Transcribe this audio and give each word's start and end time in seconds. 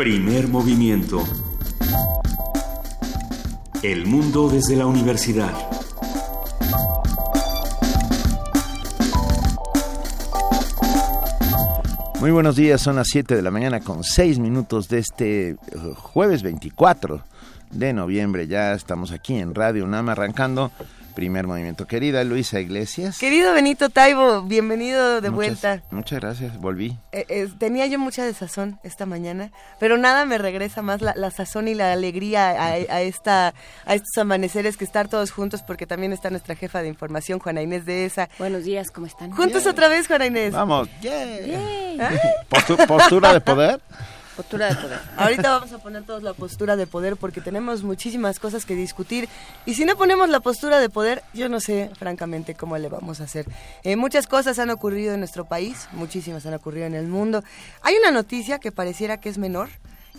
Primer 0.00 0.48
movimiento. 0.48 1.22
El 3.82 4.06
mundo 4.06 4.48
desde 4.48 4.74
la 4.74 4.86
universidad. 4.86 5.52
Muy 12.18 12.30
buenos 12.30 12.56
días, 12.56 12.80
son 12.80 12.96
las 12.96 13.08
7 13.08 13.36
de 13.36 13.42
la 13.42 13.50
mañana 13.50 13.80
con 13.80 14.02
6 14.02 14.38
minutos 14.38 14.88
de 14.88 15.00
este 15.00 15.48
eh, 15.50 15.56
jueves 15.94 16.42
24 16.42 17.22
de 17.70 17.92
noviembre. 17.92 18.46
Ya 18.46 18.72
estamos 18.72 19.12
aquí 19.12 19.36
en 19.36 19.54
Radio 19.54 19.84
UNAM 19.84 20.08
arrancando 20.08 20.72
Primer 21.14 21.46
movimiento. 21.46 21.86
Querida 21.86 22.24
Luisa 22.24 22.60
Iglesias. 22.60 23.18
Querido 23.18 23.52
Benito 23.52 23.90
Taibo, 23.90 24.42
bienvenido 24.42 25.20
de 25.20 25.28
vuelta. 25.28 25.82
Muchas 25.90 26.20
gracias, 26.20 26.58
volví. 26.58 26.96
Eh, 27.12 27.26
eh, 27.28 27.48
tenía 27.58 27.86
yo 27.86 27.98
mucha 27.98 28.24
desazón 28.24 28.78
esta 28.82 29.06
mañana, 29.06 29.50
pero 29.78 29.96
nada 29.98 30.24
me 30.24 30.38
regresa 30.38 30.82
más 30.82 31.00
la, 31.02 31.30
sazón 31.30 31.68
y 31.68 31.74
la 31.74 31.92
alegría 31.92 32.50
a, 32.50 33.00
esta, 33.02 33.54
a 33.84 33.94
estos 33.94 34.18
amaneceres 34.18 34.76
que 34.76 34.84
estar 34.84 35.08
todos 35.08 35.30
juntos, 35.30 35.62
porque 35.62 35.86
también 35.86 36.12
está 36.12 36.30
nuestra 36.30 36.54
jefa 36.54 36.82
de 36.82 36.88
información, 36.88 37.38
Juana 37.38 37.62
Inés 37.62 37.84
de 37.86 38.04
ESA. 38.06 38.28
Buenos 38.38 38.64
días, 38.64 38.90
¿cómo 38.90 39.06
están? 39.06 39.30
Juntos 39.32 39.66
otra 39.66 39.88
vez, 39.88 40.06
Juana 40.06 40.26
Inés. 40.26 40.52
Vamos, 40.52 40.88
postura 42.86 43.32
de 43.32 43.40
poder. 43.40 43.80
Postura 44.36 44.68
de 44.68 44.76
poder. 44.76 45.00
Ahorita 45.16 45.50
vamos 45.50 45.72
a 45.72 45.78
poner 45.78 46.04
todos 46.04 46.22
la 46.22 46.32
postura 46.32 46.76
de 46.76 46.86
poder 46.86 47.16
porque 47.16 47.40
tenemos 47.40 47.82
muchísimas 47.82 48.38
cosas 48.38 48.64
que 48.64 48.74
discutir. 48.74 49.28
Y 49.66 49.74
si 49.74 49.84
no 49.84 49.96
ponemos 49.96 50.28
la 50.28 50.40
postura 50.40 50.78
de 50.78 50.88
poder, 50.88 51.22
yo 51.34 51.48
no 51.48 51.60
sé, 51.60 51.90
francamente, 51.98 52.54
cómo 52.54 52.78
le 52.78 52.88
vamos 52.88 53.20
a 53.20 53.24
hacer. 53.24 53.46
Eh, 53.82 53.96
muchas 53.96 54.26
cosas 54.26 54.58
han 54.58 54.70
ocurrido 54.70 55.14
en 55.14 55.20
nuestro 55.20 55.46
país, 55.46 55.88
muchísimas 55.92 56.46
han 56.46 56.54
ocurrido 56.54 56.86
en 56.86 56.94
el 56.94 57.06
mundo. 57.06 57.42
Hay 57.82 57.96
una 57.96 58.10
noticia 58.10 58.58
que 58.58 58.72
pareciera 58.72 59.20
que 59.20 59.28
es 59.28 59.38
menor, 59.38 59.68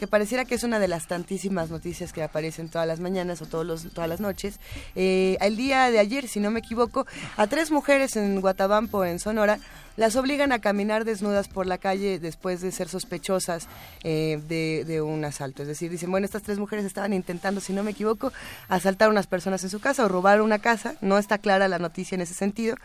que 0.01 0.07
pareciera 0.07 0.45
que 0.45 0.55
es 0.55 0.63
una 0.63 0.79
de 0.79 0.87
las 0.87 1.05
tantísimas 1.05 1.69
noticias 1.69 2.11
que 2.11 2.23
aparecen 2.23 2.69
todas 2.69 2.87
las 2.87 2.99
mañanas 2.99 3.39
o 3.43 3.45
todos 3.45 3.63
los, 3.63 3.93
todas 3.93 4.09
las 4.09 4.19
noches. 4.19 4.59
Eh, 4.95 5.37
el 5.41 5.55
día 5.55 5.91
de 5.91 5.99
ayer, 5.99 6.27
si 6.27 6.39
no 6.39 6.49
me 6.49 6.57
equivoco, 6.57 7.05
a 7.37 7.45
tres 7.45 7.69
mujeres 7.69 8.15
en 8.15 8.41
Guatabampo, 8.41 9.05
en 9.05 9.19
Sonora, 9.19 9.59
las 9.97 10.15
obligan 10.15 10.53
a 10.53 10.59
caminar 10.59 11.05
desnudas 11.05 11.49
por 11.49 11.67
la 11.67 11.77
calle 11.77 12.17
después 12.17 12.61
de 12.61 12.71
ser 12.71 12.89
sospechosas 12.89 13.67
eh, 14.03 14.41
de, 14.47 15.01
un 15.03 15.23
asalto. 15.23 15.61
Es 15.61 15.67
decir, 15.67 15.91
dicen, 15.91 16.09
bueno, 16.09 16.25
estas 16.25 16.41
tres 16.41 16.57
mujeres 16.57 16.83
estaban 16.83 17.13
intentando, 17.13 17.61
si 17.61 17.71
no 17.71 17.83
me 17.83 17.91
equivoco, 17.91 18.33
asaltar 18.69 19.09
a 19.09 19.11
unas 19.11 19.27
personas 19.27 19.63
en 19.63 19.69
su 19.69 19.79
casa 19.79 20.03
o 20.03 20.07
robar 20.07 20.41
una 20.41 20.57
casa. 20.57 20.95
No 21.01 21.19
está 21.19 21.37
clara 21.37 21.67
la 21.67 21.77
noticia 21.77 22.15
en 22.15 22.21
ese 22.21 22.33
sentido. 22.33 22.75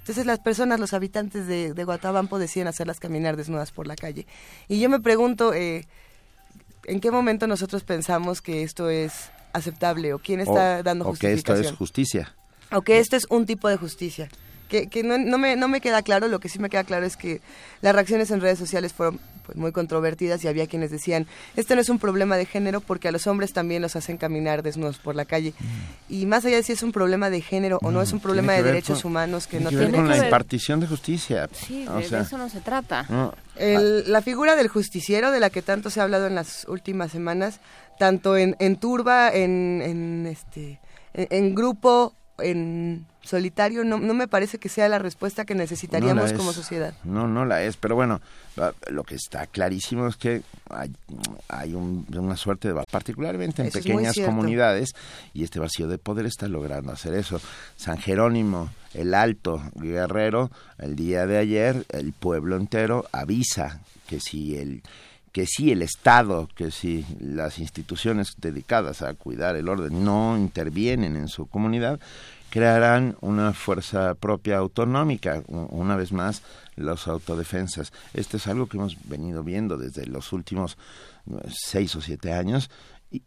Entonces 0.00 0.26
las 0.26 0.40
personas, 0.40 0.80
los 0.80 0.92
habitantes 0.92 1.46
de, 1.46 1.84
Guatabampo 1.84 2.40
deciden 2.40 2.66
hacerlas 2.66 2.98
caminar 2.98 3.36
desnudas 3.36 3.70
por 3.70 3.86
la 3.86 3.94
calle. 3.94 4.26
Y 4.66 4.80
yo 4.80 4.88
me 4.88 4.98
pregunto, 4.98 5.54
eh, 5.54 5.86
¿en 6.86 7.00
qué 7.00 7.10
momento 7.10 7.46
nosotros 7.46 7.84
pensamos 7.84 8.40
que 8.40 8.62
esto 8.62 8.88
es 8.88 9.30
aceptable 9.52 10.14
o 10.14 10.18
quién 10.18 10.40
está 10.40 10.82
dando 10.82 11.04
justificación? 11.04 11.42
O 11.42 11.60
que 11.60 11.60
esto 11.60 11.72
es 11.72 11.78
justicia. 11.78 12.34
O 12.72 12.82
que 12.82 12.98
esto 12.98 13.16
es 13.16 13.26
un 13.30 13.46
tipo 13.46 13.68
de 13.68 13.76
justicia 13.76 14.28
que, 14.68 15.02
no, 15.02 15.18
no, 15.18 15.38
me, 15.38 15.56
no 15.56 15.68
me 15.68 15.80
queda 15.80 16.02
claro, 16.02 16.28
lo 16.28 16.40
que 16.40 16.48
sí 16.48 16.58
me 16.58 16.70
queda 16.70 16.84
claro 16.84 17.06
es 17.06 17.16
que 17.16 17.40
las 17.80 17.94
reacciones 17.94 18.30
en 18.30 18.40
redes 18.40 18.58
sociales 18.58 18.92
fueron 18.92 19.20
pues, 19.44 19.56
muy 19.56 19.72
controvertidas 19.72 20.42
y 20.44 20.48
había 20.48 20.66
quienes 20.66 20.90
decían, 20.90 21.26
este 21.56 21.74
no 21.74 21.80
es 21.80 21.88
un 21.88 21.98
problema 21.98 22.36
de 22.36 22.46
género 22.46 22.80
porque 22.80 23.08
a 23.08 23.12
los 23.12 23.26
hombres 23.26 23.52
también 23.52 23.82
los 23.82 23.94
hacen 23.96 24.16
caminar 24.16 24.62
desnudos 24.62 24.98
por 24.98 25.14
la 25.14 25.24
calle. 25.24 25.54
Mm. 25.58 26.12
Y 26.14 26.26
más 26.26 26.44
allá 26.44 26.56
de 26.56 26.62
si 26.62 26.72
es 26.72 26.82
un 26.82 26.92
problema 26.92 27.30
de 27.30 27.40
género 27.40 27.78
o 27.82 27.90
no 27.90 28.00
es 28.02 28.12
un 28.12 28.18
mm, 28.18 28.22
problema 28.22 28.52
de 28.54 28.62
derechos 28.62 29.04
humanos 29.04 29.46
que 29.46 29.60
no 29.60 29.68
tiene 29.68 29.86
que 29.86 29.92
ver 29.92 30.00
con 30.00 30.08
la 30.08 30.24
impartición 30.24 30.80
de 30.80 30.86
justicia. 30.86 31.48
Sí, 31.52 31.86
de 31.86 32.20
eso 32.20 32.38
no 32.38 32.48
se 32.48 32.60
trata. 32.60 33.06
la 33.56 34.22
figura 34.22 34.56
del 34.56 34.68
justiciero 34.68 35.30
de 35.30 35.40
la 35.40 35.50
que 35.50 35.62
tanto 35.62 35.90
se 35.90 36.00
ha 36.00 36.04
hablado 36.04 36.26
en 36.26 36.34
las 36.34 36.66
últimas 36.68 37.12
semanas, 37.12 37.60
tanto 37.98 38.36
en, 38.36 38.56
en 38.58 38.76
turba, 38.76 39.30
en, 39.32 39.82
en 39.82 40.26
este 40.26 40.80
en 41.14 41.54
grupo 41.54 42.14
en 42.38 43.06
solitario 43.22 43.84
no, 43.84 43.98
no 43.98 44.12
me 44.12 44.28
parece 44.28 44.58
que 44.58 44.68
sea 44.68 44.88
la 44.88 44.98
respuesta 44.98 45.44
que 45.44 45.54
necesitaríamos 45.54 46.32
como 46.32 46.52
sociedad. 46.52 46.94
No, 47.04 47.26
no 47.26 47.44
la 47.44 47.62
es, 47.62 47.76
pero 47.76 47.94
bueno, 47.94 48.20
lo 48.88 49.04
que 49.04 49.14
está 49.14 49.46
clarísimo 49.46 50.06
es 50.08 50.16
que 50.16 50.42
hay, 50.68 50.92
hay 51.48 51.74
una 51.74 52.36
suerte 52.36 52.72
de 52.72 52.82
particularmente 52.90 53.62
en 53.62 53.70
pequeñas 53.70 54.16
comunidades, 54.24 54.90
y 55.32 55.44
este 55.44 55.60
vacío 55.60 55.88
de 55.88 55.98
poder 55.98 56.26
está 56.26 56.48
logrando 56.48 56.92
hacer 56.92 57.14
eso. 57.14 57.40
San 57.76 57.98
Jerónimo, 57.98 58.70
el 58.92 59.14
Alto 59.14 59.62
Guerrero, 59.74 60.50
el 60.78 60.96
día 60.96 61.26
de 61.26 61.38
ayer, 61.38 61.86
el 61.90 62.12
pueblo 62.12 62.56
entero 62.56 63.06
avisa 63.12 63.80
que 64.06 64.20
si 64.20 64.58
el 64.58 64.82
que 65.34 65.46
si 65.46 65.72
el 65.72 65.82
Estado, 65.82 66.48
que 66.54 66.70
si 66.70 67.04
las 67.18 67.58
instituciones 67.58 68.34
dedicadas 68.36 69.02
a 69.02 69.14
cuidar 69.14 69.56
el 69.56 69.68
orden 69.68 70.04
no 70.04 70.38
intervienen 70.38 71.16
en 71.16 71.26
su 71.26 71.48
comunidad, 71.48 71.98
crearán 72.50 73.16
una 73.20 73.52
fuerza 73.52 74.14
propia 74.14 74.58
autonómica, 74.58 75.42
una 75.48 75.96
vez 75.96 76.12
más, 76.12 76.42
las 76.76 77.08
autodefensas. 77.08 77.92
Esto 78.12 78.36
es 78.36 78.46
algo 78.46 78.68
que 78.68 78.76
hemos 78.76 78.96
venido 79.08 79.42
viendo 79.42 79.76
desde 79.76 80.06
los 80.06 80.32
últimos 80.32 80.78
seis 81.48 81.96
o 81.96 82.00
siete 82.00 82.32
años 82.32 82.70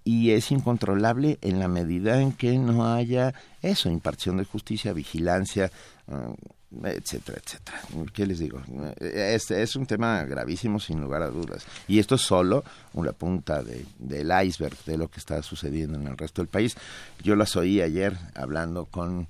y 0.05 0.31
es 0.31 0.49
incontrolable 0.51 1.39
en 1.41 1.59
la 1.59 1.67
medida 1.67 2.21
en 2.21 2.31
que 2.31 2.57
no 2.57 2.93
haya 2.93 3.33
eso, 3.61 3.89
impartición 3.89 4.37
de 4.37 4.45
justicia, 4.45 4.93
vigilancia, 4.93 5.71
uh, 6.07 6.35
etcétera, 6.83 7.39
etcétera. 7.43 7.79
¿Qué 8.13 8.25
les 8.25 8.39
digo? 8.39 8.61
Este 8.99 9.61
es 9.61 9.75
un 9.75 9.85
tema 9.85 10.23
gravísimo 10.25 10.79
sin 10.79 10.99
lugar 11.01 11.21
a 11.21 11.27
dudas. 11.27 11.65
Y 11.87 11.99
esto 11.99 12.15
es 12.15 12.21
solo 12.21 12.63
una 12.93 13.13
punta 13.13 13.63
de, 13.63 13.85
del 13.99 14.31
iceberg 14.45 14.77
de 14.85 14.97
lo 14.97 15.07
que 15.09 15.19
está 15.19 15.41
sucediendo 15.43 15.97
en 15.97 16.07
el 16.07 16.17
resto 16.17 16.41
del 16.41 16.49
país. 16.49 16.75
Yo 17.23 17.35
las 17.35 17.55
oí 17.55 17.81
ayer 17.81 18.17
hablando 18.35 18.85
con 18.85 19.27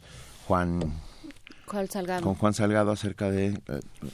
Juan 0.47 0.93
Salgado. 1.89 2.23
con 2.23 2.35
Juan 2.35 2.53
Salgado 2.53 2.91
acerca 2.91 3.29
de, 3.29 3.59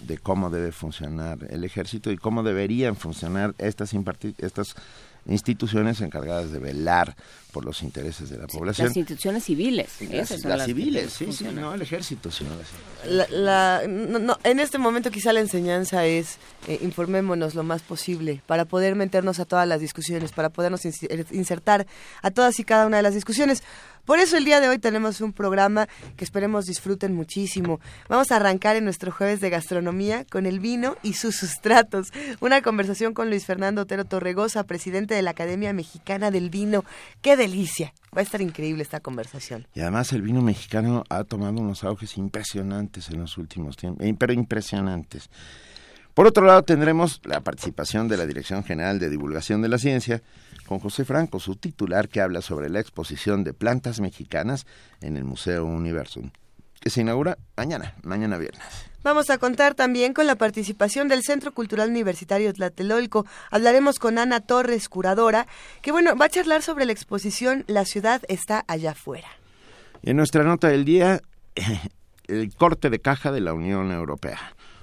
de 0.01 0.17
cómo 0.17 0.49
debe 0.49 0.71
funcionar 0.71 1.37
el 1.49 1.63
ejército 1.63 2.11
y 2.11 2.17
cómo 2.17 2.43
deberían 2.43 2.95
funcionar 2.95 3.53
estas, 3.59 3.93
estas 4.39 4.75
instituciones 5.25 6.01
encargadas 6.01 6.51
de 6.51 6.59
velar 6.59 7.15
por 7.53 7.63
los 7.63 7.83
intereses 7.83 8.29
de 8.29 8.37
la 8.37 8.47
población. 8.47 8.87
Las 8.87 8.97
instituciones 8.97 9.43
civiles. 9.43 9.89
las, 10.43 10.65
civiles, 10.65 11.13
sí, 11.13 11.31
sí, 11.31 11.45
no 11.45 11.73
el 11.73 11.81
ejército, 11.83 12.31
sino 12.31 12.49
la, 13.05 13.83
en 13.83 14.59
este 14.59 14.79
momento 14.79 15.11
quizá 15.11 15.31
la 15.31 15.39
enseñanza 15.39 16.05
es 16.05 16.39
eh, 16.67 16.79
informémonos 16.81 17.53
lo 17.53 17.63
más 17.63 17.83
posible 17.83 18.41
para 18.47 18.65
poder 18.65 18.95
meternos 18.95 19.39
a 19.39 19.45
todas 19.45 19.67
las 19.67 19.79
discusiones, 19.79 20.31
para 20.31 20.49
podernos 20.49 20.81
insertar 21.31 21.85
a 22.23 22.31
todas 22.31 22.59
y 22.59 22.63
cada 22.63 22.87
una 22.87 22.97
de 22.97 23.03
las 23.03 23.13
discusiones. 23.13 23.63
Por 24.05 24.19
eso 24.19 24.35
el 24.35 24.43
día 24.43 24.59
de 24.59 24.67
hoy 24.67 24.79
tenemos 24.79 25.21
un 25.21 25.31
programa 25.31 25.87
que 26.17 26.25
esperemos 26.25 26.65
disfruten 26.65 27.13
muchísimo. 27.13 27.79
Vamos 28.09 28.31
a 28.31 28.35
arrancar 28.35 28.75
en 28.75 28.83
nuestro 28.83 29.13
jueves 29.13 29.39
de 29.39 29.49
gastronomía 29.49 30.25
con 30.25 30.45
el 30.45 30.59
vino 30.59 30.97
y 31.03 31.13
sus 31.13 31.37
sustratos. 31.37 32.11
Una 32.41 32.61
conversación 32.61 33.13
con 33.13 33.29
Luis 33.29 33.45
Fernando 33.45 33.83
Otero 33.83 34.03
Torregosa, 34.03 34.65
presidente 34.65 35.15
de 35.15 35.21
la 35.21 35.31
Academia 35.31 35.71
Mexicana 35.71 36.31
del 36.31 36.49
Vino. 36.49 36.83
¡Qué 37.21 37.37
delicia! 37.37 37.93
Va 38.15 38.19
a 38.19 38.23
estar 38.23 38.41
increíble 38.41 38.83
esta 38.83 38.99
conversación. 38.99 39.67
Y 39.73 39.79
además 39.79 40.11
el 40.11 40.21
vino 40.21 40.41
mexicano 40.41 41.05
ha 41.09 41.23
tomado 41.23 41.61
unos 41.61 41.85
auges 41.85 42.17
impresionantes 42.17 43.09
en 43.09 43.19
los 43.19 43.37
últimos 43.37 43.77
tiempos, 43.77 44.05
eh, 44.05 44.13
pero 44.19 44.33
impresionantes. 44.33 45.29
Por 46.13 46.27
otro 46.27 46.45
lado, 46.45 46.61
tendremos 46.61 47.21
la 47.23 47.39
participación 47.39 48.07
de 48.07 48.17
la 48.17 48.27
Dirección 48.27 48.63
General 48.63 48.99
de 48.99 49.09
Divulgación 49.09 49.61
de 49.61 49.69
la 49.69 49.79
Ciencia 49.79 50.21
con 50.73 50.79
José 50.79 51.05
Franco, 51.05 51.39
su 51.39 51.55
titular, 51.55 52.09
que 52.09 52.19
habla 52.19 52.41
sobre 52.41 52.67
la 52.67 52.79
exposición 52.79 53.43
de 53.43 53.53
plantas 53.53 53.99
mexicanas 53.99 54.65
en 55.01 55.17
el 55.17 55.23
Museo 55.23 55.65
Universum, 55.65 56.31
que 56.79 56.89
se 56.89 57.01
inaugura 57.01 57.37
mañana, 57.55 57.93
mañana 58.01 58.39
viernes. 58.39 58.65
Vamos 59.03 59.29
a 59.29 59.37
contar 59.37 59.75
también 59.75 60.13
con 60.13 60.25
la 60.25 60.35
participación 60.35 61.09
del 61.09 61.21
Centro 61.21 61.51
Cultural 61.51 61.89
Universitario 61.89 62.51
Tlatelolco. 62.53 63.27
Hablaremos 63.51 63.99
con 63.99 64.17
Ana 64.17 64.39
Torres, 64.39 64.89
curadora, 64.89 65.45
que 65.83 65.91
bueno, 65.91 66.15
va 66.15 66.25
a 66.25 66.29
charlar 66.29 66.63
sobre 66.63 66.85
la 66.85 66.93
exposición 66.93 67.65
La 67.67 67.85
ciudad 67.85 68.23
está 68.27 68.65
allá 68.67 68.91
afuera. 68.91 69.27
En 70.01 70.17
nuestra 70.17 70.43
nota 70.43 70.69
del 70.69 70.85
día, 70.85 71.21
el 72.27 72.55
corte 72.55 72.89
de 72.89 72.99
caja 72.99 73.31
de 73.31 73.41
la 73.41 73.53
Unión 73.53 73.91
Europea. 73.91 74.39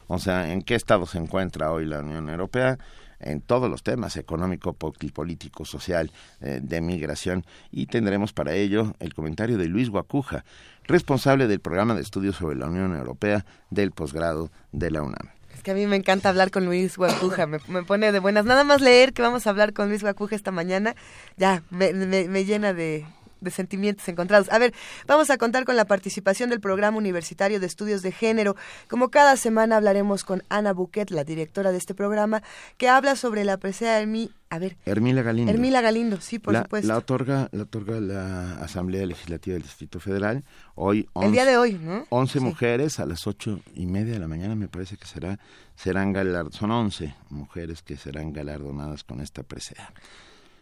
O 0.06 0.20
sea, 0.20 0.52
¿en 0.52 0.62
qué 0.62 0.76
estado 0.76 1.06
se 1.06 1.18
encuentra 1.18 1.72
hoy 1.72 1.84
la 1.84 1.98
Unión 1.98 2.28
Europea? 2.28 2.78
En 3.20 3.40
todos 3.40 3.70
los 3.70 3.82
temas 3.82 4.16
económico, 4.16 4.72
político, 4.72 5.64
social, 5.64 6.10
eh, 6.40 6.60
de 6.62 6.80
migración 6.80 7.44
y 7.70 7.86
tendremos 7.86 8.32
para 8.32 8.54
ello 8.54 8.94
el 8.98 9.14
comentario 9.14 9.58
de 9.58 9.66
Luis 9.66 9.90
Guacuja, 9.90 10.44
responsable 10.84 11.46
del 11.46 11.60
programa 11.60 11.94
de 11.94 12.02
estudios 12.02 12.36
sobre 12.36 12.56
la 12.56 12.66
Unión 12.66 12.96
Europea 12.96 13.44
del 13.70 13.92
posgrado 13.92 14.50
de 14.72 14.90
la 14.90 15.02
UNAM. 15.02 15.30
Es 15.54 15.62
que 15.62 15.72
a 15.72 15.74
mí 15.74 15.86
me 15.86 15.96
encanta 15.96 16.30
hablar 16.30 16.50
con 16.50 16.64
Luis 16.64 16.96
Guacuja, 16.96 17.46
me, 17.46 17.58
pone 17.58 18.12
de 18.12 18.18
buenas. 18.18 18.46
Nada 18.46 18.64
más 18.64 18.80
leer 18.80 19.12
que 19.12 19.20
vamos 19.20 19.46
a 19.46 19.50
hablar 19.50 19.72
con 19.72 19.88
Luis 19.88 20.02
Guacuja 20.02 20.34
esta 20.34 20.50
mañana, 20.50 20.94
ya 21.36 21.62
me, 21.70 21.92
me 21.92 22.44
llena 22.44 22.72
de, 22.72 23.04
de 23.40 23.50
sentimientos 23.50 24.08
encontrados. 24.08 24.50
A 24.50 24.58
ver, 24.58 24.74
vamos 25.06 25.30
a 25.30 25.38
contar 25.38 25.64
con 25.64 25.76
la 25.76 25.84
participación 25.84 26.50
del 26.50 26.60
Programa 26.60 26.98
Universitario 26.98 27.60
de 27.60 27.66
Estudios 27.66 28.02
de 28.02 28.12
Género. 28.12 28.56
Como 28.88 29.10
cada 29.10 29.36
semana 29.36 29.76
hablaremos 29.76 30.24
con 30.24 30.42
Ana 30.48 30.72
Buquet, 30.72 31.10
la 31.10 31.24
directora 31.24 31.72
de 31.72 31.78
este 31.78 31.94
programa, 31.94 32.42
que 32.76 32.88
habla 32.88 33.16
sobre 33.16 33.44
la 33.44 33.56
presea 33.56 33.98
de 33.98 34.06
mí. 34.06 34.30
A 34.50 34.58
ver. 34.58 34.76
Hermila 34.84 35.22
Galindo. 35.22 35.52
Hermila 35.52 35.80
Galindo, 35.80 36.20
sí, 36.20 36.40
por 36.40 36.56
supuesto. 36.56 36.88
La 36.88 36.98
otorga, 36.98 37.48
la 37.52 37.62
otorga 37.62 38.00
la 38.00 38.56
Asamblea 38.56 39.06
Legislativa 39.06 39.54
del 39.54 39.62
Distrito 39.62 40.00
Federal. 40.00 40.44
Hoy, 40.74 41.08
el 41.22 41.30
día 41.30 41.44
de 41.44 41.56
hoy, 41.56 41.74
¿no? 41.74 42.06
11 42.08 42.40
mujeres 42.40 42.98
a 42.98 43.06
las 43.06 43.26
ocho 43.28 43.60
y 43.74 43.86
media 43.86 44.14
de 44.14 44.18
la 44.18 44.26
mañana, 44.26 44.56
me 44.56 44.66
parece 44.66 44.96
que 44.96 45.06
será, 45.06 45.38
serán 45.76 46.12
galardonadas. 46.12 46.58
Son 46.58 46.70
11 46.72 47.14
mujeres 47.28 47.82
que 47.82 47.96
serán 47.96 48.32
galardonadas 48.32 49.04
con 49.04 49.20
esta 49.20 49.44
presea 49.44 49.92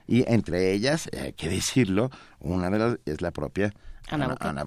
y 0.08 0.24
entre 0.26 0.72
ellas, 0.72 1.08
hay 1.12 1.34
que 1.34 1.48
decirlo, 1.48 2.10
una 2.40 2.70
de 2.70 2.78
las 2.78 2.98
es 3.04 3.20
la 3.20 3.30
propia 3.30 3.72
Ana, 4.08 4.36
Ana, 4.40 4.66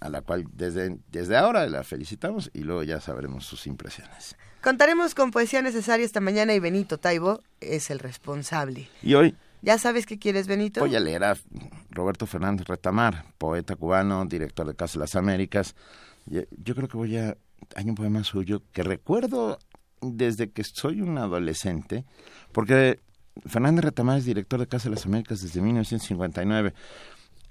a 0.00 0.08
la 0.10 0.20
cual 0.20 0.44
desde, 0.52 0.98
desde 1.10 1.36
ahora 1.36 1.66
la 1.66 1.82
felicitamos 1.82 2.50
y 2.52 2.60
luego 2.60 2.82
ya 2.82 3.00
sabremos 3.00 3.46
sus 3.46 3.66
impresiones. 3.66 4.36
Contaremos 4.62 5.14
con 5.14 5.30
Poesía 5.30 5.62
Necesaria 5.62 6.04
esta 6.04 6.20
mañana 6.20 6.52
y 6.54 6.60
Benito 6.60 6.98
Taibo 6.98 7.40
es 7.60 7.90
el 7.90 7.98
responsable. 7.98 8.88
Y 9.02 9.14
hoy... 9.14 9.34
¿Ya 9.62 9.78
sabes 9.78 10.06
qué 10.06 10.18
quieres, 10.18 10.48
Benito? 10.48 10.80
Voy 10.80 10.96
a 10.96 11.00
leer 11.00 11.22
a 11.22 11.36
Roberto 11.90 12.26
Fernández 12.26 12.66
Retamar, 12.66 13.24
poeta 13.38 13.76
cubano, 13.76 14.24
director 14.26 14.66
de 14.66 14.74
Casa 14.74 14.94
de 14.94 15.04
las 15.04 15.14
Américas. 15.14 15.76
Yo 16.26 16.74
creo 16.74 16.88
que 16.88 16.96
voy 16.96 17.16
a... 17.16 17.36
Hay 17.76 17.88
un 17.88 17.94
poema 17.94 18.24
suyo 18.24 18.62
que 18.72 18.82
recuerdo 18.82 19.58
desde 20.00 20.50
que 20.50 20.64
soy 20.64 21.00
un 21.00 21.16
adolescente, 21.16 22.04
porque 22.50 23.00
Fernández 23.46 23.84
Retamar 23.84 24.18
es 24.18 24.24
director 24.24 24.60
de 24.60 24.66
Casa 24.66 24.88
de 24.88 24.94
las 24.94 25.06
Américas 25.06 25.40
desde 25.42 25.60
1959, 25.60 26.74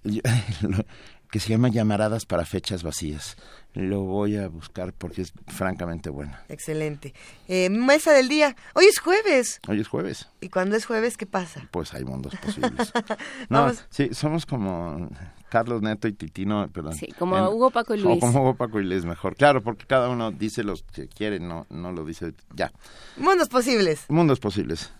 que 1.31 1.39
se 1.39 1.49
llama 1.49 1.69
Llamaradas 1.69 2.25
para 2.25 2.45
Fechas 2.45 2.83
Vacías. 2.83 3.37
Lo 3.73 4.01
voy 4.01 4.35
a 4.35 4.49
buscar 4.49 4.93
porque 4.93 5.21
es 5.21 5.33
francamente 5.47 6.09
bueno. 6.09 6.33
Excelente. 6.49 7.13
Eh, 7.47 7.69
mesa 7.69 8.11
del 8.11 8.27
día. 8.27 8.55
Hoy 8.73 8.85
es 8.85 8.99
jueves. 8.99 9.61
Hoy 9.67 9.79
es 9.79 9.87
jueves. 9.87 10.29
¿Y 10.41 10.49
cuando 10.49 10.75
es 10.75 10.85
jueves 10.85 11.15
qué 11.15 11.25
pasa? 11.25 11.67
Pues 11.71 11.93
hay 11.93 12.03
mundos 12.03 12.33
posibles. 12.43 12.91
no, 13.49 13.71
sí, 13.89 14.09
somos 14.13 14.45
como 14.45 15.09
Carlos 15.51 15.81
Neto 15.81 16.09
y 16.09 16.13
Titino, 16.13 16.69
perdón. 16.69 16.95
Sí, 16.95 17.07
como 17.17 17.49
Hugo 17.49 17.71
Paco 17.71 17.93
y 17.93 17.99
Luis. 18.01 18.17
O 18.17 18.19
como 18.19 18.41
Hugo 18.41 18.55
Paco 18.55 18.79
y 18.81 18.85
Luis, 18.85 19.05
mejor. 19.05 19.35
Claro, 19.35 19.61
porque 19.61 19.85
cada 19.85 20.09
uno 20.09 20.31
dice 20.31 20.63
lo 20.63 20.75
que 20.93 21.07
quiere, 21.07 21.39
no, 21.39 21.65
no 21.69 21.93
lo 21.93 22.03
dice 22.03 22.33
ya. 22.53 22.73
Mundos 23.15 23.47
posibles. 23.47 24.05
Mundos 24.09 24.39
posibles. 24.39 24.91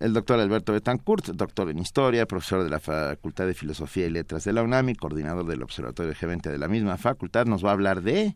El 0.00 0.12
doctor 0.12 0.40
Alberto 0.40 0.72
Betancourt, 0.72 1.26
doctor 1.28 1.70
en 1.70 1.78
Historia, 1.78 2.26
profesor 2.26 2.64
de 2.64 2.70
la 2.70 2.80
Facultad 2.80 3.46
de 3.46 3.54
Filosofía 3.54 4.06
y 4.06 4.10
Letras 4.10 4.44
de 4.44 4.52
la 4.52 4.62
UNAM 4.62 4.88
y 4.88 4.94
coordinador 4.96 5.46
del 5.46 5.62
Observatorio 5.62 6.12
G20 6.12 6.50
de 6.50 6.58
la 6.58 6.68
misma 6.68 6.96
facultad, 6.96 7.46
nos 7.46 7.64
va 7.64 7.70
a 7.70 7.72
hablar 7.72 8.02
de... 8.02 8.34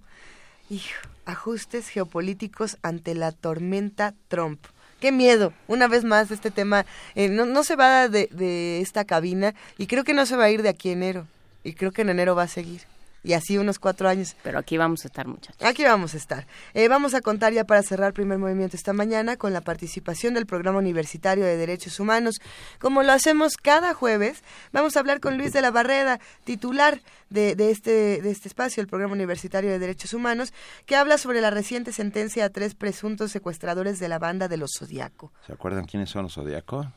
ajustes 1.25 1.89
geopolíticos 1.89 2.79
ante 2.83 3.15
la 3.15 3.33
tormenta 3.33 4.15
Trump. 4.29 4.61
Qué 5.01 5.13
miedo, 5.13 5.53
una 5.67 5.89
vez 5.89 6.05
más, 6.05 6.31
este 6.31 6.51
tema 6.51 6.87
eh, 7.15 7.29
no, 7.29 7.45
no, 7.45 7.63
se 7.65 7.77
va 7.77 8.09
de, 8.09 8.29
de 8.33 8.81
esta 8.81 9.05
cabina 9.05 9.55
y 9.79 9.87
creo 9.87 10.05
que 10.05 10.15
no 10.15 10.27
se 10.27 10.37
va 10.37 10.45
a 10.45 10.51
ir 10.51 10.63
de 10.63 10.69
aquí 10.69 10.91
enero. 10.91 11.27
Y 11.65 11.75
creo 11.75 11.93
que 11.93 12.03
en 12.03 12.11
enero 12.11 12.35
va 12.35 12.45
a 12.45 12.49
seguir 12.49 12.83
y 13.29 13.35
así 13.35 13.59
unos 13.59 13.79
cuatro 13.79 14.09
años. 14.09 14.35
Pero 14.43 14.59
aquí 14.59 14.79
vamos 14.79 15.05
a 15.05 15.09
estar, 15.09 15.27
muchachos. 15.27 15.63
Aquí 15.63 15.85
vamos 15.85 16.15
a 16.15 16.17
estar. 16.17 16.47
Eh, 16.73 16.89
vamos 16.89 17.13
a 17.13 17.21
contar 17.21 17.53
ya 17.53 17.65
para 17.65 17.83
cerrar 17.83 18.09
el 18.09 18.13
primer 18.15 18.39
movimiento 18.39 18.75
esta 18.75 18.95
mañana 18.95 19.37
con 19.37 19.53
la 19.53 19.61
participación 19.61 20.33
del 20.33 20.47
Programa 20.47 20.79
Universitario 20.79 21.45
de 21.45 21.59
Derechos 21.59 22.01
Humanos. 22.01 22.41
Como 22.79 23.03
lo 23.03 23.13
hacemos 23.13 23.59
cada 23.59 23.93
jueves, 23.93 24.43
vamos 24.73 24.97
a 24.97 25.01
hablar 25.01 25.21
con 25.21 25.37
Luis 25.37 25.53
de 25.53 25.61
la 25.61 25.71
Barrera, 25.71 26.21
titular 26.45 27.03
de, 27.29 27.55
de, 27.55 27.71
este, 27.71 28.23
de 28.23 28.31
este 28.31 28.49
espacio, 28.49 28.81
el 28.81 28.87
Programa 28.87 29.13
Universitario 29.13 29.69
de 29.69 29.79
Derechos 29.79 30.15
Humanos, 30.15 30.55
que 30.87 30.97
habla 30.97 31.19
sobre 31.19 31.43
la 31.43 31.51
reciente 31.51 31.93
sentencia 31.93 32.47
a 32.47 32.49
tres 32.49 32.75
presuntos 32.75 33.31
secuestradores 33.31 33.99
de 33.99 34.09
la 34.09 34.19
banda 34.19 34.49
de 34.49 34.57
los 34.57 34.71
Zodiaco. 34.79 35.35
¿Se 35.47 35.53
acuerdan 35.53 35.85
quiénes 35.85 36.09
son 36.09 36.23
los 36.23 36.33
Zodiaco? 36.33 36.91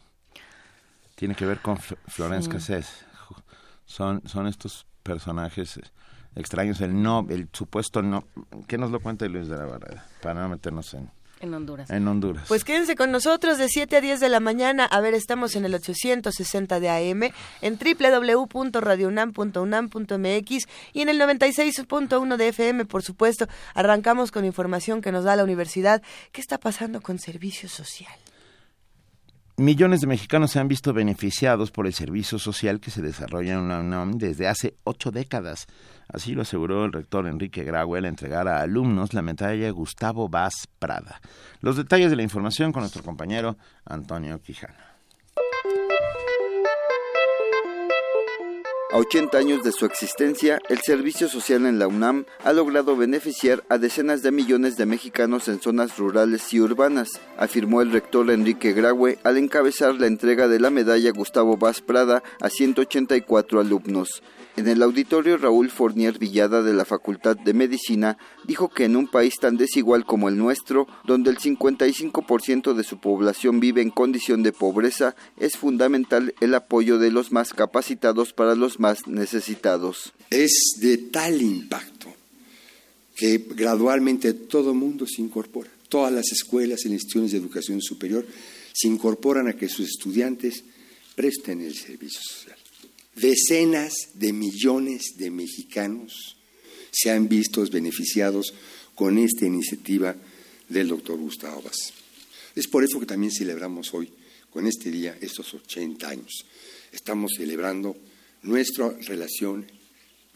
Tiene 1.16 1.36
que 1.36 1.46
ver 1.46 1.60
con 1.60 1.78
Florence 1.78 2.50
Cassés. 2.50 3.06
Son, 3.86 4.26
son 4.26 4.48
estos 4.48 4.86
personajes 5.04 5.78
extraños, 6.36 6.82
el 6.82 7.02
no, 7.02 7.26
el 7.30 7.48
supuesto 7.52 8.02
no. 8.02 8.26
¿Qué 8.68 8.78
nos 8.78 8.92
lo 8.92 9.00
cuenta 9.00 9.26
Luis 9.28 9.48
de 9.48 9.58
la 9.58 9.66
Barrera? 9.66 10.06
Para 10.22 10.42
no 10.42 10.50
meternos 10.50 10.94
en... 10.94 11.10
En 11.42 11.54
Honduras. 11.56 11.90
En 11.90 12.08
Honduras. 12.08 12.46
Pues 12.48 12.64
quédense 12.64 12.96
con 12.96 13.12
nosotros 13.12 13.58
de 13.58 13.68
7 13.68 13.98
a 13.98 14.02
10 14.02 14.20
de 14.20 14.30
la 14.30 14.40
mañana. 14.40 14.86
A 14.86 15.02
ver, 15.02 15.16
estamos 15.16 15.56
en 15.56 15.66
el 15.66 15.74
860 15.74 16.80
de 16.80 16.90
AM, 16.90 17.32
en 17.62 17.80
www.radiounam.unam.mx 17.80 20.68
y 20.94 21.02
en 21.02 21.10
el 21.10 21.20
96.1 21.20 22.38
de 22.38 22.48
FM, 22.50 22.86
por 22.86 23.02
supuesto. 23.02 23.48
Arrancamos 23.74 24.32
con 24.32 24.46
información 24.46 25.02
que 25.02 25.12
nos 25.12 25.24
da 25.24 25.36
la 25.36 25.44
universidad. 25.44 26.04
¿Qué 26.32 26.42
está 26.42 26.60
pasando 26.60 27.02
con 27.02 27.18
servicio 27.18 27.68
social? 27.68 28.14
Millones 29.62 30.02
de 30.02 30.08
mexicanos 30.08 30.50
se 30.50 30.60
han 30.60 30.68
visto 30.68 30.92
beneficiados 30.92 31.70
por 31.70 31.86
el 31.86 31.94
servicio 31.94 32.40
social 32.40 32.80
que 32.80 32.90
se 32.90 33.04
desarrolla 33.04 33.54
en 33.54 33.70
la 33.70 33.80
UNAM 33.80 34.14
desde 34.14 34.48
hace 34.48 34.74
ocho 34.86 35.12
décadas. 35.12 35.68
Así 36.08 36.34
lo 36.34 36.42
aseguró 36.42 36.84
el 36.84 36.92
rector 36.92 37.28
Enrique 37.28 37.64
Graue 37.64 38.00
al 38.00 38.06
entregar 38.06 38.48
a 38.48 38.64
alumnos 38.64 39.14
la 39.14 39.22
medalla 39.22 39.70
Gustavo 39.70 40.30
Vaz 40.30 40.68
Prada. 40.80 41.22
Los 41.60 41.78
detalles 41.78 42.10
de 42.10 42.16
la 42.16 42.24
información 42.24 42.72
con 42.72 42.82
nuestro 42.82 43.04
compañero 43.04 43.56
Antonio 43.86 44.42
Quijana. 44.42 44.91
A 48.94 48.98
80 48.98 49.38
años 49.38 49.64
de 49.64 49.72
su 49.72 49.86
existencia, 49.86 50.60
el 50.68 50.80
servicio 50.82 51.30
social 51.30 51.66
en 51.66 51.80
la 51.80 51.88
UNAM 51.88 52.26
ha 52.44 52.52
logrado 52.52 52.98
beneficiar 52.98 53.64
a 53.70 53.78
decenas 53.78 54.22
de 54.22 54.32
millones 54.32 54.76
de 54.76 54.86
mexicanos 54.86 55.48
en 55.48 55.62
zonas 55.62 55.98
rurales 55.98 56.52
y 56.54 56.60
urbanas, 56.60 57.22
afirmó 57.38 57.82
el 57.82 57.94
rector 57.94 58.30
Enrique 58.30 58.74
Graue 58.74 59.18
al 59.24 59.38
encabezar 59.38 59.96
la 59.96 60.08
entrega 60.08 60.50
de 60.50 60.60
la 60.60 60.72
medalla 60.72 61.10
Gustavo 61.12 61.56
Vaz 61.56 61.80
Prada 61.80 62.22
a 62.42 62.50
184 62.50 63.62
alumnos. 63.62 64.22
En 64.58 64.68
el 64.68 64.84
auditorio 64.84 65.38
Raúl 65.38 65.70
Fournier 65.70 66.20
Villada 66.20 66.62
de 66.62 66.74
la 66.74 66.84
Facultad 66.84 67.38
de 67.38 67.54
Medicina 67.54 68.18
dijo 68.46 68.70
que 68.70 68.84
en 68.84 68.98
un 68.98 69.08
país 69.08 69.36
tan 69.40 69.56
desigual 69.56 70.06
como 70.06 70.28
el 70.28 70.38
nuestro, 70.38 70.88
donde 71.06 71.32
el 71.32 71.38
55% 71.38 72.74
de 72.74 72.84
su 72.84 73.00
población 73.00 73.62
vive 73.62 73.82
en 73.82 73.92
condición 73.92 74.44
de 74.44 74.52
pobreza, 74.52 75.16
es 75.38 75.56
fundamental 75.56 76.36
el 76.42 76.54
apoyo 76.54 77.00
de 77.00 77.12
los 77.12 77.32
más 77.32 77.54
capacitados 77.54 78.34
para 78.34 78.56
los 78.56 78.80
más 78.80 79.08
necesitados. 79.08 80.14
Es 80.30 80.74
de 80.82 80.98
tal 80.98 81.42
impacto 81.42 82.14
que 83.16 83.46
gradualmente 83.56 84.34
todo 84.34 84.74
mundo 84.74 85.06
se 85.08 85.22
incorpora. 85.22 85.70
Todas 85.88 86.12
las 86.12 86.32
escuelas 86.32 86.86
y 86.86 86.90
instituciones 86.90 87.32
de 87.32 87.38
educación 87.38 87.82
superior 87.82 88.26
se 88.74 88.88
incorporan 88.88 89.48
a 89.48 89.54
que 89.54 89.70
sus 89.70 89.88
estudiantes 89.88 90.64
presten 91.16 91.62
el 91.62 91.76
servicio 91.76 92.20
social. 92.22 92.51
Decenas 93.16 93.94
de 94.14 94.32
millones 94.32 95.16
de 95.18 95.32
mexicanos 95.32 96.38
se 96.92 97.12
han 97.12 97.28
visto 97.28 97.64
beneficiados 97.72 98.54
con 98.96 99.18
esta 99.18 99.46
iniciativa 99.46 100.16
del 100.70 100.88
doctor 100.88 101.18
Gustavo 101.18 101.62
Vaz. 101.62 101.94
Es 102.56 102.68
por 102.68 102.84
eso 102.84 103.00
que 103.00 103.06
también 103.06 103.32
celebramos 103.32 103.94
hoy, 103.94 104.12
con 104.50 104.68
este 104.68 104.92
día, 104.92 105.18
estos 105.22 105.54
80 105.54 106.08
años. 106.08 106.46
Estamos 106.92 107.32
celebrando 107.38 107.96
nuestra 108.44 108.90
relación 108.90 109.66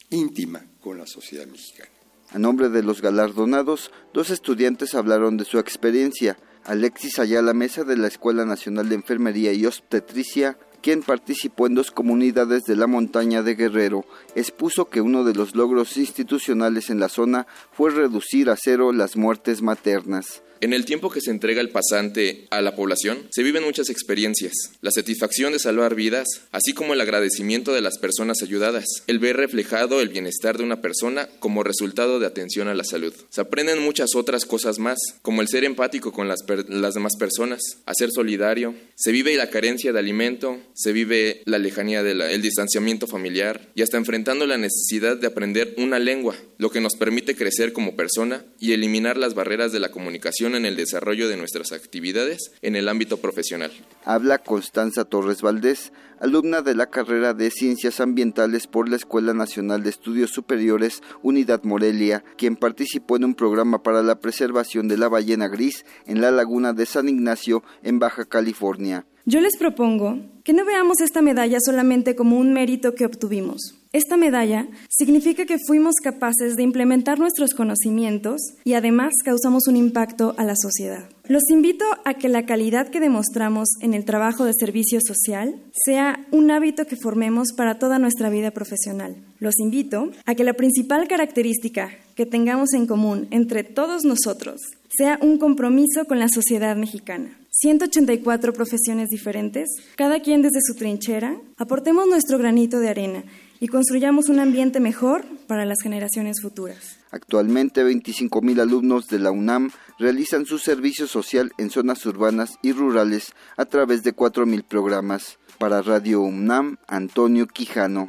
íntima 0.09 0.65
con 0.81 0.97
la 0.97 1.07
sociedad 1.07 1.47
mexicana. 1.47 1.89
A 2.29 2.39
nombre 2.39 2.69
de 2.69 2.83
los 2.83 3.01
galardonados, 3.01 3.91
dos 4.13 4.29
estudiantes 4.29 4.95
hablaron 4.95 5.37
de 5.37 5.45
su 5.45 5.59
experiencia. 5.59 6.37
Alexis 6.63 7.19
Ayala 7.19 7.53
Mesa 7.53 7.83
de 7.83 7.97
la 7.97 8.07
Escuela 8.07 8.45
Nacional 8.45 8.89
de 8.89 8.95
Enfermería 8.95 9.53
y 9.53 9.65
Obstetricia 9.65 10.57
quien 10.85 11.01
participó 11.01 11.65
en 11.65 11.73
dos 11.73 11.89
comunidades 11.89 12.61
de 12.65 12.75
la 12.75 12.85
montaña 12.85 13.41
de 13.41 13.55
Guerrero, 13.55 14.05
expuso 14.35 14.85
que 14.87 15.01
uno 15.01 15.23
de 15.23 15.33
los 15.33 15.55
logros 15.55 15.97
institucionales 15.97 16.91
en 16.91 16.99
la 16.99 17.09
zona 17.09 17.47
fue 17.71 17.89
reducir 17.89 18.51
a 18.51 18.55
cero 18.55 18.91
las 18.91 19.17
muertes 19.17 19.63
maternas. 19.63 20.43
En 20.61 20.73
el 20.73 20.85
tiempo 20.85 21.09
que 21.09 21.21
se 21.21 21.31
entrega 21.31 21.61
el 21.61 21.69
pasante 21.69 22.47
a 22.49 22.61
la 22.61 22.75
población, 22.75 23.27
se 23.29 23.43
viven 23.43 23.63
muchas 23.63 23.89
experiencias. 23.89 24.53
La 24.81 24.91
satisfacción 24.91 25.51
de 25.53 25.59
salvar 25.59 25.95
vidas, 25.95 26.27
así 26.51 26.73
como 26.73 26.93
el 26.93 27.01
agradecimiento 27.01 27.73
de 27.73 27.81
las 27.81 27.97
personas 27.97 28.41
ayudadas, 28.41 28.85
el 29.07 29.19
ver 29.19 29.37
reflejado 29.37 30.01
el 30.01 30.09
bienestar 30.09 30.57
de 30.57 30.63
una 30.63 30.81
persona 30.81 31.27
como 31.39 31.63
resultado 31.63 32.19
de 32.19 32.27
atención 32.27 32.67
a 32.67 32.73
la 32.73 32.83
salud. 32.83 33.13
Se 33.29 33.41
aprenden 33.41 33.81
muchas 33.81 34.15
otras 34.15 34.45
cosas 34.45 34.79
más, 34.79 34.97
como 35.21 35.41
el 35.41 35.49
ser 35.49 35.65
empático 35.65 36.11
con 36.11 36.27
las, 36.27 36.45
demás 36.45 37.15
personas, 37.19 37.61
a 37.85 37.93
ser 37.93 38.11
solidario. 38.11 38.75
Se 38.95 39.11
vive 39.11 39.35
la 39.35 39.49
carencia 39.49 39.91
de 39.91 39.99
alimento, 39.99 40.59
se 40.73 40.93
vive 40.93 41.41
la 41.45 41.59
lejanía 41.59 42.01
del 42.01 42.41
distanciamiento 42.41 43.07
familiar 43.07 43.69
y 43.75 43.81
hasta 43.81 43.97
enfrentando 43.97 44.47
la 44.47 44.57
necesidad 44.57 45.17
de 45.17 45.27
aprender 45.27 45.73
una 45.77 45.99
lengua, 45.99 46.35
lo 46.57 46.69
que 46.69 46.81
nos 46.81 46.95
permite 46.95 47.35
crecer 47.35 47.73
como 47.73 47.95
persona 47.95 48.45
y 48.59 48.71
eliminar 48.71 49.17
las 49.17 49.33
barreras 49.33 49.71
de 49.71 49.79
la 49.79 49.91
comunicación 49.91 50.44
participación 50.45 50.55
en 50.55 50.65
el 50.65 50.75
desarrollo 50.75 51.27
de 51.27 51.37
nuestras 51.37 51.71
actividades 51.71 52.51
en 52.61 52.75
el 52.75 52.87
ámbito 52.87 53.17
profesional. 53.17 53.71
Habla 54.05 54.37
Constanza 54.37 55.05
Torres 55.05 55.41
Valdés, 55.41 55.91
alumna 56.19 56.61
de 56.61 56.75
la 56.75 56.87
carrera 56.87 57.33
de 57.33 57.49
Ciencias 57.49 57.99
Ambientales 57.99 58.67
por 58.67 58.87
la 58.87 58.95
Escuela 58.95 59.33
Nacional 59.33 59.83
de 59.83 59.89
Estudios 59.89 60.31
Superiores 60.31 61.01
Unidad 61.23 61.63
Morelia, 61.63 62.23
quien 62.37 62.55
participó 62.55 63.15
en 63.15 63.25
un 63.25 63.35
programa 63.35 63.81
para 63.81 64.03
la 64.03 64.19
preservación 64.19 64.87
de 64.87 64.97
la 64.97 65.09
ballena 65.09 65.47
gris 65.47 65.85
en 66.05 66.21
la 66.21 66.31
laguna 66.31 66.73
de 66.73 66.85
San 66.85 67.09
Ignacio, 67.09 67.63
en 67.83 67.99
Baja 67.99 68.25
California. 68.25 69.05
Yo 69.25 69.41
les 69.41 69.57
propongo 69.57 70.19
que 70.43 70.53
no 70.53 70.65
veamos 70.65 71.01
esta 71.01 71.23
medalla 71.23 71.57
solamente 71.59 72.15
como 72.15 72.37
un 72.37 72.53
mérito 72.53 72.93
que 72.93 73.05
obtuvimos. 73.05 73.73
Esta 73.95 74.17
medalla 74.17 74.67
significa 74.89 75.45
que 75.45 75.57
fuimos 75.57 75.95
capaces 76.03 76.57
de 76.57 76.63
implementar 76.63 77.17
nuestros 77.17 77.53
conocimientos 77.53 78.41
y 78.65 78.73
además 78.73 79.13
causamos 79.23 79.69
un 79.69 79.77
impacto 79.77 80.35
a 80.37 80.43
la 80.43 80.57
sociedad. 80.57 81.07
Los 81.29 81.43
invito 81.49 81.85
a 82.03 82.15
que 82.15 82.27
la 82.27 82.45
calidad 82.45 82.89
que 82.89 82.99
demostramos 82.99 83.69
en 83.79 83.93
el 83.93 84.03
trabajo 84.03 84.43
de 84.43 84.51
servicio 84.51 84.99
social 85.01 85.55
sea 85.71 86.19
un 86.31 86.51
hábito 86.51 86.85
que 86.87 86.97
formemos 86.97 87.53
para 87.55 87.79
toda 87.79 87.97
nuestra 87.97 88.29
vida 88.29 88.51
profesional. 88.51 89.15
Los 89.39 89.61
invito 89.61 90.11
a 90.25 90.35
que 90.35 90.43
la 90.43 90.55
principal 90.55 91.07
característica 91.07 91.89
que 92.15 92.25
tengamos 92.25 92.73
en 92.73 92.87
común 92.87 93.29
entre 93.31 93.63
todos 93.63 94.03
nosotros 94.03 94.59
sea 94.89 95.19
un 95.21 95.37
compromiso 95.37 96.03
con 96.03 96.19
la 96.19 96.27
sociedad 96.27 96.75
mexicana. 96.75 97.37
184 97.49 98.51
profesiones 98.51 99.07
diferentes, 99.09 99.69
cada 99.95 100.19
quien 100.19 100.41
desde 100.41 100.59
su 100.61 100.75
trinchera, 100.75 101.37
aportemos 101.55 102.05
nuestro 102.07 102.37
granito 102.37 102.79
de 102.79 102.89
arena 102.89 103.23
y 103.65 103.67
construyamos 103.67 104.29
un 104.29 104.39
ambiente 104.39 104.79
mejor 104.79 105.25
para 105.47 105.65
las 105.65 105.79
generaciones 105.81 106.39
futuras. 106.39 106.99
Actualmente 107.09 107.83
25.000 107.83 108.61
alumnos 108.61 109.07
de 109.07 109.17
la 109.17 109.31
UNAM 109.31 109.71
realizan 109.97 110.45
su 110.45 110.59
servicio 110.59 111.07
social 111.07 111.51
en 111.57 111.71
zonas 111.71 112.05
urbanas 112.05 112.59
y 112.61 112.73
rurales 112.73 113.33
a 113.57 113.65
través 113.65 114.03
de 114.03 114.15
4.000 114.15 114.65
programas. 114.65 115.39
Para 115.57 115.81
Radio 115.81 116.21
UNAM, 116.21 116.77
Antonio 116.87 117.47
Quijano. 117.47 118.05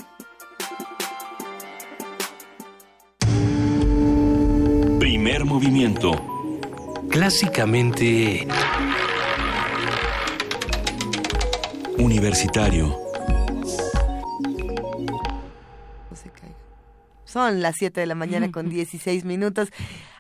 Primer 4.99 5.47
movimiento. 5.47 6.13
Clásicamente... 7.09 8.47
Universitario. 11.97 13.06
Son 17.37 17.61
las 17.61 17.75
7 17.77 18.01
de 18.01 18.07
la 18.07 18.15
mañana 18.15 18.51
con 18.51 18.71
16 18.71 19.27
minutos. 19.27 19.69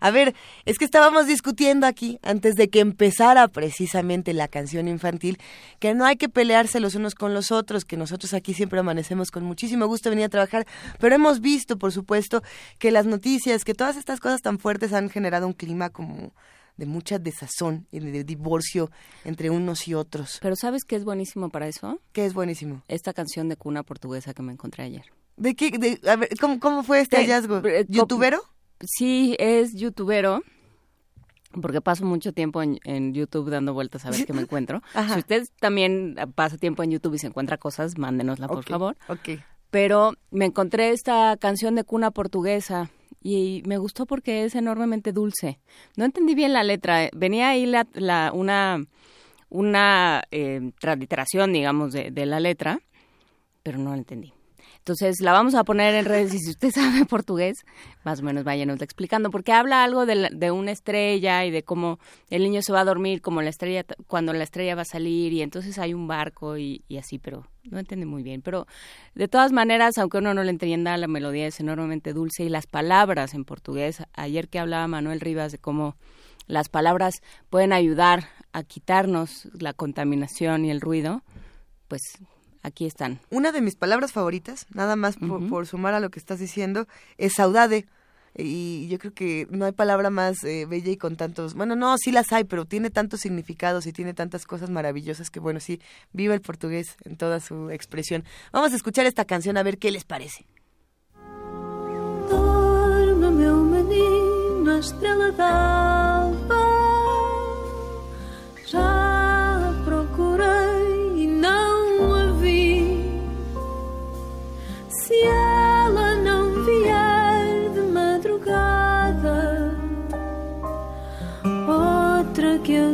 A 0.01 0.11
ver, 0.11 0.35
es 0.67 0.77
que 0.77 0.85
estábamos 0.85 1.27
discutiendo 1.27 1.87
aquí, 1.87 2.19
antes 2.23 2.57
de 2.57 2.69
que 2.69 2.81
empezara 2.81 3.49
precisamente 3.49 4.35
la 4.35 4.49
canción 4.49 4.87
infantil, 4.87 5.39
que 5.79 5.95
no 5.95 6.05
hay 6.05 6.17
que 6.17 6.29
pelearse 6.29 6.79
los 6.79 6.95
unos 6.95 7.15
con 7.15 7.33
los 7.33 7.53
otros, 7.53 7.87
que 7.87 7.97
nosotros 7.97 8.35
aquí 8.35 8.53
siempre 8.53 8.81
amanecemos 8.81 9.31
con 9.31 9.45
muchísimo 9.45 9.87
gusto 9.87 10.11
venir 10.11 10.27
a 10.27 10.29
trabajar, 10.29 10.67
pero 11.01 11.15
hemos 11.15 11.41
visto, 11.41 11.79
por 11.79 11.91
supuesto, 11.91 12.43
que 12.79 12.91
las 12.91 13.07
noticias, 13.07 13.65
que 13.65 13.73
todas 13.73 13.97
estas 13.97 14.21
cosas 14.21 14.43
tan 14.43 14.59
fuertes 14.59 14.93
han 14.93 15.09
generado 15.09 15.47
un 15.47 15.55
clima 15.55 15.89
como 15.89 16.35
de 16.77 16.85
mucha 16.85 17.19
desazón 17.19 17.87
y 17.91 18.01
de 18.01 18.25
divorcio 18.25 18.91
entre 19.25 19.49
unos 19.49 19.89
y 19.89 19.95
otros. 19.95 20.39
Pero 20.43 20.55
¿sabes 20.55 20.85
qué 20.85 20.97
es 20.97 21.05
buenísimo 21.07 21.49
para 21.49 21.67
eso? 21.67 21.99
¿Qué 22.13 22.27
es 22.27 22.35
buenísimo? 22.35 22.83
Esta 22.89 23.15
canción 23.15 23.49
de 23.49 23.57
cuna 23.57 23.85
portuguesa 23.85 24.35
que 24.35 24.43
me 24.43 24.53
encontré 24.53 24.85
ayer. 24.85 25.07
¿De 25.37 25.55
qué? 25.55 25.71
De, 25.71 26.01
a 26.09 26.17
ver, 26.17 26.31
¿cómo, 26.41 26.59
¿cómo, 26.61 26.83
fue 26.83 27.01
este 27.01 27.17
hallazgo? 27.17 27.59
Eh, 27.67 27.87
¿Youtubero? 27.89 28.41
Sí, 28.81 29.37
es 29.39 29.75
youtubero. 29.75 30.43
Porque 31.61 31.81
paso 31.81 32.05
mucho 32.05 32.33
tiempo 32.33 32.63
en, 32.63 32.79
en, 32.85 33.15
YouTube 33.15 33.49
dando 33.49 33.73
vueltas 33.73 34.05
a 34.05 34.11
ver 34.11 34.27
qué 34.27 34.33
me 34.33 34.43
encuentro. 34.43 34.83
si 34.93 35.19
usted 35.19 35.47
también 35.59 36.17
pasa 36.35 36.59
tiempo 36.59 36.83
en 36.83 36.91
YouTube 36.91 37.15
y 37.15 37.19
se 37.19 37.29
encuentra 37.29 37.57
cosas, 37.57 37.97
mándenosla, 37.97 38.49
por 38.49 38.65
favor. 38.65 38.97
Ok. 39.09 39.41
Pero 39.71 40.15
me 40.31 40.45
encontré 40.45 40.91
esta 40.91 41.37
canción 41.39 41.75
de 41.75 41.85
cuna 41.85 42.11
portuguesa 42.11 42.91
y 43.23 43.63
me 43.67 43.79
gustó 43.79 44.07
porque 44.07 44.45
es 44.45 44.55
enormemente 44.55 45.13
dulce. 45.13 45.59
No 45.97 46.05
entendí 46.05 46.35
bien 46.35 46.53
la 46.53 46.63
letra. 46.63 47.09
Venía 47.15 47.51
ahí 47.51 47.67
la, 47.67 47.87
la 47.95 48.31
una, 48.33 48.85
una 49.49 50.23
eh, 50.31 50.73
transliteración, 50.79 51.53
digamos, 51.53 51.93
de, 51.93 52.11
de 52.11 52.27
la 52.27 52.41
letra, 52.41 52.81
pero 53.63 53.79
no 53.79 53.91
la 53.91 53.99
entendí. 53.99 54.36
Entonces 54.87 55.21
la 55.21 55.33
vamos 55.33 55.57
a 55.57 55.65
poner 55.65 55.97
en 55.97 56.05
redes 56.05 56.33
y 56.33 56.39
si 56.39 56.51
usted 56.51 56.71
sabe 56.73 57.05
portugués, 57.07 57.67
más 58.05 58.21
o 58.21 58.23
menos 58.23 58.45
váyanos 58.45 58.81
explicando, 58.81 59.33
porque 59.33 59.51
habla 59.51 59.83
algo 59.83 60.07
de, 60.07 60.31
de, 60.33 60.53
una 60.53 60.71
estrella 60.71 61.45
y 61.45 61.51
de 61.51 61.65
cómo 61.65 61.99
el 62.31 62.45
niño 62.45 62.63
se 62.63 62.73
va 62.73 62.83
a 62.83 62.85
dormir, 62.85 63.21
como 63.21 63.43
la 63.43 63.51
estrella, 63.51 63.85
cuando 64.07 64.33
la 64.33 64.45
estrella 64.45 64.77
va 64.77 64.83
a 64.83 64.85
salir 64.85 65.33
y 65.33 65.43
entonces 65.43 65.81
hay 65.81 65.93
un 65.93 66.07
barco 66.07 66.57
y, 66.57 66.85
y 66.87 66.99
así, 66.99 67.19
pero 67.19 67.49
no 67.65 67.81
entiende 67.81 68.07
muy 68.07 68.23
bien. 68.23 68.43
Pero 68.43 68.69
de 69.17 69.27
todas 69.27 69.51
maneras, 69.51 69.99
aunque 69.99 70.19
uno 70.19 70.35
no 70.35 70.45
le 70.45 70.51
entienda, 70.51 70.97
la 70.97 71.09
melodía 71.09 71.49
es 71.49 71.59
enormemente 71.59 72.13
dulce 72.13 72.45
y 72.45 72.49
las 72.49 72.69
palabras 72.69 73.35
en 73.35 73.45
portugués, 73.45 74.05
ayer 74.13 74.49
que 74.49 74.61
hablaba 74.61 74.87
Manuel 74.87 75.21
Rivas 75.21 75.51
de 75.51 75.59
cómo 75.59 75.97
las 76.47 76.69
palabras 76.69 77.23
pueden 77.51 77.73
ayudar 77.73 78.29
a 78.53 78.63
quitarnos 78.63 79.49
la 79.59 79.73
contaminación 79.73 80.65
y 80.65 80.71
el 80.71 80.81
ruido, 80.81 81.25
pues 81.89 82.03
aquí 82.67 82.87
están. 82.87 83.21
Una 83.31 83.53
de 83.53 83.63
mis 83.63 83.77
palabras 83.77 84.13
favoritas, 84.13 84.67
nada 84.75 84.97
más 84.97 85.17
por, 85.17 85.31
uh 85.31 85.41
-huh. 85.41 85.49
por 85.49 85.67
sumar 85.67 85.95
a 85.95 86.01
lo 86.01 86.11
que 86.11 86.19
estás 86.19 86.39
diciendo, 86.39 86.87
es 87.17 87.35
saudade. 87.35 87.87
Y 88.39 88.87
yo 88.89 88.99
creo 88.99 89.15
que 89.15 89.47
no 89.51 89.65
hay 89.65 89.73
palabra 89.73 90.11
más 90.11 90.45
eh, 90.45 90.67
bella 90.67 90.91
y 90.91 90.99
con 90.99 91.17
tantos, 91.17 91.55
bueno, 91.55 91.75
no, 91.75 91.97
sí 91.97 92.13
las 92.13 92.33
hay, 92.33 92.45
pero 92.45 92.67
tiene 92.67 92.91
tantos 92.91 93.21
significados 93.21 93.87
y 93.87 93.95
tiene 93.95 94.13
tantas 94.13 94.45
cosas 94.45 94.69
maravillosas 94.69 95.31
que, 95.31 95.41
bueno, 95.41 95.59
sí, 95.59 95.81
viva 96.13 96.35
el 96.35 96.43
portugués 96.43 96.97
en 97.05 97.17
toda 97.17 97.41
su 97.41 97.71
expresión. 97.71 98.25
Vamos 98.53 98.75
a 98.75 98.77
escuchar 98.77 99.07
esta 99.07 99.25
canción 99.25 99.57
a 99.57 99.63
ver 99.63 99.79
qué 99.79 99.91
les 99.91 100.05
parece. 100.05 100.45
Dorme, 102.29 103.31
meu 103.31 103.57
menino, 103.65 104.81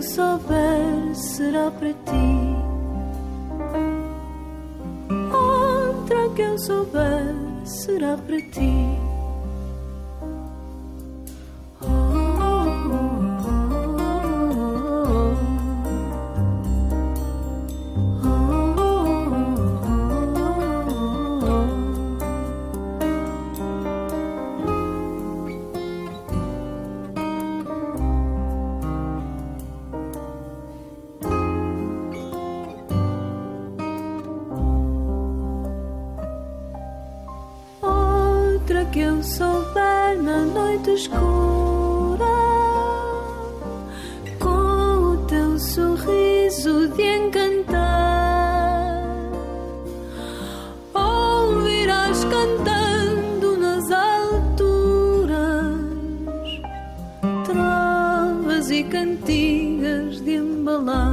eu 0.02 0.08
souber 0.08 1.14
será 1.14 1.70
para 1.70 1.92
ti. 1.92 2.56
Outra 5.32 6.28
que 6.34 6.42
eu 6.42 6.58
souber 6.58 7.34
será 7.64 8.16
para 8.16 8.40
ti. 8.50 9.11
Que 38.92 39.00
eu 39.00 39.22
souber 39.22 40.22
na 40.22 40.44
noite 40.44 40.90
escura, 40.90 42.26
com 44.38 45.14
o 45.14 45.16
teu 45.26 45.58
sorriso 45.58 46.88
de 46.88 47.02
encantar, 47.02 47.72
ouvirás 50.92 52.22
cantando 52.24 53.56
nas 53.56 53.90
alturas, 53.90 55.30
trovas 57.46 58.70
e 58.70 58.84
cantigas 58.84 60.20
de 60.20 60.34
embalar. 60.34 61.11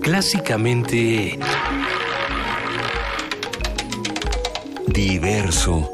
Clásicamente... 0.00 1.38
Diverso. 4.88 5.90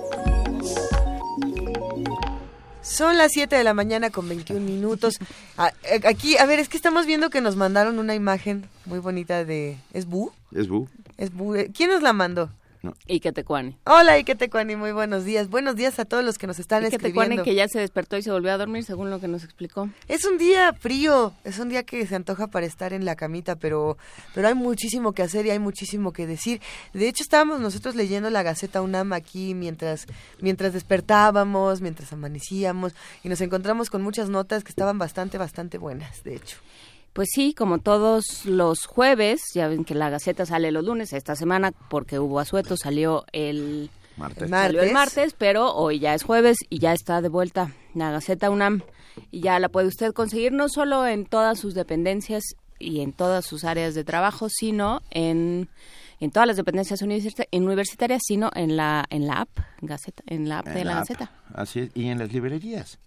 Son 2.83 3.17
las 3.17 3.33
7 3.33 3.57
de 3.57 3.65
la 3.65 3.73
mañana 3.73 4.11
con 4.11 4.29
21 4.29 4.61
minutos. 4.61 5.19
Eh, 5.19 6.01
aquí, 6.07 6.37
a 6.37 6.45
ver, 6.45 6.59
es 6.59 6.69
que 6.69 6.77
estamos 6.77 7.07
viendo 7.07 7.31
que 7.31 7.41
nos 7.41 7.57
mandaron 7.57 7.99
una 7.99 8.15
imagen 8.15 8.67
muy 8.85 8.99
bonita 8.99 9.45
de... 9.45 9.79
¿Es 9.93 10.07
Bu? 10.07 10.33
Es 10.55 10.69
Bu. 10.69 10.89
Es 11.17 11.33
Bu. 11.33 11.55
Eh, 11.55 11.71
¿Quién 11.75 11.91
nos 11.91 12.03
la 12.03 12.13
mandó? 12.13 12.51
No. 12.83 12.95
Iketecuani. 13.07 13.77
Hola 13.85 14.19
Iketecuani, 14.19 14.75
muy 14.75 14.93
buenos 14.93 15.27
días. 15.27 15.51
Buenos 15.51 15.77
días 15.77 15.99
a 15.99 16.07
todos 16.07 16.25
los 16.25 16.39
que 16.39 16.47
nos 16.47 16.59
están 16.59 16.83
escribiendo. 16.85 17.43
que 17.43 17.55
ya 17.55 17.69
se 17.69 17.79
despertó 17.79 18.17
y 18.17 18.23
se 18.23 18.31
volvió 18.31 18.53
a 18.53 18.57
dormir, 18.57 18.85
según 18.85 19.11
lo 19.11 19.21
que 19.21 19.29
nos 19.29 19.45
explicó. 19.45 19.91
Es 20.09 20.25
un 20.25 20.39
día 20.39 20.73
frío, 20.73 21.35
es 21.45 21.59
un 21.59 21.69
día 21.69 21.83
que 21.83 22.07
se 22.07 22.15
antoja 22.15 22.47
para 22.47 22.65
estar 22.65 22.95
en 22.95 23.05
la 23.05 23.17
camita, 23.17 23.57
pero, 23.57 23.99
pero 24.35 24.49
hay 24.49 24.55
muchísimo 24.55 25.13
que 25.13 25.23
hacer 25.23 25.45
y 25.45 25.51
hay 25.51 25.59
muchísimo 25.59 26.15
que 26.15 26.27
decir. 26.27 26.63
De 26.95 27.07
hecho, 27.07 27.23
estábamos 27.23 27.61
nosotros 27.61 27.95
leyendo 27.97 28.31
la 28.31 28.43
Gaceta 28.43 28.81
UNAM 28.81 29.13
aquí 29.13 29.55
mientras, 29.55 30.07
mientras 30.41 30.73
despertábamos, 30.73 31.83
mientras 31.83 32.13
amanecíamos, 32.15 32.95
y 33.23 33.29
nos 33.29 33.43
encontramos 33.43 33.91
con 33.91 34.01
muchas 34.01 34.31
notas 34.31 34.65
que 34.65 34.71
estaban 34.71 34.97
bastante, 34.97 35.37
bastante 35.37 35.77
buenas, 35.77 36.25
de 36.25 36.37
hecho. 36.37 36.57
Pues 37.13 37.29
sí, 37.33 37.55
como 37.55 37.79
todos 37.79 38.45
los 38.45 38.87
jueves, 38.87 39.41
ya 39.55 39.67
ven 39.69 39.85
que 39.85 39.95
la 39.95 40.11
Gaceta 40.11 40.47
sale 40.47 40.71
los 40.71 40.85
lunes, 40.85 41.13
esta 41.13 41.35
semana 41.35 41.73
porque 41.73 42.19
hubo 42.19 42.39
asueto, 42.39 42.77
salió 42.77 43.25
el 43.33 43.91
martes. 44.17 44.49
Salió 44.49 44.83
el 44.83 44.93
martes, 44.93 45.35
pero 45.37 45.75
hoy 45.75 45.99
ya 45.99 46.15
es 46.15 46.23
jueves 46.23 46.59
y 46.69 46.79
ya 46.79 46.93
está 46.93 47.21
de 47.21 47.29
vuelta 47.29 47.73
la 47.95 48.13
Gaceta 48.13 48.51
UNAM 48.51 48.83
y 49.31 49.41
ya 49.41 49.59
la 49.59 49.69
puede 49.69 49.89
usted 49.89 50.13
conseguir 50.13 50.53
no 50.53 50.69
solo 50.69 51.07
en 51.07 51.27
todas 51.27 51.59
sus 51.59 51.75
dependencias 51.75 52.45
y 52.79 53.01
en 53.01 53.13
todas 53.13 53.45
sus 53.45 53.65
áreas 53.65 53.95
de 53.95 54.05
trabajo, 54.05 54.49
sino 54.49 55.03
en 55.11 55.69
en 56.21 56.31
todas 56.31 56.47
las 56.47 56.59
dependencias 56.59 57.01
universitarias, 57.03 58.23
sino 58.27 58.51
en 58.55 58.77
la 58.77 59.05
en 59.11 59.27
la 59.27 59.41
app 59.41 59.51
Gaceta, 59.81 60.23
en 60.27 60.49
la 60.49 60.61
app 60.61 60.69
de 60.69 60.85
la, 60.85 60.97
Gaceta. 60.97 61.33
Así 61.55 61.81
es, 61.81 61.91
y 61.95 62.09
en 62.09 62.19
las 62.19 62.33
librerías. 62.33 62.99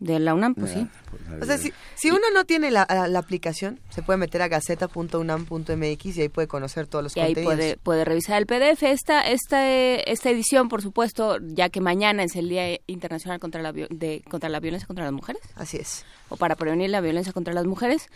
De 0.00 0.18
la 0.18 0.34
UNAM, 0.34 0.54
pues 0.54 0.72
sí. 0.72 0.86
Pues, 1.10 1.42
o 1.42 1.44
sea, 1.46 1.56
si, 1.56 1.72
si, 1.94 2.10
uno 2.10 2.22
no 2.34 2.44
tiene 2.44 2.70
la, 2.70 2.86
la, 3.08 3.18
aplicación, 3.18 3.80
se 3.90 4.02
puede 4.02 4.16
meter 4.18 4.42
a 4.42 4.48
gaceta.unam.mx 4.48 6.16
y 6.16 6.20
ahí 6.20 6.28
puede 6.28 6.48
conocer 6.48 6.88
todos 6.88 7.04
los 7.04 7.16
y 7.16 7.20
contenidos. 7.20 7.38
ahí 7.38 7.44
puede, 7.44 7.76
puede 7.76 8.04
revisar 8.04 8.38
el 8.38 8.46
PDF. 8.46 8.82
Esta, 8.82 9.22
esta, 9.22 9.70
esta 9.70 10.30
edición, 10.30 10.68
por 10.68 10.82
supuesto, 10.82 11.38
ya 11.40 11.68
que 11.68 11.80
mañana 11.80 12.24
es 12.24 12.34
el 12.34 12.48
Día 12.48 12.78
Internacional 12.86 13.38
contra 13.38 13.62
la, 13.62 13.72
de, 13.72 14.22
contra 14.28 14.48
la 14.48 14.60
Violencia 14.60 14.86
contra 14.86 15.04
las 15.04 15.12
Mujeres. 15.12 15.42
Así 15.54 15.76
es. 15.76 16.04
O 16.28 16.36
para 16.36 16.56
prevenir 16.56 16.90
la 16.90 17.00
violencia 17.00 17.32
contra 17.32 17.54
las 17.54 17.64
mujeres. 17.64 18.08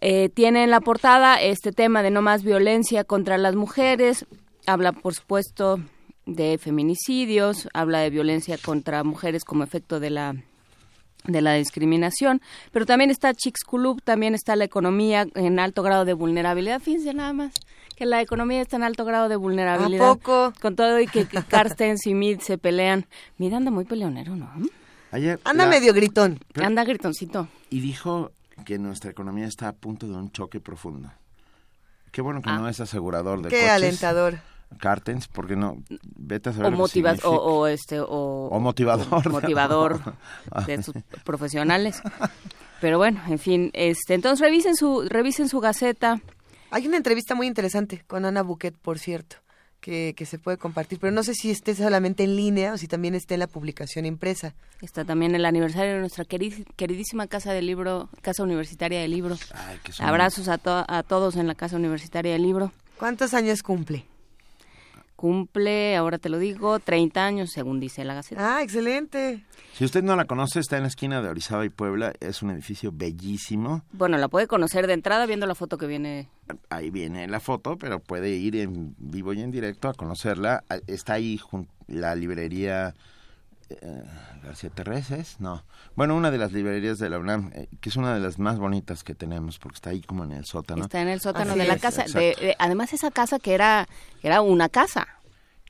Eh, 0.00 0.28
tiene 0.28 0.64
en 0.64 0.70
la 0.70 0.80
portada 0.80 1.40
este 1.40 1.72
tema 1.72 2.02
de 2.02 2.10
no 2.10 2.22
más 2.22 2.42
violencia 2.42 3.04
contra 3.04 3.38
las 3.38 3.54
mujeres. 3.54 4.26
Habla, 4.66 4.92
por 4.92 5.14
supuesto, 5.14 5.80
de 6.26 6.58
feminicidios, 6.58 7.68
habla 7.72 8.00
de 8.00 8.10
violencia 8.10 8.58
contra 8.58 9.02
mujeres 9.02 9.44
como 9.44 9.64
efecto 9.64 9.98
de 9.98 10.10
la 10.10 10.36
de 11.24 11.42
la 11.42 11.54
discriminación, 11.54 12.40
pero 12.72 12.86
también 12.86 13.10
está 13.10 13.34
Chixculub, 13.34 14.02
también 14.02 14.34
está 14.34 14.56
la 14.56 14.64
economía 14.64 15.26
en 15.34 15.58
alto 15.58 15.82
grado 15.82 16.04
de 16.04 16.14
vulnerabilidad, 16.14 16.80
fíjense 16.80 17.12
nada 17.14 17.32
más 17.32 17.52
que 17.98 18.06
la 18.06 18.22
economía 18.22 18.60
está 18.62 18.76
en 18.76 18.84
alto 18.84 19.04
grado 19.04 19.28
de 19.28 19.34
vulnerabilidad. 19.34 20.08
¿A 20.08 20.14
poco? 20.14 20.52
Con 20.62 20.76
todo 20.76 21.00
y 21.00 21.08
que 21.08 21.26
Carstens 21.26 22.06
y 22.06 22.14
Mid 22.14 22.38
se 22.38 22.56
pelean. 22.56 23.06
Mid 23.38 23.52
anda 23.52 23.72
muy 23.72 23.84
peleonero, 23.84 24.36
¿no? 24.36 24.48
anda 25.42 25.66
medio 25.66 25.92
gritón. 25.92 26.38
anda 26.62 26.84
gritoncito. 26.84 27.48
Y 27.70 27.80
dijo 27.80 28.30
que 28.64 28.78
nuestra 28.78 29.10
economía 29.10 29.46
está 29.46 29.66
a 29.66 29.72
punto 29.72 30.06
de 30.06 30.14
un 30.14 30.30
choque 30.30 30.60
profundo. 30.60 31.10
Qué 32.12 32.22
bueno 32.22 32.40
que 32.40 32.50
ah. 32.50 32.58
no 32.58 32.68
es 32.68 32.78
asegurador 32.78 33.42
de 33.42 33.48
Qué 33.48 33.68
alentador. 33.68 34.38
Cartens, 34.78 35.28
porque 35.28 35.56
no, 35.56 35.82
vete 36.16 36.50
a 36.50 36.52
saber 36.52 36.74
o, 37.24 37.30
o, 37.30 37.66
este 37.66 38.00
o, 38.00 38.58
motivador, 38.60 39.30
motivador 39.30 40.00
de 40.66 40.82
sus 40.82 40.94
profesionales. 41.24 42.02
Pero 42.80 42.98
bueno, 42.98 43.20
en 43.28 43.38
fin, 43.38 43.70
este, 43.72 44.14
entonces 44.14 44.40
revisen 44.40 44.76
su 44.76 45.02
revisen 45.08 45.48
su 45.48 45.60
gaceta. 45.60 46.20
Hay 46.70 46.86
una 46.86 46.96
entrevista 46.96 47.34
muy 47.34 47.46
interesante 47.46 48.04
con 48.06 48.24
Ana 48.24 48.42
Buquet, 48.42 48.76
por 48.76 48.98
cierto, 48.98 49.36
que, 49.80 50.14
que 50.16 50.26
se 50.26 50.38
puede 50.38 50.58
compartir, 50.58 50.98
pero 51.00 51.12
no 51.12 51.22
sé 51.22 51.34
si 51.34 51.50
esté 51.50 51.74
solamente 51.74 52.22
en 52.24 52.36
línea 52.36 52.74
o 52.74 52.76
si 52.76 52.86
también 52.86 53.14
esté 53.14 53.34
en 53.34 53.40
la 53.40 53.46
publicación 53.46 54.04
impresa. 54.04 54.54
Está 54.82 55.04
también 55.04 55.34
el 55.34 55.46
aniversario 55.46 55.94
de 55.94 56.00
nuestra 56.00 56.24
queridísima 56.24 57.26
casa 57.26 57.52
de 57.52 57.62
libro, 57.62 58.10
casa 58.20 58.42
universitaria 58.42 59.00
de 59.00 59.08
libro. 59.08 59.36
Abrazos 59.98 60.48
a, 60.48 60.60
a 60.64 61.02
todos 61.02 61.36
en 61.36 61.46
la 61.46 61.54
casa 61.54 61.76
universitaria 61.76 62.32
del 62.32 62.42
libro. 62.42 62.70
¿Cuántos 62.98 63.32
años 63.32 63.62
cumple? 63.62 64.04
Cumple, 65.18 65.96
ahora 65.96 66.18
te 66.18 66.28
lo 66.28 66.38
digo, 66.38 66.78
30 66.78 67.24
años, 67.24 67.50
según 67.50 67.80
dice 67.80 68.04
la 68.04 68.14
Gaceta. 68.14 68.58
Ah, 68.58 68.62
excelente. 68.62 69.44
Si 69.72 69.84
usted 69.84 70.04
no 70.04 70.14
la 70.14 70.26
conoce, 70.26 70.60
está 70.60 70.76
en 70.76 70.82
la 70.82 70.88
esquina 70.88 71.20
de 71.20 71.28
Orizaba 71.28 71.64
y 71.64 71.70
Puebla. 71.70 72.12
Es 72.20 72.40
un 72.40 72.50
edificio 72.50 72.92
bellísimo. 72.94 73.82
Bueno, 73.90 74.16
la 74.16 74.28
puede 74.28 74.46
conocer 74.46 74.86
de 74.86 74.92
entrada 74.92 75.26
viendo 75.26 75.46
la 75.46 75.56
foto 75.56 75.76
que 75.76 75.88
viene. 75.88 76.28
Ahí 76.70 76.90
viene 76.90 77.26
la 77.26 77.40
foto, 77.40 77.76
pero 77.76 77.98
puede 77.98 78.30
ir 78.30 78.54
en 78.54 78.94
vivo 78.96 79.32
y 79.32 79.40
en 79.40 79.50
directo 79.50 79.88
a 79.88 79.94
conocerla. 79.94 80.62
Ah, 80.70 80.78
está 80.86 81.14
ahí 81.14 81.40
la 81.88 82.14
librería 82.14 82.94
eh, 83.70 84.02
García 84.42 84.70
Terreses, 84.70 85.36
no. 85.40 85.64
Bueno, 85.94 86.16
una 86.16 86.30
de 86.30 86.38
las 86.38 86.52
librerías 86.52 86.98
de 86.98 87.10
la 87.10 87.18
UNAM, 87.18 87.50
eh, 87.54 87.68
que 87.80 87.88
es 87.88 87.96
una 87.96 88.14
de 88.14 88.20
las 88.20 88.38
más 88.38 88.58
bonitas 88.58 89.04
que 89.04 89.14
tenemos, 89.14 89.58
porque 89.58 89.76
está 89.76 89.90
ahí 89.90 90.00
como 90.00 90.24
en 90.24 90.32
el 90.32 90.44
sótano. 90.44 90.84
Está 90.84 91.00
en 91.02 91.08
el 91.08 91.20
sótano 91.20 91.54
de 91.56 91.66
la 91.66 91.78
casa. 91.78 92.04
además, 92.58 92.92
esa 92.92 93.10
casa 93.10 93.38
que 93.38 93.54
era, 93.54 93.88
era 94.22 94.40
una 94.40 94.68
casa. 94.68 95.06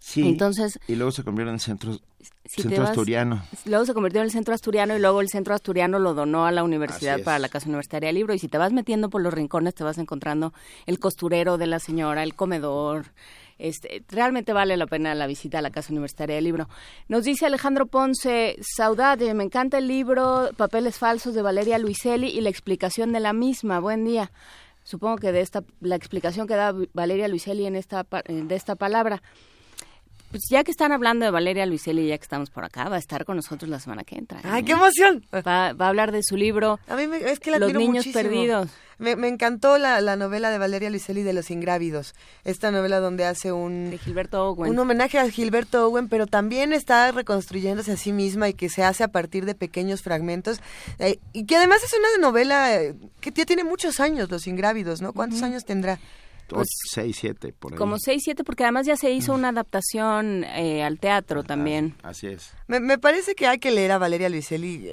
Sí. 0.01 0.27
Entonces, 0.27 0.79
y 0.87 0.95
luego 0.95 1.11
se 1.11 1.25
convirtió 1.25 1.49
en 1.49 1.55
el 1.55 1.61
centro, 1.61 1.99
centro 2.47 2.85
asturiano. 2.85 3.43
Luego 3.65 3.85
se 3.85 3.95
convirtió 3.95 4.21
en 4.21 4.27
el 4.27 4.31
centro 4.31 4.55
asturiano 4.55 4.97
y 4.97 5.01
luego 5.01 5.21
el 5.21 5.29
centro 5.29 5.55
asturiano 5.55 5.99
lo 5.99 6.15
donó 6.15 6.47
a 6.47 6.53
la 6.53 6.63
universidad 6.63 7.23
para 7.23 7.39
la 7.39 7.49
Casa 7.49 7.69
Universitaria 7.69 8.09
de 8.09 8.13
Libro. 8.13 8.33
Y 8.33 8.39
si 8.39 8.49
te 8.49 8.59
vas 8.59 8.73
metiendo 8.73 9.11
por 9.11 9.23
los 9.23 9.35
rincones, 9.35 9.75
te 9.75 9.85
vas 9.85 9.99
encontrando 9.99 10.53
el 10.87 10.99
costurero 10.99 11.59
de 11.59 11.67
la 11.67 11.79
señora, 11.79 12.23
el 12.23 12.35
comedor, 12.35 13.07
este, 13.59 14.05
realmente 14.09 14.53
vale 14.53 14.77
la 14.77 14.87
pena 14.87 15.15
la 15.15 15.27
visita 15.27 15.59
a 15.59 15.63
la 15.63 15.71
Casa 15.71 15.93
Universitaria 15.93 16.37
del 16.37 16.45
Libro. 16.45 16.69
Nos 17.09 17.25
dice 17.25 17.47
Alejandro 17.47 17.87
Ponce, 17.87 18.57
saudade, 18.61 19.35
me 19.35 19.45
encanta 19.45 19.79
el 19.79 19.89
libro 19.89 20.51
Papeles 20.57 20.99
Falsos 20.99 21.35
de 21.35 21.43
Valeria 21.43 21.79
Luiselli 21.79 22.29
y 22.29 22.41
la 22.41 22.51
explicación 22.51 23.13
de 23.13 23.21
la 23.21 23.33
misma. 23.33 23.81
Buen 23.81 24.05
día. 24.05 24.31
Supongo 24.85 25.19
que 25.19 25.33
de 25.33 25.41
esta, 25.41 25.65
la 25.81 25.97
explicación 25.97 26.47
que 26.47 26.55
da 26.55 26.75
Valeria 26.95 27.29
Luiselli 27.29 27.67
en 27.67 27.77
esta, 27.77 28.07
de 28.27 28.55
esta 28.55 28.75
palabra. 28.75 29.23
Pues 30.31 30.43
ya 30.51 30.63
que 30.63 30.71
están 30.71 30.93
hablando 30.93 31.25
de 31.25 31.31
Valeria 31.31 31.65
Luiselli, 31.65 32.07
ya 32.07 32.19
que 32.19 32.23
estamos 32.23 32.51
por 32.51 32.65
acá, 32.65 32.89
va 32.89 32.97
a 32.97 32.99
estar 32.99 33.25
con 33.25 33.37
nosotros 33.37 33.71
la 33.71 33.81
semana 33.81 34.05
que 34.05 34.17
entra. 34.17 34.41
¡Ay, 34.45 34.63
qué 34.63 34.73
emoción! 34.73 35.25
Va, 35.33 35.69
a 35.69 35.89
hablar 35.89 36.13
de 36.13 36.23
su 36.23 36.37
libro 36.37 36.79
a 36.87 36.97
mí 36.97 37.09
es 37.25 37.41
que 37.41 37.51
la 37.51 37.59
Los 37.59 37.73
niños 37.73 38.07
perdidos. 38.09 38.69
Me, 38.99 39.13
encantó 39.29 39.79
la, 39.79 40.17
novela 40.17 40.51
de 40.51 40.59
Valeria 40.59 40.91
Luiselli 40.91 41.23
de 41.23 41.33
Los 41.33 41.51
Ingrávidos. 41.53 42.15
Esta 42.45 42.73
novela 42.73 42.99
donde 42.99 43.25
hace 43.25 43.53
un... 43.53 43.91
De 43.91 43.99
Gilberto 43.99 44.49
Owen. 44.49 44.73
Un 44.73 44.79
homenaje 44.79 45.21
a 45.21 45.31
Gilberto 45.31 45.87
Owen, 45.87 46.09
pero 46.09 46.27
también 46.27 46.73
está 46.73 47.13
reconstruyéndose 47.13 47.93
a 47.93 47.97
sí 47.97 48.13
misma 48.13 48.49
y 48.49 48.55
que 48.55 48.69
se 48.69 48.83
hace 48.83 49.05
a 49.05 49.09
partir 49.09 49.45
de 49.45 49.55
pequeños 49.55 50.03
fragmentos. 50.03 50.61
Eh, 50.99 51.21
y 51.33 51.47
que 51.47 51.57
además 51.57 51.83
es 51.85 51.93
una 51.93 52.29
novela 52.29 52.75
eh, 52.75 52.97
que 53.21 53.31
ya 53.31 53.47
tiene 53.47 53.63
muchos 53.63 54.01
años, 54.01 54.31
Los 54.31 54.49
Ingrávidos, 54.49 55.01
¿no? 55.01 55.13
¿Cuántos 55.13 55.43
años 55.43 55.65
tendrá? 55.65 56.01
Pues, 56.57 56.69
seis, 56.91 57.17
siete, 57.19 57.53
por 57.53 57.73
ahí. 57.73 57.79
Como 57.79 57.99
seis, 57.99 58.23
siete, 58.25 58.45
porque 58.45 58.65
además 58.65 58.87
ya 58.87 58.97
se 58.97 59.11
hizo 59.11 59.35
una 59.35 59.49
adaptación 59.49 60.45
eh, 60.45 60.83
al 60.83 60.99
teatro 60.99 61.43
también. 61.43 61.95
así 62.03 62.27
es. 62.27 62.53
Me, 62.67 62.81
me, 62.81 62.99
parece 62.99 63.35
que 63.35 63.47
hay 63.47 63.59
que 63.59 63.71
leer 63.71 63.93
a 63.93 63.99
Valeria 63.99 64.29
Luiselli 64.29 64.91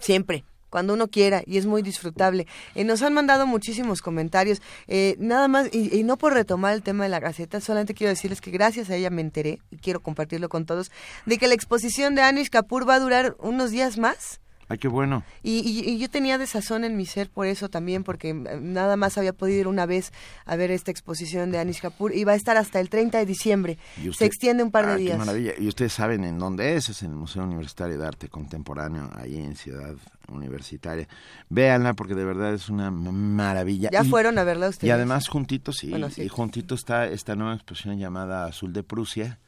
siempre 0.00 0.44
cuando 0.70 0.94
uno 0.94 1.08
quiera 1.08 1.42
y 1.46 1.58
es 1.58 1.66
muy 1.66 1.82
disfrutable. 1.82 2.46
Eh, 2.74 2.84
nos 2.84 3.02
han 3.02 3.14
mandado 3.14 3.46
muchísimos 3.46 4.02
comentarios. 4.02 4.60
Eh, 4.86 5.16
nada 5.18 5.48
más, 5.48 5.68
y, 5.72 6.02
no 6.04 6.16
por 6.16 6.34
retomar 6.34 6.74
el 6.74 6.82
tema 6.82 7.04
de 7.04 7.10
la 7.10 7.20
Gaceta, 7.20 7.60
solamente 7.60 7.94
quiero 7.94 8.10
decirles 8.10 8.40
que 8.40 8.50
gracias 8.50 8.90
a 8.90 8.96
ella 8.96 9.10
me 9.10 9.20
enteré, 9.20 9.60
y 9.70 9.78
quiero 9.78 10.00
compartirlo 10.00 10.48
con 10.48 10.66
todos, 10.66 10.90
de 11.26 11.38
que 11.38 11.48
la 11.48 11.54
exposición 11.54 12.14
de 12.14 12.22
Anish 12.22 12.50
Kapoor 12.50 12.88
va 12.88 12.94
a 12.94 13.00
durar 13.00 13.36
unos 13.38 13.70
días 13.70 13.98
más. 13.98 14.40
Ay, 14.70 14.76
qué 14.76 14.88
bueno. 14.88 15.24
Y, 15.42 15.96
yo 15.98 16.10
tenía 16.10 16.36
desazón 16.36 16.84
en 16.84 16.96
mi 16.96 17.06
ser 17.06 17.30
por 17.30 17.46
eso 17.46 17.70
también, 17.70 18.04
porque 18.04 18.30
eh, 18.30 18.58
nada 18.60 18.96
más 18.96 19.16
había 19.16 19.32
podido 19.32 19.60
ir 19.60 19.66
una 19.66 19.86
vez 19.86 20.12
a 20.44 20.56
ver 20.56 20.70
esta 20.70 20.90
exposición 20.90 21.50
de 21.50 21.58
Anish 21.58 21.80
Kapoor 21.80 22.14
y 22.14 22.24
va 22.24 22.32
a 22.32 22.34
estar 22.34 22.58
hasta 22.58 22.78
el 22.78 22.90
30 22.90 23.18
de 23.18 23.26
diciembre. 23.26 23.78
Se 24.12 24.26
extiende 24.26 24.62
un 24.62 24.70
par 24.70 24.86
de 24.86 24.96
días. 24.96 25.12
Qué 25.12 25.18
maravilla. 25.18 25.52
Y 25.58 25.68
ustedes 25.68 25.94
saben 25.94 26.22
en 26.24 26.38
dónde 26.38 26.76
es, 26.76 26.90
es 26.90 27.02
en 27.02 27.10
el 27.10 27.16
Museo 27.16 27.44
Universitario 27.44 27.98
de 27.98 28.06
Arte 28.06 28.28
Contemporáneo, 28.28 29.10
ahí 29.14 29.36
en 29.36 29.56
Ciudad 29.56 29.96
Universitaria. 30.28 31.08
Véanla 31.48 31.94
porque 31.94 32.14
de 32.14 32.24
verdad 32.24 32.52
es 32.52 32.68
una 32.68 32.90
maravilla. 32.90 33.88
¿Ya 33.90 34.04
fueron 34.04 34.38
a 34.38 34.44
verla 34.44 34.68
ustedes? 34.68 34.88
Y 34.88 34.90
además 34.90 35.28
juntitos, 35.28 35.76
sí, 35.76 35.94
y 36.18 36.28
juntito 36.28 36.74
está 36.74 37.06
esta 37.06 37.34
nueva 37.34 37.54
exposición 37.54 37.98
llamada 37.98 38.44
Azul 38.44 38.74
de 38.74 38.82
Prusia, 38.82 39.38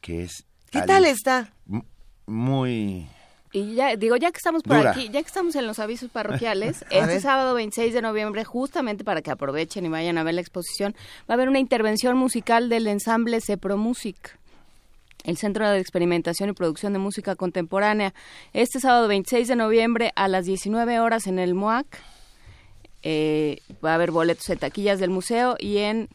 que 0.00 0.24
es... 0.24 0.44
¿Qué 0.70 0.82
tal 0.82 1.04
está? 1.04 1.52
Muy 2.26 3.08
y 3.52 3.74
ya, 3.74 3.96
digo, 3.96 4.16
ya 4.16 4.30
que 4.30 4.38
estamos 4.38 4.62
por 4.62 4.86
aquí, 4.86 5.08
ya 5.10 5.20
que 5.20 5.26
estamos 5.26 5.54
en 5.56 5.66
los 5.66 5.78
avisos 5.78 6.10
parroquiales, 6.10 6.84
este 6.90 7.20
sábado 7.20 7.54
26 7.54 7.94
de 7.94 8.02
noviembre, 8.02 8.44
justamente 8.44 9.04
para 9.04 9.22
que 9.22 9.30
aprovechen 9.30 9.86
y 9.86 9.88
vayan 9.88 10.18
a 10.18 10.24
ver 10.24 10.34
la 10.34 10.40
exposición, 10.40 10.94
va 11.28 11.32
a 11.32 11.34
haber 11.34 11.48
una 11.48 11.58
intervención 11.58 12.16
musical 12.16 12.68
del 12.68 12.86
ensamble 12.86 13.40
Cepro 13.40 13.76
Music 13.76 14.38
el 15.26 15.36
Centro 15.36 15.68
de 15.68 15.80
Experimentación 15.80 16.50
y 16.50 16.52
Producción 16.52 16.92
de 16.92 17.00
Música 17.00 17.34
Contemporánea. 17.34 18.14
Este 18.52 18.78
sábado 18.78 19.08
26 19.08 19.48
de 19.48 19.56
noviembre 19.56 20.12
a 20.14 20.28
las 20.28 20.46
19 20.46 21.00
horas 21.00 21.26
en 21.26 21.40
el 21.40 21.54
MOAC. 21.54 21.86
Eh, 23.02 23.58
va 23.84 23.92
a 23.92 23.94
haber 23.96 24.12
boletos 24.12 24.48
en 24.50 24.58
taquillas 24.58 25.00
del 25.00 25.10
museo 25.10 25.56
y 25.58 25.78
en 25.78 26.08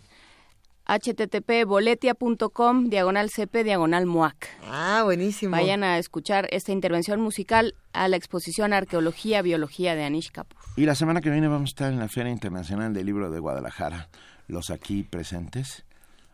http 0.85 1.65
boletia.com 1.65 2.89
diagonal 2.89 3.29
cp 3.29 3.63
diagonal 3.63 4.05
muac. 4.05 4.49
Ah, 4.65 5.01
buenísimo. 5.03 5.51
Vayan 5.51 5.83
a 5.83 5.97
escuchar 5.97 6.47
esta 6.51 6.71
intervención 6.71 7.21
musical 7.21 7.75
a 7.93 8.07
la 8.07 8.17
exposición 8.17 8.73
Arqueología 8.73 9.41
Biología 9.41 9.95
de 9.95 10.03
Anish 10.03 10.31
Kapoor. 10.31 10.61
Y 10.75 10.85
la 10.85 10.95
semana 10.95 11.21
que 11.21 11.29
viene 11.29 11.47
vamos 11.47 11.69
a 11.69 11.71
estar 11.71 11.93
en 11.93 11.99
la 11.99 12.07
Feria 12.07 12.31
Internacional 12.31 12.93
del 12.93 13.05
Libro 13.05 13.29
de 13.29 13.39
Guadalajara. 13.39 14.09
Los 14.47 14.69
aquí 14.69 15.03
presentes. 15.03 15.85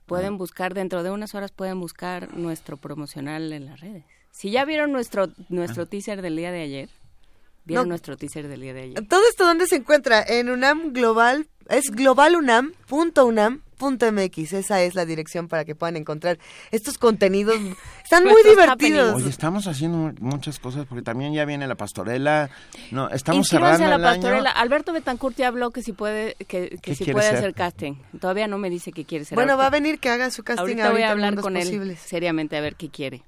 Pueden 0.05 0.35
ah. 0.35 0.37
buscar, 0.37 0.73
dentro 0.73 1.03
de 1.03 1.11
unas 1.11 1.35
horas 1.35 1.51
pueden 1.51 1.79
buscar 1.79 2.33
nuestro 2.35 2.77
promocional 2.77 3.51
en 3.51 3.65
las 3.65 3.81
redes. 3.81 4.05
Si 4.31 4.51
ya 4.51 4.65
vieron 4.65 4.91
nuestro, 4.91 5.29
nuestro 5.49 5.83
ah. 5.83 5.85
teaser 5.87 6.21
del 6.21 6.35
día 6.35 6.51
de 6.51 6.61
ayer, 6.61 6.89
vieron 7.65 7.89
nuestro 7.89 8.15
teaser 8.17 8.47
del 8.47 8.61
día 8.61 8.73
de 8.73 8.81
ayer. 8.83 9.07
¿Todo 9.07 9.21
esto 9.29 9.45
dónde 9.45 9.67
se 9.67 9.75
encuentra? 9.75 10.23
En 10.23 10.49
UNAM 10.49 10.93
Global, 10.93 11.47
es 11.69 11.91
globalunam.unam 11.91 13.61
.mx, 13.79 14.53
esa 14.53 14.81
es 14.81 14.95
la 14.95 15.05
dirección 15.05 15.47
para 15.47 15.65
que 15.65 15.75
puedan 15.75 15.97
encontrar 15.97 16.39
estos 16.71 16.97
contenidos. 16.97 17.57
Están 18.03 18.23
muy 18.23 18.41
divertidos. 18.43 19.15
Oye, 19.15 19.29
estamos 19.29 19.67
haciendo 19.67 20.13
muchas 20.21 20.59
cosas 20.59 20.85
porque 20.85 21.01
también 21.01 21.33
ya 21.33 21.43
viene 21.43 21.67
la 21.67 21.75
pastorela. 21.75 22.49
No, 22.91 23.09
estamos 23.09 23.49
cerrando 23.49 23.85
la 23.85 23.99
pastorela. 23.99 24.49
Alberto 24.49 24.93
Betancourt 24.93 25.35
ya 25.35 25.49
habló 25.49 25.71
que 25.71 25.81
si 25.81 25.91
puede 25.91 26.35
que, 26.47 26.79
que 26.81 26.95
si 26.95 27.11
puede 27.11 27.27
hacer 27.27 27.53
casting. 27.53 27.95
Todavía 28.21 28.47
no 28.47 28.57
me 28.57 28.69
dice 28.69 28.93
que 28.93 29.03
quiere 29.03 29.25
ser. 29.25 29.35
Bueno, 29.35 29.57
va 29.57 29.67
a 29.67 29.69
venir 29.69 29.99
que 29.99 30.09
haga 30.09 30.31
su 30.31 30.43
casting 30.43 30.63
ahorita, 30.63 30.91
voy 30.91 31.01
a 31.01 31.11
hablar 31.11 31.35
con 31.35 31.57
él 31.57 31.97
seriamente 31.97 32.55
a 32.55 32.61
ver 32.61 32.75
qué 32.75 32.89
quiere. 32.89 33.23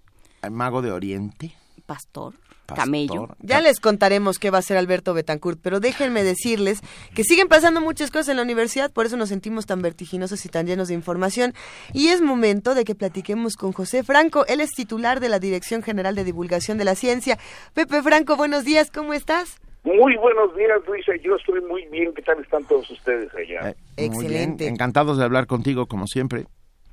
Mago 0.49 0.81
de 0.81 0.91
Oriente. 0.91 1.53
Pastor 1.85 2.35
camello. 2.69 3.29
Ya 3.39 3.61
les 3.61 3.79
contaremos 3.79 4.39
qué 4.39 4.49
va 4.49 4.57
a 4.57 4.59
hacer 4.59 4.77
Alberto 4.77 5.13
Betancourt, 5.13 5.59
pero 5.61 5.79
déjenme 5.79 6.23
decirles 6.23 6.81
que 7.15 7.23
siguen 7.23 7.47
pasando 7.47 7.81
muchas 7.81 8.11
cosas 8.11 8.29
en 8.29 8.37
la 8.37 8.43
universidad, 8.43 8.91
por 8.91 9.05
eso 9.05 9.17
nos 9.17 9.29
sentimos 9.29 9.65
tan 9.65 9.81
vertiginosos 9.81 10.45
y 10.45 10.49
tan 10.49 10.67
llenos 10.67 10.87
de 10.87 10.93
información. 10.93 11.53
Y 11.93 12.07
es 12.07 12.21
momento 12.21 12.75
de 12.75 12.85
que 12.85 12.95
platiquemos 12.95 13.55
con 13.55 13.71
José 13.71 14.03
Franco. 14.03 14.45
Él 14.47 14.61
es 14.61 14.71
titular 14.71 15.19
de 15.19 15.29
la 15.29 15.39
Dirección 15.39 15.83
General 15.83 16.15
de 16.15 16.23
Divulgación 16.23 16.77
de 16.77 16.85
la 16.85 16.95
Ciencia. 16.95 17.37
Pepe 17.73 18.01
Franco, 18.01 18.35
buenos 18.35 18.65
días, 18.65 18.91
¿cómo 18.91 19.13
estás? 19.13 19.59
Muy 19.83 20.15
buenos 20.17 20.55
días, 20.55 20.79
Luisa. 20.85 21.13
Yo 21.23 21.35
estoy 21.35 21.61
muy 21.61 21.85
bien. 21.87 22.13
¿Qué 22.13 22.21
tal 22.21 22.39
están 22.41 22.65
todos 22.65 22.89
ustedes 22.91 23.33
allá? 23.33 23.69
Eh, 23.69 23.75
Excelente. 23.97 24.67
Encantados 24.67 25.17
de 25.17 25.23
hablar 25.23 25.47
contigo, 25.47 25.85
como 25.87 26.05
siempre. 26.05 26.45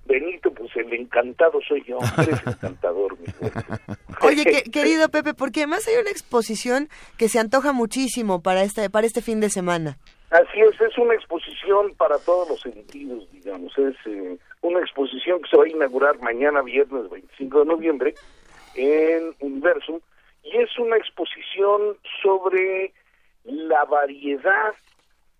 Benito, 0.06 0.52
el 0.80 0.92
encantado 0.92 1.58
soy 1.66 1.82
yo, 1.84 1.98
eres 2.18 2.46
encantador. 2.46 3.16
Mi 3.18 3.26
Oye, 4.22 4.44
querido 4.72 5.08
Pepe, 5.08 5.34
porque 5.34 5.60
además 5.60 5.86
hay 5.88 5.96
una 6.00 6.10
exposición 6.10 6.88
que 7.18 7.28
se 7.28 7.38
antoja 7.38 7.72
muchísimo 7.72 8.42
para 8.42 8.62
este, 8.62 8.90
para 8.90 9.06
este 9.06 9.22
fin 9.22 9.40
de 9.40 9.50
semana. 9.50 9.98
Así 10.30 10.60
es, 10.60 10.80
es 10.80 10.98
una 10.98 11.14
exposición 11.14 11.94
para 11.96 12.18
todos 12.18 12.48
los 12.48 12.60
sentidos, 12.60 13.30
digamos. 13.30 13.76
Es 13.78 13.94
eh, 14.06 14.38
una 14.62 14.80
exposición 14.80 15.40
que 15.40 15.50
se 15.50 15.56
va 15.56 15.64
a 15.64 15.68
inaugurar 15.68 16.20
mañana, 16.20 16.62
viernes 16.62 17.08
25 17.08 17.60
de 17.60 17.64
noviembre, 17.66 18.14
en 18.74 19.34
Universum, 19.40 20.00
y 20.42 20.56
es 20.56 20.76
una 20.78 20.96
exposición 20.96 21.96
sobre 22.22 22.92
la 23.44 23.84
variedad 23.84 24.74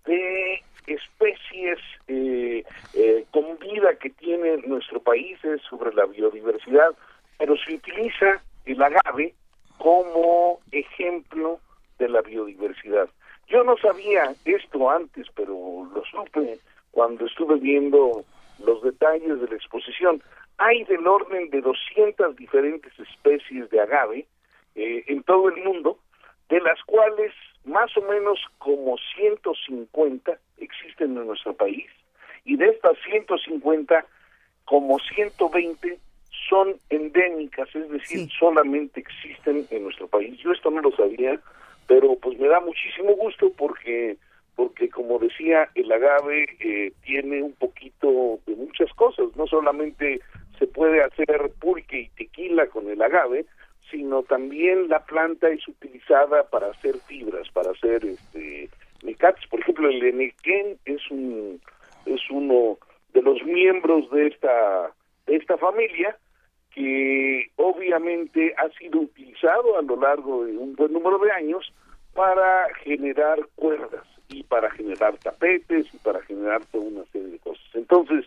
de 0.07 0.63
especies 0.87 1.79
eh, 2.09 2.65
eh, 2.95 3.25
con 3.31 3.59
vida 3.59 3.97
que 3.97 4.11
tiene 4.11 4.59
nuestro 4.67 5.01
país, 5.01 5.43
es 5.45 5.61
sobre 5.63 5.95
la 5.95 6.07
biodiversidad, 6.07 6.95
pero 7.39 7.57
se 7.57 7.75
utiliza 7.75 8.43
el 8.65 8.83
agave 8.83 9.35
como 9.79 10.61
ejemplo 10.73 11.61
de 11.99 12.09
la 12.09 12.23
biodiversidad. 12.23 13.09
Yo 13.49 13.63
no 13.63 13.77
sabía 13.77 14.35
esto 14.45 14.91
antes, 14.91 15.27
pero 15.35 15.89
lo 15.95 16.05
supe 16.05 16.59
cuando 16.91 17.27
estuve 17.27 17.57
viendo 17.57 18.25
los 18.65 18.83
detalles 18.83 19.41
de 19.41 19.49
la 19.49 19.55
exposición. 19.55 20.23
Hay 20.59 20.85
del 20.85 21.07
orden 21.07 21.51
de 21.51 21.61
200 21.61 22.35
diferentes 22.37 22.93
especies 22.99 23.69
de 23.71 23.81
agave 23.81 24.27
eh, 24.75 25.05
en 25.07 25.23
todo 25.23 25.49
el 25.49 25.63
mundo, 25.63 25.99
de 26.49 26.61
las 26.61 26.83
cuales 26.85 27.33
más 27.67 27.95
o 27.97 28.03
menos 28.03 28.39
como 28.59 28.97
150 29.17 30.39
existen 30.59 31.17
en 31.17 31.27
nuestro 31.27 31.55
país 31.55 31.87
y 32.45 32.57
de 32.57 32.69
estas 32.69 32.97
150 33.05 34.07
como 34.65 34.99
120 34.99 35.99
son 36.49 36.77
endémicas, 36.91 37.69
es 37.75 37.91
decir, 37.91 38.29
solamente 38.39 39.01
existen 39.01 39.67
en 39.71 39.83
nuestro 39.83 40.07
país. 40.07 40.39
Yo 40.39 40.53
esto 40.53 40.71
no 40.71 40.81
lo 40.81 40.93
sabía, 40.93 41.41
pero 41.89 42.17
pues 42.17 42.39
me 42.39 42.49
da 42.49 42.61
muchísimo 42.61 43.15
gusto 43.15 43.51
porque 43.57 44.17
porque 44.55 44.89
como 44.89 45.19
decía 45.19 45.69
el 45.75 45.93
agave 45.93 46.47
eh, 46.61 46.93
tiene 47.05 47.43
un 47.43 47.53
poquito 47.53 48.41
de 48.47 48.57
muchas 48.57 48.91
cosas, 48.95 49.27
no 49.37 49.47
solamente 49.47 50.21
se 50.59 50.67
puede 50.67 51.03
hacer 51.03 51.53
pulque 51.61 52.01
y 52.01 52.09
tequila 52.11 52.67
con 52.69 52.89
el 52.89 53.03
agave, 53.03 53.45
sino 53.91 54.23
también 54.23 54.89
la 54.89 55.05
planta 55.05 55.49
es 55.49 55.67
utilizada 55.69 56.45
para 56.45 56.69
hacer 56.69 56.97
fibras, 57.07 57.49
para 57.51 57.71
hacer 57.71 58.05
este 58.05 58.69
mecates. 59.03 59.47
Por 59.49 59.61
ejemplo, 59.61 59.89
el 59.89 60.03
enequén 60.03 60.79
es 60.85 61.11
un 61.11 61.61
es 62.05 62.21
uno 62.31 62.79
de 63.13 63.23
los 63.23 63.43
miembros 63.45 64.11
de 64.11 64.29
esta 64.29 64.93
de 65.27 65.37
esta 65.37 65.57
familia 65.57 66.17
que 66.75 67.51
obviamente 67.57 68.55
ha 68.57 68.69
sido 68.79 69.01
utilizado 69.01 69.79
a 69.79 69.83
lo 69.83 69.97
largo 69.97 70.45
de 70.45 70.57
un 70.57 70.75
buen 70.75 70.93
número 70.93 71.19
de 71.19 71.31
años 71.33 71.73
para 72.15 72.69
generar 72.85 73.39
cuerdas 73.55 74.07
y 74.29 74.43
para 74.45 74.71
generar 74.71 75.17
tapetes 75.19 75.87
y 75.93 75.97
para 75.99 76.21
generar 76.23 76.65
toda 76.67 76.85
una 76.85 77.05
serie 77.13 77.29
de 77.29 77.39
cosas. 77.39 77.65
Entonces, 77.75 78.27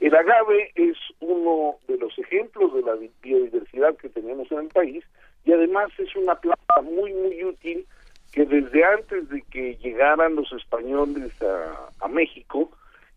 el 0.00 0.14
agave 0.14 0.72
es 0.74 0.96
uno 1.20 1.76
de 1.86 1.98
los 1.98 2.18
ejemplos 2.18 2.72
de 2.74 2.82
la 2.82 2.94
biodiversidad 3.22 3.96
que 3.96 4.08
tenemos 4.08 4.50
en 4.50 4.60
el 4.60 4.68
país 4.68 5.04
y 5.44 5.52
además 5.52 5.90
es 5.98 6.14
una 6.16 6.34
planta 6.36 6.80
muy, 6.82 7.12
muy 7.12 7.44
útil 7.44 7.86
que 8.32 8.46
desde 8.46 8.84
antes 8.84 9.28
de 9.28 9.42
que 9.42 9.76
llegaran 9.76 10.36
los 10.36 10.52
españoles 10.52 11.32
a, 11.42 12.08
México 12.08 12.70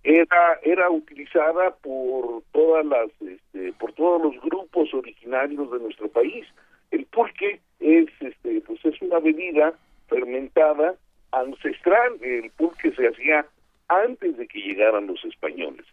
era 0.03 0.59
era 0.61 0.89
utilizada 0.89 1.71
por 1.81 2.43
todas 2.51 2.85
las 2.85 3.09
este, 3.21 3.73
por 3.73 3.91
todos 3.93 4.21
los 4.21 4.41
grupos 4.41 4.93
originarios 4.93 5.71
de 5.71 5.79
nuestro 5.79 6.09
país 6.09 6.45
el 6.91 7.05
pulque 7.05 7.59
es 7.79 8.07
este 8.19 8.61
pues 8.61 8.85
es 8.85 9.01
una 9.01 9.19
bebida 9.19 9.73
fermentada 10.07 10.95
ancestral 11.33 12.17
el 12.21 12.49
pulque 12.51 12.91
se 12.93 13.07
hacía 13.07 13.45
antes 13.87 14.37
de 14.37 14.47
que 14.47 14.59
llegaran 14.59 15.07
los 15.07 15.23
españoles 15.25 15.85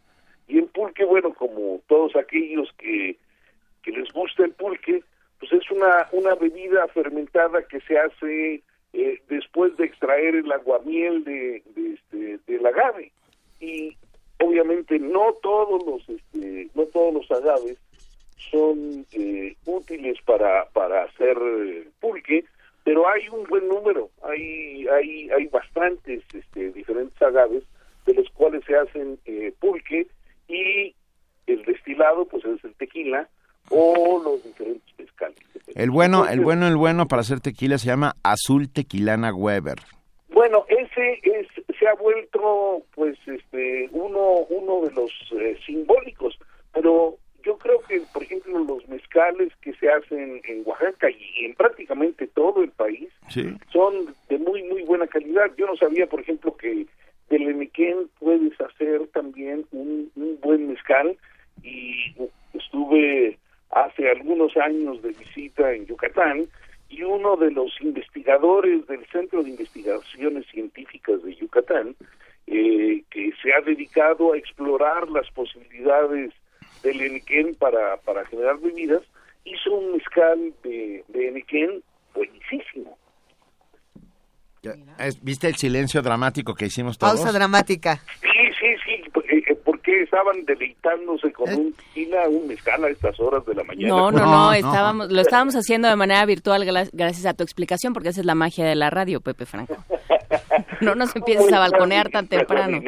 y 0.50 0.58
el 0.58 0.66
pulque, 0.66 1.04
bueno, 1.04 1.32
como 1.32 1.80
todos 1.86 2.16
aquellos 2.16 2.68
que, 2.76 3.16
que 3.82 3.92
les 3.92 4.12
gusta 4.12 4.44
el 4.44 4.50
pulque, 4.52 5.02
pues 5.38 5.52
es 5.52 5.70
una, 5.70 6.08
una 6.10 6.34
bebida 6.34 6.88
fermentada 6.88 7.62
que 7.62 7.80
se 7.82 7.96
hace 7.96 8.62
eh, 8.92 9.22
después 9.28 9.76
de 9.76 9.84
extraer 9.84 10.34
el 10.34 10.50
aguamiel 10.50 11.22
de, 11.22 11.62
de 11.74 11.94
este, 11.94 12.38
del 12.52 12.66
agave. 12.66 13.12
Y 13.60 13.96
obviamente 14.40 14.98
no 14.98 15.34
todos 15.40 15.86
los, 15.86 16.08
este, 16.08 16.68
no 16.74 16.82
todos 16.86 17.14
los 17.14 17.30
agaves 17.30 17.78
son 18.50 19.06
eh, 19.12 19.54
útiles 19.66 20.18
para, 20.24 20.64
para 20.70 21.04
hacer 21.04 21.38
pulque, 22.00 22.44
pero 22.84 23.08
hay 23.08 23.28
un 23.28 23.44
buen 23.44 23.68
número, 23.68 24.10
hay 24.22 24.86
hay 24.88 25.30
hay 25.30 25.46
bastantes 25.46 26.22
este, 26.32 26.70
diferentes 26.72 27.20
agaves 27.20 27.64
de 28.06 28.14
los 28.14 28.28
cuales 28.30 28.64
se 28.66 28.76
hacen 28.76 29.18
eh, 29.26 29.52
pulque 29.60 30.06
y 30.48 30.94
el 31.46 31.64
destilado 31.64 32.24
pues 32.24 32.44
es 32.44 32.62
el 32.64 32.74
tequila 32.74 33.28
o 33.70 34.20
los 34.24 34.42
diferentes 34.42 34.98
mezcales. 34.98 35.38
El 35.74 35.90
bueno, 35.90 36.26
el 36.26 36.40
bueno, 36.40 36.66
el 36.66 36.76
bueno 36.76 37.06
para 37.06 37.20
hacer 37.20 37.40
tequila 37.40 37.78
se 37.78 37.86
llama 37.86 38.16
Azul 38.22 38.70
Tequilana 38.72 39.32
Weber. 39.32 39.78
Bueno, 40.30 40.64
ese 40.68 41.20
es 41.22 41.46
se 41.78 41.86
ha 41.86 41.94
vuelto 41.94 42.82
pues 42.94 43.16
este 43.26 43.88
uno 43.92 44.46
uno 44.48 44.86
de 44.86 44.94
los 44.94 45.10
eh, 45.32 45.58
simbólicos, 45.64 46.38
pero 46.72 47.16
yo 47.50 47.58
creo 47.58 47.80
que 47.88 48.00
por 48.12 48.22
ejemplo 48.22 48.60
los 48.60 48.88
mezcales 48.88 49.52
que 49.60 49.72
se 49.74 49.90
hacen 49.90 50.40
en 50.44 50.62
Oaxaca 50.64 51.10
y 51.10 51.46
en 51.46 51.54
prácticamente 51.56 52.28
todo 52.28 52.62
el 52.62 52.70
país 52.70 53.08
son 53.72 54.14
de 54.28 54.38
muy 54.38 54.62
muy 54.62 54.84
buena 54.84 55.08
calidad. 55.08 55.50
Yo 55.56 55.66
no 55.66 55.76
sabía, 55.76 56.06
por 56.06 56.20
ejemplo, 56.20 56.56
que 56.56 56.86
del 57.28 57.42
Enequén 57.42 58.08
puedes 58.20 58.52
hacer 58.60 59.08
también 59.08 59.66
un, 59.72 60.12
un 60.14 60.38
buen 60.40 60.68
mezcal 60.68 61.16
y 61.64 62.14
estuve 62.54 63.36
hace 63.70 64.08
algunos 64.08 64.56
años 64.56 65.02
de 65.02 65.08
visita 65.08 65.72
en 65.72 65.86
Yucatán 65.86 66.46
y 66.88 67.02
uno 67.02 67.36
de 67.36 67.50
los 67.50 67.72
investigadores 67.80 68.86
del 68.86 69.04
Centro 69.06 69.42
de 69.42 69.50
Investigaciones 69.50 70.46
Científicas 70.52 71.20
de 71.24 71.34
Yucatán, 71.34 71.96
eh, 72.46 73.02
que 73.10 73.32
se 73.42 73.52
ha 73.52 73.60
dedicado 73.60 74.34
a 74.34 74.38
explorar 74.38 75.08
las 75.08 75.28
posibilidades 75.32 76.32
del 76.82 77.00
Enequén 77.00 77.54
para, 77.54 77.96
para 77.98 78.24
generar 78.26 78.58
bebidas, 78.58 79.02
hizo 79.44 79.72
un 79.72 79.92
mezcal 79.92 80.52
de, 80.62 81.04
de 81.08 81.28
Enequén 81.28 81.82
buenísimo. 82.14 82.96
¿Viste 85.22 85.48
el 85.48 85.56
silencio 85.56 86.02
dramático 86.02 86.54
que 86.54 86.66
hicimos 86.66 86.98
todos? 86.98 87.14
Pausa 87.14 87.32
dramática. 87.32 88.02
Sí, 88.20 88.28
sí, 88.60 88.66
sí, 88.84 88.92
eh, 89.30 89.42
eh, 89.48 89.54
porque 89.64 90.02
estaban 90.02 90.44
deleitándose 90.44 91.32
con 91.32 91.50
un 91.54 91.72
tequila, 91.72 92.28
un 92.28 92.46
mezcal 92.46 92.84
a 92.84 92.88
estas 92.88 93.18
horas 93.20 93.44
de 93.46 93.54
la 93.54 93.64
mañana. 93.64 93.88
No, 93.88 94.10
no, 94.10 94.26
no, 94.26 94.52
estábamos, 94.52 95.10
lo 95.10 95.20
estábamos 95.22 95.54
haciendo 95.54 95.88
de 95.88 95.96
manera 95.96 96.26
virtual 96.26 96.66
gracias 96.92 97.24
a 97.24 97.32
tu 97.32 97.42
explicación, 97.42 97.94
porque 97.94 98.10
esa 98.10 98.20
es 98.20 98.26
la 98.26 98.34
magia 98.34 98.66
de 98.66 98.74
la 98.74 98.90
radio, 98.90 99.22
Pepe 99.22 99.46
Franco. 99.46 99.76
No 100.80 100.94
nos 100.94 101.14
empieces 101.14 101.52
a 101.52 101.58
balconear 101.58 102.10
tan 102.10 102.28
temprano. 102.28 102.80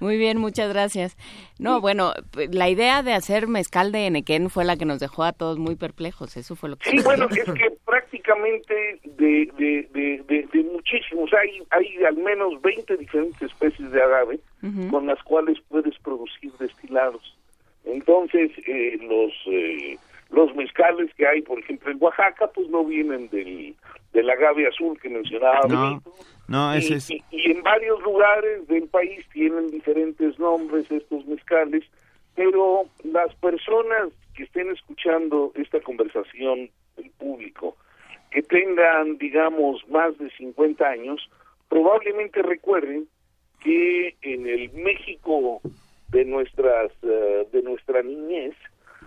Muy 0.00 0.16
bien, 0.16 0.38
muchas 0.38 0.68
gracias. 0.68 1.16
No, 1.58 1.80
bueno, 1.80 2.12
la 2.50 2.68
idea 2.68 3.02
de 3.02 3.12
hacer 3.12 3.46
mezcal 3.48 3.92
de 3.92 4.06
Enequén 4.06 4.50
fue 4.50 4.64
la 4.64 4.76
que 4.76 4.84
nos 4.84 5.00
dejó 5.00 5.24
a 5.24 5.32
todos 5.32 5.58
muy 5.58 5.76
perplejos, 5.76 6.36
eso 6.36 6.56
fue 6.56 6.68
lo 6.68 6.76
que... 6.76 6.90
Sí, 6.90 6.98
bueno, 7.04 7.28
es 7.30 7.44
que 7.44 7.72
prácticamente 7.84 9.00
de, 9.04 9.50
de, 9.56 10.48
de, 10.52 10.62
muchísimos, 10.64 11.30
hay, 11.32 11.62
hay 11.70 12.04
al 12.04 12.16
menos 12.16 12.60
20 12.62 12.96
diferentes 12.96 13.40
especies 13.42 13.90
de 13.90 14.02
agave 14.02 14.40
con 14.90 15.06
las 15.06 15.22
cuales 15.22 15.58
puedes 15.68 15.96
producir 15.98 16.52
destilados. 16.58 17.36
Entonces, 17.84 18.50
eh, 18.66 18.98
los... 19.02 19.32
Eh, 19.46 19.98
los 20.34 20.54
mezcales 20.54 21.12
que 21.14 21.26
hay, 21.26 21.42
por 21.42 21.58
ejemplo, 21.58 21.90
en 21.90 22.02
Oaxaca, 22.02 22.48
pues 22.48 22.68
no 22.68 22.84
vienen 22.84 23.28
del, 23.30 23.74
del 24.12 24.30
agave 24.30 24.66
azul 24.66 24.98
que 25.00 25.08
mencionaba 25.08 25.60
no. 25.68 26.02
No, 26.46 26.74
ese 26.74 27.14
y, 27.14 27.24
y, 27.30 27.52
en 27.52 27.62
varios 27.62 28.02
lugares 28.02 28.66
del 28.68 28.86
país 28.88 29.26
tienen 29.32 29.70
diferentes 29.70 30.38
nombres 30.38 30.90
estos 30.90 31.24
mezcales, 31.26 31.84
pero 32.34 32.82
las 33.02 33.34
personas 33.36 34.10
que 34.34 34.42
estén 34.42 34.70
escuchando 34.70 35.52
esta 35.54 35.80
conversación, 35.80 36.68
el 36.98 37.10
público, 37.12 37.76
que 38.30 38.42
tengan, 38.42 39.16
digamos, 39.16 39.88
más 39.88 40.18
de 40.18 40.28
50 40.32 40.86
años, 40.86 41.30
probablemente 41.68 42.42
recuerden 42.42 43.06
que 43.62 44.16
en 44.20 44.46
el 44.46 44.70
México 44.72 45.62
de 46.08 46.24
nuestras 46.24 46.92
eh, 47.02 47.46
de 47.50 47.62
nuestra 47.62 48.02
niñez 48.02 48.54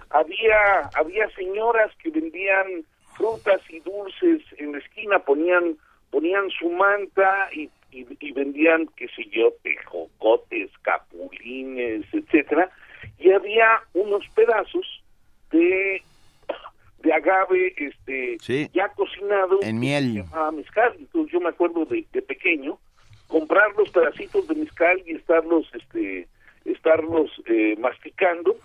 había 0.10 0.90
había 0.96 1.30
señoras 1.32 1.92
que 2.02 2.10
vendían 2.10 2.86
frutas 3.16 3.62
y 3.70 3.80
dulces 3.80 4.42
en 4.58 4.74
la 4.74 4.78
esquina, 4.80 5.20
ponían 5.20 5.78
ponían 6.10 6.50
su 6.52 6.70
manta 6.70 7.50
y, 7.54 7.70
y, 7.92 8.32
vendían, 8.32 8.88
qué 8.96 9.08
sé 9.10 9.26
yo, 9.30 9.52
tejocotes, 9.62 10.72
capulines, 10.82 12.06
etcétera, 12.14 12.72
y 13.20 13.32
había 13.32 13.82
unos 13.94 14.24
pedazos 14.30 15.04
de 15.52 16.02
de 17.00 17.14
agave 17.14 17.74
este 17.78 18.38
ya 18.74 18.90
cocinado 18.90 19.60
en 19.62 19.80
miel. 19.80 20.24
a 20.34 20.52
mezcal. 20.52 20.96
Entonces 20.98 21.32
yo 21.32 21.40
me 21.40 21.50
acuerdo 21.50 21.86
de, 21.86 22.06
de, 22.12 22.22
pequeño 22.22 22.80
comprar 23.28 23.68
los 23.78 23.90
pedacitos 23.92 24.48
de 24.48 24.56
mezcal 24.56 25.02
y 25.06 25.16
estarlos 25.16 25.70
este 25.74 26.28
estarlos 26.66 27.32
eh, 27.46 27.76
masticando 27.80 28.56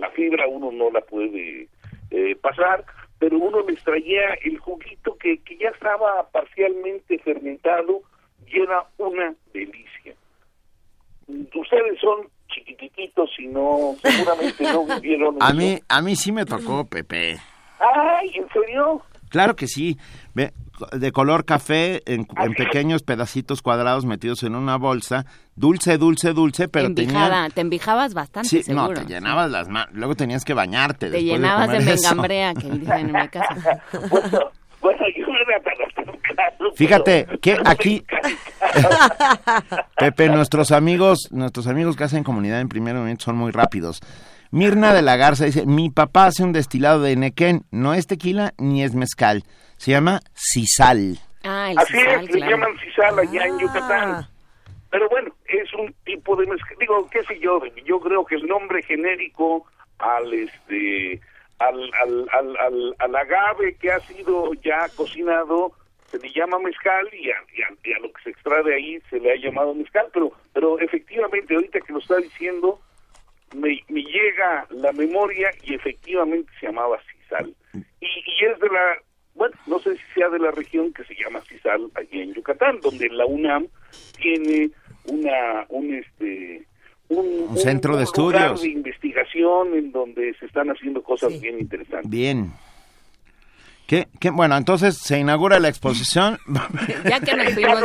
la 0.00 0.10
fibra 0.10 0.48
uno 0.48 0.72
no 0.72 0.90
la 0.90 1.00
puede 1.02 1.68
eh, 2.10 2.36
pasar 2.40 2.84
pero 3.20 3.36
uno 3.36 3.60
les 3.68 3.84
traía 3.84 4.32
el 4.42 4.58
juguito 4.58 5.16
que, 5.18 5.38
que 5.42 5.58
ya 5.58 5.68
estaba 5.68 6.26
parcialmente 6.32 7.18
fermentado 7.18 8.00
y 8.48 8.60
era 8.60 8.86
una 8.96 9.34
delicia. 9.52 10.14
Ustedes 11.28 12.00
son 12.00 12.28
chiquititos 12.48 13.30
y 13.38 13.46
no, 13.46 13.94
seguramente 14.02 14.64
no 14.64 14.86
vivieron. 15.00 15.36
a 15.38 15.52
mí, 15.52 15.78
a 15.86 16.00
mí 16.00 16.16
sí 16.16 16.32
me 16.32 16.46
tocó, 16.46 16.86
Pepe. 16.86 17.36
Ay, 17.78 18.30
¿en 18.34 18.48
serio? 18.48 19.02
Claro 19.28 19.54
que 19.54 19.66
sí. 19.66 19.98
De 20.92 21.12
color 21.12 21.44
café 21.44 22.02
en, 22.06 22.26
pequeños 22.56 23.02
pedacitos 23.02 23.62
cuadrados 23.62 24.04
metidos 24.04 24.42
en 24.42 24.54
una 24.54 24.76
bolsa, 24.76 25.26
dulce, 25.56 25.98
dulce, 25.98 26.32
dulce, 26.32 26.68
pero 26.68 26.86
Envijada, 26.86 27.48
te 27.50 27.60
envijabas 27.60 28.14
bastante, 28.14 28.62
sí, 28.62 28.72
No, 28.72 28.88
te 28.88 29.04
llenabas 29.04 29.50
las 29.50 29.68
manos, 29.68 29.94
luego 29.94 30.14
tenías 30.14 30.44
que 30.44 30.54
bañarte. 30.54 31.10
Te 31.10 31.22
llenabas 31.22 31.70
de, 31.70 31.78
de 31.78 32.54
que 32.60 32.70
dicen 32.78 32.98
en 32.98 33.12
mi 33.12 33.28
casa. 33.28 33.82
bueno, 34.80 35.04
yo 35.16 35.26
me 35.26 35.40
Fíjate 36.74 37.26
que 37.40 37.58
aquí 37.64 38.04
Pepe, 39.98 40.28
nuestros 40.28 40.72
amigos, 40.72 41.28
nuestros 41.30 41.66
amigos 41.66 41.96
que 41.96 42.04
hacen 42.04 42.24
comunidad 42.24 42.60
en 42.60 42.68
primer 42.68 42.94
momento 42.94 43.24
son 43.24 43.36
muy 43.36 43.50
rápidos. 43.52 44.00
Mirna 44.52 44.92
de 44.92 45.02
la 45.02 45.16
Garza 45.16 45.44
dice, 45.44 45.64
mi 45.64 45.90
papá 45.90 46.26
hace 46.26 46.42
un 46.42 46.52
destilado 46.52 47.02
de 47.02 47.14
Nequén, 47.14 47.62
no 47.70 47.94
es 47.94 48.08
tequila 48.08 48.52
ni 48.58 48.82
es 48.82 48.94
mezcal. 48.94 49.44
Se 49.76 49.92
llama 49.92 50.20
sisal. 50.34 51.18
Ah, 51.44 51.70
el 51.70 51.78
Así 51.78 51.92
sisal, 51.92 52.24
es, 52.24 52.34
le 52.34 52.40
llaman 52.40 52.78
sisal 52.80 53.18
allá 53.18 53.46
en 53.46 53.58
Yucatán. 53.58 54.10
Ah. 54.10 54.28
Pero 54.90 55.08
bueno, 55.08 55.32
es 55.46 55.72
un 55.74 55.94
tipo 56.04 56.34
de 56.34 56.46
mezcal. 56.46 56.76
Digo, 56.80 57.08
qué 57.10 57.22
sé 57.24 57.38
yo, 57.38 57.62
yo 57.86 58.00
creo 58.00 58.24
que 58.24 58.34
el 58.34 58.46
nombre 58.46 58.82
genérico 58.82 59.66
al 59.98 60.32
este 60.34 61.20
al, 61.60 61.90
al, 62.02 62.26
al, 62.58 62.96
al, 62.98 63.16
agave 63.16 63.74
que 63.74 63.92
ha 63.92 64.00
sido 64.00 64.54
ya 64.54 64.88
cocinado 64.96 65.72
se 66.06 66.18
le 66.18 66.32
llama 66.32 66.58
mezcal 66.58 67.06
y 67.12 67.30
a, 67.30 67.36
y, 67.54 67.92
a, 67.92 67.98
lo 68.00 68.10
que 68.12 68.22
se 68.24 68.30
extrae 68.30 68.62
de 68.64 68.74
ahí 68.74 68.98
se 69.10 69.20
le 69.20 69.32
ha 69.32 69.36
llamado 69.36 69.74
mezcal, 69.74 70.06
pero 70.12 70.32
pero 70.52 70.80
efectivamente 70.80 71.54
ahorita 71.54 71.80
que 71.80 71.92
lo 71.92 72.00
está 72.00 72.16
diciendo 72.16 72.80
me, 73.54 73.80
me 73.88 74.02
llega 74.02 74.66
la 74.70 74.92
memoria 74.92 75.50
y 75.62 75.74
efectivamente 75.74 76.50
se 76.60 76.66
llamaba 76.66 76.98
sisal. 77.12 77.54
Y, 77.74 78.06
y 78.06 78.44
es 78.44 78.58
de 78.58 78.68
la 78.68 78.96
bueno, 79.34 79.56
no 79.66 79.78
sé 79.78 79.96
si 79.96 80.02
sea 80.14 80.28
de 80.28 80.38
la 80.38 80.50
región 80.50 80.92
que 80.92 81.04
se 81.04 81.14
llama 81.14 81.40
Cisal, 81.48 81.90
allí 81.94 82.20
en 82.20 82.34
Yucatán, 82.34 82.80
donde 82.82 83.08
la 83.08 83.24
UNAM 83.26 83.68
tiene 84.20 84.70
una, 85.04 85.64
un 85.68 85.94
este, 85.94 86.66
un, 87.08 87.56
centro 87.56 87.96
de 87.96 88.04
estudios 88.04 88.60
de 88.60 88.68
investigación 88.68 89.74
en 89.74 89.92
donde 89.92 90.34
se 90.38 90.46
están 90.46 90.68
haciendo 90.68 91.02
cosas 91.02 91.40
bien 91.40 91.58
interesantes. 91.58 92.10
Bien. 92.10 92.52
¿Qué, 93.86 94.08
qué, 94.20 94.30
bueno, 94.30 94.56
entonces 94.56 94.98
se 94.98 95.18
inaugura 95.18 95.58
la 95.58 95.68
exposición. 95.68 96.38
ya 97.04 97.18
que 97.20 97.34
nos 97.34 97.54
fuimos. 97.54 97.80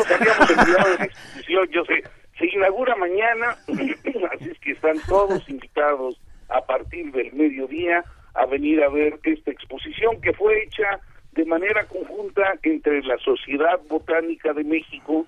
yo 1.71 1.85
sé, 1.85 2.03
se 2.37 2.47
inaugura 2.47 2.95
mañana, 2.95 3.57
así 3.67 4.49
es 4.51 4.59
que 4.59 4.71
están 4.71 4.97
todos 5.07 5.47
invitados 5.49 6.19
a 6.49 6.61
partir 6.65 7.11
del 7.11 7.33
mediodía 7.33 8.03
a 8.33 8.45
venir 8.45 8.83
a 8.83 8.89
ver 8.89 9.19
esta 9.23 9.51
exposición 9.51 10.19
que 10.21 10.33
fue 10.33 10.63
hecha 10.63 10.99
de 11.31 11.45
manera 11.45 11.85
conjunta 11.85 12.57
entre 12.63 13.01
la 13.03 13.17
Sociedad 13.17 13.79
Botánica 13.89 14.53
de 14.53 14.63
México, 14.63 15.25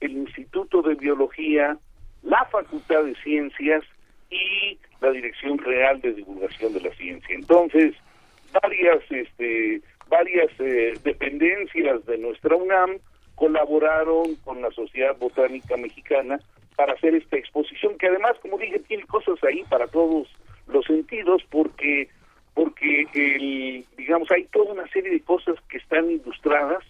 el 0.00 0.12
Instituto 0.12 0.82
de 0.82 0.94
Biología, 0.94 1.76
la 2.22 2.44
Facultad 2.46 3.04
de 3.04 3.14
Ciencias 3.16 3.84
y 4.30 4.78
la 5.00 5.10
Dirección 5.10 5.58
General 5.58 6.00
de 6.00 6.14
Divulgación 6.14 6.72
de 6.74 6.80
la 6.80 6.90
Ciencia. 6.94 7.34
Entonces, 7.34 7.94
varias, 8.62 9.00
este, 9.10 9.82
varias 10.08 10.50
eh, 10.58 10.94
dependencias 11.02 12.04
de 12.06 12.18
nuestra 12.18 12.56
UNAM 12.56 12.98
colaboraron 13.40 14.34
con 14.44 14.60
la 14.60 14.70
Sociedad 14.70 15.16
Botánica 15.18 15.74
Mexicana 15.78 16.38
para 16.76 16.92
hacer 16.92 17.14
esta 17.14 17.38
exposición, 17.38 17.96
que 17.96 18.08
además, 18.08 18.32
como 18.42 18.58
dije, 18.58 18.78
tiene 18.80 19.04
cosas 19.04 19.42
ahí 19.42 19.64
para 19.70 19.86
todos 19.86 20.28
los 20.68 20.84
sentidos, 20.84 21.42
porque 21.50 22.08
porque 22.52 23.06
el, 23.14 23.86
digamos 23.96 24.30
hay 24.30 24.44
toda 24.52 24.74
una 24.74 24.86
serie 24.88 25.10
de 25.10 25.20
cosas 25.22 25.54
que 25.70 25.78
están 25.78 26.10
ilustradas 26.10 26.84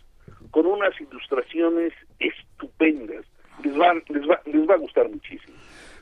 con 0.51 0.67
unas 0.67 1.01
ilustraciones 1.01 1.93
estupendas. 2.19 3.25
Les 3.63 3.75
va, 3.79 3.95
les 4.09 4.29
va, 4.29 4.41
les 4.47 4.69
va 4.69 4.75
a 4.75 4.79
gustar 4.79 5.09
muchísimo. 5.09 5.55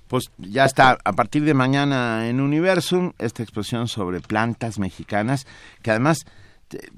Pues 0.07 0.33
ya 0.39 0.65
está, 0.65 0.97
a 1.05 1.13
partir 1.13 1.43
de 1.43 1.53
mañana 1.53 2.31
en 2.31 2.41
Universum, 2.41 3.13
esta 3.19 3.43
exposición 3.43 3.89
sobre 3.89 4.21
plantas 4.21 4.79
mexicanas, 4.79 5.47
que 5.83 5.91
además 5.91 6.25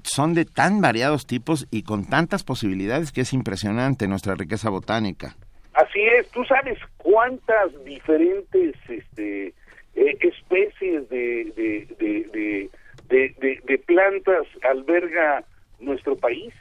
son 0.03 0.33
de 0.33 0.45
tan 0.45 0.81
variados 0.81 1.25
tipos 1.25 1.67
y 1.71 1.83
con 1.83 2.05
tantas 2.05 2.43
posibilidades 2.43 3.11
que 3.11 3.21
es 3.21 3.33
impresionante 3.33 4.07
nuestra 4.07 4.35
riqueza 4.35 4.69
botánica. 4.69 5.35
Así 5.73 6.01
es, 6.01 6.29
tú 6.31 6.43
sabes 6.45 6.77
cuántas 6.97 7.71
diferentes 7.85 8.75
este, 8.89 9.53
eh, 9.95 10.17
especies 10.19 11.09
de, 11.09 11.45
de, 11.55 12.69
de, 13.09 13.61
de, 13.65 13.77
plantas 13.79 14.45
alberga 14.69 15.43
nuestro 15.79 16.15
país. 16.15 16.53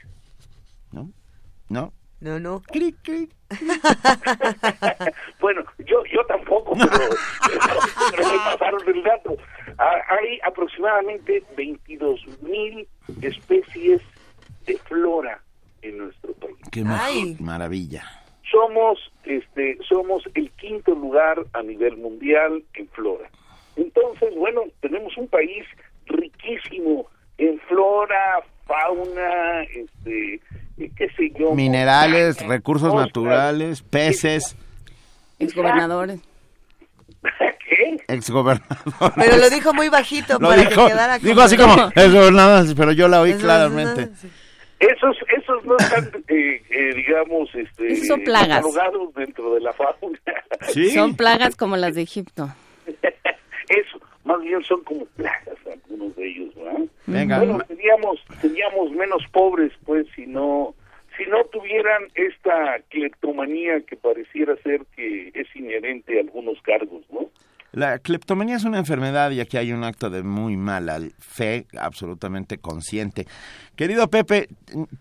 ¿No? 0.93 1.11
¿No? 1.69 1.93
No, 2.21 2.39
no. 2.39 2.63
bueno, 5.41 5.65
yo 5.79 6.05
yo 6.13 6.25
tampoco, 6.27 6.73
pero, 6.79 6.91
pero, 8.15 8.31
me 8.31 8.39
pasaron 8.39 8.89
el 8.89 9.03
dato. 9.03 9.37
Ah, 9.79 9.97
hay 10.09 10.39
aproximadamente 10.45 11.43
22 11.57 12.21
mil 12.43 12.87
especies 13.23 14.01
de 14.67 14.77
flora 14.79 15.41
en 15.83 15.99
nuestro 15.99 16.33
país. 16.35 16.57
Qué 16.71 16.85
maravilla. 17.41 18.05
Somos 18.51 18.99
este 19.25 19.79
somos 19.89 20.25
el 20.35 20.51
quinto 20.53 20.95
lugar 20.95 21.45
a 21.53 21.63
nivel 21.63 21.97
mundial 21.97 22.65
en 22.75 22.89
flora. 22.89 23.31
Entonces, 23.77 24.35
bueno, 24.37 24.63
tenemos 24.81 25.17
un 25.17 25.29
país 25.29 25.65
riquísimo 26.07 27.07
en 27.39 27.59
flora, 27.61 28.43
fauna, 28.67 29.63
este 29.63 30.41
qué 30.77 31.09
sé 31.17 31.31
yo. 31.39 31.55
Minerales, 31.55 32.45
recursos 32.47 32.95
naturales, 32.95 33.83
peces. 33.83 34.57
Exgobernadores. 35.39 36.21
¿Qué? 37.23 37.97
Exgobernadores. 38.09 39.15
Pero 39.15 39.37
lo 39.37 39.51
dijo 39.51 39.73
muy 39.73 39.89
bajito 39.89 40.39
para 40.39 40.69
que 40.69 40.75
quedara 40.75 41.19
Dijo 41.19 41.41
así 41.41 41.57
como 41.57 41.75
exgobernadores, 41.95 42.75
pero 42.75 42.93
yo 42.93 43.09
la 43.09 43.21
oí 43.21 43.35
claramente. 43.35 44.11
Esos, 44.81 45.15
esos 45.37 45.63
no 45.67 45.77
están, 45.77 46.11
eh, 46.29 46.63
eh, 46.71 46.95
digamos, 46.95 47.55
este, 47.55 47.97
son 48.07 48.23
plagas. 48.25 48.65
dentro 49.15 49.55
de 49.55 49.61
la 49.61 49.75
fauna. 49.75 50.19
¿Sí? 50.73 50.91
Son 50.93 51.15
plagas 51.15 51.55
como 51.55 51.77
las 51.77 51.95
de 51.95 52.03
Egipto. 52.03 52.49
Eso, 53.69 54.01
más 54.25 54.41
bien 54.41 54.65
son 54.65 54.83
como 54.85 55.05
plagas 55.05 55.59
algunos 55.71 56.17
de 56.17 56.27
ellos, 56.27 56.55
¿verdad? 56.55 56.81
Venga. 57.07 57.39
Bueno, 57.39 57.59
seríamos, 57.69 58.21
seríamos 58.41 58.91
menos 58.93 59.23
pobres, 59.31 59.71
pues, 59.85 60.07
si 60.17 60.27
no, 60.27 60.75
si 61.21 61.27
no 61.27 61.45
tuvieran 61.45 62.09
esta 62.15 62.81
cleptomanía 62.89 63.83
que 63.83 63.97
pareciera 63.97 64.57
ser 64.63 64.81
que 64.97 65.31
es 65.35 65.55
inherente 65.55 66.17
a 66.17 66.23
algunos 66.23 66.61
cargos, 66.63 67.05
¿no? 67.11 67.29
La 67.73 67.99
cleptomanía 67.99 68.57
es 68.57 68.65
una 68.65 68.79
enfermedad 68.79 69.31
y 69.31 69.41
aquí 69.41 69.57
hay 69.57 69.73
un 69.73 69.85
acto 69.85 70.11
de 70.11 70.23
muy 70.23 70.57
mala 70.57 71.01
fe, 71.19 71.67
absolutamente 71.79 72.59
consciente. 72.59 73.27
Querido 73.77 74.09
Pepe, 74.09 74.49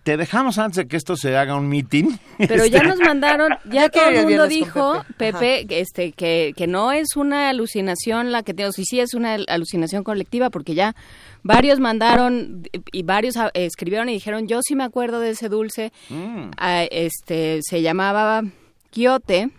te 0.03 0.15
dejamos 0.15 0.57
antes 0.57 0.77
de 0.77 0.87
que 0.87 0.95
esto 0.95 1.17
se 1.17 1.35
haga 1.35 1.55
un 1.55 1.67
meeting. 1.67 2.17
Pero 2.37 2.65
ya 2.65 2.83
nos 2.83 2.99
mandaron, 2.99 3.53
ya 3.71 3.89
todo 3.89 4.09
el 4.09 4.25
mundo 4.25 4.47
dijo, 4.47 5.03
Pepe, 5.17 5.65
este, 5.69 6.11
que, 6.11 6.53
que 6.55 6.67
no 6.67 6.91
es 6.91 7.15
una 7.15 7.49
alucinación 7.49 8.31
la 8.31 8.43
que 8.43 8.53
tengo, 8.53 8.71
sí, 8.71 8.83
sí 8.85 8.99
es 8.99 9.13
una 9.13 9.37
alucinación 9.47 10.03
colectiva, 10.03 10.49
porque 10.49 10.75
ya 10.75 10.95
varios 11.43 11.79
mandaron 11.79 12.63
y 12.91 13.03
varios 13.03 13.35
ah, 13.37 13.49
escribieron 13.53 14.09
y 14.09 14.13
dijeron, 14.13 14.47
yo 14.47 14.59
sí 14.61 14.75
me 14.75 14.83
acuerdo 14.83 15.19
de 15.19 15.31
ese 15.31 15.49
dulce, 15.49 15.91
Mm. 16.09 16.51
Ah, 16.57 16.83
este, 16.89 17.59
se 17.61 17.81
llamaba 17.81 18.43
Quiote. 18.91 19.49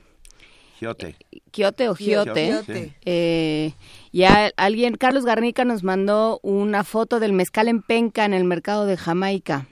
Giote. 0.80 1.14
Quiote 1.50 1.88
o 1.90 1.94
Giote. 1.94 2.46
Giote. 2.46 2.94
Eh, 3.04 3.72
y 4.12 4.22
a- 4.24 4.50
alguien, 4.56 4.96
Carlos 4.96 5.26
Garnica 5.26 5.66
nos 5.66 5.82
mandó 5.84 6.40
una 6.42 6.84
foto 6.84 7.20
del 7.20 7.34
mezcal 7.34 7.68
en 7.68 7.82
penca 7.82 8.24
en 8.24 8.32
el 8.32 8.44
mercado 8.44 8.86
de 8.86 8.96
Jamaica. 8.96 9.66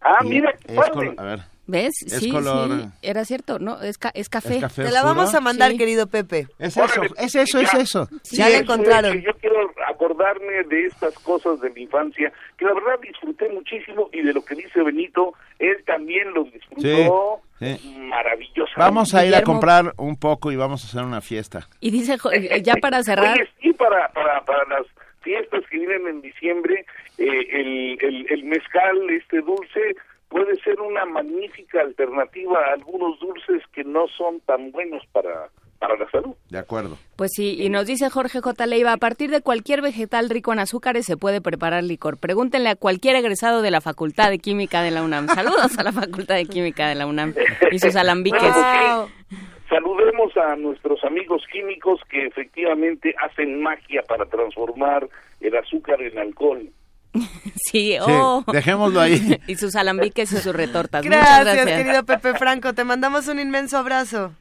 Ah, 0.00 0.18
Y 0.24 0.28
mira, 0.28 0.54
es 0.68 0.78
a 1.18 1.22
ver, 1.24 1.40
¿Ves? 1.66 1.92
Es 2.06 2.18
sí, 2.18 2.30
color- 2.30 2.68
sí, 2.82 2.88
era 3.02 3.24
cierto, 3.24 3.58
¿no? 3.60 3.80
Es, 3.82 3.96
ca- 3.96 4.10
es 4.14 4.28
café. 4.28 4.56
¿es 4.56 4.60
café 4.62 4.82
Te 4.84 4.90
la 4.90 5.00
oscuro? 5.02 5.14
vamos 5.14 5.34
a 5.34 5.40
mandar, 5.40 5.70
Sí. 5.70 5.78
querido 5.78 6.08
Pepe. 6.08 6.48
Es 6.58 6.76
eso, 6.76 6.82
Órale, 6.82 7.10
es 7.18 7.34
eso, 7.36 7.60
es 7.60 7.72
eso. 7.74 8.08
Ya 8.32 8.48
la 8.48 8.58
encontraron. 8.58 9.20
Yo 9.20 9.32
quiero 9.40 9.70
acordarme 9.88 10.64
de 10.68 10.86
estas 10.86 11.14
cosas 11.20 11.60
de 11.60 11.70
mi 11.70 11.82
infancia, 11.82 12.32
que 12.58 12.64
la 12.64 12.74
verdad 12.74 12.98
disfruté 13.00 13.48
muchísimo 13.50 14.10
y 14.12 14.22
de 14.22 14.32
lo 14.32 14.44
que 14.44 14.56
dice 14.56 14.82
Benito, 14.82 15.34
él 15.60 15.76
también 15.86 16.32
lo 16.34 16.44
disfrutó 16.44 17.40
Sí, 17.60 17.76
sí. 17.78 17.96
maravillosamente. 17.96 18.80
Vamos 18.80 19.14
a 19.14 19.24
ir 19.24 19.34
a 19.36 19.42
comprar 19.42 19.94
un 19.98 20.16
poco 20.16 20.50
y 20.50 20.56
vamos 20.56 20.84
a 20.84 20.88
hacer 20.88 21.04
una 21.04 21.20
fiesta. 21.20 21.68
Y 21.80 21.92
dice, 21.92 22.16
eh, 22.32 22.60
ya 22.62 22.74
para 22.74 23.02
cerrar, 23.04 23.34
Oye, 23.38 23.48
sí, 23.60 23.72
para, 23.72 24.08
para, 24.08 24.44
para 24.44 24.64
las 24.68 24.86
fiestas 25.20 25.62
que 25.70 25.78
vienen 25.78 26.08
en 26.08 26.22
diciembre, 26.22 26.84
eh, 27.18 27.24
el, 27.52 27.98
el, 28.00 28.26
el 28.30 28.44
mezcal, 28.44 28.98
este 29.10 29.40
dulce, 29.42 29.94
puede 30.32 30.56
ser 30.62 30.80
una 30.80 31.04
magnífica 31.04 31.82
alternativa 31.82 32.58
a 32.58 32.72
algunos 32.72 33.20
dulces 33.20 33.62
que 33.72 33.84
no 33.84 34.08
son 34.08 34.40
tan 34.40 34.72
buenos 34.72 35.04
para, 35.12 35.50
para 35.78 35.94
la 35.96 36.10
salud. 36.10 36.34
De 36.48 36.58
acuerdo. 36.58 36.96
pues 37.16 37.32
sí, 37.36 37.62
y 37.62 37.68
nos 37.68 37.86
dice 37.86 38.08
Jorge 38.08 38.40
J. 38.40 38.66
Leiva, 38.66 38.94
a 38.94 38.96
partir 38.96 39.30
de 39.30 39.42
cualquier 39.42 39.82
vegetal 39.82 40.30
rico 40.30 40.54
en 40.54 40.60
azúcares 40.60 41.04
se 41.04 41.18
puede 41.18 41.42
preparar 41.42 41.84
licor. 41.84 42.16
Pregúntenle 42.16 42.70
a 42.70 42.76
cualquier 42.76 43.16
egresado 43.16 43.60
de 43.60 43.70
la 43.70 43.82
Facultad 43.82 44.30
de 44.30 44.38
Química 44.38 44.80
de 44.80 44.90
la 44.90 45.02
UNAM. 45.02 45.28
Saludos 45.28 45.78
a 45.78 45.82
la 45.82 45.92
Facultad 45.92 46.36
de 46.36 46.46
Química 46.46 46.88
de 46.88 46.94
la 46.94 47.06
UNAM 47.06 47.34
y 47.70 47.78
sus 47.78 47.94
alambiques. 47.94 48.40
Sí. 48.40 49.36
Saludemos 49.68 50.34
a 50.38 50.56
nuestros 50.56 51.04
amigos 51.04 51.42
químicos 51.52 52.00
que 52.08 52.26
efectivamente 52.26 53.14
hacen 53.18 53.60
magia 53.62 54.02
para 54.02 54.24
transformar 54.26 55.06
el 55.40 55.56
azúcar 55.56 56.00
en 56.00 56.18
alcohol. 56.18 56.70
Sí, 57.70 57.96
oh. 58.00 58.44
dejémoslo 58.52 59.00
ahí. 59.00 59.40
Y 59.46 59.56
sus 59.56 59.76
alambiques 59.76 60.32
y 60.32 60.36
sus 60.38 60.54
retortas. 60.54 61.04
Muchas 61.04 61.20
Gracias, 61.20 61.56
gracias. 61.56 61.78
querido 61.78 62.04
Pepe 62.04 62.34
Franco. 62.34 62.72
Te 62.72 62.84
mandamos 62.84 63.28
un 63.28 63.38
inmenso 63.38 63.78
abrazo. 63.78 64.32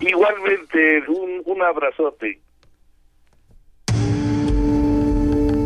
Igualmente, 0.00 1.02
un, 1.08 1.42
un 1.44 1.62
abrazote. 1.62 2.40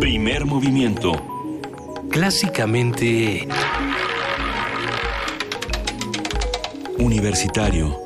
Primer 0.01 0.45
movimiento. 0.45 1.13
Clásicamente 2.11 3.47
Universitario. 6.99 8.02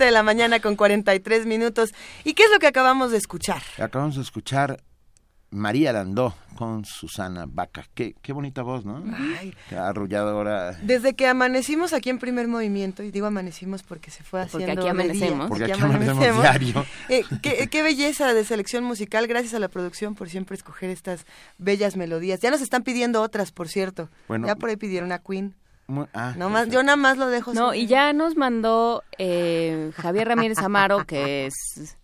7 0.00 0.06
de 0.06 0.12
la 0.12 0.22
mañana 0.22 0.60
con 0.60 0.76
43 0.76 1.44
minutos. 1.44 1.92
¿Y 2.24 2.32
qué 2.32 2.44
es 2.44 2.50
lo 2.50 2.58
que 2.58 2.66
acabamos 2.66 3.10
de 3.10 3.18
escuchar? 3.18 3.60
Acabamos 3.78 4.16
de 4.16 4.22
escuchar 4.22 4.82
María 5.50 5.92
Landó 5.92 6.34
con 6.56 6.86
Susana 6.86 7.44
Vaca. 7.46 7.84
Qué, 7.92 8.14
qué 8.22 8.32
bonita 8.32 8.62
voz, 8.62 8.86
¿no? 8.86 9.04
Ay. 9.14 9.54
Qué 9.68 9.76
arrulladora. 9.76 10.72
Desde 10.82 11.12
que 11.14 11.26
amanecimos 11.26 11.92
aquí 11.92 12.08
en 12.08 12.18
primer 12.18 12.48
movimiento, 12.48 13.02
y 13.02 13.10
digo 13.10 13.26
amanecimos 13.26 13.82
porque 13.82 14.10
se 14.10 14.24
fue 14.24 14.40
Porque 14.46 14.64
haciendo 14.64 14.72
aquí 14.72 14.96
de 14.96 15.12
día, 15.12 15.28
amanecemos. 15.32 15.48
Porque 15.48 15.64
aquí 15.64 15.82
amanecemos 15.82 16.42
diario. 16.42 16.86
Eh, 17.10 17.24
qué, 17.42 17.68
qué 17.68 17.82
belleza 17.82 18.32
de 18.32 18.42
selección 18.46 18.82
musical. 18.84 19.26
Gracias 19.26 19.52
a 19.52 19.58
la 19.58 19.68
producción 19.68 20.14
por 20.14 20.30
siempre 20.30 20.56
escoger 20.56 20.88
estas 20.88 21.26
bellas 21.58 21.94
melodías. 21.94 22.40
Ya 22.40 22.50
nos 22.50 22.62
están 22.62 22.84
pidiendo 22.84 23.20
otras, 23.20 23.52
por 23.52 23.68
cierto. 23.68 24.08
Bueno. 24.28 24.46
ya 24.46 24.56
por 24.56 24.70
ahí 24.70 24.76
pidieron 24.76 25.12
a 25.12 25.18
Queen. 25.18 25.56
Ah, 26.14 26.34
No 26.36 26.50
más, 26.50 26.68
yo 26.68 26.82
nada 26.82 26.96
más 26.96 27.18
lo 27.18 27.26
dejo. 27.28 27.52
No, 27.54 27.74
y 27.74 27.86
ya 27.86 28.12
nos 28.12 28.36
mandó 28.36 29.02
eh, 29.18 29.90
Javier 29.96 30.28
Ramírez 30.28 30.58
Amaro, 30.58 31.04
que 31.04 31.46
es, 31.46 31.96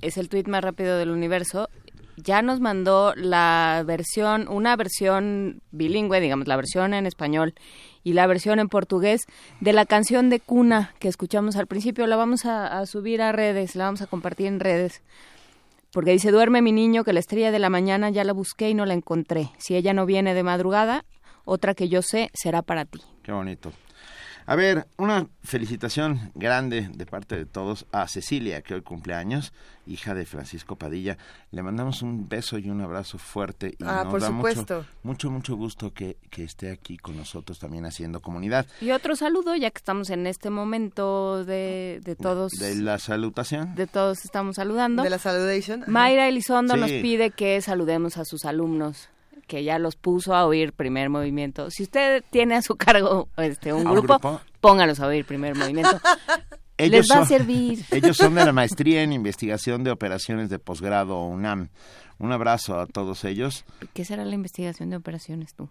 es 0.00 0.16
el 0.16 0.28
tuit 0.28 0.48
más 0.48 0.62
rápido 0.62 0.96
del 0.98 1.10
universo, 1.10 1.68
ya 2.16 2.42
nos 2.42 2.60
mandó 2.60 3.14
la 3.16 3.82
versión, 3.86 4.46
una 4.48 4.76
versión 4.76 5.62
bilingüe, 5.70 6.20
digamos, 6.20 6.46
la 6.48 6.56
versión 6.56 6.92
en 6.94 7.06
español 7.06 7.54
y 8.04 8.12
la 8.12 8.26
versión 8.26 8.58
en 8.58 8.68
portugués 8.68 9.22
de 9.60 9.72
la 9.72 9.86
canción 9.86 10.28
de 10.28 10.40
cuna 10.40 10.94
que 10.98 11.08
escuchamos 11.08 11.56
al 11.56 11.66
principio. 11.66 12.06
La 12.06 12.16
vamos 12.16 12.44
a, 12.44 12.78
a 12.78 12.86
subir 12.86 13.22
a 13.22 13.32
redes, 13.32 13.74
la 13.74 13.84
vamos 13.84 14.02
a 14.02 14.06
compartir 14.06 14.46
en 14.46 14.60
redes. 14.60 15.02
Porque 15.92 16.12
dice, 16.12 16.30
duerme 16.30 16.62
mi 16.62 16.72
niño, 16.72 17.02
que 17.04 17.12
la 17.12 17.20
estrella 17.20 17.50
de 17.50 17.58
la 17.58 17.68
mañana 17.68 18.10
ya 18.10 18.22
la 18.22 18.32
busqué 18.32 18.70
y 18.70 18.74
no 18.74 18.86
la 18.86 18.94
encontré. 18.94 19.50
Si 19.58 19.74
ella 19.74 19.92
no 19.92 20.06
viene 20.06 20.34
de 20.34 20.42
madrugada, 20.44 21.04
otra 21.44 21.74
que 21.74 21.88
yo 21.88 22.02
sé 22.02 22.30
será 22.34 22.62
para 22.62 22.84
ti. 22.84 23.00
Qué 23.22 23.32
bonito. 23.32 23.72
A 24.46 24.56
ver, 24.56 24.88
una 24.96 25.28
felicitación 25.44 26.32
grande 26.34 26.88
de 26.92 27.06
parte 27.06 27.36
de 27.36 27.44
todos 27.46 27.86
a 27.92 28.08
Cecilia, 28.08 28.62
que 28.62 28.74
hoy 28.74 28.80
cumple 28.82 29.14
años, 29.14 29.52
hija 29.86 30.12
de 30.14 30.24
Francisco 30.26 30.74
Padilla. 30.74 31.18
Le 31.52 31.62
mandamos 31.62 32.02
un 32.02 32.28
beso 32.28 32.58
y 32.58 32.68
un 32.68 32.80
abrazo 32.80 33.18
fuerte 33.18 33.76
y 33.78 33.84
Ah, 33.84 34.00
nos 34.02 34.10
por 34.12 34.20
da 34.22 34.26
supuesto. 34.28 34.76
mucho, 34.78 34.86
mucho, 35.04 35.30
mucho 35.30 35.56
gusto 35.56 35.92
que, 35.92 36.16
que 36.30 36.42
esté 36.42 36.72
aquí 36.72 36.96
con 36.96 37.16
nosotros 37.16 37.60
también 37.60 37.84
haciendo 37.84 38.20
comunidad. 38.22 38.66
Y 38.80 38.90
otro 38.90 39.14
saludo, 39.14 39.54
ya 39.54 39.70
que 39.70 39.78
estamos 39.78 40.10
en 40.10 40.26
este 40.26 40.50
momento 40.50 41.44
de, 41.44 42.00
de 42.02 42.16
todos, 42.16 42.50
De 42.52 42.74
la 42.74 42.98
salutación. 42.98 43.76
de 43.76 43.86
todos 43.86 44.24
estamos 44.24 44.56
saludando. 44.56 45.04
De 45.04 45.10
la 45.10 45.18
saludation. 45.18 45.84
Mayra 45.86 46.26
Elizondo 46.26 46.74
Sí. 46.74 46.80
nos 46.80 46.90
pide 46.90 47.30
que 47.30 47.60
saludemos 47.60 48.16
a 48.16 48.24
sus 48.24 48.44
alumnos, 48.44 49.10
que 49.50 49.64
ya 49.64 49.80
los 49.80 49.96
puso 49.96 50.32
a 50.36 50.46
oír 50.46 50.72
primer 50.72 51.10
movimiento. 51.10 51.72
Si 51.72 51.82
usted 51.82 52.22
tiene 52.30 52.54
a 52.54 52.62
su 52.62 52.76
cargo 52.76 53.28
este 53.36 53.72
un 53.72 53.84
¿A 53.84 53.90
un 53.90 53.96
grupo, 53.96 54.18
grupo? 54.20 54.40
póngalos 54.60 55.00
a 55.00 55.08
oír 55.08 55.24
primer 55.24 55.56
movimiento. 55.56 56.00
Ellos 56.78 57.08
Les 57.08 57.10
va 57.10 57.22
a 57.22 57.26
servir. 57.26 57.84
Ellos 57.90 58.16
son 58.16 58.36
de 58.36 58.44
la 58.44 58.52
maestría 58.52 59.02
en 59.02 59.12
investigación 59.12 59.82
de 59.82 59.90
operaciones 59.90 60.50
de 60.50 60.60
posgrado 60.60 61.20
UNAM. 61.24 61.68
Un 62.18 62.30
abrazo 62.30 62.78
a 62.78 62.86
todos 62.86 63.24
ellos. 63.24 63.64
¿Qué 63.92 64.04
será 64.04 64.24
la 64.24 64.34
investigación 64.34 64.88
de 64.90 64.96
operaciones 64.96 65.52
tú? 65.54 65.68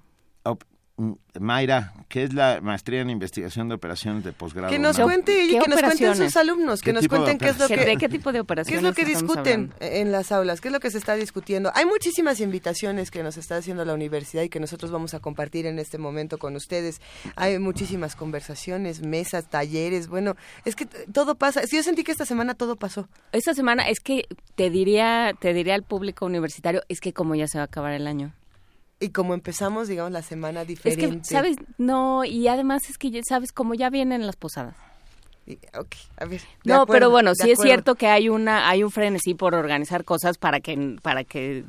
Mm, 1.00 1.14
Mayra, 1.40 1.94
¿qué 2.10 2.24
es 2.24 2.34
la 2.34 2.60
maestría 2.62 3.00
en 3.00 3.10
investigación 3.10 3.70
de 3.70 3.76
operaciones 3.76 4.26
de 4.26 4.34
posgrado? 4.34 4.70
Que 4.70 4.80
nos 4.80 5.00
cuente 5.00 5.46
y 5.46 5.58
que 5.58 5.70
nos 5.70 5.80
cuenten 5.80 6.14
sus 6.14 6.36
alumnos, 6.36 6.82
que 6.82 6.92
nos 6.92 7.08
cuenten 7.08 7.38
qué 7.38 7.48
es 7.48 7.58
lo 7.58 7.70
que... 7.70 7.96
qué 7.98 8.10
tipo 8.10 8.34
de 8.34 8.42
operaciones 8.42 8.74
¿Qué 8.74 8.76
es 8.76 8.84
lo 8.84 8.94
que 8.94 9.06
discuten 9.06 9.74
en 9.80 10.12
las 10.12 10.34
aulas? 10.34 10.60
¿Qué 10.60 10.68
es 10.68 10.74
lo 10.74 10.82
que 10.82 10.92
se 10.92 10.98
está 10.98 11.16
discutiendo? 11.16 11.72
Hay 11.74 11.86
muchísimas 11.86 12.42
invitaciones 12.42 13.12
que 13.12 13.24
nos 13.24 13.38
está 13.38 13.56
haciendo 13.56 13.86
la 13.86 13.94
universidad 13.94 14.44
y 14.44 14.50
que 14.50 14.60
nosotros 14.60 14.92
vamos 14.92 15.14
a 15.14 15.22
compartir 15.22 15.66
en 15.68 15.80
este 15.80 15.98
momento 15.98 16.38
con 16.38 16.58
ustedes. 16.58 17.00
Hay 17.38 17.58
muchísimas 17.60 18.18
conversaciones, 18.18 19.02
mesas, 19.02 19.50
talleres, 19.50 20.10
bueno, 20.10 20.36
es 20.66 20.76
que 20.76 20.86
todo 20.86 21.36
pasa. 21.36 21.62
Yo 21.72 21.82
sentí 21.82 22.04
que 22.04 22.12
esta 22.12 22.26
semana 22.26 22.56
todo 22.56 22.76
pasó. 22.76 23.08
Esta 23.32 23.54
semana 23.54 23.88
es 23.88 24.02
que 24.02 24.26
te 24.56 24.70
diría, 24.70 25.34
te 25.40 25.54
diría 25.54 25.76
al 25.76 25.84
público 25.84 26.26
universitario, 26.26 26.82
es 26.90 27.00
que 27.00 27.14
como 27.14 27.36
ya 27.36 27.48
se 27.48 27.58
va 27.58 27.62
a 27.62 27.66
acabar 27.68 27.94
el 27.94 28.06
año. 28.06 28.34
Y 29.00 29.10
como 29.10 29.34
empezamos, 29.34 29.88
digamos, 29.88 30.12
la 30.12 30.22
semana 30.22 30.66
diferente. 30.66 31.06
Es 31.06 31.12
que, 31.12 31.24
¿sabes? 31.24 31.58
No, 31.78 32.26
y 32.26 32.48
además 32.48 32.90
es 32.90 32.98
que, 32.98 33.22
¿sabes? 33.24 33.54
Como 33.54 33.74
ya 33.74 33.90
vienen 33.90 34.26
las 34.26 34.36
posadas. 34.36 34.76
Ok, 35.78 35.96
a 36.18 36.26
ver. 36.26 36.42
No, 36.64 36.86
pero 36.86 37.10
bueno, 37.10 37.34
sí 37.34 37.50
es 37.50 37.60
cierto 37.60 37.96
que 37.96 38.08
hay 38.08 38.30
una 38.30 38.70
hay 38.70 38.84
un 38.84 38.92
frenesí 38.92 39.34
por 39.34 39.56
organizar 39.56 40.04
cosas 40.04 40.38
para 40.38 40.60
que 40.60 40.98
para 41.02 41.24
que 41.24 41.66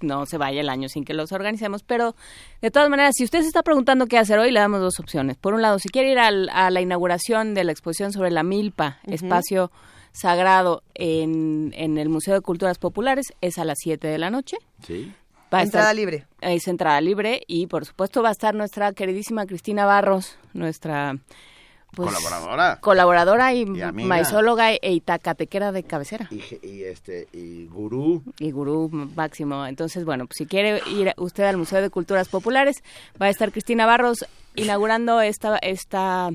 no 0.00 0.24
se 0.24 0.38
vaya 0.38 0.60
el 0.60 0.68
año 0.68 0.88
sin 0.88 1.04
que 1.04 1.12
los 1.12 1.32
organicemos, 1.32 1.82
pero 1.82 2.14
de 2.62 2.70
todas 2.70 2.88
maneras, 2.88 3.14
si 3.16 3.24
usted 3.24 3.40
se 3.40 3.48
está 3.48 3.62
preguntando 3.62 4.06
qué 4.06 4.16
hacer 4.16 4.38
hoy, 4.38 4.50
le 4.50 4.60
damos 4.60 4.80
dos 4.80 5.00
opciones. 5.00 5.36
Por 5.36 5.54
un 5.54 5.60
lado, 5.60 5.78
si 5.78 5.88
quiere 5.88 6.12
ir 6.12 6.18
al, 6.18 6.48
a 6.50 6.70
la 6.70 6.80
inauguración 6.80 7.52
de 7.52 7.64
la 7.64 7.72
exposición 7.72 8.12
sobre 8.12 8.30
la 8.30 8.44
milpa, 8.44 8.98
espacio 9.04 9.70
sagrado 10.12 10.82
en, 10.94 11.74
en 11.76 11.98
el 11.98 12.08
Museo 12.08 12.34
de 12.34 12.40
Culturas 12.40 12.78
Populares, 12.78 13.26
es 13.40 13.58
a 13.58 13.64
las 13.64 13.78
7 13.80 14.06
de 14.06 14.18
la 14.18 14.30
noche. 14.30 14.56
Sí 14.86 15.12
entrada 15.50 15.94
libre. 15.94 16.26
Es 16.40 16.68
entrada 16.68 17.00
libre 17.00 17.42
y 17.46 17.66
por 17.66 17.84
supuesto 17.84 18.22
va 18.22 18.28
a 18.28 18.32
estar 18.32 18.54
nuestra 18.54 18.92
queridísima 18.92 19.46
Cristina 19.46 19.86
Barros, 19.86 20.36
nuestra 20.52 21.16
pues, 21.94 22.14
colaboradora. 22.14 22.78
Colaboradora 22.80 23.54
y, 23.54 23.66
maizóloga 23.66 24.72
e 24.72 24.92
itacatequera 24.92 25.72
de 25.72 25.82
cabecera. 25.82 26.28
Y, 26.30 26.82
este 26.82 27.28
y 27.32 27.66
gurú. 27.66 28.22
Y 28.38 28.50
gurú 28.50 28.88
máximo. 28.90 29.66
Entonces, 29.66 30.04
bueno, 30.04 30.26
pues 30.26 30.36
si 30.38 30.46
quiere 30.46 30.82
ir 30.86 31.14
usted 31.16 31.44
al 31.44 31.56
Museo 31.56 31.80
de 31.80 31.90
Culturas 31.90 32.28
Populares, 32.28 32.82
va 33.20 33.26
a 33.26 33.30
estar 33.30 33.50
Cristina 33.52 33.86
Barros 33.86 34.26
inaugurando 34.54 35.20
esta 35.20 35.56
esta 35.58 36.30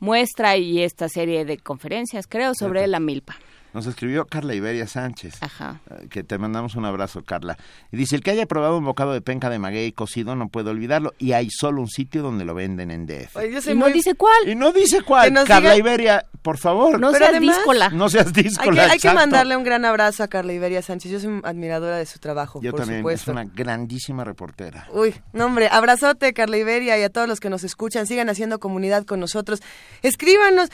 muestra 0.00 0.56
y 0.56 0.82
esta 0.82 1.08
serie 1.08 1.44
de 1.44 1.58
conferencias, 1.58 2.26
creo, 2.26 2.54
sobre 2.54 2.86
la 2.86 3.00
milpa. 3.00 3.36
Nos 3.74 3.86
escribió 3.86 4.26
Carla 4.26 4.54
Iberia 4.54 4.86
Sánchez. 4.86 5.42
Ajá. 5.42 5.80
Eh, 5.90 6.08
que 6.08 6.24
te 6.24 6.38
mandamos 6.38 6.74
un 6.74 6.84
abrazo, 6.84 7.22
Carla. 7.22 7.56
Y 7.92 7.96
dice, 7.96 8.16
el 8.16 8.22
que 8.22 8.30
haya 8.30 8.46
probado 8.46 8.78
un 8.78 8.84
bocado 8.84 9.12
de 9.12 9.20
penca 9.20 9.50
de 9.50 9.58
maguey 9.58 9.92
cocido 9.92 10.34
no 10.36 10.48
puede 10.48 10.70
olvidarlo. 10.70 11.14
Y 11.18 11.32
hay 11.32 11.48
solo 11.50 11.80
un 11.80 11.88
sitio 11.88 12.22
donde 12.22 12.44
lo 12.44 12.54
venden 12.54 12.90
en 12.90 13.06
DF. 13.06 13.36
y 13.70 13.74
no 13.74 13.86
dice 13.88 14.14
cuál. 14.14 14.48
Y 14.48 14.54
no 14.54 14.72
dice 14.72 15.02
cuál. 15.02 15.32
Carla 15.46 15.76
Iberia, 15.76 16.24
por 16.42 16.56
favor. 16.56 16.98
No 16.98 17.12
seas 17.12 17.38
díscola. 17.40 17.90
No 17.90 18.08
seas 18.08 18.32
díscola, 18.32 18.90
Hay, 18.90 18.98
que, 18.98 19.12
mandarle 19.12 19.56
un 19.56 19.64
gran 19.64 19.84
abrazo 19.84 20.22
a 20.22 20.28
Carla 20.28 20.52
Iberia 20.52 20.82
Sánchez. 20.82 21.12
Yo 21.12 21.20
soy 21.20 21.40
admiradora 21.44 21.96
de 21.96 22.06
su 22.06 22.18
trabajo, 22.18 22.60
Yo 22.62 22.72
también, 22.72 23.06
es 23.10 23.28
una 23.28 23.44
grandísima 23.44 24.24
reportera. 24.24 24.88
Uy, 24.92 25.14
no 25.32 25.46
hombre, 25.46 25.68
abrazote 25.70 26.32
Carla 26.32 26.56
Iberia 26.56 26.98
y 26.98 27.02
a 27.02 27.10
todos 27.10 27.28
los 27.28 27.40
que 27.40 27.50
nos 27.50 27.64
escuchan. 27.64 28.06
Sigan 28.06 28.28
haciendo 28.28 28.58
comunidad 28.58 29.04
con 29.04 29.20
nosotros. 29.20 29.60
Escríbanos. 30.02 30.70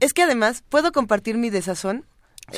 Es 0.00 0.12
que 0.12 0.22
además, 0.22 0.64
¿puedo 0.68 0.92
compartir 0.92 1.38
mi 1.38 1.50
desazón? 1.50 2.04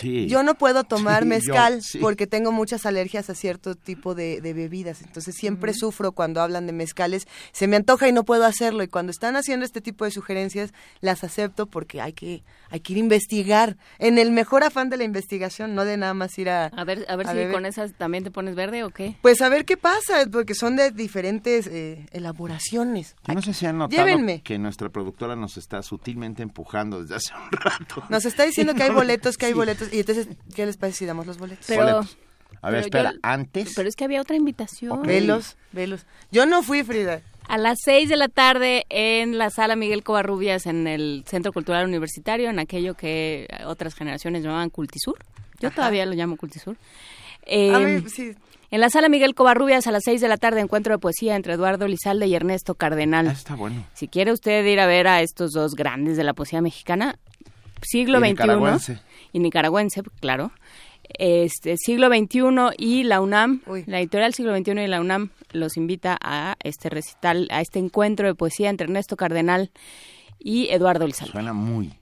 Yo 0.02 0.42
no 0.42 0.54
puedo 0.54 0.84
tomar 0.84 1.24
mezcal 1.24 1.80
porque 2.00 2.26
tengo 2.26 2.52
muchas 2.52 2.86
alergias 2.86 3.30
a 3.30 3.34
cierto 3.34 3.74
tipo 3.74 4.14
de, 4.14 4.40
bebidas, 4.40 5.02
entonces 5.02 5.34
siempre 5.36 5.74
sufro 5.74 6.12
cuando 6.12 6.40
hablan 6.40 6.66
de 6.66 6.72
mezcales, 6.72 7.26
se 7.52 7.66
me 7.66 7.76
antoja 7.76 8.08
y 8.08 8.12
no 8.12 8.24
puedo 8.24 8.44
hacerlo. 8.44 8.82
Y 8.82 8.88
cuando 8.88 9.10
están 9.10 9.36
haciendo 9.36 9.64
este 9.64 9.80
tipo 9.80 10.04
de 10.04 10.10
sugerencias 10.10 10.72
las 11.00 11.24
acepto 11.24 11.66
porque 11.66 12.00
hay 12.00 12.12
que 12.12 12.42
hay 12.74 12.80
que 12.80 12.92
ir 12.92 12.96
a 12.96 13.00
investigar 13.00 13.76
en 14.00 14.18
el 14.18 14.32
mejor 14.32 14.64
afán 14.64 14.90
de 14.90 14.96
la 14.96 15.04
investigación, 15.04 15.76
no 15.76 15.84
de 15.84 15.96
nada 15.96 16.12
más 16.12 16.36
ir 16.38 16.50
a 16.50 16.66
a 16.66 16.82
ver 16.82 17.06
a 17.08 17.14
ver 17.14 17.28
si 17.28 17.52
con 17.52 17.66
esas 17.66 17.92
también 17.92 18.24
te 18.24 18.32
pones 18.32 18.56
verde 18.56 18.82
o 18.82 18.90
qué. 18.90 19.16
Pues 19.22 19.40
a 19.42 19.48
ver 19.48 19.64
qué 19.64 19.76
pasa 19.76 20.26
porque 20.32 20.56
son 20.56 20.74
de 20.74 20.90
diferentes 20.90 21.68
eh, 21.68 22.04
elaboraciones. 22.10 23.14
Yo 23.28 23.34
no 23.34 23.42
sé 23.42 23.54
si 23.54 23.66
han 23.66 23.78
notado 23.78 24.08
que 24.42 24.58
nuestra 24.58 24.88
productora 24.88 25.36
nos 25.36 25.56
está 25.56 25.84
sutilmente 25.84 26.42
empujando 26.42 27.00
desde 27.00 27.14
hace 27.14 27.32
un 27.32 27.52
rato. 27.52 28.02
Nos 28.08 28.24
está 28.24 28.42
diciendo 28.44 28.74
que 28.74 28.82
hay 28.82 28.90
boletos, 28.90 29.36
que 29.36 29.46
hay 29.46 29.52
boletos 29.52 29.92
y 29.92 30.00
entonces, 30.00 30.26
¿qué 30.56 30.66
les 30.66 30.76
parece 30.76 30.98
si 30.98 31.06
damos 31.06 31.28
los 31.28 31.38
boletos? 31.38 31.66
Pero, 31.68 32.00
A 32.60 32.70
ver, 32.70 32.80
espera, 32.80 33.14
antes. 33.22 33.72
Pero 33.76 33.88
es 33.88 33.94
que 33.94 34.02
había 34.02 34.20
otra 34.20 34.34
invitación. 34.34 35.00
Velos, 35.02 35.56
velos. 35.70 36.06
Yo 36.32 36.44
no 36.44 36.64
fui, 36.64 36.82
Frida. 36.82 37.22
A 37.48 37.58
las 37.58 37.78
seis 37.84 38.08
de 38.08 38.16
la 38.16 38.28
tarde 38.28 38.86
en 38.88 39.38
la 39.38 39.50
sala 39.50 39.76
Miguel 39.76 40.02
Covarrubias 40.02 40.66
en 40.66 40.86
el 40.86 41.24
Centro 41.26 41.52
Cultural 41.52 41.86
Universitario, 41.86 42.50
en 42.50 42.58
aquello 42.58 42.94
que 42.94 43.48
otras 43.66 43.94
generaciones 43.94 44.42
llamaban 44.42 44.70
Cultisur. 44.70 45.18
Yo 45.60 45.70
todavía 45.70 46.06
lo 46.06 46.12
llamo 46.14 46.36
Cultisur. 46.36 46.76
Eh, 47.46 48.02
sí. 48.08 48.34
En 48.70 48.80
la 48.80 48.90
sala 48.90 49.08
Miguel 49.08 49.34
Covarrubias 49.34 49.86
a 49.86 49.92
las 49.92 50.02
seis 50.04 50.20
de 50.20 50.28
la 50.28 50.36
tarde 50.36 50.60
encuentro 50.60 50.94
de 50.94 50.98
poesía 50.98 51.36
entre 51.36 51.52
Eduardo 51.52 51.86
Lizalde 51.86 52.26
y 52.26 52.34
Ernesto 52.34 52.74
Cardenal. 52.74 53.28
Ah, 53.28 53.32
está 53.32 53.54
bueno. 53.54 53.86
Si 53.94 54.08
quiere 54.08 54.32
usted 54.32 54.64
ir 54.64 54.80
a 54.80 54.86
ver 54.86 55.06
a 55.06 55.20
estos 55.20 55.52
dos 55.52 55.74
grandes 55.74 56.16
de 56.16 56.24
la 56.24 56.34
poesía 56.34 56.60
mexicana, 56.60 57.18
siglo 57.82 58.18
XXI 58.18 58.98
y 59.32 59.38
nicaragüense, 59.38 60.02
claro. 60.20 60.50
Este 61.08 61.76
siglo 61.76 62.08
XXI 62.08 62.74
y 62.78 63.04
la 63.04 63.20
UNAM, 63.20 63.62
la 63.86 64.00
editorial 64.00 64.34
siglo 64.34 64.56
XXI 64.56 64.82
y 64.82 64.86
la 64.86 65.00
UNAM 65.00 65.30
los 65.52 65.76
invita 65.76 66.18
a 66.20 66.56
este 66.62 66.88
recital, 66.88 67.48
a 67.50 67.60
este 67.60 67.78
encuentro 67.78 68.26
de 68.26 68.34
poesía 68.34 68.70
entre 68.70 68.86
Ernesto 68.86 69.16
Cardenal 69.16 69.70
y 70.38 70.68
Eduardo 70.70 71.06
Lizalde. 71.06 71.32
Suena 71.32 71.52
muy 71.52 71.92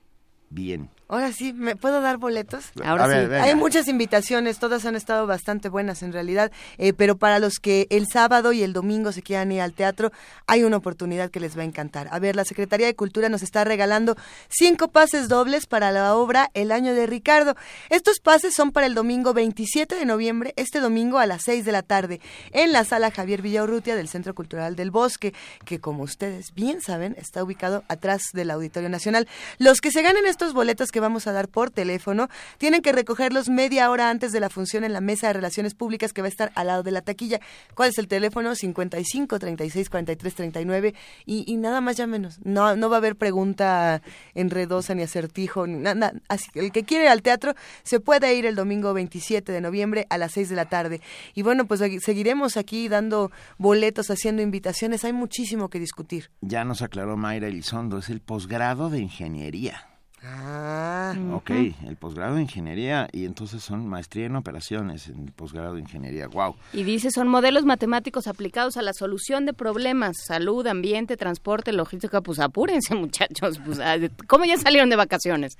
bien. 0.50 0.88
Ahora 1.12 1.30
sí, 1.30 1.52
¿me 1.52 1.76
puedo 1.76 2.00
dar 2.00 2.16
boletos? 2.16 2.72
Ahora 2.82 3.04
sí. 3.04 3.34
Hay 3.34 3.54
muchas 3.54 3.86
invitaciones, 3.86 4.58
todas 4.58 4.86
han 4.86 4.96
estado 4.96 5.26
bastante 5.26 5.68
buenas 5.68 6.02
en 6.02 6.10
realidad, 6.10 6.50
eh, 6.78 6.94
pero 6.94 7.18
para 7.18 7.38
los 7.38 7.58
que 7.58 7.86
el 7.90 8.06
sábado 8.06 8.54
y 8.54 8.62
el 8.62 8.72
domingo 8.72 9.12
se 9.12 9.20
quieran 9.20 9.52
ir 9.52 9.60
al 9.60 9.74
teatro, 9.74 10.10
hay 10.46 10.64
una 10.64 10.78
oportunidad 10.78 11.30
que 11.30 11.38
les 11.38 11.54
va 11.54 11.60
a 11.60 11.66
encantar. 11.66 12.08
A 12.12 12.18
ver, 12.18 12.34
la 12.34 12.46
Secretaría 12.46 12.86
de 12.86 12.96
Cultura 12.96 13.28
nos 13.28 13.42
está 13.42 13.62
regalando 13.62 14.16
cinco 14.48 14.88
pases 14.88 15.28
dobles 15.28 15.66
para 15.66 15.92
la 15.92 16.16
obra 16.16 16.50
El 16.54 16.72
Año 16.72 16.94
de 16.94 17.06
Ricardo. 17.06 17.56
Estos 17.90 18.18
pases 18.18 18.54
son 18.54 18.72
para 18.72 18.86
el 18.86 18.94
domingo 18.94 19.34
27 19.34 19.94
de 19.94 20.06
noviembre, 20.06 20.54
este 20.56 20.80
domingo 20.80 21.18
a 21.18 21.26
las 21.26 21.42
6 21.42 21.66
de 21.66 21.72
la 21.72 21.82
tarde, 21.82 22.22
en 22.52 22.72
la 22.72 22.84
sala 22.84 23.10
Javier 23.10 23.42
Villaurrutia 23.42 23.96
del 23.96 24.08
Centro 24.08 24.34
Cultural 24.34 24.76
del 24.76 24.90
Bosque, 24.90 25.34
que 25.66 25.78
como 25.78 26.04
ustedes 26.04 26.54
bien 26.54 26.80
saben, 26.80 27.14
está 27.18 27.44
ubicado 27.44 27.84
atrás 27.88 28.22
del 28.32 28.50
Auditorio 28.50 28.88
Nacional. 28.88 29.28
Los 29.58 29.82
que 29.82 29.90
se 29.90 30.00
ganen 30.00 30.24
estos 30.24 30.54
boletos 30.54 30.90
que 30.90 31.01
vamos 31.02 31.26
a 31.26 31.32
dar 31.32 31.48
por 31.48 31.70
teléfono, 31.70 32.28
tienen 32.56 32.80
que 32.80 32.92
recogerlos 32.92 33.50
media 33.50 33.90
hora 33.90 34.08
antes 34.08 34.32
de 34.32 34.40
la 34.40 34.48
función 34.48 34.84
en 34.84 34.94
la 34.94 35.02
mesa 35.02 35.26
de 35.26 35.34
relaciones 35.34 35.74
públicas 35.74 36.12
que 36.12 36.22
va 36.22 36.28
a 36.28 36.30
estar 36.30 36.52
al 36.54 36.68
lado 36.68 36.82
de 36.82 36.90
la 36.92 37.02
taquilla. 37.02 37.40
¿Cuál 37.74 37.90
es 37.90 37.98
el 37.98 38.08
teléfono? 38.08 38.54
55 38.54 39.38
36 39.38 39.90
43 39.90 40.34
39 40.34 40.94
y, 41.26 41.44
y 41.46 41.56
nada 41.56 41.80
más 41.80 41.96
ya 41.96 42.06
menos. 42.06 42.38
No, 42.44 42.74
no 42.76 42.88
va 42.88 42.96
a 42.96 42.98
haber 42.98 43.16
pregunta 43.16 44.02
enredosa 44.34 44.94
ni 44.94 45.02
acertijo, 45.02 45.66
ni 45.66 45.78
nada. 45.78 46.14
Así 46.28 46.50
que 46.50 46.60
el 46.60 46.72
que 46.72 46.84
quiere 46.84 47.04
ir 47.04 47.10
al 47.10 47.22
teatro 47.22 47.54
se 47.82 48.00
puede 48.00 48.34
ir 48.34 48.46
el 48.46 48.54
domingo 48.54 48.94
27 48.94 49.52
de 49.52 49.60
noviembre 49.60 50.06
a 50.10 50.18
las 50.18 50.32
6 50.32 50.48
de 50.48 50.56
la 50.56 50.66
tarde. 50.66 51.00
Y 51.34 51.42
bueno, 51.42 51.66
pues 51.66 51.80
seguiremos 52.02 52.56
aquí 52.56 52.88
dando 52.88 53.30
boletos, 53.58 54.10
haciendo 54.10 54.42
invitaciones. 54.42 55.04
Hay 55.04 55.12
muchísimo 55.12 55.68
que 55.68 55.78
discutir. 55.78 56.30
Ya 56.40 56.64
nos 56.64 56.82
aclaró 56.82 57.16
Mayra 57.16 57.48
Elizondo, 57.48 57.98
es 57.98 58.08
el 58.08 58.20
posgrado 58.20 58.90
de 58.90 59.00
ingeniería. 59.00 59.91
Ah, 60.24 61.14
ok, 61.32 61.50
el 61.50 61.96
posgrado 61.96 62.36
de 62.36 62.42
ingeniería 62.42 63.08
y 63.12 63.24
entonces 63.24 63.62
son 63.62 63.88
maestría 63.88 64.26
en 64.26 64.36
operaciones 64.36 65.08
en 65.08 65.24
el 65.24 65.32
posgrado 65.32 65.74
de 65.74 65.80
ingeniería, 65.80 66.28
wow. 66.28 66.54
Y 66.72 66.84
dice, 66.84 67.10
son 67.10 67.26
modelos 67.26 67.64
matemáticos 67.64 68.28
aplicados 68.28 68.76
a 68.76 68.82
la 68.82 68.92
solución 68.92 69.46
de 69.46 69.52
problemas, 69.52 70.16
salud, 70.24 70.64
ambiente, 70.68 71.16
transporte, 71.16 71.72
logística, 71.72 72.20
pues 72.20 72.38
apúrense 72.38 72.94
muchachos, 72.96 73.60
pues, 73.64 73.80
ah, 73.80 73.96
¿cómo 74.28 74.44
ya 74.44 74.56
salieron 74.58 74.90
de 74.90 74.96
vacaciones? 74.96 75.58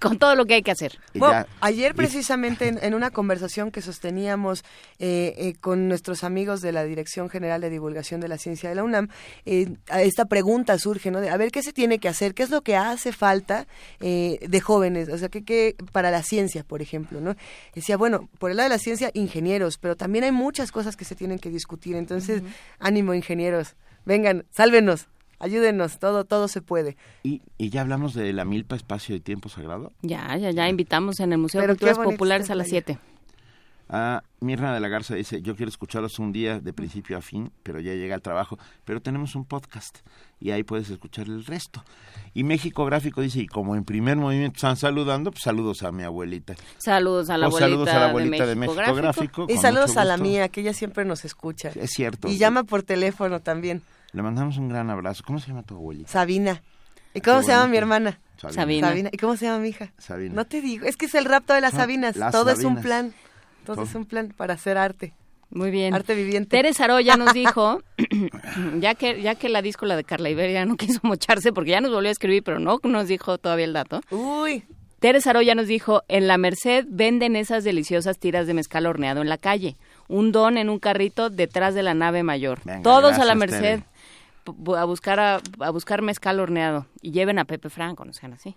Con 0.00 0.18
todo 0.18 0.34
lo 0.34 0.46
que 0.46 0.54
hay 0.54 0.62
que 0.62 0.70
hacer. 0.70 0.98
ayer 1.60 1.94
precisamente 1.94 2.68
en, 2.82 2.94
una 2.94 3.10
conversación 3.10 3.70
que 3.70 3.82
sosteníamos 3.82 4.64
eh, 4.98 5.34
eh, 5.36 5.54
con 5.60 5.88
nuestros 5.88 6.24
amigos 6.24 6.60
de 6.60 6.72
la 6.72 6.84
Dirección 6.84 7.28
General 7.28 7.60
de 7.60 7.70
Divulgación 7.70 8.20
de 8.20 8.28
la 8.28 8.38
Ciencia 8.38 8.68
de 8.68 8.74
la 8.74 8.84
UNAM, 8.84 9.08
eh, 9.44 9.68
esta 9.98 10.26
pregunta 10.26 10.78
surge, 10.78 11.10
¿no? 11.10 11.20
De, 11.20 11.30
a 11.30 11.36
ver, 11.36 11.50
¿qué 11.50 11.62
se 11.62 11.72
tiene 11.72 11.98
que 11.98 12.08
hacer? 12.08 12.34
¿Qué 12.34 12.42
es 12.42 12.50
lo 12.50 12.62
que 12.62 12.76
hace 12.76 13.12
falta 13.12 13.66
de 14.00 14.60
jóvenes? 14.60 15.08
O 15.08 15.18
sea, 15.18 15.28
¿qué, 15.28 15.76
para 15.92 16.10
la 16.10 16.22
ciencia, 16.22 16.64
por 16.64 16.82
ejemplo, 16.82 17.20
¿no? 17.20 17.36
Decía, 17.74 17.96
bueno, 17.96 18.28
por 18.38 18.50
el 18.50 18.56
lado 18.56 18.68
de 18.68 18.74
la 18.74 18.78
ciencia, 18.78 19.10
ingenieros, 19.14 19.78
pero 19.78 19.96
también 19.96 20.24
hay 20.24 20.32
muchas 20.32 20.72
cosas 20.72 20.96
que 20.96 21.04
se 21.04 21.14
tienen 21.14 21.38
que 21.38 21.50
discutir. 21.50 21.96
Entonces, 21.96 22.42
ánimo, 22.78 23.14
ingenieros. 23.14 23.76
Vengan, 24.04 24.44
sálvenos. 24.50 25.08
Ayúdenos, 25.38 25.98
todo, 25.98 26.24
todo 26.24 26.48
se 26.48 26.62
puede. 26.62 26.96
¿Y, 27.22 27.42
¿Y, 27.58 27.70
ya 27.70 27.82
hablamos 27.82 28.14
de 28.14 28.32
la 28.32 28.44
Milpa 28.44 28.76
Espacio 28.76 29.14
de 29.14 29.20
Tiempo 29.20 29.48
Sagrado? 29.48 29.92
Ya, 30.02 30.36
ya, 30.36 30.50
ya 30.50 30.68
invitamos 30.68 31.20
en 31.20 31.32
el 31.32 31.38
Museo 31.38 31.60
de 31.60 31.68
Culturas 31.68 31.98
Populares 31.98 32.50
a 32.50 32.54
las 32.54 32.68
7. 32.68 32.98
A 33.88 34.24
Mirna 34.40 34.74
de 34.74 34.80
la 34.80 34.88
Garza 34.88 35.14
dice, 35.14 35.42
yo 35.42 35.54
quiero 35.54 35.68
escucharlos 35.68 36.18
un 36.18 36.32
día 36.32 36.58
de 36.58 36.72
principio 36.72 37.16
a 37.16 37.20
fin, 37.20 37.52
pero 37.62 37.78
ya 37.78 37.92
llega 37.94 38.16
al 38.16 38.22
trabajo, 38.22 38.58
pero 38.84 39.00
tenemos 39.00 39.36
un 39.36 39.44
podcast 39.44 39.98
y 40.40 40.50
ahí 40.50 40.64
puedes 40.64 40.90
escuchar 40.90 41.26
el 41.26 41.44
resto. 41.44 41.84
Y 42.34 42.42
México 42.42 42.84
Gráfico 42.84 43.20
dice, 43.20 43.40
y 43.40 43.46
como 43.46 43.76
en 43.76 43.84
primer 43.84 44.16
movimiento 44.16 44.56
están 44.56 44.76
saludando, 44.76 45.30
pues 45.30 45.44
saludos 45.44 45.84
a 45.84 45.92
mi 45.92 46.02
abuelita. 46.02 46.56
Saludos 46.78 47.30
a 47.30 47.38
la 47.38 47.46
abuelita, 47.46 47.68
saludos 47.68 47.88
a 47.88 47.98
la 48.00 48.08
abuelita 48.08 48.46
de 48.46 48.56
México, 48.56 48.94
Gráfico. 48.94 49.46
y 49.48 49.56
saludos 49.56 49.96
a 49.96 50.04
la 50.04 50.16
mía, 50.16 50.48
que 50.48 50.62
ella 50.62 50.72
siempre 50.72 51.04
nos 51.04 51.24
escucha. 51.24 51.70
Es 51.74 51.92
cierto. 51.92 52.28
Y 52.28 52.38
llama 52.38 52.64
por 52.64 52.82
teléfono 52.82 53.40
también. 53.40 53.82
Le 54.16 54.22
mandamos 54.22 54.56
un 54.56 54.70
gran 54.70 54.88
abrazo. 54.88 55.22
¿Cómo 55.26 55.38
se 55.38 55.48
llama 55.48 55.62
tu 55.62 55.74
abuelita? 55.74 56.08
Sabina. 56.08 56.62
¿Y 57.12 57.20
cómo 57.20 57.42
se 57.42 57.48
llama 57.48 57.66
mi 57.66 57.76
hermana? 57.76 58.18
Sabina. 58.38 58.88
Sabina. 58.88 59.10
¿Y 59.12 59.18
cómo 59.18 59.36
se 59.36 59.44
llama 59.44 59.58
mi 59.58 59.68
hija? 59.68 59.92
Sabina. 59.98 60.34
No 60.34 60.46
te 60.46 60.62
digo, 60.62 60.86
es 60.86 60.96
que 60.96 61.04
es 61.04 61.14
el 61.14 61.26
rapto 61.26 61.52
de 61.52 61.60
las 61.60 61.74
Sabinas. 61.74 62.16
Todo 62.32 62.50
es 62.50 62.64
un 62.64 62.80
plan. 62.80 63.12
Todo, 63.66 63.82
es 63.82 63.94
un 63.94 64.06
plan 64.06 64.32
para 64.34 64.54
hacer 64.54 64.78
arte. 64.78 65.12
Muy 65.50 65.70
bien. 65.70 65.92
Arte 65.92 66.14
viviente. 66.14 66.48
Teres 66.48 66.80
Aroya 66.80 67.18
nos 67.18 67.34
dijo, 67.34 67.82
ya 68.80 68.94
que 68.94 69.20
ya 69.20 69.34
que 69.34 69.50
la 69.50 69.60
díscola 69.60 69.96
de 69.96 70.04
Carla 70.04 70.30
Iberia 70.30 70.64
no 70.64 70.76
quiso 70.76 71.00
mocharse 71.02 71.52
porque 71.52 71.72
ya 71.72 71.82
nos 71.82 71.92
volvió 71.92 72.08
a 72.08 72.12
escribir, 72.12 72.42
pero 72.42 72.58
no 72.58 72.80
nos 72.84 73.08
dijo 73.08 73.36
todavía 73.36 73.66
el 73.66 73.74
dato. 73.74 74.00
Uy. 74.10 74.64
Teres 74.98 75.26
Aroya 75.26 75.54
nos 75.54 75.66
dijo, 75.66 76.04
en 76.08 76.26
la 76.26 76.38
Merced 76.38 76.86
venden 76.88 77.36
esas 77.36 77.64
deliciosas 77.64 78.18
tiras 78.18 78.46
de 78.46 78.54
mezcal 78.54 78.86
horneado 78.86 79.20
en 79.20 79.28
la 79.28 79.36
calle. 79.36 79.76
Un 80.08 80.32
don 80.32 80.56
en 80.56 80.70
un 80.70 80.78
carrito 80.78 81.28
detrás 81.28 81.74
de 81.74 81.82
la 81.82 81.92
nave 81.92 82.22
mayor. 82.22 82.60
Todos 82.82 83.18
a 83.18 83.26
la 83.26 83.34
Merced 83.34 83.82
a 84.76 84.84
buscar 84.84 85.20
a, 85.20 85.40
a, 85.60 85.70
buscar 85.70 86.02
mezcal 86.02 86.40
horneado 86.40 86.86
y 87.00 87.12
lleven 87.12 87.38
a 87.38 87.44
Pepe 87.44 87.70
Franco, 87.70 88.04
no 88.04 88.12
sean 88.12 88.32
así. 88.32 88.56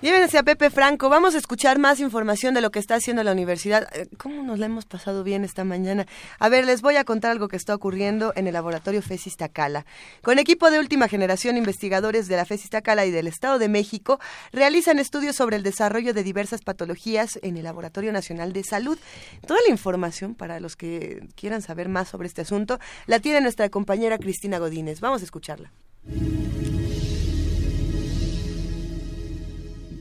Llévense 0.00 0.38
a 0.38 0.44
Pepe 0.44 0.70
Franco. 0.70 1.08
Vamos 1.08 1.34
a 1.34 1.38
escuchar 1.38 1.80
más 1.80 1.98
información 1.98 2.54
de 2.54 2.60
lo 2.60 2.70
que 2.70 2.78
está 2.78 2.94
haciendo 2.94 3.24
la 3.24 3.32
universidad. 3.32 3.88
Eh, 3.92 4.06
¿Cómo 4.16 4.44
nos 4.44 4.60
la 4.60 4.66
hemos 4.66 4.86
pasado 4.86 5.24
bien 5.24 5.42
esta 5.42 5.64
mañana? 5.64 6.06
A 6.38 6.48
ver, 6.48 6.66
les 6.66 6.82
voy 6.82 6.94
a 6.94 7.02
contar 7.02 7.32
algo 7.32 7.48
que 7.48 7.56
está 7.56 7.74
ocurriendo 7.74 8.32
en 8.36 8.46
el 8.46 8.52
laboratorio 8.52 9.02
FESIS 9.02 9.36
Tacala. 9.36 9.86
Con 10.22 10.38
equipo 10.38 10.70
de 10.70 10.78
última 10.78 11.08
generación, 11.08 11.56
investigadores 11.56 12.28
de 12.28 12.36
la 12.36 12.44
FESIS 12.44 12.70
Tacala 12.70 13.06
y 13.06 13.10
del 13.10 13.26
Estado 13.26 13.58
de 13.58 13.68
México 13.68 14.20
realizan 14.52 15.00
estudios 15.00 15.34
sobre 15.34 15.56
el 15.56 15.64
desarrollo 15.64 16.14
de 16.14 16.22
diversas 16.22 16.62
patologías 16.62 17.40
en 17.42 17.56
el 17.56 17.64
Laboratorio 17.64 18.12
Nacional 18.12 18.52
de 18.52 18.62
Salud. 18.62 18.98
Toda 19.48 19.58
la 19.66 19.72
información 19.72 20.36
para 20.36 20.60
los 20.60 20.76
que 20.76 21.26
quieran 21.34 21.60
saber 21.60 21.88
más 21.88 22.06
sobre 22.06 22.28
este 22.28 22.42
asunto 22.42 22.78
la 23.06 23.18
tiene 23.18 23.40
nuestra 23.40 23.68
compañera 23.68 24.16
Cristina 24.18 24.60
Godínez. 24.60 25.00
Vamos 25.00 25.22
a 25.22 25.24
escucharla. 25.24 25.72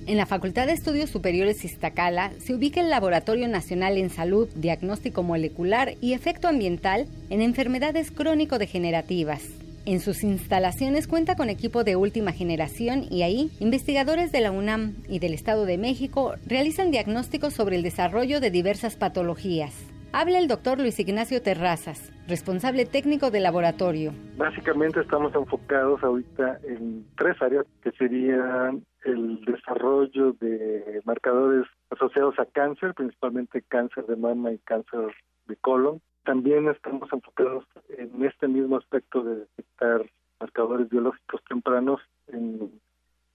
En 0.08 0.16
la 0.16 0.26
Facultad 0.26 0.68
de 0.68 0.72
Estudios 0.72 1.10
Superiores 1.10 1.66
Iztacala 1.66 2.32
se 2.40 2.56
ubica 2.56 2.80
el 2.80 2.90
Laboratorio 2.90 3.50
Nacional 3.50 3.98
en 3.98 4.10
Salud, 4.10 4.48
Diagnóstico 4.56 5.22
Molecular 5.22 5.96
y 6.00 6.14
Efecto 6.14 6.48
Ambiental 6.48 7.08
en 7.30 7.42
Enfermedades 7.42 8.10
Crónico-Degenerativas. 8.12 9.42
En 9.86 10.00
sus 10.00 10.24
instalaciones 10.24 11.08
cuenta 11.08 11.36
con 11.36 11.50
equipo 11.50 11.84
de 11.84 11.98
última 11.98 12.32
generación 12.32 13.06
y 13.12 13.24
ahí 13.24 13.52
investigadores 13.60 14.32
de 14.32 14.40
la 14.40 14.52
UNAM 14.52 14.96
y 15.10 15.20
del 15.20 15.34
Estado 15.34 15.66
de 15.66 15.78
México 15.78 16.36
realizan 16.46 16.90
diagnósticos 16.90 17.54
sobre 17.54 17.76
el 17.76 17.84
desarrollo 17.84 18.40
de 18.40 18.50
diversas 18.50 18.96
patologías. 18.96 19.74
Habla 20.14 20.40
el 20.40 20.48
doctor 20.48 20.80
Luis 20.80 21.00
Ignacio 21.00 21.42
Terrazas, 21.42 22.12
responsable 22.28 22.86
técnico 22.86 23.30
del 23.30 23.44
laboratorio. 23.44 24.14
Básicamente 24.38 25.02
estamos 25.02 25.36
enfocados 25.36 26.02
ahorita 26.02 26.60
en 26.64 27.06
tres 27.18 27.40
áreas 27.42 27.66
que 27.84 27.92
serían 27.92 28.86
el 29.04 29.44
desarrollo 29.44 30.32
de 30.40 31.02
marcadores 31.04 31.68
asociados 31.90 32.40
a 32.40 32.46
cáncer, 32.46 32.94
principalmente 32.94 33.62
cáncer 33.68 34.06
de 34.06 34.16
mama 34.16 34.54
y 34.54 34.60
cáncer 34.60 35.14
de 35.46 35.56
colon. 35.58 36.02
También 36.24 36.68
estamos 36.70 37.12
enfocados 37.12 37.66
en 37.98 38.26
este 38.26 38.48
mismo 38.48 38.78
aspecto 38.78 39.24
de 39.24 39.36
detectar 39.36 40.06
marcadores 40.40 40.90
biológicos 40.90 41.42
tempranos 41.50 42.00
en 42.28 42.72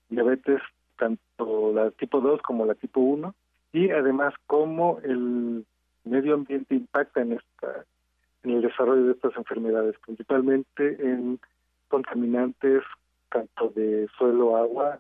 diabetes, 0.09 0.61
tanto 0.99 1.73
la 1.75 1.91
tipo 1.91 2.21
2 2.21 2.41
como 2.43 2.65
la 2.65 2.75
tipo 2.75 3.01
1, 3.01 3.35
y 3.73 3.91
además 3.91 4.35
cómo 4.47 4.99
el 5.05 5.65
medio 6.05 6.35
ambiente 6.35 6.75
impacta 6.75 7.21
en 7.21 7.33
esta 7.33 7.85
en 8.45 8.51
el 8.51 8.63
desarrollo 8.63 9.05
de 9.05 9.13
estas 9.13 9.37
enfermedades, 9.37 9.95
principalmente 10.05 10.97
en 11.01 11.39
contaminantes 11.89 12.83
tanto 13.31 13.69
de 13.69 14.09
suelo, 14.19 14.57
agua, 14.57 14.99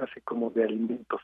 así 0.00 0.20
como 0.20 0.50
de 0.50 0.64
alimentos. 0.64 1.20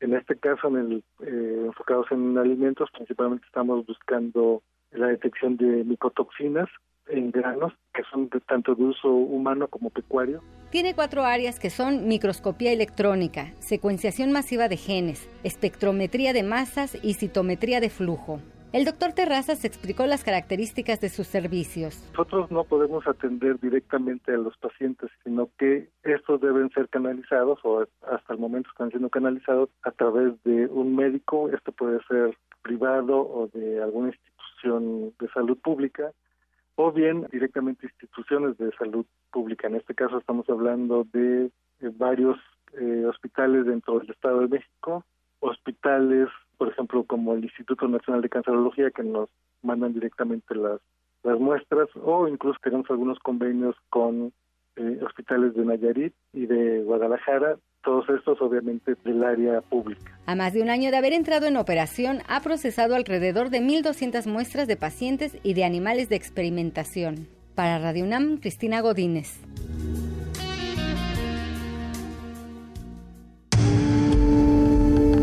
En 0.00 0.14
este 0.14 0.36
caso, 0.36 0.68
en 0.68 0.76
el, 0.76 1.04
eh, 1.20 1.62
enfocados 1.66 2.06
en 2.12 2.36
alimentos, 2.36 2.90
principalmente 2.90 3.46
estamos 3.46 3.86
buscando 3.86 4.62
la 4.92 5.08
detección 5.08 5.56
de 5.56 5.84
micotoxinas 5.84 6.68
en 7.08 7.30
granos, 7.30 7.72
que 7.94 8.02
son 8.10 8.28
de, 8.28 8.40
tanto 8.40 8.74
de 8.74 8.84
uso 8.84 9.08
humano 9.08 9.68
como 9.68 9.90
pecuario. 9.90 10.42
Tiene 10.70 10.94
cuatro 10.94 11.24
áreas 11.24 11.58
que 11.58 11.70
son 11.70 12.08
microscopía 12.08 12.72
electrónica, 12.72 13.52
secuenciación 13.60 14.32
masiva 14.32 14.68
de 14.68 14.76
genes, 14.76 15.28
espectrometría 15.44 16.32
de 16.32 16.42
masas 16.42 16.98
y 17.02 17.14
citometría 17.14 17.80
de 17.80 17.90
flujo. 17.90 18.40
El 18.72 18.84
doctor 18.84 19.12
Terrazas 19.12 19.64
explicó 19.64 20.04
las 20.06 20.24
características 20.24 21.00
de 21.00 21.08
sus 21.08 21.28
servicios. 21.28 22.04
Nosotros 22.10 22.50
no 22.50 22.64
podemos 22.64 23.06
atender 23.06 23.58
directamente 23.60 24.34
a 24.34 24.38
los 24.38 24.56
pacientes, 24.58 25.08
sino 25.24 25.48
que 25.56 25.88
estos 26.02 26.40
deben 26.40 26.68
ser 26.70 26.88
canalizados 26.88 27.58
o 27.62 27.86
hasta 28.02 28.32
el 28.32 28.38
momento 28.38 28.68
están 28.68 28.90
siendo 28.90 29.08
canalizados 29.08 29.70
a 29.82 29.92
través 29.92 30.34
de 30.42 30.66
un 30.66 30.96
médico, 30.96 31.48
esto 31.50 31.72
puede 31.72 32.00
ser 32.08 32.36
privado 32.62 33.18
o 33.18 33.48
de 33.54 33.80
alguna 33.82 34.08
institución 34.08 35.14
de 35.20 35.28
salud 35.28 35.56
pública, 35.56 36.12
o 36.76 36.92
bien 36.92 37.26
directamente 37.32 37.86
instituciones 37.86 38.56
de 38.58 38.70
salud 38.76 39.04
pública. 39.32 39.66
En 39.66 39.76
este 39.76 39.94
caso 39.94 40.18
estamos 40.18 40.48
hablando 40.48 41.06
de 41.12 41.46
eh, 41.80 41.90
varios 41.96 42.38
eh, 42.78 43.04
hospitales 43.06 43.66
dentro 43.66 43.98
del 43.98 44.10
Estado 44.10 44.40
de 44.40 44.48
México, 44.48 45.04
hospitales, 45.40 46.28
por 46.58 46.68
ejemplo, 46.68 47.04
como 47.04 47.34
el 47.34 47.44
Instituto 47.44 47.88
Nacional 47.88 48.22
de 48.22 48.28
Cancerología, 48.28 48.90
que 48.90 49.02
nos 49.02 49.30
mandan 49.62 49.94
directamente 49.94 50.54
las, 50.54 50.80
las 51.22 51.38
muestras, 51.38 51.88
o 52.02 52.28
incluso 52.28 52.58
tenemos 52.62 52.90
algunos 52.90 53.18
convenios 53.20 53.74
con 53.88 54.32
eh, 54.76 55.00
hospitales 55.02 55.54
de 55.54 55.64
Nayarit 55.64 56.14
y 56.32 56.46
de 56.46 56.82
Guadalajara, 56.82 57.56
todos 57.86 58.04
estos 58.10 58.42
obviamente 58.42 58.96
del 59.04 59.22
área 59.22 59.60
pública. 59.60 60.18
A 60.26 60.34
más 60.34 60.52
de 60.52 60.60
un 60.60 60.68
año 60.68 60.90
de 60.90 60.96
haber 60.96 61.12
entrado 61.12 61.46
en 61.46 61.56
operación, 61.56 62.18
ha 62.28 62.40
procesado 62.40 62.96
alrededor 62.96 63.48
de 63.48 63.60
1.200 63.60 64.26
muestras 64.26 64.66
de 64.66 64.76
pacientes 64.76 65.38
y 65.44 65.54
de 65.54 65.64
animales 65.64 66.08
de 66.08 66.16
experimentación. 66.16 67.28
Para 67.54 67.78
Radio 67.78 68.04
UNAM, 68.04 68.38
Cristina 68.38 68.80
Godínez. 68.80 69.40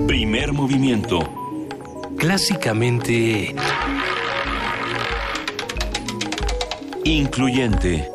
Primer 0.07 0.53
movimiento. 0.53 1.19
Clásicamente... 2.17 3.53
Incluyente. 7.03 8.12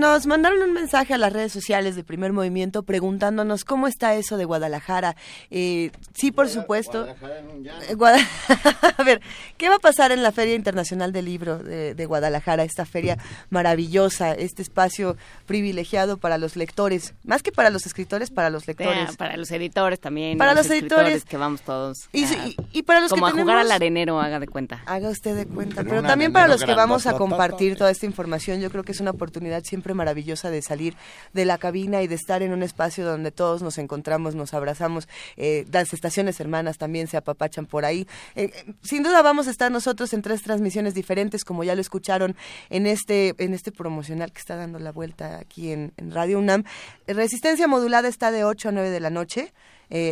Nos 0.00 0.26
mandaron 0.26 0.62
un 0.62 0.72
mensaje 0.72 1.12
a 1.12 1.18
las 1.18 1.30
redes 1.30 1.52
sociales 1.52 1.94
de 1.94 2.04
Primer 2.04 2.32
Movimiento 2.32 2.84
preguntándonos 2.84 3.66
cómo 3.66 3.86
está 3.86 4.14
eso 4.14 4.38
de 4.38 4.46
Guadalajara. 4.46 5.14
Eh, 5.50 5.90
sí, 6.14 6.32
por 6.32 6.48
supuesto. 6.48 7.06
Eh, 7.06 7.94
a 8.96 9.02
ver, 9.02 9.20
¿qué 9.58 9.68
va 9.68 9.74
a 9.74 9.78
pasar 9.78 10.10
en 10.10 10.22
la 10.22 10.32
Feria 10.32 10.54
Internacional 10.54 11.12
del 11.12 11.26
Libro 11.26 11.58
de, 11.58 12.06
Guadalajara? 12.06 12.64
Esta 12.64 12.86
feria 12.86 13.18
maravillosa, 13.50 14.32
este 14.32 14.62
espacio 14.62 15.18
privilegiado 15.44 16.16
para 16.16 16.38
los 16.38 16.56
lectores, 16.56 17.12
más 17.22 17.42
que 17.42 17.52
para 17.52 17.68
los 17.68 17.84
escritores, 17.84 18.30
para 18.30 18.48
los 18.48 18.66
lectores. 18.66 19.18
para 19.18 19.36
los 19.36 19.50
editores 19.50 20.00
también. 20.00 20.38
Para 20.38 20.54
los, 20.54 20.70
editores. 20.70 21.26
Que 21.26 21.36
vamos 21.36 21.60
todos. 21.60 22.08
Y, 22.12 22.82
para 22.84 23.00
los 23.00 23.10
como 23.10 23.26
a 23.26 23.32
jugar 23.32 23.58
al 23.58 23.70
arenero, 23.70 24.18
haga 24.18 24.40
de 24.40 24.48
cuenta. 24.48 24.82
Haga 24.86 25.10
usted 25.10 25.36
de 25.36 25.44
cuenta. 25.44 25.84
Pero 25.84 26.02
también 26.02 26.32
para 26.32 26.48
los 26.48 26.64
que 26.64 26.72
vamos 26.72 27.06
a 27.06 27.12
compartir 27.18 27.76
toda 27.76 27.90
esta 27.90 28.06
información, 28.06 28.62
yo 28.62 28.70
creo 28.70 28.82
que 28.82 28.92
es 28.92 29.00
una 29.00 29.10
oportunidad 29.10 29.62
siempre 29.62 29.89
maravillosa 29.94 30.50
de 30.50 30.62
salir 30.62 30.94
de 31.32 31.44
la 31.44 31.58
cabina 31.58 32.02
y 32.02 32.06
de 32.06 32.14
estar 32.14 32.42
en 32.42 32.52
un 32.52 32.62
espacio 32.62 33.04
donde 33.04 33.30
todos 33.30 33.62
nos 33.62 33.78
encontramos, 33.78 34.34
nos 34.34 34.54
abrazamos. 34.54 35.08
Eh, 35.36 35.66
las 35.72 35.92
estaciones 35.92 36.40
hermanas 36.40 36.78
también 36.78 37.06
se 37.06 37.16
apapachan 37.16 37.66
por 37.66 37.84
ahí. 37.84 38.06
Eh, 38.34 38.50
eh, 38.54 38.72
sin 38.82 39.02
duda 39.02 39.22
vamos 39.22 39.48
a 39.48 39.50
estar 39.50 39.70
nosotros 39.70 40.12
en 40.12 40.22
tres 40.22 40.42
transmisiones 40.42 40.94
diferentes, 40.94 41.44
como 41.44 41.64
ya 41.64 41.74
lo 41.74 41.80
escucharon 41.80 42.36
en 42.68 42.86
este, 42.86 43.34
en 43.38 43.54
este 43.54 43.72
promocional 43.72 44.32
que 44.32 44.40
está 44.40 44.56
dando 44.56 44.78
la 44.78 44.92
vuelta 44.92 45.38
aquí 45.38 45.72
en, 45.72 45.92
Radio 46.10 46.38
UNAM. 46.38 46.64
Resistencia 47.06 47.68
modulada 47.68 48.08
está 48.08 48.30
de 48.30 48.44
8 48.44 48.70
a 48.70 48.72
9 48.72 48.90
de 48.90 49.00
la 49.00 49.10
noche. 49.10 49.52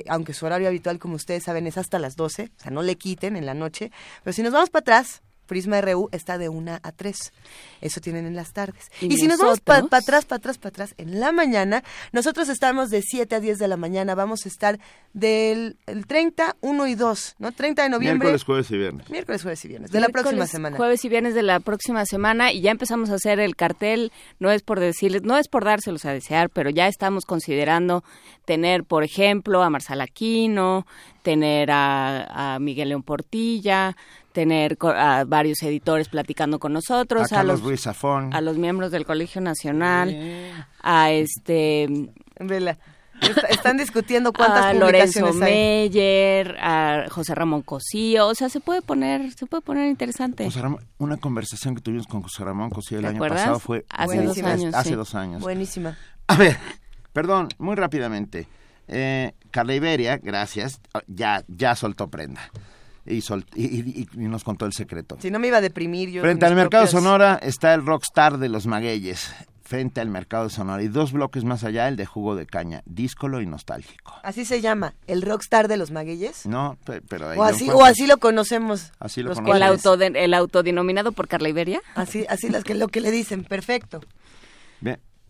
aunque 0.08 0.34
su 0.34 0.44
horario 0.44 0.68
habitual, 0.68 0.98
como 0.98 1.14
ustedes 1.14 1.44
saben, 1.44 1.66
es 1.66 1.78
hasta 1.78 1.98
las 1.98 2.16
12, 2.16 2.50
o 2.56 2.62
sea, 2.62 2.70
no 2.70 2.82
le 2.82 2.96
quiten 2.96 3.36
en 3.36 3.46
la 3.46 3.54
noche. 3.54 3.90
Pero 4.24 4.34
si 4.34 4.42
nos 4.42 4.52
vamos 4.52 4.70
para 4.70 4.80
atrás, 4.80 5.22
Prisma 5.48 5.80
RU 5.80 6.08
está 6.12 6.38
de 6.38 6.48
1 6.48 6.78
a 6.80 6.92
3. 6.92 7.32
Eso 7.80 8.00
tienen 8.00 8.26
en 8.26 8.36
las 8.36 8.52
tardes. 8.52 8.90
Y, 9.00 9.16
si 9.16 9.26
nos 9.26 9.40
vamos 9.40 9.60
para 9.60 9.80
atrás, 9.80 10.26
para 10.26 10.36
atrás, 10.36 10.58
para 10.58 10.68
atrás, 10.68 10.94
en 10.98 11.18
la 11.18 11.32
mañana, 11.32 11.82
nosotros 12.12 12.48
estamos 12.48 12.90
de 12.90 13.02
7 13.02 13.34
a 13.34 13.40
10 13.40 13.58
de 13.58 13.66
la 13.66 13.76
mañana. 13.76 14.14
Vamos 14.14 14.44
a 14.44 14.48
estar 14.48 14.78
del 15.14 15.76
el 15.86 16.06
30, 16.06 16.56
1 16.60 16.86
y 16.86 16.94
2, 16.94 17.36
¿no? 17.38 17.52
30 17.52 17.82
de 17.82 17.88
noviembre. 17.88 18.28
Miércoles, 18.28 18.44
jueves 18.44 18.70
y 18.70 18.76
viernes. 18.76 19.10
Miércoles, 19.10 19.42
jueves 19.42 19.64
y 19.64 19.68
viernes. 19.68 19.90
De 19.90 20.00
la 20.00 20.08
próxima 20.08 20.46
semana. 20.46 20.76
Jueves 20.76 21.04
y 21.04 21.08
viernes 21.08 21.34
de 21.34 21.42
la 21.42 21.60
próxima 21.60 22.04
semana. 22.04 22.52
Y 22.52 22.60
ya 22.60 22.70
empezamos 22.70 23.10
a 23.10 23.14
hacer 23.14 23.40
el 23.40 23.56
cartel. 23.56 24.12
No 24.38 24.50
es 24.50 24.62
por 24.62 24.78
decirles, 24.78 25.22
no 25.22 25.38
es 25.38 25.48
por 25.48 25.64
dárselos 25.64 26.04
a 26.04 26.12
desear, 26.12 26.50
pero 26.50 26.68
ya 26.68 26.88
estamos 26.88 27.24
considerando 27.24 28.04
tener, 28.44 28.84
por 28.84 29.02
ejemplo, 29.02 29.62
a 29.62 29.70
Marsala 29.70 30.04
Aquino, 30.04 30.86
tener 31.22 31.70
a, 31.70 32.54
a 32.54 32.58
Miguel 32.58 32.90
León 32.90 33.02
Portilla, 33.02 33.96
tener 34.38 34.78
a 34.80 35.24
varios 35.26 35.60
editores 35.64 36.08
platicando 36.08 36.60
con 36.60 36.72
nosotros, 36.72 37.32
a, 37.32 37.42
los 37.42 37.60
a 37.60 38.40
los 38.40 38.56
miembros 38.56 38.92
del 38.92 39.04
Colegio 39.04 39.40
Nacional, 39.40 40.16
a 40.80 41.10
este 41.10 41.88
Vela. 42.38 42.78
están 43.48 43.78
discutiendo 43.78 44.32
cuántas 44.32 44.66
a 44.66 44.74
Lorenzo 44.74 45.32
Meyer, 45.32 46.56
a 46.60 47.06
José 47.10 47.34
Ramón 47.34 47.62
Cosío, 47.62 48.28
o 48.28 48.34
sea, 48.36 48.48
se 48.48 48.60
puede 48.60 48.80
poner, 48.80 49.32
se 49.32 49.46
puede 49.46 49.60
poner 49.60 49.88
interesante. 49.88 50.48
una 50.98 51.16
conversación 51.16 51.74
que 51.74 51.80
tuvimos 51.80 52.06
con 52.06 52.22
José 52.22 52.44
Ramón 52.44 52.70
Cosío 52.70 53.00
el 53.00 53.06
año 53.06 53.18
pasado 53.18 53.58
fue 53.58 53.86
hace 53.88 54.22
dos 54.22 54.38
años. 54.38 54.72
Hace 54.72 54.94
dos 54.94 55.16
años. 55.16 55.42
Buenísima. 55.42 55.98
A 56.28 56.36
ver, 56.36 56.56
perdón, 57.12 57.48
muy 57.58 57.74
rápidamente. 57.74 58.46
Eh, 58.86 59.32
Carla 59.50 59.74
Iberia, 59.74 60.16
gracias, 60.16 60.80
ya 61.08 61.42
ya 61.48 61.74
soltó 61.74 62.06
prenda 62.06 62.52
y, 63.08 64.08
nos 64.14 64.44
contó 64.44 64.66
el 64.66 64.72
secreto. 64.72 65.16
Si 65.20 65.30
no 65.30 65.38
me 65.38 65.48
iba 65.48 65.58
a 65.58 65.60
deprimir 65.60 66.10
yo. 66.10 66.22
Frente 66.22 66.46
al 66.46 66.54
mercado 66.54 66.86
Sonora 66.86 67.38
está 67.42 67.74
el 67.74 67.84
rockstar 67.84 68.38
de 68.38 68.48
los 68.48 68.66
magueyes. 68.66 69.32
Frente 69.62 70.00
al 70.00 70.08
mercado 70.08 70.48
Sonora 70.48 70.82
y 70.82 70.88
dos 70.88 71.12
bloques 71.12 71.44
más 71.44 71.62
allá 71.62 71.88
el 71.88 71.96
de 71.96 72.06
jugo 72.06 72.34
de 72.36 72.46
caña, 72.46 72.82
díscolo 72.86 73.42
y 73.42 73.46
nostálgico. 73.46 74.14
¿Así 74.22 74.46
se 74.46 74.62
llama? 74.62 74.94
¿El 75.06 75.20
rockstar 75.20 75.68
de 75.68 75.76
los 75.76 75.90
magueyes? 75.90 76.46
No, 76.46 76.78
pero 77.08 77.28
o 77.36 77.42
así, 77.42 77.68
o 77.68 77.84
así 77.84 78.06
lo 78.06 78.16
conocemos. 78.16 78.92
Así 78.98 79.22
lo 79.22 79.34
conocemos. 79.34 80.00
El, 80.00 80.16
el 80.16 80.32
autodenominado 80.32 81.12
por 81.12 81.28
Carla 81.28 81.50
Iberia. 81.50 81.82
Así, 81.94 82.24
así 82.30 82.48
las 82.48 82.64
que, 82.64 82.74
lo 82.74 82.88
que 82.88 83.02
le 83.02 83.10
dicen, 83.10 83.44
perfecto. 83.44 84.00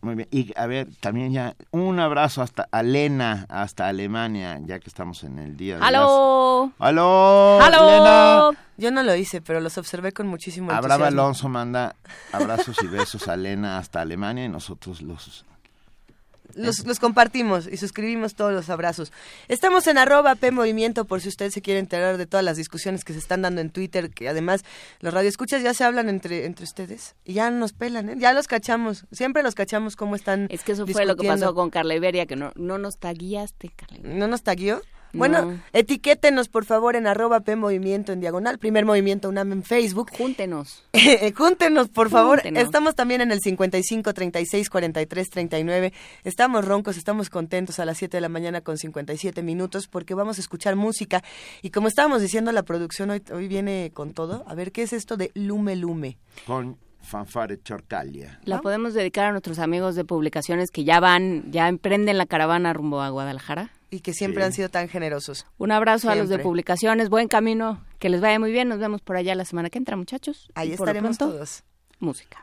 Muy 0.01 0.15
bien. 0.15 0.29
Y 0.31 0.53
a 0.57 0.67
ver, 0.67 0.89
también 1.01 1.33
ya 1.33 1.55
un 1.71 1.99
abrazo 1.99 2.43
hasta 2.43 2.69
a 2.71 2.83
Lena, 2.83 3.47
hasta 3.49 3.89
Alemania, 3.89 4.61
ya 4.65 4.79
que 4.79 4.89
estamos 4.89 5.25
en 5.25 5.39
el 5.39 5.57
día 5.57 5.79
de 5.79 5.85
¡Aló! 5.85 6.73
¡Aló! 6.79 7.61
¡Aló! 7.61 8.57
Yo 8.77 8.93
no 8.93 9.03
lo 9.03 9.15
hice, 9.17 9.41
pero 9.41 9.61
los 9.61 9.77
observé 9.77 10.13
con 10.13 10.29
muchísimo 10.29 10.71
entusiasmo. 10.71 10.95
Abraham 10.95 11.13
Alonso 11.13 11.49
manda 11.49 11.97
abrazos 12.33 12.77
y 12.83 12.87
besos 12.87 13.27
a 13.27 13.37
Lena 13.37 13.79
hasta 13.79 14.01
Alemania 14.01 14.45
y 14.45 14.49
nosotros 14.49 15.03
los 15.03 15.45
los, 16.59 17.01
compartimos 17.01 17.67
y 17.67 17.77
suscribimos 17.77 18.35
todos 18.35 18.53
los 18.53 18.69
abrazos. 18.71 19.13
Estamos 19.49 19.87
en 19.87 19.99
arroba 19.99 20.35
P 20.35 20.51
Movimiento 20.51 21.05
por 21.05 21.21
si 21.21 21.29
usted 21.29 21.51
se 21.51 21.63
quiere 21.63 21.81
enterar 21.81 22.17
de 22.17 22.27
todas 22.27 22.45
las 22.45 22.57
discusiones 22.57 23.05
que 23.05 23.13
se 23.13 23.19
están 23.19 23.43
dando 23.43 23.61
en 23.61 23.71
Twitter, 23.71 24.11
que 24.11 24.29
además 24.29 24.65
los 25.01 25.15
radioescuchas 25.15 25.63
ya 25.63 25.75
se 25.75 25.85
hablan 25.85 26.09
entre, 26.09 26.45
entre 26.45 26.65
ustedes 26.65 27.15
y 27.25 27.35
ya 27.35 27.51
nos 27.51 27.73
pelan, 27.73 28.11
¿eh? 28.11 28.15
ya 28.19 28.33
los 28.33 28.47
cachamos, 28.47 29.07
siempre 29.13 29.43
los 29.43 29.55
cachamos 29.55 29.97
cómo 29.97 30.17
están 30.17 30.47
Es 30.51 30.63
que 30.63 30.73
eso 30.73 30.87
fue 30.87 31.07
lo 31.07 31.17
que 31.17 31.27
pasó 31.27 31.55
con 31.55 31.71
Carla 31.71 31.95
Iberia, 31.95 32.27
que 32.27 32.37
no, 32.37 32.53
no 32.57 32.79
nos 32.79 32.99
taguiaste, 32.99 33.71
Carla 33.75 33.99
¿No 34.03 34.29
nos 34.29 34.43
taguió? 34.43 34.83
Bueno, 35.19 35.61
etiquétenos 35.73 36.49
por 36.49 36.65
favor 36.65 36.97
en 36.97 37.07
arroba 37.07 37.41
P 37.41 37.57
Movimiento 37.57 38.13
en 38.13 38.21
diagonal, 38.21 38.59
primer 38.59 38.85
movimiento 38.85 39.29
UNAM 39.29 39.53
en 39.53 39.63
Facebook. 39.63 40.11
Júntenos. 40.17 40.85
Júntenos, 41.37 41.89
por 41.89 42.11
favor. 42.11 42.41
Estamos 42.45 42.95
también 42.95 43.21
en 43.21 43.33
el 43.33 43.41
55 43.41 44.15
36 44.15 44.71
43 44.71 45.31
39. 45.31 45.93
Estamos 46.25 46.65
roncos, 46.65 46.97
estamos 46.97 47.31
contentos 47.31 47.79
a 47.79 47.85
las 47.85 47.99
7 47.99 48.17
de 48.17 48.21
la 48.21 48.29
mañana 48.29 48.61
con 48.61 48.79
57 48.79 49.43
minutos 49.43 49.89
porque 49.89 50.15
vamos 50.15 50.39
a 50.39 50.41
escuchar 50.41 50.77
música. 50.77 51.23
Y 51.63 51.71
como 51.71 51.89
estábamos 51.89 52.23
diciendo, 52.23 52.53
la 52.53 52.63
producción 52.63 53.11
hoy, 53.11 53.23
hoy 53.33 53.49
viene 53.49 53.91
con 53.93 54.13
todo. 54.13 54.45
A 54.47 54.55
ver, 54.55 54.73
¿qué 54.73 54.83
es 54.83 54.93
esto 54.93 55.17
de 55.17 55.31
Lume 55.35 55.77
Lume? 55.77 56.19
Con 56.47 56.79
fanfare 57.01 57.63
Chorcalia. 57.63 58.41
La 58.45 58.61
podemos 58.61 58.95
dedicar 58.95 59.27
a 59.27 59.33
nuestros 59.33 59.59
amigos 59.59 59.95
de 59.95 60.05
publicaciones 60.05 60.71
que 60.71 60.85
ya 60.85 61.01
van, 61.01 61.51
ya 61.51 61.69
emprenden 61.69 62.19
la 62.19 62.27
caravana 62.27 62.73
rumbo 62.73 63.01
a 63.01 63.09
Guadalajara 63.09 63.71
y 63.91 64.01
que 64.01 64.13
siempre 64.13 64.45
han 64.45 64.53
sido 64.53 64.69
tan 64.69 64.89
generosos. 64.89 65.47
Un 65.59 65.73
abrazo 65.73 66.11
a 66.11 66.15
los 66.15 66.29
de 66.29 66.39
publicaciones, 66.39 67.09
buen 67.09 67.29
camino, 67.29 67.85
que 67.99 68.09
les 68.09 68.21
vaya 68.21 68.39
muy 68.39 68.53
bien, 68.53 68.69
nos 68.69 68.79
vemos 68.79 69.01
por 69.03 69.17
allá 69.17 69.35
la 69.35 69.45
semana 69.45 69.71
que 69.71 69.79
entra, 69.79 69.97
muchachos. 69.97 70.51
Ahí 70.55 70.73
estaremos 70.73 71.19
todos. 71.19 71.65
Música. 71.99 72.41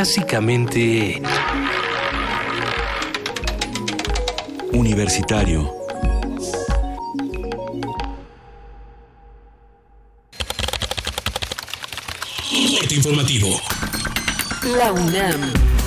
Clásicamente... 0.00 1.20
Universitario. 4.72 5.74
informativo. 12.90 13.60
La 14.78 14.90
UNAM. 14.90 15.79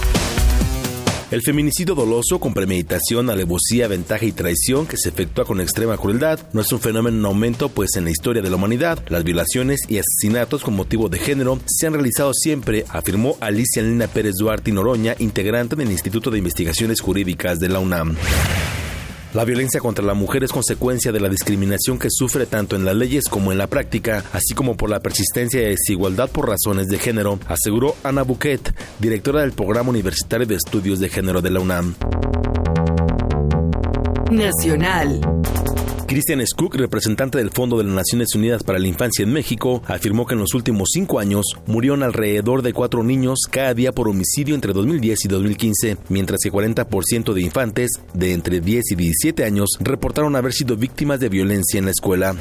El 1.33 1.41
feminicidio 1.41 1.95
doloso 1.95 2.39
con 2.39 2.53
premeditación, 2.53 3.27
alevosía, 3.31 3.87
ventaja 3.87 4.23
y 4.23 4.31
traición 4.31 4.85
que 4.85 4.97
se 4.97 5.09
efectúa 5.09 5.45
con 5.45 5.61
extrema 5.61 5.97
crueldad 5.97 6.39
no 6.53 6.61
es 6.61 6.71
un 6.71 6.79
fenómeno 6.79 7.17
en 7.17 7.25
aumento, 7.25 7.69
pues 7.69 7.95
en 7.95 8.03
la 8.03 8.11
historia 8.11 8.43
de 8.43 8.51
la 8.51 8.55
humanidad 8.55 8.99
las 9.07 9.23
violaciones 9.23 9.79
y 9.89 9.97
asesinatos 9.97 10.61
con 10.61 10.75
motivo 10.75 11.09
de 11.09 11.17
género 11.17 11.59
se 11.65 11.87
han 11.87 11.93
realizado 11.93 12.35
siempre, 12.35 12.85
afirmó 12.87 13.35
Alicia 13.39 13.81
Lina 13.81 14.05
Pérez 14.05 14.35
Duarte 14.37 14.71
Noroña, 14.71 15.15
integrante 15.17 15.75
del 15.75 15.89
Instituto 15.89 16.29
de 16.29 16.37
Investigaciones 16.37 17.01
Jurídicas 17.01 17.59
de 17.59 17.69
la 17.69 17.79
UNAM. 17.79 18.15
La 19.33 19.45
violencia 19.45 19.79
contra 19.79 20.05
la 20.05 20.13
mujer 20.13 20.43
es 20.43 20.51
consecuencia 20.51 21.11
de 21.11 21.19
la 21.19 21.27
discriminación 21.27 21.97
que 21.97 22.09
sufre 22.11 22.45
tanto 22.45 22.75
en 22.75 22.85
las 22.85 22.95
leyes 22.95 23.23
como 23.27 23.51
en 23.51 23.57
la 23.57 23.65
práctica, 23.65 24.23
así 24.31 24.53
como 24.53 24.77
por 24.77 24.91
la 24.91 24.99
persistencia 24.99 25.59
de 25.59 25.69
desigualdad 25.69 26.29
por 26.29 26.47
razones 26.47 26.87
de 26.87 26.99
género, 26.99 27.39
aseguró 27.47 27.95
Ana 28.03 28.21
Bouquet, 28.21 28.75
directora 28.99 29.41
del 29.41 29.53
Programa 29.53 29.89
Universitario 29.89 30.45
de 30.45 30.55
Estudios 30.55 30.99
de 30.99 31.09
Género 31.09 31.41
de 31.41 31.49
la 31.49 31.61
UNAM. 31.61 31.95
Nacional. 34.29 35.19
Christian 36.13 36.45
Skook, 36.45 36.75
representante 36.75 37.39
del 37.39 37.49
Fondo 37.49 37.79
de 37.79 37.85
las 37.85 37.95
Naciones 37.95 38.35
Unidas 38.35 38.61
para 38.61 38.77
la 38.77 38.87
Infancia 38.87 39.23
en 39.23 39.33
México, 39.33 39.81
afirmó 39.87 40.27
que 40.27 40.35
en 40.35 40.41
los 40.41 40.53
últimos 40.53 40.89
cinco 40.93 41.19
años 41.19 41.43
murieron 41.65 42.03
alrededor 42.03 42.61
de 42.61 42.71
cuatro 42.71 43.03
niños 43.03 43.39
cada 43.49 43.73
día 43.73 43.93
por 43.93 44.07
homicidio 44.07 44.53
entre 44.53 44.73
2010 44.73 45.25
y 45.25 45.27
2015, 45.27 45.97
mientras 46.09 46.41
que 46.43 46.51
40% 46.51 47.33
de 47.33 47.41
infantes 47.41 47.89
de 48.13 48.33
entre 48.33 48.59
10 48.59 48.91
y 48.91 48.95
17 48.95 49.43
años 49.43 49.69
reportaron 49.79 50.35
haber 50.35 50.53
sido 50.53 50.77
víctimas 50.77 51.19
de 51.19 51.29
violencia 51.29 51.79
en 51.79 51.85
la 51.85 51.91
escuela. 51.91 52.35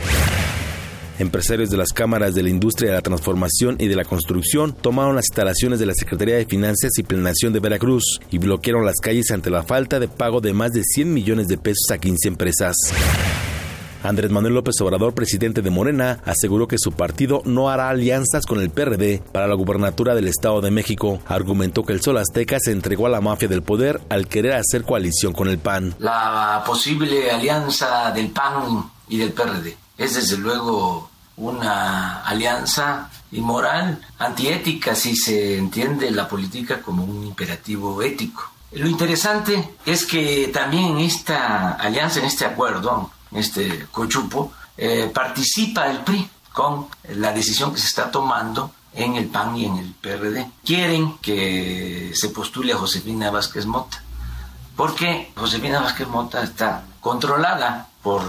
Empresarios 1.18 1.70
de 1.70 1.78
las 1.78 1.94
cámaras 1.94 2.34
de 2.34 2.42
la 2.42 2.50
industria 2.50 2.90
de 2.90 2.96
la 2.96 3.02
transformación 3.02 3.76
y 3.78 3.88
de 3.88 3.96
la 3.96 4.04
construcción 4.04 4.74
tomaron 4.74 5.16
las 5.16 5.30
instalaciones 5.30 5.78
de 5.78 5.86
la 5.86 5.94
Secretaría 5.94 6.36
de 6.36 6.44
Finanzas 6.44 6.90
y 6.98 7.04
Planeación 7.04 7.54
de 7.54 7.60
Veracruz 7.60 8.20
y 8.30 8.36
bloquearon 8.36 8.84
las 8.84 9.00
calles 9.00 9.30
ante 9.30 9.48
la 9.48 9.62
falta 9.62 9.98
de 9.98 10.08
pago 10.08 10.42
de 10.42 10.52
más 10.52 10.72
de 10.72 10.82
100 10.84 11.14
millones 11.14 11.48
de 11.48 11.56
pesos 11.56 11.90
a 11.90 11.96
15 11.96 12.28
empresas. 12.28 12.76
Andrés 14.03 14.30
Manuel 14.30 14.55
López 14.55 14.80
Obrador, 14.80 15.14
presidente 15.14 15.62
de 15.62 15.70
Morena, 15.70 16.20
aseguró 16.24 16.66
que 16.66 16.78
su 16.78 16.92
partido 16.92 17.42
no 17.44 17.70
hará 17.70 17.88
alianzas 17.88 18.46
con 18.46 18.61
el 18.61 18.70
PRD 18.70 19.22
para 19.32 19.46
la 19.46 19.55
gubernatura 19.55 20.14
del 20.14 20.28
Estado 20.28 20.61
de 20.61 20.70
México. 20.70 21.20
Argumentó 21.26 21.84
que 21.84 21.92
el 21.92 22.03
Sol 22.03 22.18
Azteca 22.18 22.59
se 22.61 22.72
entregó 22.72 23.07
a 23.07 23.11
la 23.11 23.20
mafia 23.20 23.48
del 23.48 23.62
poder 23.62 24.00
al 24.09 24.26
querer 24.26 24.55
hacer 24.55 24.82
coalición 24.84 25.32
con 25.32 25.48
el 25.48 25.59
PAN. 25.59 25.94
La 25.98 26.62
posible 26.66 27.30
alianza 27.30 28.11
del 28.11 28.30
PAN 28.30 28.90
y 29.09 29.18
del 29.18 29.32
PRD 29.32 29.76
es 29.98 30.14
desde 30.14 30.38
luego 30.38 31.11
una 31.36 32.22
alianza 32.22 33.11
inmoral, 33.32 34.00
antiética, 34.18 34.94
si 34.94 35.16
se 35.16 35.57
entiende 35.57 36.11
la 36.11 36.28
política 36.28 36.82
como 36.82 37.05
un 37.05 37.24
imperativo 37.26 38.03
ético. 38.03 38.50
Lo 38.72 38.86
interesante 38.86 39.76
es 39.84 40.07
que 40.07 40.50
también 40.53 40.96
en 40.96 41.00
esta 41.00 41.72
alianza, 41.72 42.20
en 42.20 42.26
este 42.26 42.44
acuerdo, 42.44 43.11
este 43.35 43.87
cochupo, 43.91 44.53
eh, 44.76 45.11
participa 45.12 45.87
el 45.91 46.01
PRI 46.01 46.28
con 46.53 46.89
la 47.11 47.33
decisión 47.33 47.72
que 47.72 47.80
se 47.80 47.87
está 47.87 48.11
tomando 48.11 48.72
en 48.95 49.16
el 49.16 49.26
PAN 49.26 49.57
y 49.57 49.64
en 49.64 49.78
el 49.78 49.95
PRD. 49.95 50.51
Quieren 50.64 51.18
que 51.18 52.12
se 52.14 52.28
postule 52.28 52.72
a 52.72 52.78
Josefina 52.78 53.30
Vázquez 53.30 53.66
Mota, 53.66 54.03
porque 54.76 55.33
Josefina 55.37 55.80
Vázquez 55.80 56.09
Mota 56.09 56.43
está 56.43 56.85
controlada 57.01 57.89
por 58.03 58.22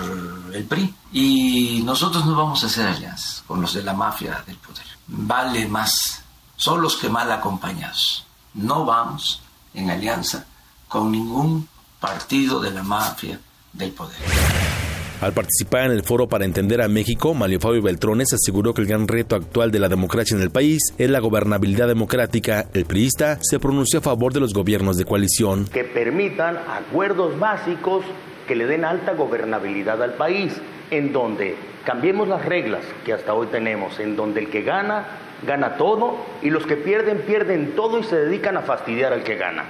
el 0.54 0.64
PRI 0.66 0.94
y 1.12 1.82
nosotros 1.84 2.26
no 2.26 2.36
vamos 2.36 2.64
a 2.64 2.68
hacer 2.68 2.88
alianzas 2.88 3.44
con 3.48 3.62
los 3.62 3.74
de 3.74 3.84
la 3.84 3.94
mafia 3.94 4.44
del 4.46 4.58
poder. 4.58 4.86
Vale 5.08 5.68
más 5.68 6.24
solos 6.56 6.98
que 6.98 7.10
mal 7.10 7.32
acompañados. 7.32 8.26
No 8.54 8.86
vamos 8.86 9.42
en 9.74 9.90
alianza 9.90 10.46
con 10.88 11.12
ningún 11.12 11.68
partido 12.00 12.60
de 12.60 12.72
la 12.72 12.84
mafia 12.84 13.40
del 13.74 13.92
poder. 13.92 14.83
Al 15.24 15.32
participar 15.32 15.86
en 15.86 15.94
el 15.94 16.04
foro 16.04 16.28
para 16.28 16.44
entender 16.44 16.82
a 16.82 16.90
México, 16.90 17.34
Mario 17.34 17.62
Fabio 17.62 17.82
Beltrones 17.82 18.34
aseguró 18.34 18.74
que 18.74 18.82
el 18.82 18.90
gran 18.90 19.08
reto 19.08 19.38
actual 19.38 19.72
de 19.72 19.80
la 19.80 19.88
democracia 19.88 20.36
en 20.36 20.44
el 20.44 20.50
país 20.50 20.94
es 20.98 21.10
la 21.10 21.22
gobernabilidad 21.22 21.88
democrática. 21.88 22.66
El 22.74 22.84
priista 22.84 23.38
se 23.42 23.58
pronunció 23.58 24.00
a 24.00 24.02
favor 24.02 24.34
de 24.34 24.42
los 24.42 24.54
gobiernos 24.54 24.98
de 24.98 25.06
coalición. 25.06 25.68
Que 25.72 25.86
permitan 25.86 26.58
acuerdos 26.58 27.40
básicos 27.40 28.04
que 28.50 28.58
le 28.58 28.66
den 28.66 28.84
alta 28.84 29.14
gobernabilidad 29.14 30.04
al 30.04 30.16
país, 30.16 30.60
en 30.92 31.14
donde 31.14 31.56
cambiemos 31.86 32.28
las 32.28 32.44
reglas 32.44 32.82
que 33.06 33.14
hasta 33.14 33.34
hoy 33.34 33.48
tenemos, 33.48 34.02
en 34.02 34.18
donde 34.18 34.42
el 34.42 34.50
que 34.50 34.64
gana, 34.64 35.06
gana 35.48 35.78
todo 35.78 36.18
y 36.42 36.50
los 36.50 36.66
que 36.66 36.76
pierden, 36.76 37.20
pierden 37.20 37.78
todo 37.78 37.98
y 37.98 38.04
se 38.04 38.18
dedican 38.18 38.58
a 38.58 38.64
fastidiar 38.64 39.14
al 39.14 39.24
que 39.24 39.38
gana. 39.38 39.64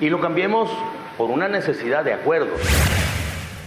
Y 0.00 0.10
lo 0.10 0.20
cambiemos 0.20 0.68
por 1.16 1.30
una 1.30 1.46
necesidad 1.46 2.04
de 2.04 2.12
acuerdos. 2.12 2.60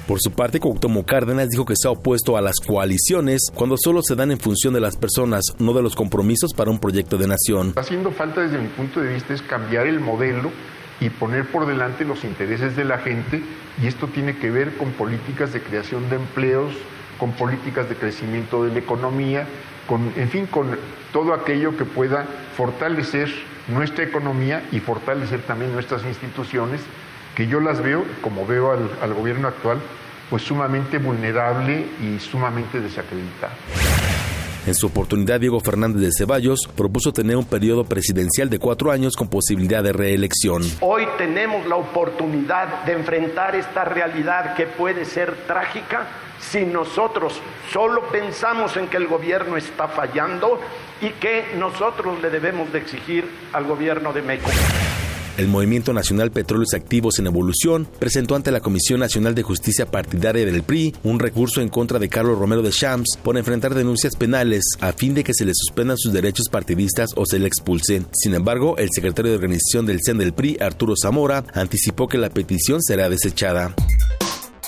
Por 0.10 0.20
su 0.20 0.32
parte, 0.32 0.60
Cuauhtémoc 0.60 1.06
Cárdenas 1.06 1.50
dijo 1.50 1.66
que 1.66 1.76
se 1.78 1.88
ha 1.88 1.92
opuesto 1.92 2.36
a 2.36 2.42
las 2.42 2.56
coaliciones 2.56 3.42
cuando 3.54 3.76
solo 3.78 4.02
se 4.02 4.16
dan 4.16 4.32
en 4.32 4.40
función 4.40 4.74
de 4.74 4.80
las 4.80 4.98
personas, 4.98 5.44
no 5.60 5.72
de 5.72 5.84
los 5.84 5.96
compromisos 5.96 6.52
para 6.56 6.72
un 6.72 6.80
proyecto 6.80 7.16
de 7.20 7.28
nación. 7.28 7.74
Haciendo 7.76 8.10
falta 8.10 8.42
desde 8.42 8.58
mi 8.58 8.70
punto 8.70 9.02
de 9.02 9.14
vista 9.14 9.36
es 9.36 9.44
cambiar 9.44 9.86
el 9.86 10.00
modelo 10.00 10.50
y 11.00 11.12
poner 11.12 11.46
por 11.52 11.68
delante 11.68 12.06
los 12.06 12.24
intereses 12.24 12.76
de 12.76 12.86
la 12.86 12.98
gente 12.98 13.44
y 13.80 13.86
esto 13.86 14.08
tiene 14.08 14.36
que 14.36 14.50
ver 14.50 14.78
con 14.78 14.94
políticas 14.94 15.54
de 15.54 15.62
creación 15.62 16.10
de 16.10 16.16
empleos, 16.16 16.74
con 17.20 17.34
políticas 17.34 17.88
de 17.88 17.94
crecimiento 17.94 18.64
de 18.64 18.74
la 18.74 18.80
economía, 18.80 19.48
con, 19.86 20.12
en 20.16 20.30
fin, 20.30 20.48
con 20.48 20.76
todo 21.14 21.36
aquello 21.36 21.78
que 21.78 21.86
pueda 21.86 22.26
fortalecer 22.58 23.30
nuestra 23.68 24.06
economía 24.06 24.68
y 24.72 24.80
fortalecer 24.80 25.44
también 25.44 25.72
nuestras 25.72 26.04
instituciones, 26.04 26.82
que 27.36 27.46
yo 27.46 27.60
las 27.60 27.84
veo, 27.84 28.04
como 28.24 28.48
veo 28.48 28.72
al, 28.72 28.90
al 29.04 29.14
gobierno 29.14 29.48
actual, 29.48 29.78
pues 30.30 30.44
sumamente 30.44 30.98
vulnerable 30.98 31.86
y 32.02 32.20
sumamente 32.20 32.80
desacreditado. 32.80 33.54
En 34.68 34.76
su 34.76 34.88
oportunidad, 34.88 35.40
Diego 35.40 35.60
Fernández 35.60 36.02
de 36.02 36.12
Ceballos 36.12 36.70
propuso 36.76 37.12
tener 37.12 37.38
un 37.38 37.46
periodo 37.46 37.86
presidencial 37.86 38.50
de 38.50 38.60
cuatro 38.60 38.92
años 38.92 39.16
con 39.16 39.28
posibilidad 39.28 39.82
de 39.82 39.94
reelección. 39.94 40.64
Hoy 40.82 41.08
tenemos 41.18 41.66
la 41.66 41.76
oportunidad 41.76 42.84
de 42.84 42.94
enfrentar 42.94 43.56
esta 43.56 43.86
realidad 43.86 44.56
que 44.56 44.68
puede 44.68 45.06
ser 45.06 45.34
trágica 45.48 46.08
si 46.40 46.66
nosotros 46.66 47.34
solo 47.72 48.10
pensamos 48.10 48.78
en 48.78 48.88
que 48.88 48.98
el 48.98 49.08
gobierno 49.08 49.58
está 49.58 49.88
fallando 49.88 50.60
y 51.02 51.10
que 51.12 51.46
nosotros 51.58 52.22
le 52.22 52.30
debemos 52.30 52.72
de 52.72 52.80
exigir 52.80 53.30
al 53.54 53.66
gobierno 53.66 54.14
de 54.14 54.22
México. 54.22 54.52
El 55.40 55.48
Movimiento 55.48 55.94
Nacional 55.94 56.32
Petróleos 56.32 56.74
Activos 56.74 57.18
en 57.18 57.28
Evolución 57.28 57.88
presentó 57.98 58.36
ante 58.36 58.52
la 58.52 58.60
Comisión 58.60 59.00
Nacional 59.00 59.36
de 59.36 59.44
Justicia 59.44 59.86
Partidaria 59.86 60.46
del 60.46 60.64
PRI 60.64 60.94
un 61.04 61.18
recurso 61.18 61.62
en 61.62 61.70
contra 61.70 61.98
de 61.98 62.10
Carlos 62.10 62.38
Romero 62.38 62.62
de 62.62 62.72
Champs 62.72 63.18
por 63.24 63.38
enfrentar 63.38 63.74
denuncias 63.74 64.18
penales 64.18 64.66
a 64.82 64.92
fin 64.92 65.14
de 65.14 65.24
que 65.24 65.34
se 65.34 65.46
le 65.46 65.54
suspendan 65.56 65.98
sus 65.98 66.12
derechos 66.12 66.50
partidistas 66.52 67.12
o 67.16 67.26
se 67.26 67.40
le 67.40 67.48
expulse. 67.48 68.04
Sin 68.12 68.34
embargo, 68.34 68.76
el 68.78 68.90
secretario 68.94 69.32
de 69.32 69.38
organización 69.38 69.86
del 69.86 70.02
CEN 70.04 70.18
del 70.18 70.34
PRI, 70.34 70.58
Arturo 70.60 70.96
Zamora, 71.02 71.46
anticipó 71.54 72.10
que 72.10 72.18
la 72.18 72.32
petición 72.32 72.84
será 72.84 73.08
desechada. 73.08 73.74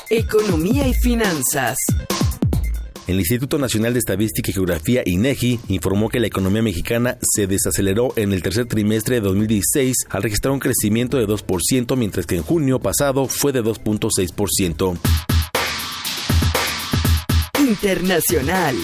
Economía 0.10 0.88
y 0.88 0.94
finanzas. 0.94 1.80
El 3.12 3.20
Instituto 3.20 3.58
Nacional 3.58 3.92
de 3.92 4.00
Estadística 4.00 4.52
y 4.52 4.54
Geografía, 4.54 5.04
INEGI, 5.06 5.60
informó 5.68 6.08
que 6.08 6.22
la 6.22 6.28
economía 6.28 6.62
mexicana 6.62 7.18
se 7.22 7.46
desaceleró 7.46 8.14
en 8.16 8.32
el 8.32 8.42
tercer 8.42 8.68
trimestre 8.68 9.16
de 9.16 9.22
2016 9.22 10.08
al 10.10 10.24
registrar 10.24 10.54
un 10.54 10.62
crecimiento 10.62 11.18
de 11.18 11.28
2%, 11.28 11.98
mientras 11.98 12.26
que 12.26 12.38
en 12.38 12.44
junio 12.44 12.80
pasado 12.80 13.28
fue 13.28 13.52
de 13.52 13.62
2.6%. 13.66 14.98
Internacional. 17.60 18.78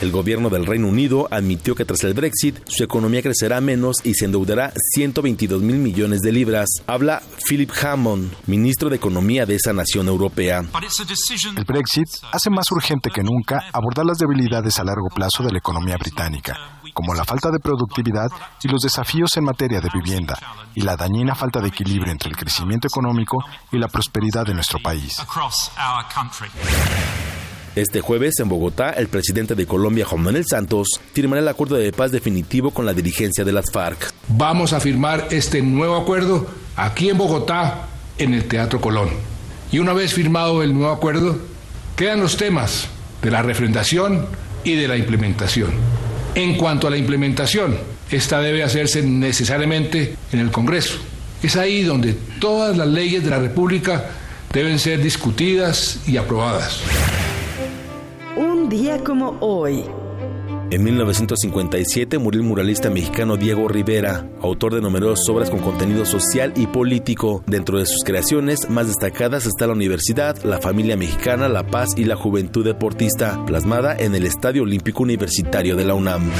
El 0.00 0.12
gobierno 0.12 0.48
del 0.48 0.64
Reino 0.64 0.88
Unido 0.88 1.28
admitió 1.30 1.74
que 1.74 1.84
tras 1.84 2.02
el 2.04 2.14
Brexit 2.14 2.58
su 2.66 2.82
economía 2.82 3.20
crecerá 3.20 3.60
menos 3.60 3.96
y 4.02 4.14
se 4.14 4.24
endeudará 4.24 4.72
122 4.94 5.60
mil 5.60 5.76
millones 5.76 6.20
de 6.22 6.32
libras. 6.32 6.68
Habla 6.86 7.20
Philip 7.46 7.70
Hammond, 7.82 8.32
ministro 8.46 8.88
de 8.88 8.96
Economía 8.96 9.44
de 9.44 9.56
esa 9.56 9.74
nación 9.74 10.08
europea. 10.08 10.62
El 11.54 11.64
Brexit 11.64 12.08
hace 12.32 12.48
más 12.48 12.70
urgente 12.70 13.10
que 13.10 13.22
nunca 13.22 13.60
abordar 13.74 14.06
las 14.06 14.16
debilidades 14.16 14.78
a 14.78 14.84
largo 14.84 15.08
plazo 15.14 15.42
de 15.42 15.52
la 15.52 15.58
economía 15.58 15.96
británica, 15.98 16.80
como 16.94 17.12
la 17.12 17.24
falta 17.24 17.50
de 17.50 17.58
productividad 17.58 18.30
y 18.62 18.68
los 18.68 18.80
desafíos 18.80 19.36
en 19.36 19.44
materia 19.44 19.82
de 19.82 19.90
vivienda, 19.92 20.38
y 20.74 20.80
la 20.80 20.96
dañina 20.96 21.34
falta 21.34 21.60
de 21.60 21.68
equilibrio 21.68 22.10
entre 22.10 22.30
el 22.30 22.36
crecimiento 22.36 22.88
económico 22.88 23.36
y 23.70 23.76
la 23.76 23.88
prosperidad 23.88 24.46
de 24.46 24.54
nuestro 24.54 24.78
país. 24.82 25.18
Este 27.76 28.00
jueves, 28.00 28.34
en 28.40 28.48
Bogotá, 28.48 28.90
el 28.90 29.06
presidente 29.06 29.54
de 29.54 29.64
Colombia, 29.64 30.04
Juan 30.04 30.24
Manuel 30.24 30.44
Santos, 30.44 30.88
firmará 31.12 31.40
el 31.40 31.46
acuerdo 31.46 31.76
de 31.76 31.92
paz 31.92 32.10
definitivo 32.10 32.72
con 32.72 32.84
la 32.84 32.92
dirigencia 32.92 33.44
de 33.44 33.52
las 33.52 33.70
FARC. 33.70 34.12
Vamos 34.26 34.72
a 34.72 34.80
firmar 34.80 35.28
este 35.30 35.62
nuevo 35.62 35.96
acuerdo 35.96 36.48
aquí 36.74 37.10
en 37.10 37.18
Bogotá, 37.18 37.86
en 38.18 38.34
el 38.34 38.46
Teatro 38.46 38.80
Colón. 38.80 39.10
Y 39.70 39.78
una 39.78 39.92
vez 39.92 40.14
firmado 40.14 40.64
el 40.64 40.74
nuevo 40.74 40.92
acuerdo, 40.92 41.38
quedan 41.94 42.20
los 42.20 42.36
temas 42.36 42.88
de 43.22 43.30
la 43.30 43.42
refrendación 43.42 44.26
y 44.64 44.74
de 44.74 44.88
la 44.88 44.96
implementación. 44.96 45.70
En 46.34 46.56
cuanto 46.56 46.88
a 46.88 46.90
la 46.90 46.96
implementación, 46.96 47.78
esta 48.10 48.40
debe 48.40 48.64
hacerse 48.64 49.02
necesariamente 49.02 50.16
en 50.32 50.40
el 50.40 50.50
Congreso. 50.50 50.98
Es 51.40 51.54
ahí 51.54 51.84
donde 51.84 52.14
todas 52.40 52.76
las 52.76 52.88
leyes 52.88 53.22
de 53.22 53.30
la 53.30 53.38
República 53.38 54.10
deben 54.52 54.80
ser 54.80 55.00
discutidas 55.00 56.00
y 56.08 56.16
aprobadas. 56.16 56.80
Un 58.36 58.68
día 58.68 59.02
como 59.02 59.36
hoy. 59.40 59.84
En 60.70 60.84
1957 60.84 62.18
murió 62.18 62.40
el 62.40 62.46
muralista 62.46 62.90
mexicano 62.90 63.36
Diego 63.36 63.66
Rivera, 63.66 64.28
autor 64.40 64.74
de 64.74 64.80
numerosas 64.80 65.28
obras 65.28 65.50
con 65.50 65.58
contenido 65.58 66.06
social 66.06 66.52
y 66.54 66.68
político. 66.68 67.42
Dentro 67.46 67.78
de 67.78 67.86
sus 67.86 68.04
creaciones 68.04 68.70
más 68.70 68.86
destacadas 68.86 69.46
está 69.46 69.66
la 69.66 69.72
universidad, 69.72 70.40
la 70.44 70.60
familia 70.60 70.96
mexicana, 70.96 71.48
la 71.48 71.66
paz 71.66 71.90
y 71.96 72.04
la 72.04 72.14
juventud 72.14 72.64
deportista, 72.64 73.44
plasmada 73.46 73.96
en 73.96 74.14
el 74.14 74.24
Estadio 74.26 74.62
Olímpico 74.62 75.02
Universitario 75.02 75.74
de 75.74 75.84
la 75.84 75.94
UNAM. 75.94 76.30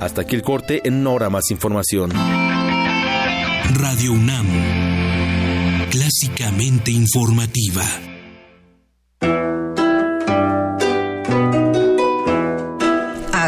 Hasta 0.00 0.22
aquí 0.22 0.34
el 0.34 0.42
corte, 0.42 0.80
en 0.84 1.06
hora 1.06 1.30
más 1.30 1.52
información. 1.52 2.10
Radio 3.74 4.12
UNAM, 4.12 4.46
clásicamente 5.90 6.90
informativa. 6.90 7.84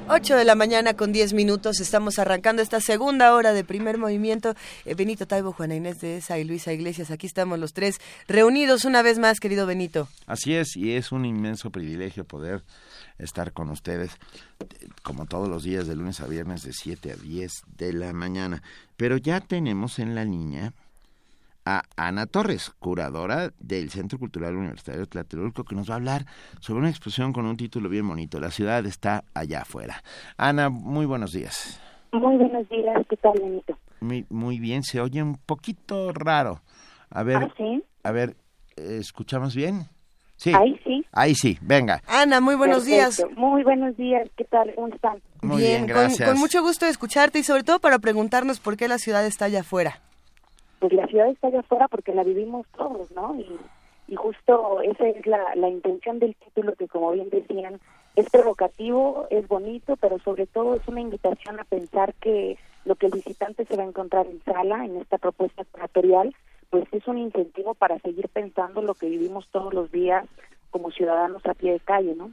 8 0.10 0.36
de 0.36 0.46
la 0.46 0.56
mañana 0.56 0.96
con 0.96 1.12
10 1.12 1.34
minutos. 1.34 1.80
Estamos 1.80 2.18
arrancando 2.18 2.62
esta 2.62 2.80
segunda 2.80 3.34
hora 3.34 3.54
de 3.54 3.64
primer 3.64 3.98
movimiento. 3.98 4.56
Eh, 4.86 4.96
Benito 4.96 5.28
Taibo, 5.28 5.52
Juana 5.52 5.76
Inés 5.76 6.00
de 6.00 6.18
Esa 6.18 6.40
y 6.40 6.44
Luisa 6.46 6.74
Iglesias. 6.74 7.12
Aquí 7.12 7.28
estamos 7.28 7.60
los 7.60 7.74
tres 7.74 8.00
reunidos 8.28 8.86
una 8.86 9.02
vez 9.02 9.20
más, 9.20 9.40
querido 9.40 9.68
Benito. 9.68 10.08
Así 10.26 10.56
es, 10.56 10.76
y 10.76 10.94
es 10.94 11.12
un 11.12 11.26
inmenso 11.26 11.70
privilegio 11.70 12.24
poder 12.24 12.64
estar 13.20 13.52
con 13.52 13.70
ustedes 13.70 14.12
como 15.04 15.26
todos 15.26 15.50
los 15.50 15.64
días 15.64 15.88
de 15.88 15.96
lunes 15.96 16.22
a 16.22 16.28
viernes 16.28 16.64
de 16.64 16.74
7 16.74 17.12
a 17.12 17.16
10 17.16 17.52
de 17.78 17.94
la 17.94 18.14
mañana. 18.14 18.64
Pero 18.96 19.18
ya 19.18 19.42
tenemos 19.42 20.00
en 20.00 20.16
la 20.16 20.26
línea 20.26 20.74
a 21.68 21.84
Ana 21.98 22.28
Torres, 22.28 22.72
curadora 22.80 23.52
del 23.60 23.90
Centro 23.90 24.18
Cultural 24.18 24.56
Universitario 24.56 25.02
de 25.02 25.08
Tlatelolco, 25.08 25.66
que 25.66 25.76
nos 25.76 25.90
va 25.90 25.96
a 25.96 25.98
hablar 25.98 26.26
sobre 26.62 26.80
una 26.80 26.90
exposición 26.90 27.34
con 27.34 27.46
un 27.46 27.58
título 27.58 27.90
bien 27.90 28.08
bonito, 28.08 28.40
La 28.40 28.52
ciudad 28.52 28.86
está 28.86 29.26
allá 29.34 29.64
afuera. 29.64 30.02
Ana, 30.38 30.70
muy 30.70 31.06
buenos 31.06 31.34
días. 31.34 31.82
Muy 32.14 32.38
buenos 32.38 32.70
días, 32.70 33.06
¿qué 33.10 33.18
tal, 33.18 33.34
Benito? 33.42 33.78
Muy, 34.00 34.26
muy 34.30 34.60
bien, 34.60 34.84
se 34.84 35.02
oye 35.02 35.22
un 35.22 35.36
poquito 35.36 36.14
raro 36.14 36.62
A 37.10 37.24
ver, 37.24 37.38
ah, 37.38 37.54
¿sí? 37.58 37.84
a 38.04 38.12
ver, 38.12 38.38
¿escuchamos 38.78 39.54
bien? 39.54 39.88
Sí. 40.38 40.54
Ahí 40.54 40.80
sí. 40.86 41.06
Ahí 41.12 41.36
sí, 41.36 41.58
venga. 41.62 42.02
Ana, 42.08 42.40
muy 42.40 42.56
buenos 42.56 42.86
días. 42.86 43.22
Muy 43.36 43.64
buenos 43.64 43.98
días, 43.98 44.30
¿qué 44.38 44.46
tal? 44.46 44.74
¿Cómo 44.76 44.88
están? 44.88 45.22
Muy 45.42 45.64
bien, 45.64 45.86
gracias. 45.86 46.30
Con, 46.30 46.40
mucho 46.40 46.62
gusto 46.62 46.86
de 46.86 46.92
escucharte 46.92 47.40
y 47.40 47.44
sobre 47.44 47.64
todo 47.64 47.80
para 47.80 48.00
preguntarnos 48.00 48.62
por 48.62 48.78
qué 48.78 48.88
la 48.88 49.00
ciudad 49.00 49.26
está 49.26 49.46
allá 49.46 49.62
afuera. 49.62 50.00
Pues 50.80 50.94
la 50.94 51.08
ciudad 51.08 51.30
está 51.30 51.48
allá 51.48 51.62
afuera 51.62 51.88
porque 51.88 52.14
la 52.14 52.24
vivimos 52.24 52.66
todos, 52.76 53.12
¿no? 53.12 53.36
Y, 53.36 54.16
justo 54.16 54.82
esa 54.82 55.06
es 55.10 55.26
la, 55.26 55.54
la 55.56 55.68
intención 55.68 56.18
del 56.20 56.34
título 56.36 56.76
que, 56.76 56.88
como 56.88 57.12
bien 57.12 57.30
decían, 57.30 57.82
es 58.16 58.30
provocativo, 58.30 59.28
es 59.30 59.48
bonito, 59.50 59.98
pero 59.98 60.18
sobre 60.20 60.48
todo 60.48 60.76
es 60.76 60.88
una 60.88 61.02
invitación 61.02 61.60
a 61.60 61.66
pensar 61.66 62.14
que 62.16 62.58
lo 62.86 62.96
que 62.96 63.08
el 63.08 63.12
visitante 63.12 63.66
se 63.66 63.76
va 63.76 63.84
a 63.84 63.88
encontrar 63.88 64.28
en 64.28 64.42
sala, 64.44 64.86
en 64.86 64.96
esta 64.96 65.18
propuesta 65.18 65.66
curatorial, 65.66 66.34
pues 66.70 66.86
es 66.92 67.08
un 67.08 67.18
incentivo 67.18 67.74
para 67.74 68.00
seguir 68.00 68.30
pensando 68.30 68.82
lo 68.82 68.94
que 68.94 69.10
vivimos 69.10 69.48
todos 69.52 69.74
los 69.74 69.92
días 69.92 70.26
como 70.72 70.92
ciudadanos 70.92 71.46
a 71.46 71.54
pie 71.54 71.74
de 71.74 71.80
calle, 71.80 72.16
¿no? 72.16 72.32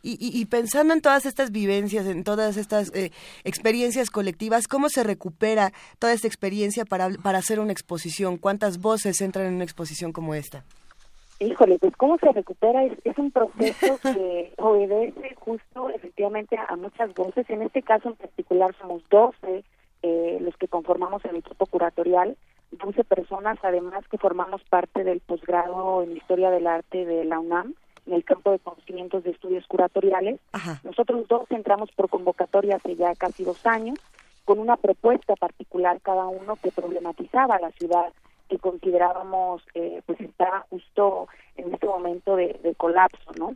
Y, 0.00 0.16
y, 0.20 0.46
pensando 0.46 0.94
en 0.94 1.00
todas 1.00 1.26
estas 1.26 1.50
vivencias, 1.50 2.06
en 2.06 2.22
todas 2.22 2.56
estas 2.56 2.94
eh, 2.94 3.10
experiencias 3.42 4.10
colectivas, 4.10 4.68
¿cómo 4.68 4.88
se 4.88 5.02
recupera 5.02 5.72
toda 5.98 6.12
esta 6.12 6.28
experiencia 6.28 6.84
para, 6.84 7.10
para 7.22 7.38
hacer 7.38 7.58
una 7.58 7.72
exposición? 7.72 8.36
¿Cuántas 8.36 8.80
voces 8.80 9.20
entran 9.20 9.46
en 9.46 9.54
una 9.54 9.64
exposición 9.64 10.12
como 10.12 10.34
esta? 10.34 10.64
Híjole, 11.40 11.78
pues 11.78 11.96
cómo 11.96 12.16
se 12.18 12.30
recupera 12.30 12.84
es, 12.84 12.92
es 13.04 13.18
un 13.18 13.32
proceso 13.32 13.98
que 14.02 14.52
obedece 14.58 15.34
justo 15.36 15.90
efectivamente 15.90 16.56
a, 16.56 16.76
muchas 16.76 17.12
voces. 17.14 17.48
En 17.50 17.62
este 17.62 17.82
caso 17.82 18.10
en 18.10 18.16
particular 18.16 18.74
somos 18.80 19.02
12 19.10 19.64
eh, 20.02 20.38
los 20.40 20.56
que 20.56 20.68
conformamos 20.68 21.24
el 21.24 21.36
equipo 21.36 21.66
curatorial 21.66 22.36
12 22.70 23.04
personas, 23.04 23.58
además 23.62 24.06
que 24.10 24.18
formamos 24.18 24.62
parte 24.64 25.04
del 25.04 25.20
posgrado 25.20 26.02
en 26.02 26.16
Historia 26.16 26.50
del 26.50 26.66
Arte 26.66 27.04
de 27.04 27.24
la 27.24 27.40
UNAM, 27.40 27.74
en 28.08 28.14
el 28.14 28.24
campo 28.24 28.50
de 28.50 28.58
conocimientos 28.58 29.22
de 29.22 29.30
estudios 29.30 29.66
curatoriales. 29.66 30.40
Nosotros 30.82 31.28
dos 31.28 31.50
entramos 31.50 31.92
por 31.92 32.08
convocatoria 32.08 32.76
hace 32.76 32.96
ya 32.96 33.14
casi 33.14 33.44
dos 33.44 33.64
años, 33.66 33.98
con 34.44 34.58
una 34.58 34.76
propuesta 34.76 35.34
particular 35.36 36.00
cada 36.00 36.26
uno 36.26 36.56
que 36.56 36.72
problematizaba 36.72 37.58
la 37.60 37.70
ciudad 37.72 38.12
que 38.48 38.58
considerábamos 38.58 39.62
eh, 39.74 40.00
pues 40.06 40.18
estaba 40.22 40.64
justo 40.70 41.28
en 41.56 41.74
este 41.74 41.86
momento 41.86 42.34
de, 42.34 42.58
de 42.62 42.74
colapso, 42.74 43.30
¿no? 43.38 43.54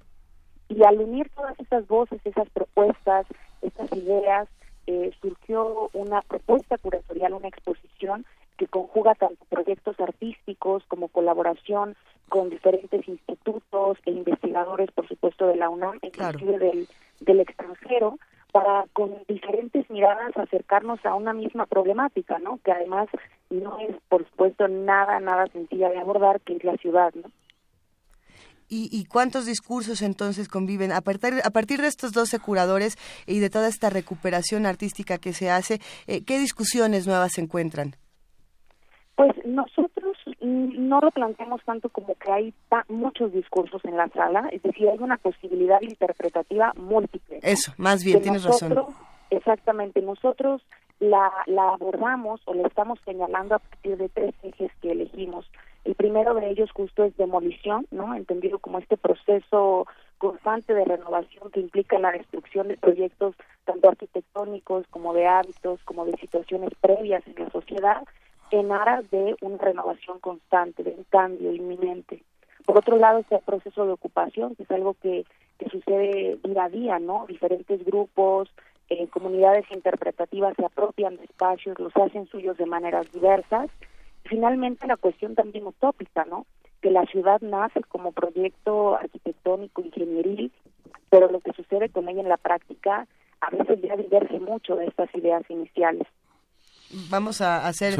Y 0.68 0.84
al 0.84 1.00
unir 1.00 1.30
todas 1.30 1.58
esas 1.58 1.88
voces, 1.88 2.20
esas 2.24 2.48
propuestas, 2.50 3.26
estas 3.62 3.90
ideas, 3.92 4.48
eh, 4.86 5.12
surgió 5.22 5.88
una 5.94 6.20
propuesta 6.22 6.76
curatorial, 6.76 7.32
una 7.32 7.48
exposición 7.48 8.26
que 8.58 8.66
conjuga 8.66 9.14
tanto 9.14 9.44
proyectos 9.46 9.98
artísticos 9.98 10.82
como 10.88 11.08
colaboración 11.08 11.96
con 12.32 12.48
diferentes 12.48 13.06
institutos 13.06 13.98
e 14.06 14.10
investigadores, 14.10 14.90
por 14.92 15.06
supuesto, 15.06 15.46
de 15.48 15.56
la 15.56 15.68
UNAM, 15.68 15.98
inclusive 16.00 16.58
del, 16.58 16.88
del 17.20 17.40
extranjero, 17.40 18.18
para 18.52 18.86
con 18.94 19.12
diferentes 19.28 19.90
miradas 19.90 20.34
acercarnos 20.38 21.04
a 21.04 21.14
una 21.14 21.34
misma 21.34 21.66
problemática, 21.66 22.38
¿no? 22.38 22.58
Que 22.64 22.72
además 22.72 23.08
no 23.50 23.78
es, 23.80 23.94
por 24.08 24.26
supuesto, 24.30 24.66
nada, 24.66 25.20
nada 25.20 25.46
sencilla 25.48 25.90
de 25.90 25.98
abordar, 25.98 26.40
que 26.40 26.56
es 26.56 26.64
la 26.64 26.74
ciudad, 26.78 27.12
¿no? 27.14 27.30
¿Y, 28.74 29.04
cuántos 29.04 29.44
discursos 29.44 30.00
entonces 30.00 30.48
conviven? 30.48 30.92
A 30.92 31.02
partir, 31.02 31.34
a 31.44 31.50
partir 31.50 31.82
de 31.82 31.88
estos 31.88 32.12
12 32.12 32.38
curadores 32.38 32.96
y 33.26 33.40
de 33.40 33.50
toda 33.50 33.68
esta 33.68 33.90
recuperación 33.90 34.64
artística 34.64 35.18
que 35.18 35.34
se 35.34 35.50
hace, 35.50 35.78
eh, 36.06 36.24
¿qué 36.24 36.38
discusiones 36.38 37.06
nuevas 37.06 37.32
se 37.34 37.42
encuentran? 37.42 37.96
Pues 39.14 39.32
nosotros 39.44 39.91
no 40.42 41.00
lo 41.00 41.10
planteamos 41.10 41.62
tanto 41.64 41.88
como 41.88 42.14
que 42.16 42.30
hay 42.30 42.54
muchos 42.88 43.32
discursos 43.32 43.84
en 43.84 43.96
la 43.96 44.08
sala, 44.08 44.48
es 44.50 44.62
decir, 44.62 44.88
hay 44.88 44.98
una 44.98 45.16
posibilidad 45.16 45.80
interpretativa 45.80 46.72
múltiple. 46.76 47.38
Eso, 47.42 47.72
más 47.76 48.04
bien, 48.04 48.20
tienes 48.20 48.44
razón. 48.44 48.86
Exactamente, 49.30 50.02
nosotros 50.02 50.62
la, 50.98 51.32
la 51.46 51.70
abordamos 51.70 52.40
o 52.44 52.54
la 52.54 52.66
estamos 52.66 52.98
señalando 53.04 53.54
a 53.54 53.58
partir 53.60 53.96
de 53.96 54.08
tres 54.08 54.34
ejes 54.42 54.70
que 54.80 54.92
elegimos. 54.92 55.48
El 55.84 55.94
primero 55.94 56.34
de 56.34 56.50
ellos 56.50 56.70
justo 56.72 57.04
es 57.04 57.16
demolición, 57.16 57.86
¿no? 57.90 58.14
Entendido 58.14 58.58
como 58.58 58.78
este 58.78 58.96
proceso 58.96 59.86
constante 60.18 60.74
de 60.74 60.84
renovación 60.84 61.50
que 61.50 61.60
implica 61.60 61.98
la 61.98 62.12
destrucción 62.12 62.68
de 62.68 62.76
proyectos 62.76 63.34
tanto 63.64 63.88
arquitectónicos 63.88 64.86
como 64.90 65.14
de 65.14 65.26
hábitos, 65.26 65.82
como 65.84 66.04
de 66.04 66.12
situaciones 66.18 66.70
previas 66.80 67.26
en 67.26 67.44
la 67.44 67.50
sociedad 67.50 68.02
en 68.52 68.70
aras 68.70 69.10
de 69.10 69.36
una 69.40 69.58
renovación 69.58 70.18
constante, 70.20 70.82
de 70.82 70.90
un 70.90 71.04
cambio 71.04 71.52
inminente. 71.52 72.22
Por 72.64 72.78
otro 72.78 72.96
lado, 72.96 73.18
este 73.18 73.38
proceso 73.38 73.86
de 73.86 73.92
ocupación, 73.92 74.54
que 74.54 74.62
es 74.62 74.70
algo 74.70 74.94
que, 75.02 75.24
que 75.58 75.68
sucede 75.70 76.38
día 76.44 76.64
a 76.64 76.68
día, 76.68 76.98
¿no? 76.98 77.26
Diferentes 77.26 77.84
grupos, 77.84 78.48
eh, 78.88 79.08
comunidades 79.08 79.64
interpretativas 79.70 80.54
se 80.56 80.64
apropian 80.64 81.16
de 81.16 81.24
espacios, 81.24 81.78
los 81.78 81.96
hacen 81.96 82.26
suyos 82.26 82.56
de 82.58 82.66
maneras 82.66 83.10
diversas. 83.12 83.70
Finalmente, 84.24 84.86
la 84.86 84.96
cuestión 84.96 85.34
también 85.34 85.66
utópica, 85.66 86.24
¿no? 86.24 86.46
Que 86.80 86.90
la 86.90 87.04
ciudad 87.06 87.40
nace 87.40 87.80
como 87.88 88.12
proyecto 88.12 88.96
arquitectónico, 88.96 89.82
ingenieril, 89.82 90.52
pero 91.10 91.30
lo 91.30 91.40
que 91.40 91.52
sucede 91.52 91.88
con 91.88 92.08
ella 92.08 92.20
en 92.20 92.28
la 92.28 92.36
práctica 92.36 93.06
a 93.40 93.50
veces 93.50 93.80
ya 93.82 93.96
diverge 93.96 94.38
mucho 94.38 94.76
de 94.76 94.86
estas 94.86 95.12
ideas 95.14 95.42
iniciales 95.48 96.06
vamos 97.10 97.40
a 97.40 97.66
hacer... 97.66 97.96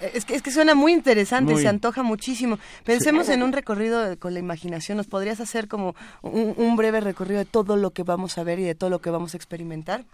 Es 0.00 0.24
que, 0.24 0.34
es 0.34 0.42
que 0.42 0.50
suena 0.50 0.74
muy 0.74 0.92
interesante, 0.92 1.56
se 1.56 1.68
antoja 1.68 2.02
muchísimo. 2.02 2.58
Pensemos 2.84 3.28
en 3.28 3.42
un 3.42 3.52
recorrido 3.52 4.18
con 4.18 4.32
la 4.32 4.40
imaginación. 4.40 4.96
¿Nos 4.96 5.06
podrías 5.06 5.40
hacer 5.40 5.68
como 5.68 5.94
un, 6.22 6.76
breve 6.76 7.00
recorrido 7.00 7.38
de 7.38 7.44
todo 7.44 7.76
lo 7.76 7.90
que 7.90 8.04
vamos 8.04 8.38
a 8.38 8.44
ver 8.44 8.58
y 8.58 8.64
de 8.64 8.74
todo 8.74 8.90
lo 8.90 9.00
que 9.00 9.10
vamos 9.10 9.34
a 9.34 9.36
experimentar? 9.36 10.04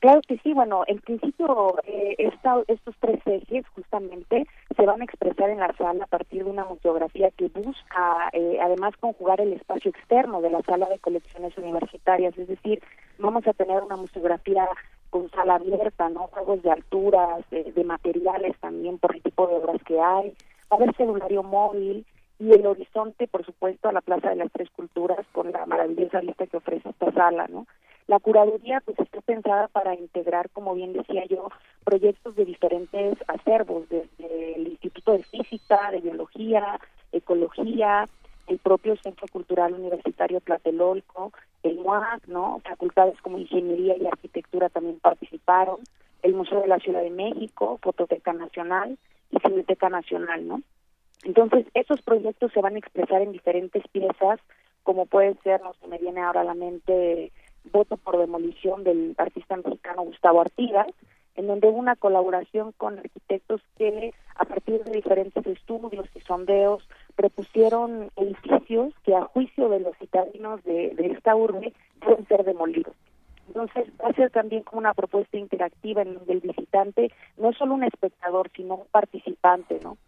Claro 0.00 0.20
que 0.28 0.38
sí, 0.38 0.52
bueno, 0.52 0.84
en 0.86 1.00
principio 1.00 1.74
eh, 1.84 2.30
estos 2.68 2.94
tres 3.00 3.20
ejes 3.26 3.66
justamente 3.74 4.46
se 4.76 4.86
van 4.86 5.00
a 5.00 5.04
expresar 5.04 5.50
en 5.50 5.58
la 5.58 5.74
sala 5.76 6.04
a 6.04 6.06
partir 6.06 6.44
de 6.44 6.50
una 6.50 6.64
museografía 6.64 7.32
que 7.32 7.48
busca 7.48 8.30
eh, 8.32 8.58
además 8.62 8.94
conjugar 9.00 9.40
el 9.40 9.54
espacio 9.54 9.90
externo 9.90 10.40
de 10.40 10.50
la 10.50 10.62
sala 10.62 10.88
de 10.88 11.00
colecciones 11.00 11.58
universitarias, 11.58 12.38
es 12.38 12.46
decir, 12.46 12.80
vamos 13.18 13.44
a 13.48 13.52
tener 13.54 13.82
una 13.82 13.96
museografía 13.96 14.68
con 15.10 15.30
sala 15.30 15.56
abierta, 15.56 16.08
¿no? 16.08 16.28
Juegos 16.28 16.62
de 16.62 16.70
alturas, 16.70 17.44
de, 17.50 17.84
materiales 17.84 18.56
también 18.60 18.98
por 18.98 19.14
el 19.14 19.22
tipo 19.22 19.46
de 19.46 19.56
obras 19.56 19.82
que 19.84 20.00
hay, 20.00 20.30
va 20.30 20.34
a 20.70 20.74
haber 20.76 20.94
celulario 20.96 21.42
móvil 21.42 22.06
y 22.38 22.52
el 22.52 22.66
horizonte, 22.66 23.26
por 23.26 23.44
supuesto, 23.44 23.88
a 23.88 23.92
la 23.92 24.00
Plaza 24.00 24.30
de 24.30 24.36
las 24.36 24.52
Tres 24.52 24.70
Culturas 24.70 25.26
con 25.32 25.50
la 25.50 25.66
maravillosa 25.66 26.20
vista 26.20 26.46
que 26.46 26.58
ofrece 26.58 26.90
esta 26.90 27.12
sala, 27.12 27.48
¿no? 27.48 27.66
La 28.06 28.20
curaduría 28.20 28.80
pues 28.80 28.98
está 28.98 29.20
pensada 29.20 29.68
para 29.68 29.94
integrar, 29.94 30.48
como 30.50 30.74
bien 30.74 30.94
decía 30.94 31.26
yo, 31.26 31.50
proyectos 31.84 32.36
de 32.36 32.46
diferentes 32.46 33.18
acervos, 33.28 33.88
desde 33.90 34.54
el 34.54 34.68
Instituto 34.68 35.12
de 35.12 35.24
Física, 35.24 35.90
de 35.90 36.00
Biología, 36.00 36.80
Ecología, 37.12 38.08
el 38.48 38.58
propio 38.58 38.96
Centro 38.96 39.26
Cultural 39.30 39.74
Universitario 39.74 40.40
Tlatelolco, 40.40 41.32
el 41.62 41.76
MUAC, 41.78 42.26
¿no? 42.26 42.60
Facultades 42.64 43.20
como 43.20 43.38
Ingeniería 43.38 43.96
y 43.96 44.06
Arquitectura 44.06 44.68
también 44.70 44.98
participaron, 45.00 45.78
el 46.22 46.34
Museo 46.34 46.60
de 46.60 46.68
la 46.68 46.78
Ciudad 46.78 47.02
de 47.02 47.10
México, 47.10 47.78
Fototeca 47.82 48.32
Nacional 48.32 48.98
y 49.30 49.38
Cineteca 49.38 49.88
Nacional, 49.88 50.48
¿no? 50.48 50.62
Entonces, 51.24 51.66
esos 51.74 52.00
proyectos 52.02 52.52
se 52.52 52.60
van 52.60 52.74
a 52.74 52.78
expresar 52.78 53.22
en 53.22 53.32
diferentes 53.32 53.82
piezas, 53.92 54.40
como 54.82 55.06
puede 55.06 55.34
ser, 55.42 55.60
no 55.62 55.74
se 55.74 55.86
me 55.86 55.98
viene 55.98 56.20
ahora 56.20 56.40
a 56.40 56.44
la 56.44 56.54
mente, 56.54 57.32
Voto 57.70 57.96
por 57.98 58.16
Demolición 58.16 58.82
del 58.82 59.14
artista 59.18 59.56
mexicano 59.56 60.02
Gustavo 60.02 60.40
Artigas, 60.40 60.86
en 61.34 61.46
donde 61.46 61.68
hubo 61.68 61.78
una 61.78 61.96
colaboración 61.96 62.72
con 62.72 62.98
arquitectos 62.98 63.60
que 63.76 64.14
a 64.34 64.44
partir 64.44 64.82
de 64.84 64.92
diferentes 64.92 65.46
estudios 65.46 66.06
y 66.14 66.20
sondeos 66.20 66.82
propusieron 67.18 68.10
edificios 68.14 68.94
que 69.02 69.12
a 69.12 69.24
juicio 69.24 69.68
de 69.68 69.80
los 69.80 69.96
citadinos 69.98 70.62
de, 70.62 70.94
esta 71.12 71.34
urbe 71.34 71.72
deben 72.00 72.26
ser 72.28 72.44
demolidos. 72.44 72.94
Entonces 73.48 73.88
va 74.00 74.10
a 74.10 74.12
ser 74.14 74.30
también 74.30 74.62
como 74.62 74.78
una 74.78 74.94
propuesta 74.94 75.36
interactiva 75.36 76.02
en 76.02 76.14
donde 76.14 76.32
el 76.34 76.40
visitante 76.40 77.10
no 77.36 77.50
es 77.50 77.56
solo 77.56 77.74
un 77.74 77.82
espectador, 77.82 78.50
sino 78.54 78.76
un 78.76 78.86
participante, 78.92 79.80
¿no? 79.82 79.98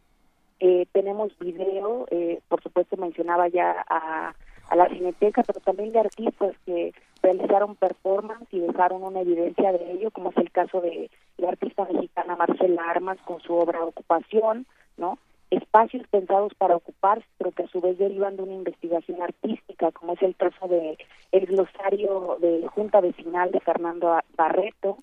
Eh, 0.61 0.87
tenemos 0.93 1.37
video, 1.39 2.07
eh, 2.11 2.41
por 2.49 2.63
supuesto 2.63 2.97
mencionaba 2.97 3.49
ya 3.49 3.85
a 3.89 4.35
a 4.71 4.77
la 4.77 4.89
cineteca, 4.89 5.43
pero 5.43 5.61
también 5.61 5.93
de 5.93 5.99
artistas 5.99 6.55
que 6.65 6.95
realizaron 7.23 7.75
performance 7.75 8.47
y 8.53 8.61
dejaron 8.61 9.03
una 9.03 9.21
evidencia 9.21 9.73
de 9.73 9.93
ello, 9.93 10.11
como 10.13 10.31
es 10.31 10.37
el 10.37 10.51
caso 10.53 10.81
de 10.81 11.11
la 11.39 11.49
artista 11.49 11.87
mexicana 11.93 12.37
Marcela 12.37 12.89
Armas 12.89 13.19
con 13.25 13.41
su 13.41 13.53
obra 13.53 13.85
Ocupación, 13.85 14.67
¿no? 14.97 15.19
Espacios 15.51 16.07
pensados 16.09 16.55
para 16.55 16.77
ocuparse, 16.77 17.27
pero 17.39 17.51
que 17.51 17.65
a 17.65 17.69
su 17.69 17.81
vez 17.81 17.99
derivan 17.99 18.37
de 18.37 18.43
una 18.43 18.55
investigación 18.55 19.21
artística, 19.21 19.91
como 19.93 20.13
es 20.13 20.23
el 20.23 20.37
caso 20.37 20.69
de 20.69 20.97
el 21.33 21.47
glosario 21.47 22.39
de 22.41 22.67
Junta 22.69 23.01
Vecinal 23.01 23.51
de 23.51 23.61
Fernando 23.61 24.19
Barreto, 24.37 24.99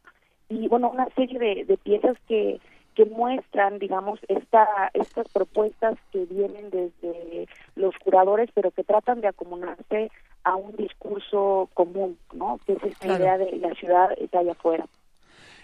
y 0.49 0.67
bueno, 0.67 0.89
una 0.89 1.09
serie 1.15 1.37
de, 1.39 1.65
de 1.65 1.77
piezas 1.77 2.17
que 2.27 2.59
que 2.97 3.05
muestran, 3.05 3.77
digamos, 3.77 4.19
esta, 4.27 4.89
estas 4.95 5.27
propuestas 5.29 5.99
que 6.11 6.25
vienen 6.25 6.71
desde 6.71 7.47
los 7.75 7.93
curadores, 8.03 8.49
pero 8.55 8.71
que 8.71 8.83
tratan 8.83 9.21
de 9.21 9.27
acomodarse 9.27 10.09
a 10.43 10.55
un 10.55 10.75
discurso 10.75 11.69
común, 11.75 12.17
¿no? 12.33 12.59
Que 12.65 12.73
es 12.73 12.83
esta 12.83 13.15
idea 13.15 13.37
de 13.37 13.55
la 13.57 13.75
ciudad 13.75 14.09
está 14.17 14.39
allá 14.39 14.53
afuera. 14.53 14.87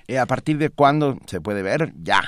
Eh, 0.07 0.19
¿A 0.19 0.27
partir 0.27 0.59
de 0.59 0.69
cuándo 0.69 1.17
se 1.25 1.41
puede 1.41 1.63
ver? 1.63 1.91
Ya. 2.03 2.21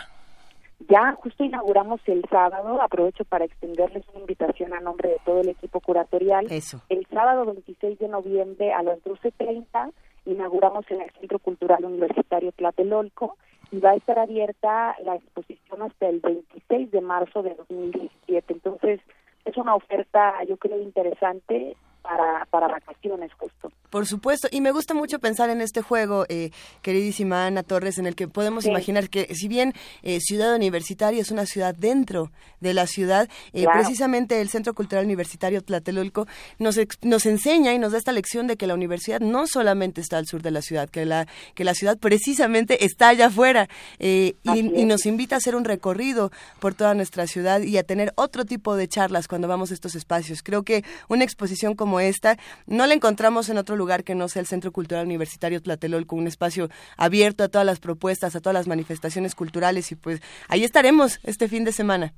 Ya 0.90 1.14
justo 1.14 1.44
inauguramos 1.44 2.00
el 2.06 2.24
sábado, 2.30 2.82
aprovecho 2.82 3.26
para 3.26 3.46
extenderles 3.46 4.04
una 4.10 4.22
invitación 4.22 4.74
a 4.74 4.80
nombre 4.80 5.10
de 5.10 5.20
todo 5.26 5.42
el 5.42 5.50
equipo 5.50 5.80
curatorial. 5.80 6.52
Eso. 6.52 6.82
El 6.90 7.06
sábado 7.08 7.46
26 7.46 7.98
de 7.98 8.08
noviembre 8.08 8.72
a 8.72 8.84
las 8.84 9.00
12.30 9.04 9.92
inauguramos 10.26 10.86
en 10.90 11.02
el 11.02 11.12
Centro 11.20 11.40
Cultural 11.40 11.86
Universitario 11.86 12.52
Tlatelolco 12.52 13.38
y 13.72 13.80
va 13.80 13.92
a 13.92 13.96
estar 13.96 14.20
abierta 14.20 14.96
la 15.04 15.16
exposición 15.16 15.82
hasta 15.82 16.08
el 16.08 16.20
26 16.20 16.92
de 16.92 17.02
marzo 17.02 17.42
de 17.42 17.56
2017. 17.56 18.54
Entonces, 18.54 19.02
es 19.46 19.58
una 19.58 19.76
oferta, 19.76 20.44
yo 20.44 20.58
creo, 20.58 20.80
interesante 20.82 21.76
para, 22.08 22.46
para 22.46 22.68
vacaciones 22.68 23.32
justo. 23.34 23.72
Por 23.90 24.06
supuesto, 24.06 24.48
y 24.52 24.62
me 24.62 24.72
gusta 24.72 24.94
mucho 24.94 25.20
pensar 25.20 25.50
en 25.50 25.62
este 25.62 25.82
juego, 25.82 26.26
eh, 26.28 26.52
queridísima 26.82 27.46
Ana 27.46 27.64
Torres, 27.64 27.98
en 27.98 28.06
el 28.06 28.16
que 28.16 28.28
podemos 28.28 28.66
imaginar 28.66 29.10
que 29.10 29.34
si 29.34 29.48
bien 29.48 29.74
eh, 30.04 30.20
Ciudad 30.20 30.54
Universitaria 30.54 31.22
es 31.22 31.32
una 31.32 31.46
ciudad 31.46 31.74
dentro 31.74 32.32
de 32.60 32.74
la 32.74 32.88
ciudad, 32.88 33.30
eh, 33.54 33.66
precisamente 33.72 34.42
el 34.42 34.50
Centro 34.50 34.74
Cultural 34.74 35.06
Universitario 35.06 35.62
Tlatelolco 35.62 36.28
nos, 36.60 36.78
nos 37.04 37.26
enseña 37.26 37.74
y 37.74 37.80
nos 37.80 37.94
da 37.94 37.98
esta 37.98 38.12
lección 38.12 38.48
de 38.48 38.58
que 38.58 38.68
la 38.68 38.74
universidad 38.74 39.22
no 39.22 39.48
solamente 39.48 40.02
está 40.02 40.18
al 40.18 40.28
sur 40.28 40.42
de 40.42 40.52
la 40.52 40.62
ciudad, 40.62 40.90
que 40.90 41.06
la, 41.06 41.26
que 41.54 41.64
la 41.64 41.74
ciudad 41.74 41.98
precisamente 41.98 42.84
está 42.86 43.10
allá 43.10 43.28
afuera 43.28 43.70
y, 44.00 44.36
y, 44.44 44.86
nos 44.86 45.06
invita 45.06 45.36
a 45.36 45.38
hacer 45.38 45.56
un 45.56 45.64
recorrido 45.64 46.32
por 46.60 46.74
toda 46.74 46.94
nuestra 46.94 47.28
ciudad 47.28 47.62
y 47.62 47.78
a 47.78 47.84
tener 47.84 48.12
otro 48.16 48.46
tipo 48.46 48.76
de 48.76 48.88
charlas 48.88 49.28
cuando 49.28 49.48
vamos 49.48 49.72
a 49.72 49.74
estos 49.74 49.96
espacios. 49.96 50.44
Creo 50.44 50.64
que 50.64 50.84
una 51.08 51.24
exposición 51.24 51.76
como 51.76 51.95
esta 52.00 52.38
no 52.68 52.86
la 52.86 52.94
encontramos 52.94 53.50
en 53.50 53.58
otro 53.58 53.76
lugar 53.76 54.04
que 54.04 54.16
no 54.16 54.28
sea 54.28 54.42
el 54.42 54.48
Centro 54.48 54.72
Cultural 54.72 55.06
Universitario 55.06 55.62
Tlatelolco, 55.62 56.16
un 56.16 56.28
espacio 56.28 56.70
abierto 56.98 57.44
a 57.44 57.50
todas 57.50 57.66
las 57.66 57.80
propuestas, 57.80 58.36
a 58.36 58.40
todas 58.40 58.54
las 58.54 58.68
manifestaciones 58.68 59.36
culturales 59.36 59.92
y 59.92 59.96
pues 59.96 60.22
ahí 60.48 60.64
estaremos 60.64 61.20
este 61.24 61.48
fin 61.48 61.64
de 61.64 61.72
semana. 61.72 62.14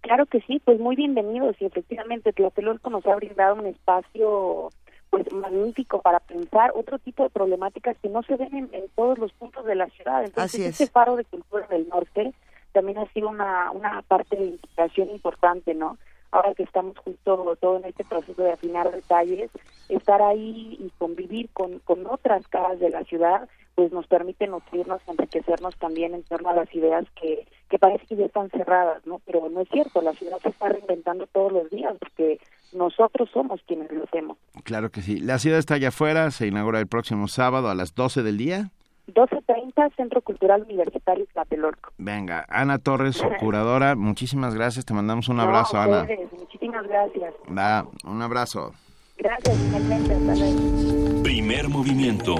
Claro 0.00 0.26
que 0.26 0.40
sí, 0.42 0.60
pues 0.64 0.80
muy 0.80 0.96
bienvenidos 0.96 1.56
y 1.60 1.66
efectivamente 1.66 2.32
Tlatelolco 2.32 2.90
nos 2.90 3.06
ha 3.06 3.16
brindado 3.16 3.56
un 3.56 3.66
espacio 3.66 4.70
pues 5.10 5.30
magnífico 5.32 6.00
para 6.00 6.20
pensar 6.20 6.72
otro 6.74 6.98
tipo 6.98 7.24
de 7.24 7.30
problemáticas 7.30 7.96
que 7.98 8.08
no 8.08 8.22
se 8.22 8.36
ven 8.36 8.70
en, 8.72 8.88
todos 8.94 9.18
los 9.18 9.32
puntos 9.32 9.66
de 9.66 9.74
la 9.74 9.88
ciudad. 9.90 10.24
Entonces, 10.24 10.60
este 10.60 10.86
faro 10.86 11.16
de 11.16 11.24
cultura 11.24 11.66
del 11.66 11.88
norte 11.88 12.32
también 12.72 12.98
ha 12.98 13.12
sido 13.12 13.28
una, 13.28 13.72
una 13.72 14.02
parte 14.02 14.36
de 14.36 14.46
inspiración 14.46 15.10
importante, 15.10 15.74
¿no? 15.74 15.98
Ahora 16.32 16.54
que 16.54 16.62
estamos 16.62 16.96
justo 16.98 17.56
todo 17.60 17.76
en 17.78 17.84
este 17.84 18.04
proceso 18.04 18.42
de 18.42 18.52
afinar 18.52 18.90
detalles, 18.90 19.50
estar 19.88 20.22
ahí 20.22 20.76
y 20.78 20.90
convivir 20.98 21.50
con, 21.52 21.78
con 21.80 22.06
otras 22.06 22.46
caras 22.48 22.78
de 22.80 22.90
la 22.90 23.04
ciudad, 23.04 23.48
pues 23.74 23.92
nos 23.92 24.06
permite 24.06 24.46
nutrirnos, 24.46 25.00
enriquecernos 25.06 25.76
también 25.76 26.14
en 26.14 26.22
torno 26.24 26.50
a 26.50 26.54
las 26.54 26.72
ideas 26.74 27.06
que, 27.20 27.46
que 27.68 27.78
parece 27.78 28.06
que 28.06 28.16
ya 28.16 28.26
están 28.26 28.50
cerradas, 28.50 29.06
¿no? 29.06 29.20
Pero 29.24 29.48
no 29.48 29.60
es 29.60 29.68
cierto, 29.70 30.02
la 30.02 30.12
ciudad 30.12 30.38
se 30.42 30.50
está 30.50 30.68
reinventando 30.68 31.26
todos 31.28 31.52
los 31.52 31.70
días 31.70 31.94
porque 31.98 32.38
nosotros 32.72 33.28
somos 33.32 33.60
quienes 33.66 33.90
lo 33.90 34.04
hacemos. 34.04 34.38
Claro 34.64 34.90
que 34.90 35.00
sí. 35.00 35.18
La 35.20 35.38
ciudad 35.38 35.58
está 35.58 35.74
allá 35.74 35.88
afuera, 35.88 36.30
se 36.30 36.46
inaugura 36.46 36.78
el 36.78 36.86
próximo 36.86 37.28
sábado 37.28 37.68
a 37.68 37.74
las 37.74 37.94
12 37.94 38.22
del 38.22 38.36
día. 38.36 38.70
12.30, 39.08 39.59
Centro 39.96 40.20
Cultural 40.20 40.62
Universitario 40.62 41.26
Tlatelolco. 41.32 41.92
Venga, 41.96 42.44
Ana 42.48 42.78
Torres, 42.78 43.22
curadora, 43.40 43.96
muchísimas 43.96 44.54
gracias, 44.54 44.84
te 44.84 44.92
mandamos 44.92 45.28
un 45.28 45.40
abrazo, 45.40 45.78
Ana. 45.78 46.06
Muchísimas 46.38 46.86
gracias. 46.86 47.34
Va, 47.56 47.86
un 48.04 48.20
abrazo. 48.20 48.72
Gracias, 49.16 49.56
finalmente, 49.56 50.14
hasta 50.14 50.34
luego. 50.34 51.22
Primer 51.22 51.68
movimiento. 51.68 52.34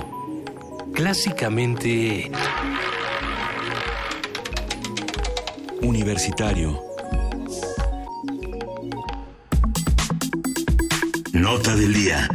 Clásicamente... 0.94 2.30
Universitario. 5.82 6.78
Nota 11.32 11.74
del 11.74 11.94
día. 11.94 12.28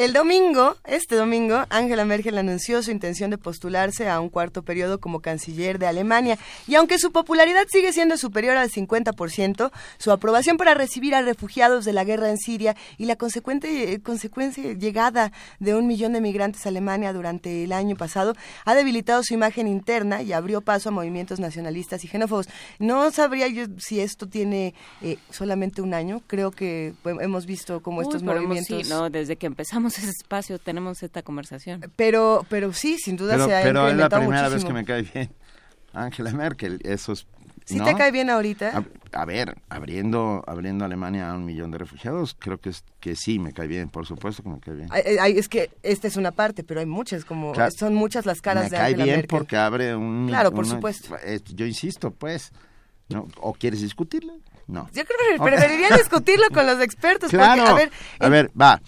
El 0.00 0.14
domingo, 0.14 0.78
este 0.86 1.14
domingo, 1.14 1.66
Angela 1.68 2.06
Merkel 2.06 2.38
anunció 2.38 2.82
su 2.82 2.90
intención 2.90 3.28
de 3.28 3.36
postularse 3.36 4.08
a 4.08 4.18
un 4.18 4.30
cuarto 4.30 4.62
periodo 4.62 4.98
como 4.98 5.20
canciller 5.20 5.78
de 5.78 5.88
Alemania. 5.88 6.38
Y 6.66 6.76
aunque 6.76 6.98
su 6.98 7.12
popularidad 7.12 7.66
sigue 7.70 7.92
siendo 7.92 8.16
superior 8.16 8.56
al 8.56 8.70
50%, 8.70 9.70
su 9.98 10.10
aprobación 10.10 10.56
para 10.56 10.72
recibir 10.72 11.14
a 11.14 11.20
refugiados 11.20 11.84
de 11.84 11.92
la 11.92 12.04
guerra 12.04 12.30
en 12.30 12.38
Siria 12.38 12.76
y 12.96 13.04
la 13.04 13.16
consecuente 13.16 13.92
eh, 13.92 14.00
consecuencia 14.00 14.72
llegada 14.72 15.32
de 15.58 15.74
un 15.74 15.86
millón 15.86 16.14
de 16.14 16.22
migrantes 16.22 16.64
a 16.64 16.70
Alemania 16.70 17.12
durante 17.12 17.64
el 17.64 17.72
año 17.72 17.94
pasado 17.94 18.32
ha 18.64 18.74
debilitado 18.74 19.22
su 19.22 19.34
imagen 19.34 19.68
interna 19.68 20.22
y 20.22 20.32
abrió 20.32 20.62
paso 20.62 20.88
a 20.88 20.92
movimientos 20.92 21.40
nacionalistas 21.40 22.02
y 22.04 22.08
xenófobos. 22.08 22.48
No 22.78 23.10
sabría 23.10 23.48
yo 23.48 23.66
si 23.76 24.00
esto 24.00 24.26
tiene 24.26 24.72
eh, 25.02 25.18
solamente 25.28 25.82
un 25.82 25.92
año. 25.92 26.22
Creo 26.26 26.52
que 26.52 26.94
hemos 27.04 27.44
visto 27.44 27.82
como 27.82 28.00
estos 28.00 28.22
movimientos. 28.22 28.86
Sí, 28.86 28.88
no, 28.88 29.10
desde 29.10 29.36
que 29.36 29.44
empezamos 29.44 29.89
ese 29.98 30.10
espacio, 30.10 30.58
tenemos 30.58 31.02
esta 31.02 31.22
conversación. 31.22 31.80
Pero, 31.96 32.46
pero 32.48 32.72
sí, 32.72 32.98
sin 32.98 33.16
duda 33.16 33.34
pero, 33.34 33.46
se 33.46 33.56
ha 33.56 33.62
Pero 33.62 33.88
es 33.88 33.96
la 33.96 34.08
primera 34.08 34.48
vez 34.48 34.64
que 34.64 34.72
me 34.72 34.84
cae 34.84 35.02
bien 35.02 35.30
Angela 35.92 36.32
Merkel, 36.32 36.80
eso 36.84 37.12
es... 37.12 37.26
¿Sí 37.64 37.78
te 37.78 37.94
cae 37.94 38.10
bien 38.10 38.30
ahorita? 38.30 38.84
A, 39.12 39.24
ver, 39.24 39.56
abriendo, 39.68 40.42
abriendo 40.48 40.84
Alemania 40.84 41.30
a 41.30 41.34
un 41.34 41.44
millón 41.44 41.70
de 41.70 41.78
refugiados, 41.78 42.34
creo 42.36 42.58
que 42.58 42.70
es, 42.70 42.82
que 42.98 43.14
sí 43.14 43.38
me 43.38 43.52
cae 43.52 43.68
bien, 43.68 43.88
por 43.88 44.06
supuesto 44.06 44.42
que 44.42 44.48
me 44.48 44.58
cae 44.58 44.74
bien. 44.74 44.88
es 45.36 45.48
que 45.48 45.70
esta 45.84 46.08
es 46.08 46.16
una 46.16 46.32
parte, 46.32 46.64
pero 46.64 46.80
hay 46.80 46.86
muchas, 46.86 47.24
como 47.24 47.52
son 47.76 47.94
muchas 47.94 48.26
las 48.26 48.40
caras 48.40 48.70
de 48.70 48.76
Angela 48.76 48.96
Merkel. 48.96 48.98
Me 48.98 49.06
cae 49.06 49.16
bien 49.16 49.26
porque 49.28 49.56
abre 49.56 49.94
un... 49.94 50.26
Claro, 50.26 50.50
por 50.50 50.66
supuesto. 50.66 51.16
yo 51.54 51.64
insisto, 51.64 52.10
pues, 52.10 52.50
¿no? 53.08 53.28
¿o 53.36 53.52
quieres 53.52 53.82
discutirlo? 53.82 54.34
No. 54.66 54.88
Yo 54.92 55.04
creo 55.04 55.18
que 55.36 55.42
preferiría 55.42 55.96
discutirlo 55.96 56.46
con 56.52 56.66
los 56.66 56.80
expertos. 56.80 57.30
Claro. 57.40 57.66
a 57.66 57.74
ver, 57.74 57.90
a 58.18 58.28
ver, 58.28 58.50
va. 58.60 58.80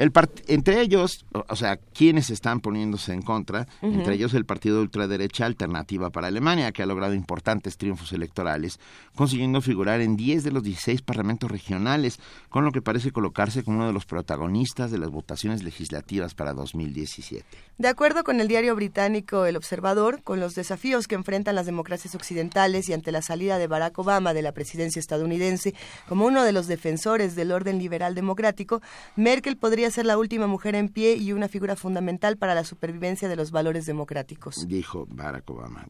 El 0.00 0.12
entre 0.46 0.80
ellos, 0.80 1.26
o, 1.30 1.56
sea, 1.56 1.76
quienes 1.76 2.30
están 2.30 2.60
poniéndose 2.60 3.12
en 3.12 3.20
contra, 3.20 3.66
entre 3.82 4.14
ellos 4.14 4.32
el 4.32 4.46
partido 4.46 4.76
de 4.76 4.82
ultraderecha 4.84 5.44
Alternativa 5.44 6.08
para 6.08 6.28
Alemania, 6.28 6.72
que 6.72 6.82
ha 6.82 6.86
logrado 6.86 7.12
importantes 7.12 7.76
triunfos 7.76 8.10
electorales, 8.14 8.80
consiguiendo 9.14 9.60
figurar 9.60 10.00
en 10.00 10.16
10 10.16 10.42
de 10.44 10.52
los 10.52 10.62
16 10.62 11.02
parlamentos 11.02 11.50
regionales, 11.50 12.18
con 12.48 12.64
lo 12.64 12.72
que 12.72 12.80
parece 12.80 13.12
colocarse 13.12 13.62
como 13.62 13.76
uno 13.76 13.88
de 13.88 13.92
los 13.92 14.06
protagonistas 14.06 14.90
de 14.90 14.96
las 14.96 15.10
votaciones 15.10 15.62
legislativas 15.62 16.32
para 16.32 16.54
2017. 16.54 17.44
De 17.76 17.88
acuerdo 17.88 18.24
con 18.24 18.40
el 18.40 18.48
diario 18.48 18.74
británico 18.74 19.44
El 19.44 19.56
Observador, 19.56 20.22
con 20.22 20.40
los 20.40 20.54
desafíos 20.54 21.08
que 21.08 21.14
enfrentan 21.14 21.56
las 21.56 21.66
democracias 21.66 22.14
occidentales 22.14 22.88
y 22.88 22.94
ante 22.94 23.12
la 23.12 23.20
salida 23.20 23.58
de 23.58 23.66
Barack 23.66 23.98
Obama 23.98 24.32
de 24.32 24.40
la 24.40 24.52
presidencia 24.52 24.98
estadounidense 24.98 25.74
como 26.08 26.24
uno 26.24 26.42
de 26.42 26.52
los 26.52 26.68
defensores 26.68 27.36
del 27.36 27.52
orden 27.52 27.78
liberal 27.78 28.14
democrático, 28.14 28.80
Merkel 29.14 29.58
podría 29.58 29.89
ser 29.90 30.06
la 30.06 30.18
última 30.18 30.46
mujer 30.46 30.74
en 30.74 30.88
pie 30.88 31.16
y 31.16 31.32
una 31.32 31.48
figura 31.48 31.76
fundamental 31.76 32.36
para 32.36 32.54
la 32.54 32.64
supervivencia 32.64 33.28
de 33.28 33.36
los 33.36 33.50
valores 33.50 33.86
democráticos. 33.86 34.66
Dijo 34.66 35.06
Barack 35.10 35.48
Obama. 35.50 35.86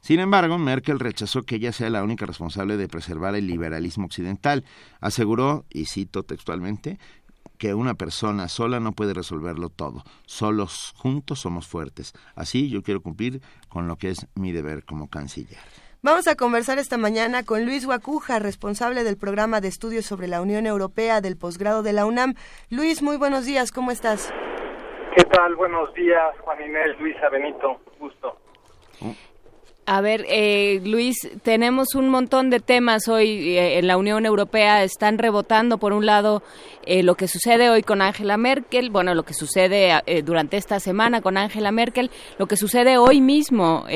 Sin 0.00 0.20
embargo, 0.20 0.58
Merkel 0.58 0.98
rechazó 0.98 1.42
que 1.42 1.56
ella 1.56 1.72
sea 1.72 1.90
la 1.90 2.02
única 2.02 2.26
responsable 2.26 2.76
de 2.76 2.88
preservar 2.88 3.34
el 3.34 3.46
liberalismo 3.46 4.06
occidental. 4.06 4.64
Aseguró, 5.00 5.64
y 5.70 5.86
cito 5.86 6.22
textualmente, 6.22 6.98
que 7.58 7.74
una 7.74 7.94
persona 7.94 8.48
sola 8.48 8.80
no 8.80 8.92
puede 8.92 9.14
resolverlo 9.14 9.70
todo. 9.70 10.04
Solos 10.26 10.94
juntos 10.96 11.40
somos 11.40 11.66
fuertes. 11.66 12.12
Así 12.34 12.68
yo 12.68 12.82
quiero 12.82 13.02
cumplir 13.02 13.40
con 13.68 13.88
lo 13.88 13.96
que 13.96 14.10
es 14.10 14.26
mi 14.34 14.52
deber 14.52 14.84
como 14.84 15.08
canciller. 15.08 15.58
Vamos 16.06 16.28
a 16.28 16.36
conversar 16.36 16.78
esta 16.78 16.98
mañana 16.98 17.42
con 17.42 17.64
Luis 17.64 17.84
Guacuja, 17.84 18.38
responsable 18.38 19.02
del 19.02 19.16
programa 19.16 19.60
de 19.60 19.66
estudios 19.66 20.06
sobre 20.06 20.28
la 20.28 20.40
Unión 20.40 20.64
Europea 20.64 21.20
del 21.20 21.36
posgrado 21.36 21.82
de 21.82 21.92
la 21.92 22.06
UNAM. 22.06 22.34
Luis, 22.70 23.02
muy 23.02 23.16
buenos 23.16 23.44
días, 23.44 23.72
¿cómo 23.72 23.90
estás? 23.90 24.32
¿Qué 25.16 25.24
tal? 25.24 25.56
Buenos 25.56 25.92
días, 25.94 26.32
Juan 26.42 26.62
Inés, 26.62 26.96
Luisa 27.00 27.28
Benito, 27.28 27.80
gusto. 27.98 28.38
A 29.88 30.00
ver, 30.00 30.26
eh, 30.28 30.80
Luis, 30.84 31.16
tenemos 31.44 31.94
un 31.94 32.08
montón 32.08 32.50
de 32.50 32.58
temas 32.58 33.06
hoy 33.06 33.56
eh, 33.56 33.78
en 33.78 33.86
la 33.86 33.96
Unión 33.96 34.26
Europea. 34.26 34.82
Están 34.82 35.16
rebotando, 35.16 35.78
por 35.78 35.92
un 35.92 36.04
lado, 36.04 36.42
eh, 36.84 37.04
lo 37.04 37.14
que 37.14 37.28
sucede 37.28 37.70
hoy 37.70 37.84
con 37.84 38.02
Angela 38.02 38.36
Merkel, 38.36 38.90
bueno, 38.90 39.14
lo 39.14 39.22
que 39.22 39.32
sucede 39.32 39.92
durante 40.24 40.56
esta 40.56 40.80
semana 40.80 41.20
con 41.20 41.36
Angela 41.36 41.70
Merkel, 41.70 42.10
lo 42.36 42.48
que 42.48 42.56
sucede 42.56 42.98
hoy 42.98 43.20
mismo 43.20 43.86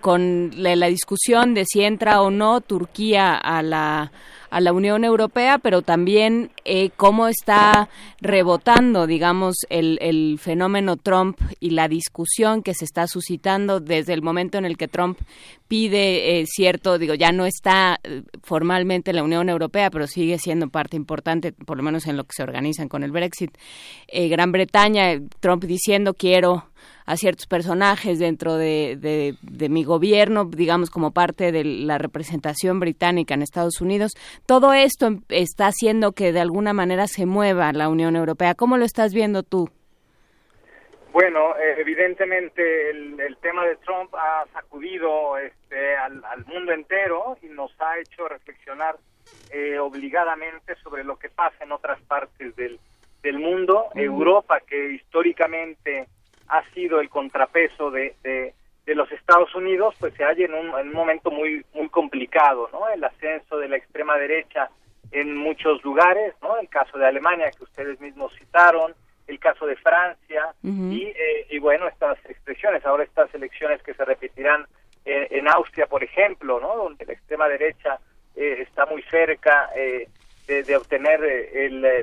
con 0.00 0.50
la, 0.56 0.86
discusión 0.88 1.54
de 1.54 1.64
si 1.64 1.82
entra 1.82 2.20
o 2.20 2.30
no 2.30 2.60
Turquía 2.60 3.36
a 3.36 3.62
la 3.62 4.10
a 4.54 4.60
la 4.60 4.72
Unión 4.72 5.02
Europea, 5.02 5.58
pero 5.58 5.82
también 5.82 6.52
eh, 6.64 6.90
cómo 6.96 7.26
está 7.26 7.88
rebotando, 8.20 9.08
digamos, 9.08 9.56
el, 9.68 9.98
el 10.00 10.38
fenómeno 10.40 10.96
Trump 10.96 11.40
y 11.58 11.70
la 11.70 11.88
discusión 11.88 12.62
que 12.62 12.72
se 12.72 12.84
está 12.84 13.08
suscitando 13.08 13.80
desde 13.80 14.12
el 14.12 14.22
momento 14.22 14.56
en 14.56 14.64
el 14.64 14.76
que 14.76 14.86
Trump 14.86 15.18
pide 15.66 16.38
eh, 16.38 16.46
cierto, 16.46 16.98
digo, 16.98 17.14
ya 17.14 17.32
no 17.32 17.46
está 17.46 17.98
eh, 18.04 18.22
formalmente 18.44 19.12
la 19.12 19.24
Unión 19.24 19.48
Europea, 19.48 19.90
pero 19.90 20.06
sigue 20.06 20.38
siendo 20.38 20.68
parte 20.68 20.96
importante, 20.96 21.50
por 21.50 21.76
lo 21.76 21.82
menos 21.82 22.06
en 22.06 22.16
lo 22.16 22.22
que 22.22 22.34
se 22.36 22.44
organizan 22.44 22.88
con 22.88 23.02
el 23.02 23.10
Brexit. 23.10 23.58
Eh, 24.06 24.28
Gran 24.28 24.52
Bretaña, 24.52 25.20
Trump 25.40 25.64
diciendo 25.64 26.14
quiero 26.14 26.68
a 27.06 27.16
ciertos 27.16 27.46
personajes 27.46 28.18
dentro 28.18 28.56
de, 28.56 28.96
de, 29.40 29.68
mi 29.68 29.84
gobierno, 29.84 30.44
digamos 30.44 30.90
como 30.90 31.12
parte 31.12 31.52
de 31.52 31.64
la 31.64 31.98
representación 31.98 32.80
británica 32.80 33.34
en 33.34 33.42
Estados 33.42 33.80
Unidos. 33.80 34.12
Todo 34.46 34.72
esto 34.72 35.08
está 35.28 35.66
haciendo 35.66 36.12
que 36.12 36.32
de 36.32 36.40
alguna 36.40 36.72
manera 36.72 37.06
se 37.06 37.26
mueva 37.26 37.72
la 37.72 37.88
Unión 37.88 38.16
Europea. 38.16 38.54
¿Cómo 38.54 38.76
lo 38.76 38.84
estás 38.84 39.12
viendo 39.14 39.42
tú? 39.42 39.68
Bueno, 41.14 41.54
evidentemente 41.78 42.90
el, 42.90 43.36
tema 43.40 43.64
de 43.64 43.76
Trump 43.76 44.12
ha 44.16 44.44
sacudido 44.52 45.38
este, 45.38 45.96
al, 45.96 46.44
mundo 46.46 46.72
entero 46.72 47.38
y 47.40 47.46
nos 47.46 47.70
ha 47.80 47.98
hecho 48.00 48.26
reflexionar 48.26 48.96
eh, 49.50 49.78
obligadamente 49.78 50.74
sobre 50.82 51.04
lo 51.04 51.16
que 51.16 51.28
pasa 51.28 51.62
en 51.62 51.70
otras 51.70 52.00
partes 52.02 52.56
del, 52.56 52.80
del 53.22 53.38
mundo. 53.38 53.90
Europa, 53.94 54.58
que 54.66 54.92
históricamente 54.94 56.08
ha 56.48 56.62
sido 56.70 57.00
el 57.00 57.08
contrapeso 57.08 57.90
de, 57.90 58.14
de, 58.22 58.54
los 58.94 59.10
Estados 59.10 59.54
Unidos, 59.54 59.94
pues 59.98 60.14
se 60.14 60.24
halla 60.24 60.44
en 60.44 60.54
un, 60.54 60.78
en 60.78 60.88
un 60.88 60.94
momento 60.94 61.30
muy, 61.30 61.64
muy 61.74 61.88
complicado, 61.88 62.68
¿no? 62.72 62.88
El 62.88 63.02
ascenso 63.02 63.58
de 63.58 63.68
la 63.68 63.76
extrema 63.76 64.16
derecha 64.16 64.70
en 65.10 65.36
muchos 65.36 65.82
lugares, 65.82 66.34
¿no? 66.42 66.58
El 66.58 66.68
caso 66.68 66.98
de 66.98 67.06
Alemania, 67.06 67.50
que 67.50 67.64
ustedes 67.64 68.00
mismos 68.00 68.32
citaron, 68.38 68.94
el 69.26 69.38
caso 69.38 69.66
de 69.66 69.76
Francia 69.76 70.54
y, 70.62 71.04
eh, 71.04 71.46
y, 71.50 71.58
bueno, 71.58 71.88
estas 71.88 72.18
expresiones, 72.26 72.84
ahora 72.84 73.04
estas 73.04 73.34
elecciones 73.34 73.82
que 73.82 73.94
se 73.94 74.04
repetirán 74.04 74.66
eh, 75.04 75.28
en 75.30 75.48
Austria, 75.48 75.86
por 75.86 76.04
ejemplo, 76.04 76.60
¿no? 76.60 76.76
donde 76.76 77.06
la 77.06 77.14
extrema 77.14 77.48
derecha 77.48 77.98
eh, 78.36 78.58
está 78.60 78.86
muy 78.86 79.02
cerca 79.04 79.70
de, 79.74 80.76
obtener 80.76 81.20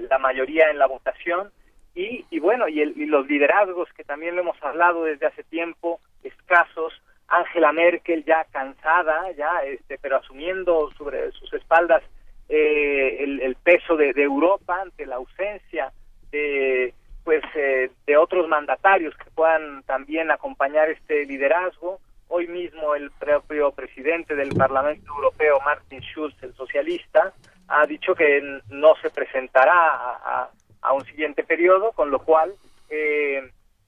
la 0.10 0.18
mayoría 0.18 0.72
en 0.72 0.80
la 0.80 0.88
votación 0.88 1.52
y, 1.96 2.26
y 2.30 2.40
bueno, 2.40 2.68
y, 2.68 2.82
y 2.82 3.06
los 3.06 3.28
liderazgos 3.28 3.90
que 3.94 4.04
también 4.04 4.36
lo 4.36 4.42
hemos 4.42 4.62
hablado 4.64 5.04
desde 5.04 5.28
hace 5.28 5.44
tiempo, 5.44 6.00
escasos, 6.24 6.94
Angela 7.28 7.72
Merkel 7.72 8.26
ya 8.26 8.46
cansada, 8.52 9.32
ya, 9.32 9.64
este, 9.66 9.98
pero 9.98 10.18
asumiendo 10.18 10.92
sobre 10.98 11.32
sus 11.32 11.54
espaldas 11.54 12.04
el, 12.52 13.40
el, 13.42 13.56
peso 13.56 13.96
de, 13.96 14.12
Europa 14.16 14.82
ante 14.82 15.06
la 15.06 15.16
ausencia 15.16 15.94
de 16.32 16.94
pues 17.24 17.44
eh, 17.56 17.92
de 18.06 18.18
otros 18.18 18.48
mandatarios 18.48 19.16
que 19.16 19.30
puedan 19.32 19.84
también 19.84 20.32
acompañar 20.32 20.90
este 20.90 21.26
liderazgo. 21.26 22.00
Hoy 22.28 22.48
mismo 22.48 22.96
el 22.96 23.12
propio 23.12 23.72
presidente 23.72 24.36
del 24.36 24.50
Parlamento 24.50 25.14
Europeo, 25.14 25.60
Martin 25.64 26.02
Schulz, 26.02 26.36
el 26.42 26.54
socialista, 26.56 27.34
ha 27.68 27.86
dicho 27.86 28.16
que 28.16 28.42
no 28.70 28.96
se 29.02 29.10
presentará 29.10 29.74
a, 29.74 30.50
un 30.94 31.06
siguiente 31.06 31.44
periodo, 31.44 31.92
con 31.92 32.12
lo 32.12 32.20
cual 32.20 32.54
eh, 32.90 33.42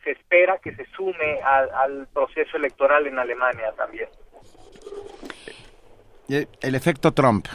se 0.04 0.12
espera 0.12 0.58
que 0.60 0.76
se 0.76 0.86
sume 0.96 1.42
al 1.42 2.08
proceso 2.14 2.58
electoral 2.58 3.08
en 3.08 3.20
Alemania 3.20 3.72
también. 3.76 4.10
El 6.28 6.76
efecto 6.76 7.12
Trump, 7.12 7.48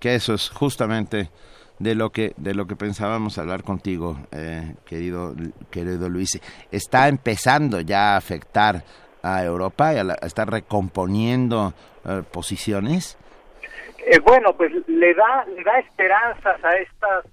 que 0.00 0.14
eso 0.14 0.34
es 0.34 0.50
justamente 0.50 1.30
de 1.78 1.94
lo 1.94 2.10
que 2.10 2.32
de 2.36 2.54
lo 2.54 2.66
que 2.66 2.76
pensábamos 2.76 3.38
hablar 3.38 3.62
contigo, 3.62 4.18
eh, 4.32 4.74
querido 4.84 5.34
querido 5.70 6.08
Luis. 6.08 6.40
Está 6.70 7.08
empezando 7.08 7.80
ya 7.80 8.14
a 8.14 8.16
afectar 8.16 8.82
a 9.22 9.44
Europa 9.44 9.94
y 9.94 9.98
a, 9.98 10.14
estar 10.22 10.50
recomponiendo 10.50 11.72
eh, 12.04 12.22
posiciones. 12.32 13.18
Eh, 13.98 14.18
bueno, 14.20 14.56
pues 14.56 14.72
le 14.86 15.14
da 15.14 15.44
le 15.46 15.62
da 15.62 15.78
esperanzas 15.78 16.64
a 16.64 16.76
estas 16.76 17.24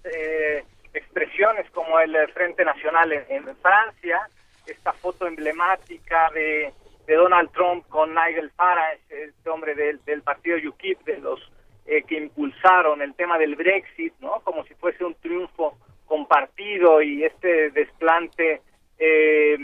expresiones 0.94 1.70
como 1.72 2.00
el 2.00 2.16
Frente 2.34 2.64
Nacional 2.64 3.12
en, 3.12 3.56
Francia, 3.58 4.28
esta 4.66 4.94
foto 4.94 5.28
emblemática 5.28 6.30
de, 6.34 6.74
de 7.06 7.16
Donald 7.16 7.52
Trump 7.52 7.88
con 7.88 8.14
Nigel 8.14 8.52
Farage, 8.52 9.02
este 9.10 9.50
hombre 9.50 9.76
del, 9.76 10.04
del 10.06 10.22
partido 10.22 10.58
UKIP, 10.70 11.04
de 11.04 11.18
los 11.20 11.40
eh, 11.86 12.04
que 12.04 12.16
impulsaron 12.16 13.02
el 13.02 13.14
tema 13.14 13.38
del 13.38 13.56
Brexit, 13.56 14.14
¿no? 14.22 14.40
Como 14.46 14.64
si 14.64 14.74
fuese 14.76 15.04
un 15.04 15.16
triunfo 15.16 15.78
compartido 16.06 17.02
y 17.02 17.26
este 17.26 17.72
desplante 17.72 18.62
eh, 19.00 19.58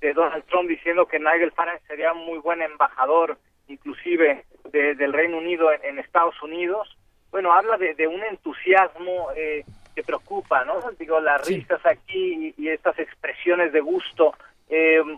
de 0.00 0.12
Donald 0.14 0.44
Trump 0.46 0.70
diciendo 0.70 1.06
que 1.06 1.18
Nigel 1.18 1.52
Farage 1.52 1.84
sería 1.86 2.14
un 2.14 2.24
muy 2.24 2.38
buen 2.38 2.62
embajador, 2.62 3.36
inclusive 3.68 4.44
del 4.72 5.12
Reino 5.12 5.36
Unido 5.36 5.70
en, 5.82 5.98
Estados 5.98 6.40
Unidos. 6.42 6.96
Bueno, 7.30 7.52
habla 7.52 7.76
de, 7.76 8.06
un 8.06 8.22
entusiasmo 8.22 9.28
eh, 9.36 9.64
que 9.96 10.04
preocupa, 10.04 10.64
¿no? 10.64 10.78
Digo, 10.98 11.18
las 11.18 11.44
risas 11.48 11.84
aquí 11.84 12.54
y, 12.56 12.68
estas 12.68 12.98
expresiones 12.98 13.72
de 13.72 13.80
gusto 13.80 14.34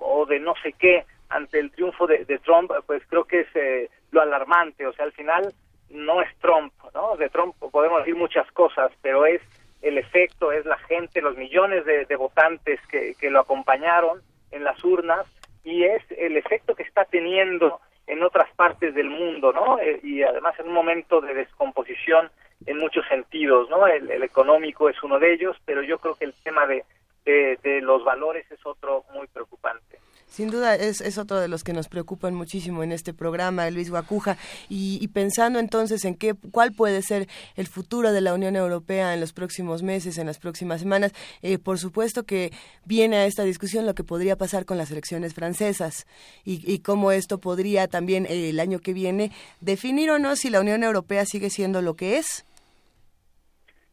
o 0.00 0.26
de 0.26 0.38
no 0.38 0.54
sé 0.62 0.72
qué 0.72 1.04
ante 1.28 1.58
el 1.58 1.72
triunfo 1.72 2.06
de, 2.06 2.24
de 2.24 2.38
Trump, 2.38 2.70
pues 2.86 3.02
creo 3.08 3.24
que 3.24 3.40
es 3.40 3.90
lo 4.12 4.22
alarmante. 4.22 4.86
O 4.86 4.92
sea, 4.92 5.04
al 5.04 5.12
final 5.12 5.52
no 5.90 6.22
es 6.22 6.28
Trump, 6.38 6.72
¿no? 6.94 7.16
De 7.16 7.28
Trump 7.28 7.56
podemos 7.72 7.98
decir 7.98 8.16
muchas 8.16 8.50
cosas, 8.52 8.92
pero 9.02 9.26
es 9.26 9.42
el 9.82 9.98
efecto, 9.98 10.52
es 10.52 10.64
la 10.64 10.78
gente, 10.78 11.20
los 11.20 11.36
millones 11.36 11.84
de, 11.84 12.16
votantes 12.16 12.80
que, 12.88 13.14
que, 13.18 13.30
lo 13.30 13.40
acompañaron 13.40 14.20
en 14.50 14.64
las 14.64 14.82
urnas 14.82 15.26
y 15.64 15.84
es 15.84 16.02
el 16.10 16.36
efecto 16.36 16.74
que 16.74 16.82
está 16.82 17.04
teniendo 17.04 17.80
en 18.06 18.22
otras 18.22 18.50
partes 18.54 18.94
del 18.94 19.10
mundo, 19.10 19.52
¿no? 19.52 19.78
Eh, 19.78 20.00
y 20.02 20.22
además 20.22 20.58
en 20.58 20.68
un 20.68 20.74
momento 20.74 21.20
de 21.20 21.34
descomposición 21.34 22.30
en 22.66 22.78
muchos 22.78 23.06
sentidos, 23.06 23.68
¿no? 23.70 23.86
El, 23.86 24.22
económico 24.22 24.88
es 24.88 25.02
uno 25.02 25.18
de 25.18 25.32
ellos, 25.34 25.56
pero 25.64 25.82
yo 25.82 25.98
creo 25.98 26.14
que 26.14 26.24
el 26.24 26.34
tema 26.42 26.66
de, 26.66 26.84
de 27.24 27.80
los 27.80 28.04
valores 28.04 28.50
es 28.50 28.64
otro 28.64 29.04
muy 29.12 29.26
preocupante. 29.28 29.98
Sin 30.28 30.50
duda 30.50 30.74
es, 30.74 31.00
es, 31.00 31.18
otro 31.18 31.40
de 31.40 31.48
los 31.48 31.64
que 31.64 31.72
nos 31.72 31.88
preocupan 31.88 32.34
muchísimo 32.34 32.82
en 32.82 32.92
este 32.92 33.14
programa, 33.14 33.70
Luis 33.70 33.90
Guacuja. 33.90 34.36
Y, 34.68 35.06
pensando 35.08 35.58
entonces 35.58 36.04
en 36.04 36.14
qué, 36.14 36.34
cuál 36.52 36.72
puede 36.72 37.02
ser 37.02 37.26
el 37.56 37.66
futuro 37.66 38.12
de 38.12 38.20
la 38.20 38.34
Unión 38.34 38.54
Europea 38.54 39.14
en 39.14 39.20
los 39.20 39.32
próximos 39.32 39.82
meses, 39.82 40.18
en 40.18 40.26
las 40.26 40.38
próximas 40.38 40.80
semanas, 40.80 41.12
eh, 41.42 41.58
por 41.58 41.78
supuesto 41.78 42.24
que 42.24 42.52
viene 42.84 43.16
a 43.16 43.26
esta 43.26 43.42
discusión 43.42 43.86
lo 43.86 43.94
que 43.94 44.04
podría 44.04 44.36
pasar 44.36 44.64
con 44.64 44.76
las 44.78 44.90
elecciones 44.90 45.34
francesas 45.34 46.06
y, 46.44 46.78
cómo 46.80 47.10
esto 47.10 47.38
podría 47.38 47.88
también 47.88 48.26
eh, 48.26 48.50
el 48.50 48.60
año 48.60 48.78
que 48.78 48.92
viene 48.92 49.32
definir 49.60 50.10
o 50.10 50.18
no 50.18 50.36
si 50.36 50.50
la 50.50 50.60
Unión 50.60 50.84
Europea 50.84 51.24
sigue 51.24 51.50
siendo 51.50 51.82
lo 51.82 51.94
que 51.94 52.18
es. 52.18 52.46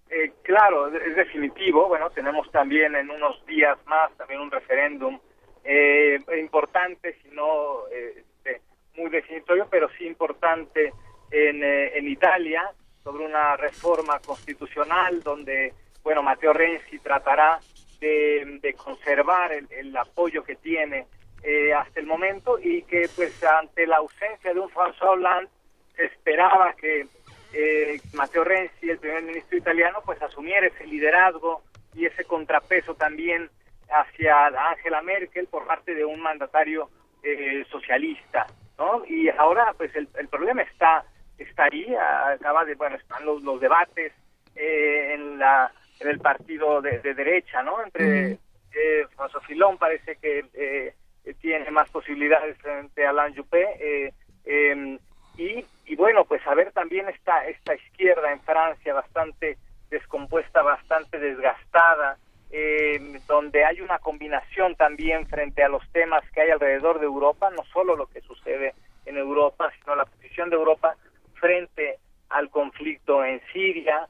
Eh, 0.10 0.32
claro, 0.44 0.88
es 0.96 1.16
definitivo. 1.16 1.88
Bueno, 1.88 2.10
tenemos 2.12 2.50
también 2.52 2.96
en 2.96 3.10
unos 3.10 3.44
días 3.46 3.78
más 3.88 4.16
también 4.18 4.42
un 4.42 4.52
referéndum 4.52 5.20
eh, 5.66 6.20
importante, 6.40 7.18
si 7.22 7.30
no 7.30 7.88
eh, 7.92 8.24
este, 8.38 8.62
muy 8.96 9.10
definitorio, 9.10 9.68
pero 9.70 9.90
sí 9.98 10.06
importante 10.06 10.94
en, 11.32 11.64
eh, 11.64 11.98
en 11.98 12.08
Italia 12.08 12.72
sobre 13.04 13.26
una 13.26 13.56
reforma 13.58 14.20
constitucional 14.20 15.22
donde, 15.22 15.74
bueno, 16.04 16.24
Matteo 16.24 16.54
Renzi 16.54 17.00
tratará 17.00 17.60
de, 18.00 18.76
conservar 18.78 19.52
el, 19.52 19.68
el, 19.72 19.96
apoyo 19.98 20.44
que 20.44 20.56
tiene 20.56 21.08
eh, 21.44 21.74
hasta 21.74 22.00
el 22.00 22.06
momento 22.06 22.60
y 22.60 22.84
que, 22.84 23.10
pues, 23.16 23.44
ante 23.44 23.88
la 23.88 23.98
ausencia 23.98 24.54
de 24.54 24.60
un 24.60 24.70
François 24.70 25.12
Hollande, 25.12 25.50
se 25.96 26.06
esperaba 26.06 26.74
que 26.74 27.08
eh, 27.54 28.02
Matteo 28.14 28.44
Renzi, 28.44 28.90
el 28.90 29.00
primer 29.00 29.24
ministro 29.24 29.58
italiano, 29.58 30.00
pues 30.06 30.22
asumiera 30.22 30.68
ese 30.68 30.86
liderazgo 30.86 31.64
y 31.94 32.06
ese 32.06 32.26
contrapeso 32.26 32.96
también 32.96 33.50
hacia 33.90 34.48
Angela 34.48 35.02
Merkel 35.02 35.48
por 35.48 35.66
parte 35.66 35.94
de 35.94 36.06
un 36.06 36.20
mandatario 36.20 36.90
eh, 37.24 37.66
socialista, 37.70 38.46
¿no? 38.78 39.04
Y 39.06 39.30
ahora, 39.30 39.74
pues 39.78 39.96
el, 39.96 40.08
problema 40.28 40.62
está 40.62 41.06
está 41.38 41.66
ahí, 41.66 41.94
acaba 41.96 42.64
de, 42.64 42.76
bueno, 42.76 42.96
están 42.96 43.26
los, 43.26 43.42
los 43.44 43.60
debates 43.60 44.14
eh, 44.56 45.14
en 45.14 45.38
la 45.38 45.72
en 46.00 46.10
el 46.10 46.20
partido 46.20 46.82
de, 46.82 47.00
derecha, 47.00 47.64
¿no? 47.64 47.82
Entre 47.84 48.32
eh, 48.32 49.06
François 49.16 49.42
Filón 49.46 49.78
parece 49.78 50.18
que 50.18 50.46
eh, 50.54 50.94
tiene 51.42 51.72
más 51.72 51.90
posibilidades 51.90 52.58
frente 52.58 53.06
a 53.06 53.12
Alain 53.12 53.36
Juppé 53.36 54.14
em, 54.46 55.00
y, 55.38 55.66
y 55.86 55.96
bueno, 55.96 56.26
pues 56.26 56.46
a 56.48 56.54
ver 56.54 56.72
también 56.72 57.08
esta 57.10 57.48
esta 57.48 57.76
izquierda 57.76 58.32
en 58.32 58.42
Francia 58.42 58.94
bastante 58.94 59.58
descompuesta, 59.90 60.62
bastante 60.62 61.20
desgastada, 61.20 62.18
eh, 62.58 63.20
donde 63.28 63.66
hay 63.66 63.82
una 63.82 64.00
combinación 64.00 64.76
también 64.76 65.28
frente 65.28 65.62
a 65.62 65.68
los 65.68 65.86
temas 65.92 66.24
que 66.32 66.40
hay 66.40 66.52
alrededor 66.52 67.00
de 67.00 67.06
Europa, 67.06 67.50
no 67.50 67.66
solo 67.66 67.98
lo 67.98 68.08
que 68.08 68.22
sucede 68.22 68.74
en 69.06 69.18
Europa, 69.18 69.74
sino 69.78 69.94
la 69.94 70.06
posición 70.06 70.50
de 70.50 70.56
Europa 70.56 70.96
frente 71.34 72.00
al 72.30 72.50
conflicto 72.50 73.26
en 73.26 73.42
Siria, 73.52 74.08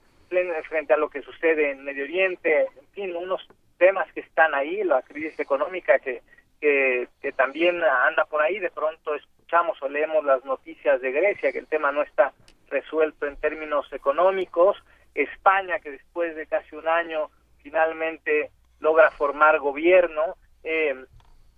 frente 0.69 0.93
a 0.93 0.97
lo 0.97 1.09
que 1.09 1.23
sucede 1.23 1.71
en 1.71 1.83
Medio 1.83 2.03
Oriente, 2.03 2.67
en 2.79 2.87
fin, 2.93 3.15
unos 3.15 3.47
temas 3.79 4.13
que 4.13 4.19
están 4.19 4.53
ahí, 4.53 4.83
la 4.83 5.01
crisis 5.01 5.39
económica 5.39 5.97
que, 5.97 6.21
que, 6.61 7.07
que 7.23 7.31
también 7.31 7.83
anda 7.83 8.25
por 8.25 8.43
ahí, 8.43 8.59
de 8.59 8.69
pronto 8.69 9.15
escuchamos 9.15 9.81
o 9.81 9.89
leemos 9.89 10.23
las 10.23 10.45
noticias 10.45 11.01
de 11.01 11.11
Grecia, 11.11 11.51
que 11.51 11.57
el 11.57 11.67
tema 11.67 11.91
no 11.91 12.03
está 12.03 12.31
resuelto 12.69 13.25
en 13.25 13.37
términos 13.37 13.91
económicos, 13.91 14.77
España, 15.15 15.79
que 15.79 15.89
después 15.89 16.35
de 16.35 16.45
casi 16.45 16.75
un 16.75 16.87
año 16.87 17.31
finalmente 17.65 18.51
logra 18.79 19.09
formar 19.09 19.57
gobierno, 19.57 20.35
eh, 20.63 21.03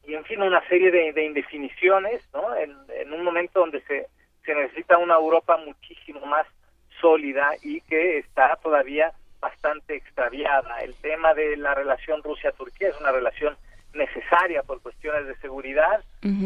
y 0.05 0.15
en 0.15 0.23
fin, 0.23 0.41
una 0.41 0.65
serie 0.69 0.89
de, 0.89 1.25
indefiniciones, 1.25 2.21
¿no? 2.34 2.55
En, 2.55 3.11
un 3.11 3.23
momento 3.25 3.59
donde 3.59 3.81
se, 3.81 4.07
se 4.45 4.55
necesita 4.55 4.97
una 4.97 5.15
Europa 5.15 5.57
muchísimo 5.57 6.25
más 6.25 6.47
sólida 7.01 7.55
y 7.61 7.81
que 7.81 8.19
está 8.19 8.55
todavía 8.63 9.11
bastante 9.41 9.95
extraviada. 9.95 10.79
El 10.79 10.95
tema 10.95 11.34
de 11.34 11.57
la 11.57 11.75
relación 11.75 12.23
Rusia-Turquía 12.23 12.88
es 12.88 12.99
una 13.01 13.11
relación 13.11 13.57
necesaria 13.93 14.63
por 14.63 14.81
cuestiones 14.81 15.27
de 15.27 15.35
seguridad. 15.38 16.01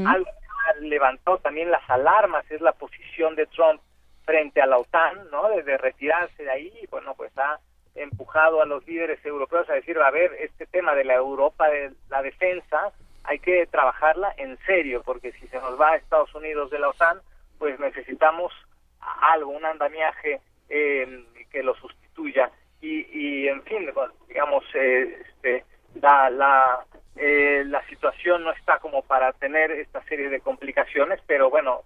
Algo 0.07 0.25
que 0.25 0.85
levantó 0.87 1.37
también 1.37 1.69
las 1.69 1.87
alarmas 1.87 2.49
es 2.49 2.61
la 2.61 2.71
posición 2.71 3.35
de 3.35 3.45
Trump 3.45 3.79
frente 4.25 4.59
a 4.59 4.65
la 4.65 4.79
OTAN, 4.79 5.29
¿no? 5.31 5.49
De, 5.49 5.77
retirarse 5.77 6.43
de 6.43 6.51
ahí, 6.51 6.87
bueno, 6.89 7.13
pues 7.15 7.31
ha 7.37 7.59
empujado 7.95 8.61
a 8.61 8.65
los 8.65 8.85
líderes 8.87 9.23
europeos 9.25 9.69
a 9.69 9.73
decir, 9.73 9.97
a 9.99 10.11
ver, 10.11 10.33
este 10.39 10.65
tema 10.65 10.95
de 10.95 11.03
la 11.03 11.15
Europa 11.15 11.69
de 11.69 11.91
la 12.09 12.21
defensa 12.21 12.91
hay 13.23 13.39
que 13.39 13.67
trabajarla 13.67 14.33
en 14.37 14.57
serio, 14.65 15.03
porque 15.05 15.31
si 15.33 15.47
se 15.47 15.59
nos 15.59 15.79
va 15.79 15.91
a 15.91 15.95
Estados 15.95 16.33
Unidos 16.33 16.71
de 16.71 16.79
la 16.79 16.89
OTAN, 16.89 17.19
pues 17.59 17.79
necesitamos 17.79 18.51
algo, 18.99 19.51
un 19.51 19.65
andamiaje 19.65 20.41
eh, 20.69 21.23
que 21.51 21.63
lo 21.63 21.75
sustituya. 21.75 22.49
Y, 22.81 23.05
y 23.11 23.47
en 23.47 23.61
fin, 23.63 23.87
digamos, 24.27 24.63
eh, 24.73 25.21
este, 25.27 25.65
la, 26.01 26.29
la, 26.31 26.85
eh, 27.15 27.63
la 27.67 27.85
situación 27.87 28.43
no 28.43 28.51
está 28.51 28.79
como 28.79 29.03
para 29.03 29.33
tener 29.33 29.71
esta 29.71 30.03
serie 30.05 30.29
de 30.29 30.39
complicaciones, 30.39 31.19
pero 31.27 31.51
bueno, 31.51 31.83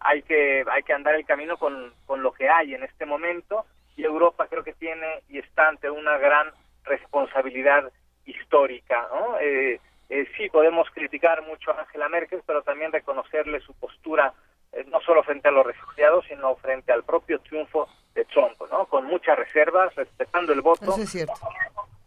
hay, 0.00 0.22
que, 0.22 0.64
hay 0.68 0.82
que 0.82 0.92
andar 0.92 1.14
el 1.14 1.24
camino 1.24 1.56
con, 1.56 1.92
con 2.06 2.22
lo 2.22 2.32
que 2.32 2.48
hay 2.48 2.74
en 2.74 2.82
este 2.82 3.06
momento 3.06 3.66
y 3.96 4.04
Europa 4.04 4.46
creo 4.48 4.62
que 4.62 4.74
tiene 4.74 5.22
y 5.28 5.38
está 5.38 5.68
ante 5.68 5.90
una 5.90 6.18
gran 6.18 6.50
responsabilidad 6.84 7.90
histórica, 8.24 9.08
¿no? 9.10 9.38
Eh, 9.40 9.80
eh, 10.08 10.28
sí 10.36 10.48
podemos 10.50 10.88
criticar 10.90 11.42
mucho 11.46 11.72
a 11.72 11.80
Angela 11.80 12.08
Merkel, 12.08 12.42
pero 12.46 12.62
también 12.62 12.92
reconocerle 12.92 13.60
su 13.60 13.74
postura 13.74 14.32
eh, 14.72 14.84
no 14.88 15.00
solo 15.00 15.22
frente 15.24 15.48
a 15.48 15.50
los 15.52 15.66
refugiados, 15.66 16.24
sino 16.28 16.54
frente 16.56 16.92
al 16.92 17.02
propio 17.02 17.40
triunfo 17.40 17.88
de 18.14 18.24
Trump, 18.26 18.56
¿no? 18.70 18.86
Con 18.86 19.06
muchas 19.06 19.36
reservas, 19.36 19.94
respetando 19.96 20.52
el 20.52 20.60
voto, 20.60 20.94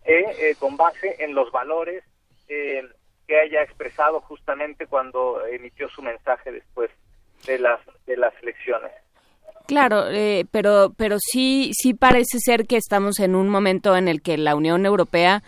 eh, 0.05 0.55
con 0.59 0.77
base 0.77 1.17
en 1.19 1.35
los 1.35 1.51
valores 1.51 2.03
que 2.47 3.39
haya 3.39 3.61
expresado 3.61 4.21
justamente 4.21 4.87
cuando 4.87 5.45
emitió 5.45 5.87
su 5.89 6.01
mensaje 6.01 6.51
después 6.51 6.89
de 7.45 7.59
las 7.59 7.79
de 8.07 8.17
las 8.17 8.33
elecciones. 8.41 8.91
Claro, 9.69 10.05
pero 10.49 10.95
pero 10.97 11.17
sí 11.19 11.69
sí 11.79 11.93
parece 11.93 12.39
ser 12.39 12.65
que 12.65 12.75
estamos 12.75 13.19
en 13.19 13.35
un 13.35 13.49
momento 13.49 13.95
en 13.95 14.07
el 14.07 14.23
que 14.23 14.35
la 14.35 14.55
Unión 14.55 14.83
Europea 14.83 15.43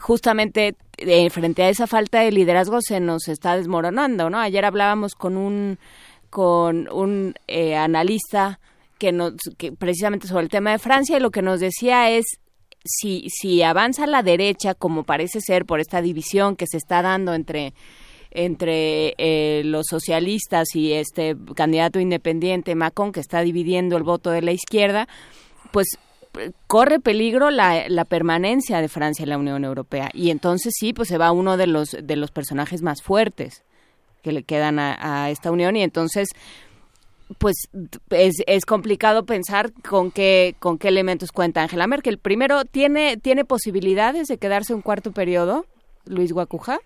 justamente 0.00 0.74
eh, 0.96 1.30
frente 1.30 1.62
a 1.62 1.68
esa 1.68 1.86
falta 1.86 2.18
de 2.18 2.32
liderazgo 2.32 2.80
se 2.80 2.98
nos 2.98 3.28
está 3.28 3.56
desmoronando, 3.56 4.28
¿no? 4.28 4.40
Ayer 4.40 4.64
hablábamos 4.64 5.14
con 5.14 5.36
un 5.36 5.78
con 6.30 6.88
un 6.92 7.34
eh, 7.46 7.76
analista 7.76 8.58
que 8.98 9.12
nos 9.12 9.34
que 9.56 9.70
precisamente 9.70 10.26
sobre 10.26 10.42
el 10.42 10.50
tema 10.50 10.72
de 10.72 10.80
Francia 10.80 11.16
y 11.16 11.20
lo 11.20 11.30
que 11.30 11.42
nos 11.42 11.60
decía 11.60 12.10
es 12.10 12.24
si 12.84 13.28
si 13.30 13.62
avanza 13.62 14.08
la 14.08 14.24
derecha 14.24 14.74
como 14.74 15.04
parece 15.04 15.40
ser 15.40 15.64
por 15.64 15.78
esta 15.78 16.02
división 16.02 16.56
que 16.56 16.66
se 16.66 16.78
está 16.78 17.02
dando 17.02 17.34
entre 17.34 17.72
entre 18.36 19.14
eh, 19.16 19.62
los 19.64 19.86
socialistas 19.88 20.74
y 20.74 20.92
este 20.92 21.34
candidato 21.54 21.98
independiente 21.98 22.74
Macron 22.74 23.12
que 23.12 23.20
está 23.20 23.40
dividiendo 23.40 23.96
el 23.96 24.02
voto 24.02 24.30
de 24.30 24.42
la 24.42 24.52
izquierda, 24.52 25.08
pues 25.72 25.98
corre 26.66 27.00
peligro 27.00 27.50
la, 27.50 27.88
la, 27.88 28.04
permanencia 28.04 28.82
de 28.82 28.88
Francia 28.88 29.22
en 29.22 29.30
la 29.30 29.38
Unión 29.38 29.64
Europea 29.64 30.10
y 30.12 30.30
entonces 30.30 30.74
sí, 30.78 30.92
pues 30.92 31.08
se 31.08 31.16
va 31.16 31.32
uno 31.32 31.56
de 31.56 31.66
los 31.66 31.96
de 32.02 32.16
los 32.16 32.30
personajes 32.30 32.82
más 32.82 33.02
fuertes 33.02 33.64
que 34.22 34.32
le 34.32 34.42
quedan 34.42 34.78
a, 34.78 35.30
esta 35.30 35.50
unión 35.50 35.76
y 35.76 35.82
entonces 35.82 36.28
pues 37.38 37.54
es, 38.10 38.34
es, 38.46 38.66
complicado 38.66 39.24
pensar 39.24 39.72
con 39.88 40.10
qué 40.10 40.54
con 40.58 40.78
qué 40.78 40.88
elementos 40.88 41.32
cuenta 41.32 41.62
Angela 41.62 41.86
Merkel. 41.86 42.18
Primero, 42.18 42.64
¿tiene 42.64 43.16
tiene 43.16 43.44
posibilidades 43.44 44.28
de 44.28 44.36
quedarse 44.36 44.74
un 44.74 44.82
cuarto 44.82 45.12
periodo, 45.12 45.64
Luis 46.04 46.32
Guacuja? 46.32 46.80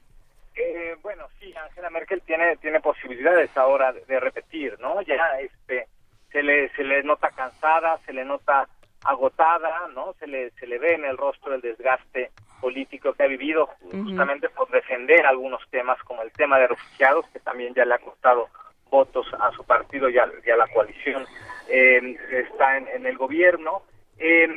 Eh, 0.55 0.97
bueno, 1.02 1.24
sí, 1.52 1.59
Angela 1.59 1.90
Merkel 1.90 2.22
tiene 2.22 2.56
tiene 2.56 2.81
posibilidades 2.81 3.56
ahora 3.56 3.93
de, 3.93 4.05
de 4.06 4.20
repetir, 4.20 4.78
¿no? 4.81 5.02
Ya 5.02 5.39
este 5.40 5.86
se 6.32 6.43
le 6.43 6.68
se 6.70 6.85
le 6.85 7.02
nota 7.02 7.31
cansada, 7.31 7.98
se 8.06 8.12
le 8.12 8.24
nota 8.24 8.68
agotada, 9.05 9.89
¿no? 9.94 10.14
Se 10.18 10.27
le, 10.27 10.51
se 10.52 10.66
le 10.66 10.78
ve 10.78 10.94
en 10.94 11.05
el 11.05 11.16
rostro 11.16 11.55
el 11.55 11.60
desgaste 11.60 12.31
político 12.60 13.14
que 13.14 13.22
ha 13.22 13.27
vivido 13.27 13.66
justamente 13.90 14.51
por 14.51 14.68
defender 14.70 15.24
algunos 15.24 15.62
temas 15.70 15.98
como 16.02 16.22
el 16.22 16.31
tema 16.32 16.59
de 16.59 16.66
refugiados, 16.66 17.27
que 17.32 17.40
también 17.40 17.72
ya 17.74 17.86
le 17.86 17.94
ha 17.94 17.98
costado 17.98 18.48
votos 18.90 19.27
a 19.39 19.51
su 19.52 19.64
partido 19.64 20.10
y 20.10 20.18
a, 20.18 20.27
la 20.27 20.66
coalición 20.74 21.24
eh, 21.68 22.16
está 22.31 22.77
en, 22.77 23.06
el 23.06 23.16
gobierno. 23.16 23.82
Eh, 24.18 24.48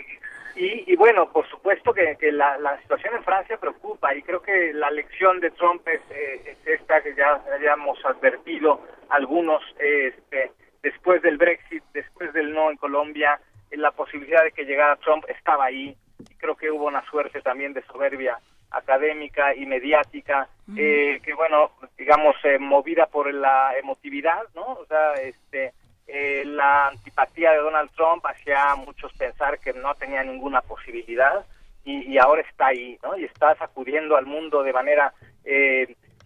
y, 0.56 0.96
bueno, 0.96 1.32
por 1.32 1.50
supuesto 1.50 1.94
que, 1.94 2.16
la, 2.32 2.80
situación 2.82 3.16
en 3.16 3.24
Francia 3.24 3.58
preocupa 3.58 4.14
y 4.14 4.22
creo 4.22 4.42
que 4.42 4.74
la 4.74 4.90
elección 4.90 5.40
de 5.40 5.52
Trump 5.52 5.88
es, 5.88 6.02
eh, 6.12 6.58
esta 6.66 7.02
que 7.02 7.16
ya 7.16 7.42
hayamos 7.54 7.98
advertido 8.06 8.82
algunos 9.10 9.64
este, 9.80 10.52
después 10.82 11.22
del 11.22 11.38
Brexit, 11.38 11.84
después 11.94 12.32
del 12.34 12.54
no 12.54 12.70
en 12.70 12.78
Colombia, 12.78 13.40
la 13.72 13.92
posibilidad 13.92 14.44
de 14.44 14.52
que 14.52 14.66
llegara 14.66 14.96
Trump 14.98 15.26
estaba 15.28 15.66
ahí. 15.66 15.96
Y 16.20 16.36
creo 16.36 16.56
que 16.56 16.70
hubo 16.70 16.86
una 16.86 17.04
suerte 17.10 17.42
también 17.42 17.74
de 17.74 17.82
soberbia 17.84 18.38
académica 18.74 19.56
y 19.56 19.66
mediática 19.66 20.50
eh, 20.76 21.20
que 21.24 21.34
bueno 21.36 21.72
digamos 21.96 22.36
eh, 22.44 22.58
movida 22.58 23.06
por 23.06 23.32
la 23.32 23.78
emotividad 23.78 24.42
no 24.56 24.64
o 24.64 24.86
sea 24.88 25.14
este 25.14 25.74
eh, 26.08 26.44
la 26.46 26.88
antipatía 26.88 27.52
de 27.52 27.58
Donald 27.58 27.90
Trump 27.96 28.26
hacía 28.26 28.72
a 28.72 28.76
muchos 28.76 29.14
pensar 29.14 29.60
que 29.60 29.74
no 29.74 29.94
tenía 29.96 30.24
ninguna 30.24 30.62
posibilidad 30.62 31.46
y, 31.86 32.14
y, 32.14 32.18
ahora 32.18 32.42
está 32.42 32.68
ahí 32.68 32.98
no 33.04 33.18
y 33.18 33.26
está 33.26 33.56
sacudiendo 33.56 34.16
al 34.16 34.26
mundo 34.26 34.64
de 34.64 34.74
manera 34.74 35.14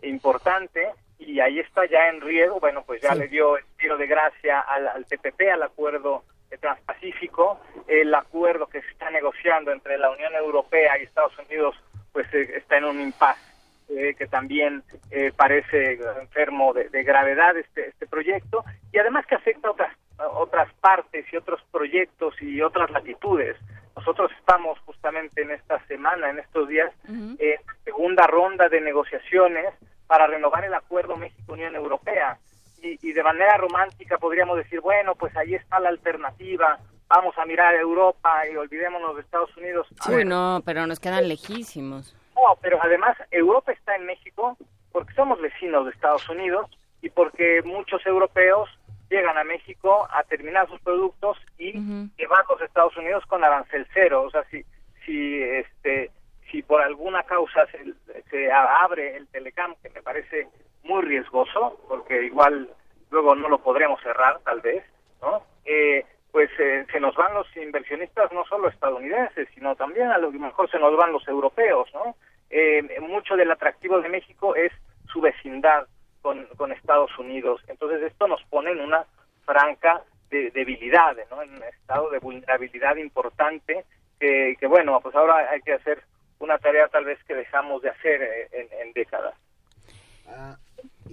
importante 0.04 0.88
y 1.18 1.40
ahí 1.40 1.60
está 1.60 1.86
ya 1.86 2.10
en 2.10 2.22
riesgo. 2.22 2.60
Bueno 2.60 2.84
pues 2.86 3.02
ya 3.02 3.16
le 3.16 3.28
dio 3.28 3.58
el 3.58 3.66
tiro 3.78 3.98
de 3.98 4.08
gracia 4.08 4.60
al, 4.60 4.88
al 4.88 5.06
TPP 5.06 5.42
al 5.52 5.64
acuerdo 5.64 6.24
Transpacífico, 6.56 7.60
el 7.88 8.14
acuerdo 8.16 8.68
que 8.68 8.82
se 8.82 8.88
está 8.90 9.12
negociando 9.12 9.72
entre 9.72 9.98
la 9.98 10.10
Unión 10.10 10.34
Europea 10.34 10.98
y 10.98 11.04
Estados 11.04 11.38
Unidos, 11.38 11.76
pues 12.14 12.26
eh, 12.34 12.54
está 12.56 12.78
en 12.78 12.86
un 12.86 13.02
impasse. 13.02 13.57
Eh, 13.90 14.16
que 14.16 14.28
también 14.28 14.84
eh, 15.12 15.32
parece 15.34 15.98
enfermo 16.20 16.74
de, 16.74 16.90
gravedad 17.04 17.56
este, 17.56 17.88
este 17.88 18.06
proyecto 18.06 18.66
y 18.92 18.98
además 18.98 19.26
que 19.26 19.36
afecta 19.36 19.70
a 19.70 19.72
otras 19.72 19.98
otras 20.34 20.74
partes 20.82 21.26
y 21.32 21.38
otros 21.38 21.62
proyectos 21.72 22.34
y 22.42 22.62
otras 22.62 22.90
latitudes. 22.92 23.56
Nosotros 23.96 24.32
estamos 24.40 24.78
justamente 24.80 25.42
en 25.42 25.52
esta 25.52 25.80
semana, 25.88 26.30
en 26.30 26.40
estos 26.40 26.68
días, 26.68 26.92
en 27.08 27.38
segunda 27.86 28.28
ronda 28.28 28.68
de 28.68 28.82
negociaciones 28.82 29.74
para 30.06 30.28
renovar 30.28 30.66
el 30.66 30.74
acuerdo 30.74 31.16
México-Unión 31.16 31.76
Europea 31.76 32.38
y, 32.82 33.12
de 33.12 33.24
manera 33.24 33.58
romántica 33.58 34.18
podríamos 34.18 34.58
decir, 34.58 34.82
bueno, 34.82 35.16
pues 35.16 35.36
ahí 35.36 35.56
está 35.56 35.80
la 35.80 35.90
alternativa, 35.90 36.80
vamos 37.08 37.38
a 37.38 37.46
mirar 37.46 37.76
a 37.76 37.80
Europa 37.80 38.44
y 38.52 38.56
olvidémonos 38.56 39.16
de 39.16 39.22
Estados 39.22 39.56
Unidos. 39.58 39.88
Sí, 40.06 40.24
no, 40.26 40.62
pero 40.66 40.86
nos 40.88 41.00
quedan 41.00 41.28
lejísimos. 41.28 42.16
No, 42.38 42.56
pero 42.62 42.78
además 42.82 43.18
Europa 43.32 43.72
está 43.72 43.96
en 43.96 44.06
México 44.06 44.58
porque 44.92 45.14
somos 45.14 45.42
vecinos 45.42 45.86
de 45.86 45.92
Estados 45.92 46.28
Unidos 46.30 46.70
y 47.02 47.10
porque 47.10 47.62
muchos 47.64 48.06
europeos 48.06 48.70
llegan 49.10 49.38
a 49.38 49.44
México 49.44 50.08
a 50.12 50.24
terminar 50.24 50.68
sus 50.68 50.80
productos 50.82 51.38
y 51.58 51.74
llevarlos 52.18 52.62
a 52.62 52.66
Estados 52.66 52.96
Unidos 52.96 53.26
con 53.26 53.44
arancel 53.44 53.88
cero. 53.94 54.24
O 54.24 54.30
sea, 54.30 54.44
si, 54.52 54.64
si, 55.06 55.42
este, 55.42 56.12
si 56.52 56.62
por 56.62 56.82
alguna 56.82 57.24
causa 57.24 57.66
se, 57.68 58.24
se 58.30 58.52
abre 58.52 59.18
el 59.18 59.28
Telecam, 59.28 59.76
que 59.82 59.90
me 59.90 60.02
parece 60.02 60.48
muy 60.84 61.02
riesgoso, 61.02 61.80
porque 61.88 62.24
igual 62.24 62.70
luego 63.10 63.36
no 63.36 63.50
lo 63.50 63.60
podremos 63.60 64.02
cerrar, 64.02 64.40
tal 64.44 64.62
vez, 64.62 64.84
¿no? 65.22 65.42
Eh, 65.66 66.06
pues 66.32 66.50
eh, 66.60 66.86
se 66.92 67.00
nos 67.00 67.16
van 67.16 67.34
los 67.34 67.48
inversionistas 67.58 68.32
no 68.32 68.46
solo 68.46 68.70
estadounidenses, 68.70 69.48
sino 69.56 69.76
también 69.76 70.12
a 70.12 70.18
lo 70.18 70.32
mejor 70.32 70.70
se 70.70 70.80
nos 70.80 70.96
van 70.96 71.12
los 71.12 71.28
europeos, 71.28 71.90
¿no? 71.94 72.16
Eh, 72.50 73.00
mucho 73.02 73.36
del 73.36 73.52
atractivo 73.52 74.02
de 74.02 74.10
México 74.10 74.56
es 74.56 74.72
su 75.12 75.22
vecindad 75.22 75.88
con, 76.22 76.72
Estados 76.72 77.18
Unidos. 77.18 77.62
Entonces 77.68 78.02
esto 78.04 78.28
nos 78.28 78.44
pone 78.46 78.72
en 78.72 78.82
una 78.82 79.06
franca 79.46 80.02
de 80.30 80.52
debilidad. 80.52 81.18
En 81.18 81.38
un 81.38 81.64
estado 81.64 82.10
de 82.10 82.20
vulnerabilidad 82.20 82.96
importante 82.98 83.86
que, 84.20 84.58
bueno, 84.68 85.00
pues 85.02 85.16
ahora 85.16 85.50
hay 85.50 85.62
que 85.62 85.74
hacer 85.74 86.02
una 86.40 86.58
tarea 86.58 86.88
tal 86.88 87.06
vez 87.06 87.24
que 87.24 87.36
dejamos 87.36 87.82
de 87.82 87.90
hacer 87.90 88.22
en, 88.52 88.68
en 88.82 88.94
décadas. 88.94 89.36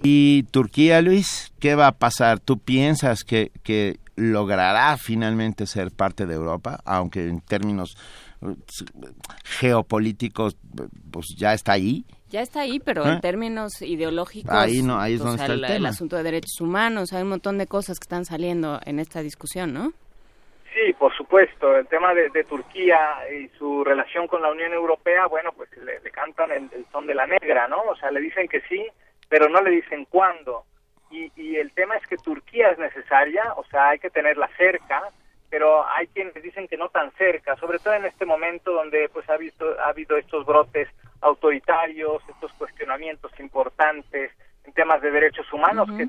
¿Y 0.02 0.44
Turquía, 0.44 1.00
Luis? 1.00 1.52
¿Qué 1.60 1.74
va 1.74 1.88
a 1.88 1.92
pasar? 1.92 2.40
¿Tú 2.40 2.58
piensas 2.58 3.24
que, 3.24 3.50
logrará 4.16 4.96
finalmente 4.96 5.66
ser 5.66 5.90
parte 5.90 6.24
de 6.24 6.34
Europa, 6.34 6.78
aunque 6.84 7.28
en 7.28 7.40
términos 7.40 7.96
eh, 7.96 8.00
geopolíticos 9.44 10.56
pues 11.10 11.26
ya 11.36 11.52
está 11.54 11.72
ahí? 11.72 12.04
Ya 12.28 12.40
está 12.40 12.60
ahí, 12.60 12.80
pero 12.80 13.04
en 13.04 13.14
¿Eh? 13.14 13.20
términos 13.20 13.80
ideológicos, 13.82 14.52
ahí 14.52 14.82
no, 14.82 14.98
ahí 14.98 15.14
es 15.14 15.20
donde 15.20 15.42
está 15.42 15.52
el, 15.52 15.64
el, 15.64 15.86
asunto 15.86 16.16
de 16.16 16.22
derechos 16.24 16.60
humanos, 16.60 17.12
hay 17.12 17.22
un 17.22 17.28
montón 17.28 17.58
de 17.58 17.66
cosas 17.66 17.98
que 17.98 18.04
están 18.04 18.24
saliendo 18.24 18.80
en 18.84 18.98
esta 18.98 19.20
discusión, 19.20 19.72
¿no? 19.72 19.92
Sí, 20.74 20.92
por 20.94 21.16
supuesto. 21.16 21.76
El 21.76 21.86
tema 21.86 22.12
de, 22.14 22.44
Turquía 22.44 22.98
y 23.32 23.48
su 23.56 23.84
relación 23.84 24.26
con 24.26 24.42
la 24.42 24.50
Unión 24.50 24.72
Europea, 24.72 25.26
bueno, 25.26 25.52
pues 25.52 25.70
le, 25.76 26.10
cantan 26.10 26.50
el, 26.50 26.68
el, 26.74 26.84
son 26.90 27.06
de 27.06 27.14
la 27.14 27.28
negra, 27.28 27.68
¿no? 27.68 27.80
O 27.82 27.96
sea, 27.96 28.10
le 28.10 28.20
dicen 28.20 28.48
que 28.48 28.60
sí, 28.62 28.84
pero 29.28 29.48
no 29.48 29.60
le 29.62 29.70
dicen 29.70 30.04
cuándo. 30.06 30.64
Y, 31.12 31.30
y 31.36 31.56
el 31.56 31.70
tema 31.72 31.96
es 31.96 32.06
que 32.08 32.16
Turquía 32.16 32.70
es 32.70 32.78
necesaria, 32.78 33.54
o 33.56 33.64
sea, 33.66 33.90
hay 33.90 34.00
que 34.00 34.10
tenerla 34.10 34.50
cerca, 34.56 35.10
pero 35.54 35.88
hay 35.88 36.08
quienes 36.08 36.34
dicen 36.42 36.66
que 36.66 36.76
no 36.76 36.88
tan 36.88 37.12
cerca, 37.12 37.54
sobre 37.54 37.78
todo 37.78 37.94
en 37.94 38.06
este 38.06 38.26
momento 38.26 38.72
donde 38.72 39.08
pues 39.08 39.30
ha 39.30 39.36
visto 39.36 39.64
ha 39.78 39.90
habido 39.90 40.16
estos 40.16 40.44
brotes 40.44 40.88
autoritarios, 41.20 42.24
estos 42.28 42.52
cuestionamientos 42.54 43.30
importantes 43.38 44.32
en 44.64 44.72
temas 44.72 45.00
de 45.00 45.12
derechos 45.12 45.46
humanos 45.52 45.88
que, 45.96 46.08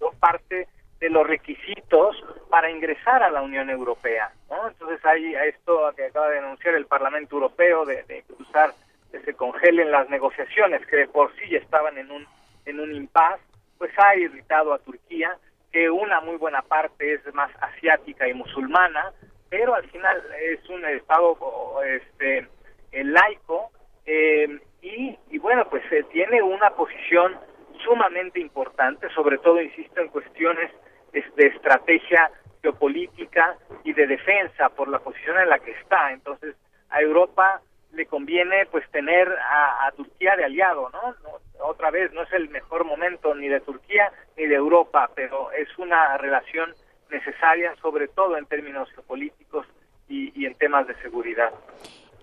son 0.00 0.18
parte 0.18 0.66
de 0.98 1.10
los 1.10 1.24
requisitos 1.24 2.16
para 2.50 2.68
ingresar 2.68 3.22
a 3.22 3.30
la 3.30 3.40
Unión 3.40 3.70
Europea. 3.70 4.32
¿no? 4.50 4.66
Entonces 4.66 4.98
hay 5.04 5.36
a 5.36 5.44
esto 5.44 5.92
que 5.94 6.06
acaba 6.06 6.30
de 6.30 6.40
denunciar 6.40 6.74
el 6.74 6.86
Parlamento 6.86 7.36
Europeo 7.36 7.84
de, 7.84 8.02
de 8.02 8.18
impulsar 8.18 8.74
que 9.12 9.20
se 9.20 9.34
congelen 9.34 9.92
las 9.92 10.10
negociaciones 10.10 10.84
que 10.86 10.96
de 10.96 11.06
por 11.06 11.32
sí 11.36 11.54
estaban 11.54 11.98
en 11.98 12.10
un 12.10 12.26
en 12.64 12.80
un 12.80 12.92
impas, 12.92 13.38
pues 13.78 13.92
ha 13.96 14.16
irritado 14.16 14.74
a 14.74 14.80
Turquía 14.80 15.38
que 15.76 15.90
una 15.90 16.22
muy 16.22 16.36
buena 16.36 16.62
parte 16.62 17.12
es 17.12 17.34
más 17.34 17.50
asiática 17.60 18.26
y 18.26 18.32
musulmana, 18.32 19.12
pero 19.50 19.74
al 19.74 19.84
final 19.90 20.22
es 20.40 20.66
un 20.70 20.82
estado 20.86 21.36
este 21.82 22.48
laico 22.92 23.70
eh, 24.06 24.58
y, 24.80 25.18
y, 25.28 25.38
bueno 25.38 25.68
pues 25.68 25.82
eh, 25.92 26.02
tiene 26.10 26.40
una 26.40 26.70
posición 26.70 27.36
sumamente 27.84 28.40
importante, 28.40 29.10
sobre 29.10 29.36
todo 29.36 29.60
insisto 29.60 30.00
en 30.00 30.08
cuestiones 30.08 30.70
de 31.12 31.46
estrategia 31.46 32.30
geopolítica 32.62 33.58
y 33.84 33.92
de 33.92 34.06
defensa 34.06 34.70
por 34.70 34.88
la 34.88 35.00
posición 35.00 35.38
en 35.38 35.50
la 35.50 35.58
que 35.58 35.72
está. 35.72 36.10
Entonces, 36.12 36.56
a 36.88 37.02
Europa 37.02 37.60
le 37.92 38.06
conviene 38.06 38.64
pues 38.70 38.88
tener 38.92 39.28
a, 39.28 39.92
Turquía 39.94 40.36
de 40.36 40.44
aliado, 40.44 40.88
¿no? 40.88 41.14
Otra 41.60 41.90
vez, 41.90 42.12
no 42.12 42.22
es 42.22 42.32
el 42.32 42.48
mejor 42.48 42.84
momento 42.84 43.34
ni 43.34 43.48
de 43.48 43.60
Turquía 43.60 44.12
ni 44.36 44.46
de 44.46 44.54
Europa, 44.54 45.10
pero 45.14 45.50
es 45.52 45.68
una 45.78 46.16
relación 46.18 46.74
necesaria, 47.10 47.74
sobre 47.80 48.08
todo 48.08 48.36
en 48.36 48.46
términos 48.46 48.88
geopolíticos 48.92 49.66
y, 50.08 50.32
y 50.40 50.46
en 50.46 50.54
temas 50.54 50.86
de 50.86 50.94
seguridad. 51.02 51.50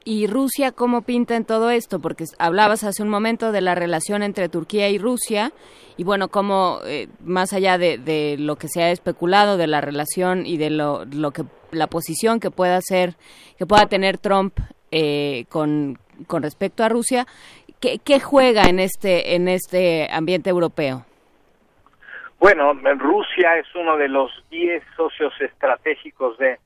¿Y 0.06 0.28
Rusia 0.28 0.74
cómo 0.74 1.04
pinta 1.04 1.36
en 1.36 1.46
todo 1.46 1.70
esto? 1.70 2.00
Porque 2.00 2.26
hablabas 2.38 2.84
hace 2.84 3.02
un 3.04 3.10
momento 3.10 3.54
de 3.54 3.62
la 3.62 3.74
relación 3.74 4.22
entre 4.22 4.50
Turquía 4.50 4.90
y 4.90 4.98
Rusia 4.98 5.54
y 5.96 6.04
bueno, 6.04 6.28
cómo 6.28 6.80
eh, 6.86 7.08
más 7.24 7.54
allá 7.54 7.78
de, 7.78 7.98
de, 7.98 8.36
lo 8.38 8.58
que 8.58 8.68
se 8.68 8.84
ha 8.84 8.92
especulado 8.92 9.56
de 9.58 9.68
la 9.68 9.80
relación 9.80 10.46
y 10.46 10.58
de 10.58 10.72
lo, 10.72 11.06
lo 11.06 11.32
que 11.32 11.44
la 11.72 11.88
posición 11.88 12.40
que 12.40 12.52
pueda 12.52 12.78
hacer, 12.78 13.16
que 13.58 13.66
pueda 13.66 13.86
tener 13.86 14.18
Trump 14.18 14.60
eh, 14.92 15.46
con, 15.50 15.98
con 16.28 16.44
respecto 16.44 16.84
a 16.84 16.90
Rusia, 16.90 17.26
¿qué, 17.84 18.00
¿qué 18.00 18.22
juega 18.22 18.64
en 18.70 18.80
este 18.80 19.36
en 19.36 19.50
este 19.50 20.08
ambiente 20.10 20.50
europeo? 20.50 21.06
Bueno, 22.40 22.74
Rusia 22.74 23.58
es 23.58 23.68
uno 23.76 23.98
de 23.98 24.08
los 24.08 24.32
10 24.50 24.82
socios 24.96 25.34
estratégicos 25.42 26.38
de 26.38 26.60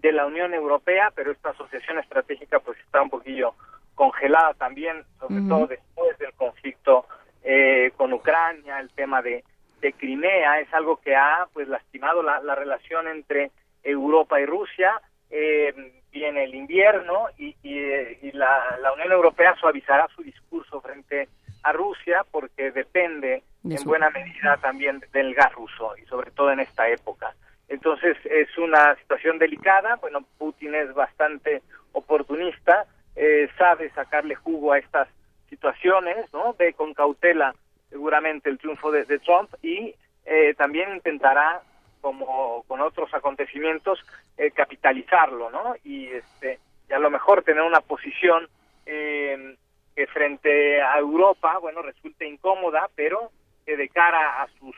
de 0.00 0.12
la 0.12 0.24
Unión 0.26 0.54
Europea, 0.54 1.12
pero 1.14 1.32
esta 1.32 1.50
asociación 1.50 1.98
estratégica 1.98 2.60
pues 2.60 2.78
está 2.78 3.02
un 3.02 3.10
poquillo 3.10 3.54
congelada 3.94 4.54
también, 4.54 5.04
sobre 5.18 5.42
todo 5.46 5.66
después 5.66 6.16
del 6.18 6.32
conflicto 6.32 7.04
eh, 7.42 7.90
con 7.96 8.14
Ucrania, 8.14 8.78
el 8.78 8.88
tema 8.90 9.20
de, 9.20 9.44
de 9.82 9.92
Crimea, 9.92 10.60
es 10.60 10.72
algo 10.72 10.96
que 10.96 11.14
ha 11.14 11.46
pues 11.52 11.68
lastimado 11.68 12.22
la, 12.22 12.40
la 12.40 12.54
relación 12.54 13.08
entre 13.08 13.50
Europa 13.82 14.40
y 14.40 14.46
Rusia. 14.46 14.98
Eh, 15.28 15.99
viene 16.12 16.44
el 16.44 16.54
invierno 16.54 17.26
y, 17.38 17.56
y, 17.62 17.78
y 18.22 18.32
la, 18.32 18.78
la, 18.80 18.92
Unión 18.92 19.12
Europea 19.12 19.54
suavizará 19.56 20.08
su 20.14 20.22
discurso 20.22 20.80
frente 20.80 21.28
a 21.62 21.72
Rusia 21.72 22.24
porque 22.30 22.70
depende 22.70 23.42
en 23.64 23.84
buena 23.84 24.10
medida 24.10 24.56
también 24.56 25.02
del 25.12 25.34
gas 25.34 25.52
ruso 25.52 25.94
y 25.96 26.06
sobre 26.06 26.30
todo 26.30 26.50
en 26.52 26.60
esta 26.60 26.88
época. 26.88 27.34
Entonces 27.68 28.16
es 28.24 28.56
una 28.58 28.96
situación 28.96 29.38
delicada. 29.38 29.96
Bueno, 29.96 30.24
Putin 30.38 30.74
es 30.74 30.92
bastante 30.92 31.62
oportunista, 31.92 32.86
eh, 33.16 33.48
sabe 33.56 33.90
sacarle 33.90 34.34
jugo 34.34 34.72
a 34.72 34.78
estas 34.78 35.08
situaciones, 35.48 36.32
¿no? 36.32 36.54
Ve 36.54 36.72
con 36.72 36.94
cautela 36.94 37.54
seguramente 37.88 38.48
el 38.48 38.58
triunfo 38.58 38.90
de, 38.90 39.04
Trump 39.18 39.50
y 39.62 39.94
eh, 40.24 40.54
también 40.54 40.94
intentará, 40.94 41.62
como 42.00 42.64
con 42.66 42.80
otros 42.80 43.12
acontecimientos, 43.14 43.98
eh, 44.36 44.50
capitalizarlo, 44.50 45.50
¿no? 45.50 45.74
Y 45.84 46.06
este 46.06 46.58
y 46.88 46.92
a 46.92 46.98
lo 46.98 47.10
mejor 47.10 47.42
tener 47.42 47.62
una 47.62 47.80
posición 47.80 48.48
eh, 48.86 49.56
que 49.94 50.06
frente 50.08 50.82
a 50.82 50.98
Europa, 50.98 51.58
bueno, 51.58 51.82
resulte 51.82 52.26
incómoda, 52.26 52.88
pero 52.96 53.30
que 53.64 53.76
de 53.76 53.88
cara 53.88 54.42
a 54.42 54.48
sus 54.58 54.74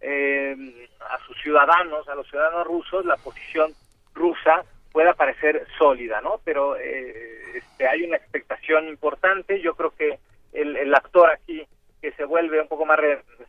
eh, 0.00 0.88
a 1.00 1.18
sus 1.26 1.36
ciudadanos, 1.42 2.08
a 2.08 2.14
los 2.14 2.26
ciudadanos 2.28 2.66
rusos, 2.66 3.04
la 3.04 3.16
posición 3.16 3.72
rusa 4.14 4.64
pueda 4.92 5.14
parecer 5.14 5.66
sólida, 5.78 6.20
¿no? 6.20 6.40
Pero 6.44 6.76
eh, 6.76 7.58
este, 7.58 7.86
hay 7.86 8.02
una 8.04 8.16
expectación 8.16 8.88
importante. 8.88 9.60
Yo 9.60 9.74
creo 9.74 9.90
que 9.90 10.18
el, 10.52 10.76
el 10.76 10.94
actor 10.94 11.30
aquí 11.30 11.66
que 12.00 12.12
se 12.12 12.24
vuelve 12.24 12.60
un 12.60 12.68
poco 12.68 12.86
más 12.86 12.98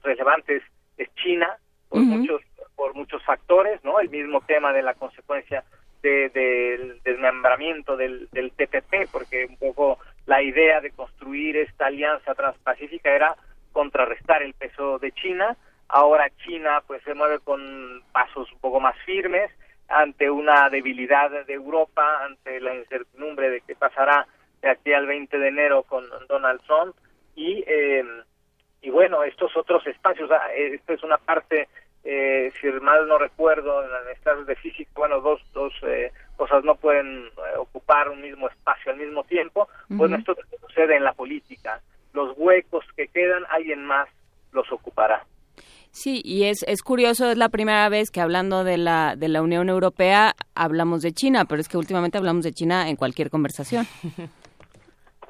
relevante 0.04 0.58
es, 0.58 0.64
es 0.98 1.14
China 1.16 1.58
por 1.90 2.02
muchos 2.02 2.42
por 2.82 2.96
muchos 2.96 3.24
factores, 3.24 3.84
¿no? 3.84 4.00
El 4.00 4.10
mismo 4.10 4.42
tema 4.42 4.74
de 4.74 4.82
la 4.82 4.96
consecuencia 4.96 5.64
de, 6.02 6.30
del 6.30 7.00
desmembramiento 7.04 7.96
del, 7.96 8.28
del 8.32 8.52
TPP, 8.54 9.12
porque 9.12 9.46
un 9.46 9.58
poco 9.58 10.00
la 10.26 10.42
idea 10.42 10.82
de 10.82 10.90
construir 10.90 11.58
esta 11.58 11.86
alianza 11.86 12.34
transpacífica 12.34 13.14
era 13.14 13.36
contrarrestar 13.72 14.42
el 14.42 14.56
peso 14.56 14.98
de 14.98 15.12
China 15.12 15.56
Ahora 15.94 16.32
China 16.46 16.82
pues 16.88 17.04
se 17.04 17.14
mueve 17.14 17.40
con 17.40 18.02
pasos 18.14 18.50
un 18.54 18.60
poco 18.60 18.80
más 18.80 18.96
firmes 19.06 19.52
ante 19.90 20.32
una 20.32 20.70
debilidad 20.70 21.30
de 21.46 21.54
Europa, 21.54 22.24
ante 22.24 22.62
la 22.62 22.74
incertidumbre 22.76 23.50
de 23.50 23.62
qué 23.68 23.76
pasará 23.76 24.26
de 24.62 24.70
aquí 24.70 24.94
al 24.94 25.06
20 25.06 25.38
de 25.38 25.48
enero 25.50 25.84
con 25.84 26.06
Donald 26.30 26.62
Trump 26.66 26.96
y 27.36 27.62
eh, 27.68 28.06
y 28.82 28.90
bueno 28.90 29.24
estos 29.24 29.56
otros 29.58 29.86
espacios, 29.86 30.30
esto 30.56 30.94
es 30.94 31.04
una 31.04 31.18
parte 31.18 31.68
eh, 32.04 32.52
si 32.60 32.68
mal 32.82 33.08
no 33.08 33.18
recuerdo 33.18 33.84
en 33.84 33.92
las 33.92 34.20
clases 34.20 34.46
de 34.48 34.56
física, 34.56 34.92
bueno 34.96 35.22
dos 35.22 35.42
dos 35.54 35.74
eh, 35.84 36.12
cosas 36.38 36.64
no 36.64 36.76
pueden 36.76 37.26
eh, 37.28 37.58
ocupar 37.58 38.10
un 38.10 38.22
mismo 38.22 38.48
espacio 38.50 38.92
al 38.92 38.98
mismo 38.98 39.24
tiempo, 39.24 39.68
pues 39.98 40.12
esto 40.12 40.36
sucede 40.68 40.96
en 40.98 41.04
la 41.04 41.14
política, 41.14 41.82
los 42.14 42.34
huecos 42.38 42.86
que 42.96 43.08
quedan 43.08 43.44
alguien 43.50 43.86
más 43.86 44.10
los 44.52 44.72
ocupará. 44.72 45.26
Sí, 45.92 46.22
y 46.24 46.46
es, 46.46 46.64
es 46.68 46.84
curioso, 46.84 47.30
es 47.30 47.38
la 47.38 47.50
primera 47.50 47.90
vez 47.90 48.12
que 48.12 48.22
hablando 48.22 48.64
de 48.64 48.78
la, 48.78 49.16
de 49.18 49.28
la 49.28 49.42
Unión 49.42 49.68
Europea 49.68 50.34
hablamos 50.56 51.02
de 51.02 51.12
China, 51.12 51.44
pero 51.46 51.60
es 51.60 51.68
que 51.68 51.78
últimamente 51.78 52.18
hablamos 52.18 52.46
de 52.46 52.54
China 52.54 52.90
en 52.90 52.96
cualquier 52.96 53.30
conversación. 53.30 53.86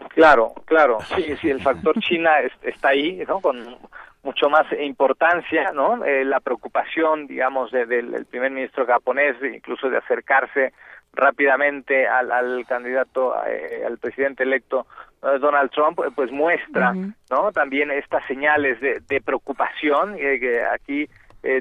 Claro, 0.10 0.54
claro, 0.66 1.00
sí, 1.16 1.36
sí, 1.40 1.50
el 1.50 1.62
factor 1.62 1.98
China 2.00 2.32
está 2.64 2.90
ahí, 2.90 3.24
¿no? 3.28 3.40
Con 3.40 3.78
mucho 4.24 4.50
más 4.50 4.66
importancia, 4.80 5.72
¿no? 5.74 6.06
Eh, 6.06 6.24
la 6.26 6.40
preocupación, 6.40 7.28
digamos, 7.28 7.72
del 7.72 8.26
primer 8.30 8.52
ministro 8.52 8.86
japonés, 8.86 9.36
incluso 9.44 9.90
de 9.90 9.98
acercarse 9.98 10.74
rápidamente 11.14 12.08
al, 12.08 12.32
al 12.32 12.66
candidato, 12.66 13.36
eh, 13.46 13.84
al 13.86 13.98
presidente 13.98 14.44
electo 14.44 14.88
eh, 15.22 15.40
Donald 15.40 15.72
Trump, 15.72 16.00
eh, 16.00 16.12
pues 16.16 16.32
muestra, 16.32 16.94
¿no? 17.30 17.52
También 17.52 17.92
estas 17.92 18.26
señales 18.28 18.80
de, 18.80 19.02
de 19.08 19.22
preocupación, 19.22 20.16
que 20.16 20.64
aquí 20.64 21.10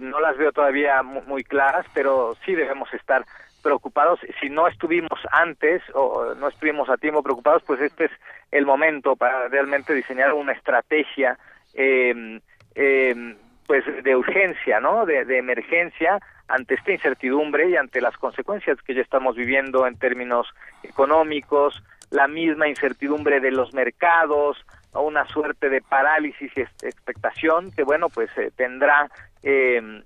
no 0.02 0.20
las 0.20 0.36
veo 0.36 0.52
todavía 0.52 1.02
muy, 1.02 1.42
claras, 1.42 1.86
pero 1.94 2.34
sí 2.44 2.54
debemos 2.54 2.92
estar 2.92 3.24
preocupados. 3.62 4.20
Si 4.40 4.50
no 4.50 4.68
estuvimos 4.68 5.18
antes 5.32 5.82
o 5.94 6.34
no 6.34 6.48
estuvimos 6.48 6.90
a 6.90 6.98
tiempo 6.98 7.22
preocupados, 7.22 7.62
pues 7.66 7.80
este 7.80 8.04
es 8.04 8.10
el 8.50 8.66
momento 8.66 9.16
para 9.16 9.48
realmente 9.48 9.94
diseñar 9.94 10.34
una 10.34 10.52
estrategia, 10.52 11.38
eh, 11.74 12.40
eh, 12.74 13.36
pues 13.66 13.84
de, 14.02 14.16
urgencia, 14.16 14.80
¿no? 14.80 15.06
De, 15.06 15.24
de 15.24 15.38
emergencia 15.38 16.18
ante 16.48 16.74
esta 16.74 16.92
incertidumbre 16.92 17.70
y 17.70 17.76
ante 17.76 18.00
las 18.00 18.16
consecuencias 18.16 18.80
que 18.82 18.94
ya 18.94 19.02
estamos 19.02 19.36
viviendo 19.36 19.86
en 19.86 19.96
términos 19.96 20.48
económicos, 20.82 21.82
la 22.10 22.26
misma 22.26 22.68
incertidumbre 22.68 23.38
de 23.38 23.52
los 23.52 23.72
mercados, 23.72 24.56
una 24.92 25.24
suerte 25.26 25.68
de 25.68 25.80
parálisis 25.80 26.50
y 26.56 26.60
expectación 26.60 27.70
que 27.70 27.84
bueno 27.84 28.08
pues 28.08 28.28
eh, 28.36 28.50
tendrá 28.56 29.08
eh, 29.44 30.02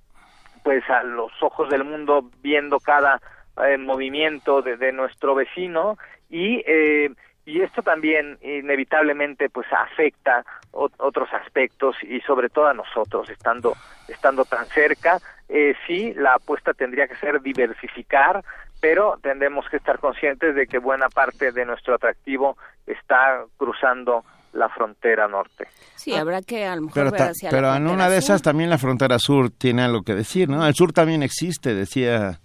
pues 0.62 0.88
a 0.90 1.02
los 1.02 1.30
ojos 1.42 1.68
del 1.68 1.84
mundo 1.84 2.30
viendo 2.42 2.80
cada 2.80 3.20
eh, 3.64 3.78
movimiento 3.78 4.62
de, 4.62 4.90
nuestro 4.92 5.34
vecino 5.34 5.96
y 6.28 6.62
eh, 6.66 7.10
y 7.46 7.60
esto 7.60 7.82
también 7.82 8.38
inevitablemente 8.42 9.48
pues 9.50 9.66
afecta 9.72 10.44
otros 10.72 11.28
aspectos 11.32 11.96
y 12.02 12.20
sobre 12.20 12.48
todo 12.48 12.66
a 12.66 12.74
nosotros 12.74 13.28
estando 13.30 13.74
estando 14.08 14.44
tan 14.44 14.66
cerca 14.66 15.18
eh, 15.48 15.74
sí 15.86 16.14
la 16.14 16.34
apuesta 16.34 16.72
tendría 16.72 17.06
que 17.06 17.16
ser 17.16 17.40
diversificar 17.42 18.42
pero 18.80 19.18
tendremos 19.22 19.66
que 19.70 19.76
estar 19.76 19.98
conscientes 19.98 20.54
de 20.54 20.66
que 20.66 20.78
buena 20.78 21.08
parte 21.08 21.52
de 21.52 21.64
nuestro 21.64 21.94
atractivo 21.94 22.56
está 22.86 23.44
cruzando 23.56 24.24
la 24.52 24.68
frontera 24.68 25.26
norte. 25.26 25.66
Sí, 25.96 26.14
habrá 26.14 26.42
que 26.42 26.64
a 26.66 26.76
lo 26.76 26.82
mejor 26.82 27.10
pero, 27.10 27.32
pero 27.50 27.74
en 27.74 27.88
una 27.88 28.08
de 28.08 28.18
esas 28.18 28.42
también 28.42 28.70
la 28.70 28.78
frontera 28.78 29.18
sur 29.18 29.50
tiene 29.50 29.82
algo 29.82 30.02
que 30.02 30.14
decir, 30.14 30.48
¿no? 30.48 30.66
El 30.66 30.74
sur 30.74 30.92
también 30.92 31.22
existe, 31.22 31.74
decía 31.74 32.40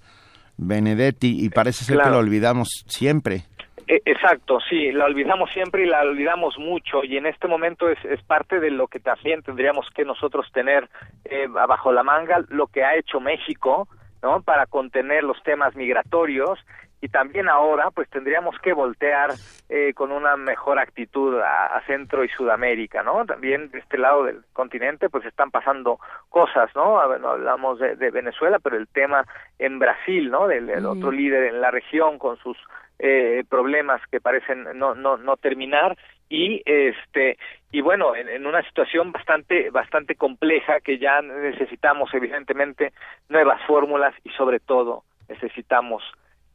Benedetti, 0.58 1.46
y 1.46 1.50
parece 1.50 1.86
ser 1.86 2.00
que 2.00 2.10
lo 2.10 2.18
olvidamos 2.18 2.86
siempre. 2.88 3.46
E, 3.90 4.04
exacto, 4.06 4.60
sí, 4.70 4.92
la 4.92 5.06
olvidamos 5.06 5.50
siempre 5.50 5.82
y 5.82 5.88
la 5.88 6.02
olvidamos 6.02 6.60
mucho 6.60 7.04
y 7.04 7.18
en 7.18 7.26
este 7.26 7.48
momento 7.48 7.90
es, 7.90 7.98
es 8.06 8.22
parte 8.22 8.60
de 8.60 8.70
lo 8.70 8.88
que 8.88 9.00
también 9.00 9.42
tendríamos 9.42 9.88
que 9.96 10.06
nosotros 10.06 10.46
tener 10.54 10.88
eh, 11.26 11.48
bajo 11.48 11.92
la 11.92 12.04
manga, 12.04 12.46
lo 12.50 12.68
que 12.68 12.84
ha 12.84 12.96
hecho 12.96 13.20
México, 13.20 13.88
¿no? 14.22 14.42
Para 14.42 14.66
contener 14.66 15.24
los 15.24 15.42
temas 15.44 15.76
migratorios 15.76 16.60
y 17.02 17.08
también 17.08 17.48
ahora 17.48 17.92
pues 17.92 18.10
tendríamos 18.10 18.58
que 18.60 18.74
voltear 18.74 19.32
eh, 19.70 19.94
con 19.94 20.12
una 20.12 20.36
mejor 20.36 20.80
actitud 20.80 21.40
a, 21.40 21.82
Centro 21.88 22.24
y 22.24 22.30
Sudamérica, 22.30 23.04
¿no? 23.04 23.26
También 23.26 23.72
de 23.72 23.80
este 23.80 23.98
lado 23.98 24.26
del 24.26 24.42
continente 24.54 25.10
pues 25.10 25.26
están 25.26 25.50
pasando 25.50 26.00
cosas, 26.30 26.70
¿no? 26.76 27.00
hablamos 27.00 27.80
de, 27.80 28.12
Venezuela, 28.12 28.60
pero 28.60 28.76
el 28.78 28.88
tema 28.88 29.26
en 29.58 29.80
Brasil, 29.80 30.30
¿no? 30.30 30.48
Del, 30.48 30.86
otro 30.86 31.12
líder 31.12 31.46
en 31.46 31.62
la 31.62 31.72
región 31.72 32.20
con 32.20 32.38
sus 32.38 32.58
eh, 33.00 33.44
problemas 33.50 34.02
que 34.12 34.20
parecen 34.20 34.68
no, 34.76 34.94
no, 34.94 35.18
no 35.18 35.38
terminar 35.38 35.98
y 36.30 36.62
este 36.66 37.38
y 37.72 37.82
bueno 37.82 38.16
en, 38.16 38.30
en, 38.30 38.46
una 38.46 38.64
situación 38.64 39.12
bastante 39.12 39.72
bastante 39.72 40.16
compleja 40.16 40.80
que 40.80 41.00
ya 41.00 41.22
necesitamos 41.22 42.14
evidentemente 42.14 42.94
nuevas 43.28 43.60
fórmulas 43.66 44.14
y 44.24 44.30
sobre 44.32 44.60
todo 44.60 45.04
necesitamos 45.28 46.04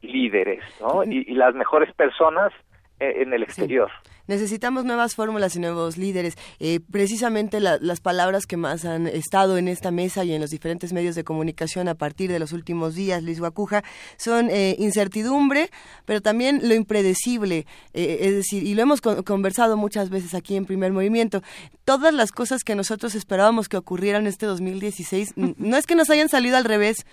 líderes, 0.05 0.63
¿no? 0.79 1.03
Y, 1.03 1.33
las 1.33 1.53
mejores 1.53 1.93
personas 1.93 2.53
en 2.99 3.33
el 3.33 3.43
exterior. 3.43 3.91
Necesitamos 4.27 4.85
nuevas 4.85 5.13
fórmulas 5.13 5.55
y 5.55 5.59
nuevos 5.59 5.97
líderes. 5.97 6.35
Eh, 6.59 6.79
precisamente 6.91 7.59
las 7.59 7.99
palabras 7.99 8.47
que 8.47 8.57
más 8.57 8.83
han 8.85 9.05
estado 9.05 9.57
en 9.57 9.67
esta 9.67 9.91
mesa 9.91 10.23
y 10.23 10.33
en 10.33 10.41
los 10.41 10.49
diferentes 10.49 10.93
medios 10.93 11.13
de 11.15 11.23
comunicación 11.23 11.87
a 11.87 11.95
partir 11.95 12.31
de 12.31 12.39
los 12.39 12.51
últimos 12.51 12.95
días, 12.95 13.21
Luis 13.21 13.39
Guacuja, 13.39 13.83
son 14.17 14.49
eh, 14.49 14.75
incertidumbre, 14.79 15.69
pero 16.05 16.21
también 16.21 16.67
lo 16.67 16.73
impredecible. 16.73 17.67
es 17.93 18.33
decir, 18.33 18.63
y 18.63 18.73
lo 18.73 18.81
hemos 18.81 19.01
conversado 19.01 19.77
muchas 19.77 20.09
veces 20.09 20.33
aquí 20.33 20.55
en 20.55 20.65
Primer 20.65 20.91
Movimiento, 20.91 21.43
todas 21.83 22.13
las 22.13 22.31
cosas 22.31 22.63
que 22.63 22.75
nosotros 22.75 23.13
esperábamos 23.13 23.69
que 23.69 23.77
ocurrieran 23.77 24.25
este 24.25 24.47
2016, 24.47 25.33
no 25.35 25.77
es 25.77 25.85
que 25.85 25.95
nos 25.95 26.09
hayan 26.09 26.29
salido 26.29 26.57
al 26.57 26.65
revés, 26.65 27.05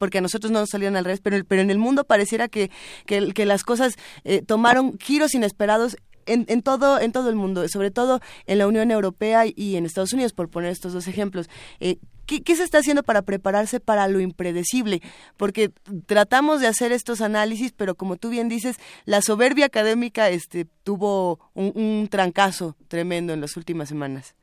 porque 0.00 0.18
a 0.18 0.20
nosotros 0.22 0.50
no 0.50 0.60
nos 0.60 0.70
salieron 0.70 0.96
al 0.96 1.04
revés, 1.04 1.20
pero, 1.20 1.36
pero 1.46 1.60
en 1.60 1.70
el 1.70 1.78
mundo 1.78 2.04
pareciera 2.04 2.48
que, 2.48 2.70
que, 3.06 3.44
las 3.44 3.64
cosas 3.64 3.96
eh, 4.24 4.40
tomaron 4.42 4.98
giros 4.98 5.34
inesperados 5.34 5.98
en, 6.24 6.46
en, 6.48 6.62
todo 6.62 6.98
en 6.98 7.12
todo 7.12 7.28
el 7.28 7.36
mundo, 7.36 7.68
sobre 7.68 7.90
todo 7.90 8.20
en 8.46 8.58
la 8.58 8.66
Unión 8.66 8.90
Europea 8.90 9.42
y 9.44 9.76
en 9.76 9.84
Estados 9.84 10.14
Unidos, 10.14 10.32
por 10.32 10.50
poner 10.50 10.70
estos 10.70 10.94
dos 10.94 11.06
ejemplos. 11.06 11.50
Eh, 11.80 11.96
¿qué, 12.26 12.42
¿qué, 12.42 12.56
se 12.56 12.62
está 12.62 12.78
haciendo 12.78 13.02
para 13.02 13.22
prepararse 13.22 13.78
para 13.78 14.08
lo 14.08 14.20
impredecible? 14.20 15.00
Porque 15.36 15.68
tratamos 16.06 16.62
de 16.62 16.68
hacer 16.68 16.92
estos 16.92 17.20
análisis, 17.20 17.72
pero 17.72 17.94
como 17.94 18.16
tú 18.16 18.30
bien 18.30 18.48
dices, 18.48 18.78
la 19.04 19.20
soberbia 19.20 19.66
académica 19.66 20.30
este, 20.30 20.64
tuvo 20.82 21.40
un, 21.52 21.72
un 21.74 22.08
trancazo 22.08 22.74
tremendo 22.88 23.34
en 23.34 23.42
las 23.42 23.54
últimas 23.58 23.90
semanas. 23.90 24.34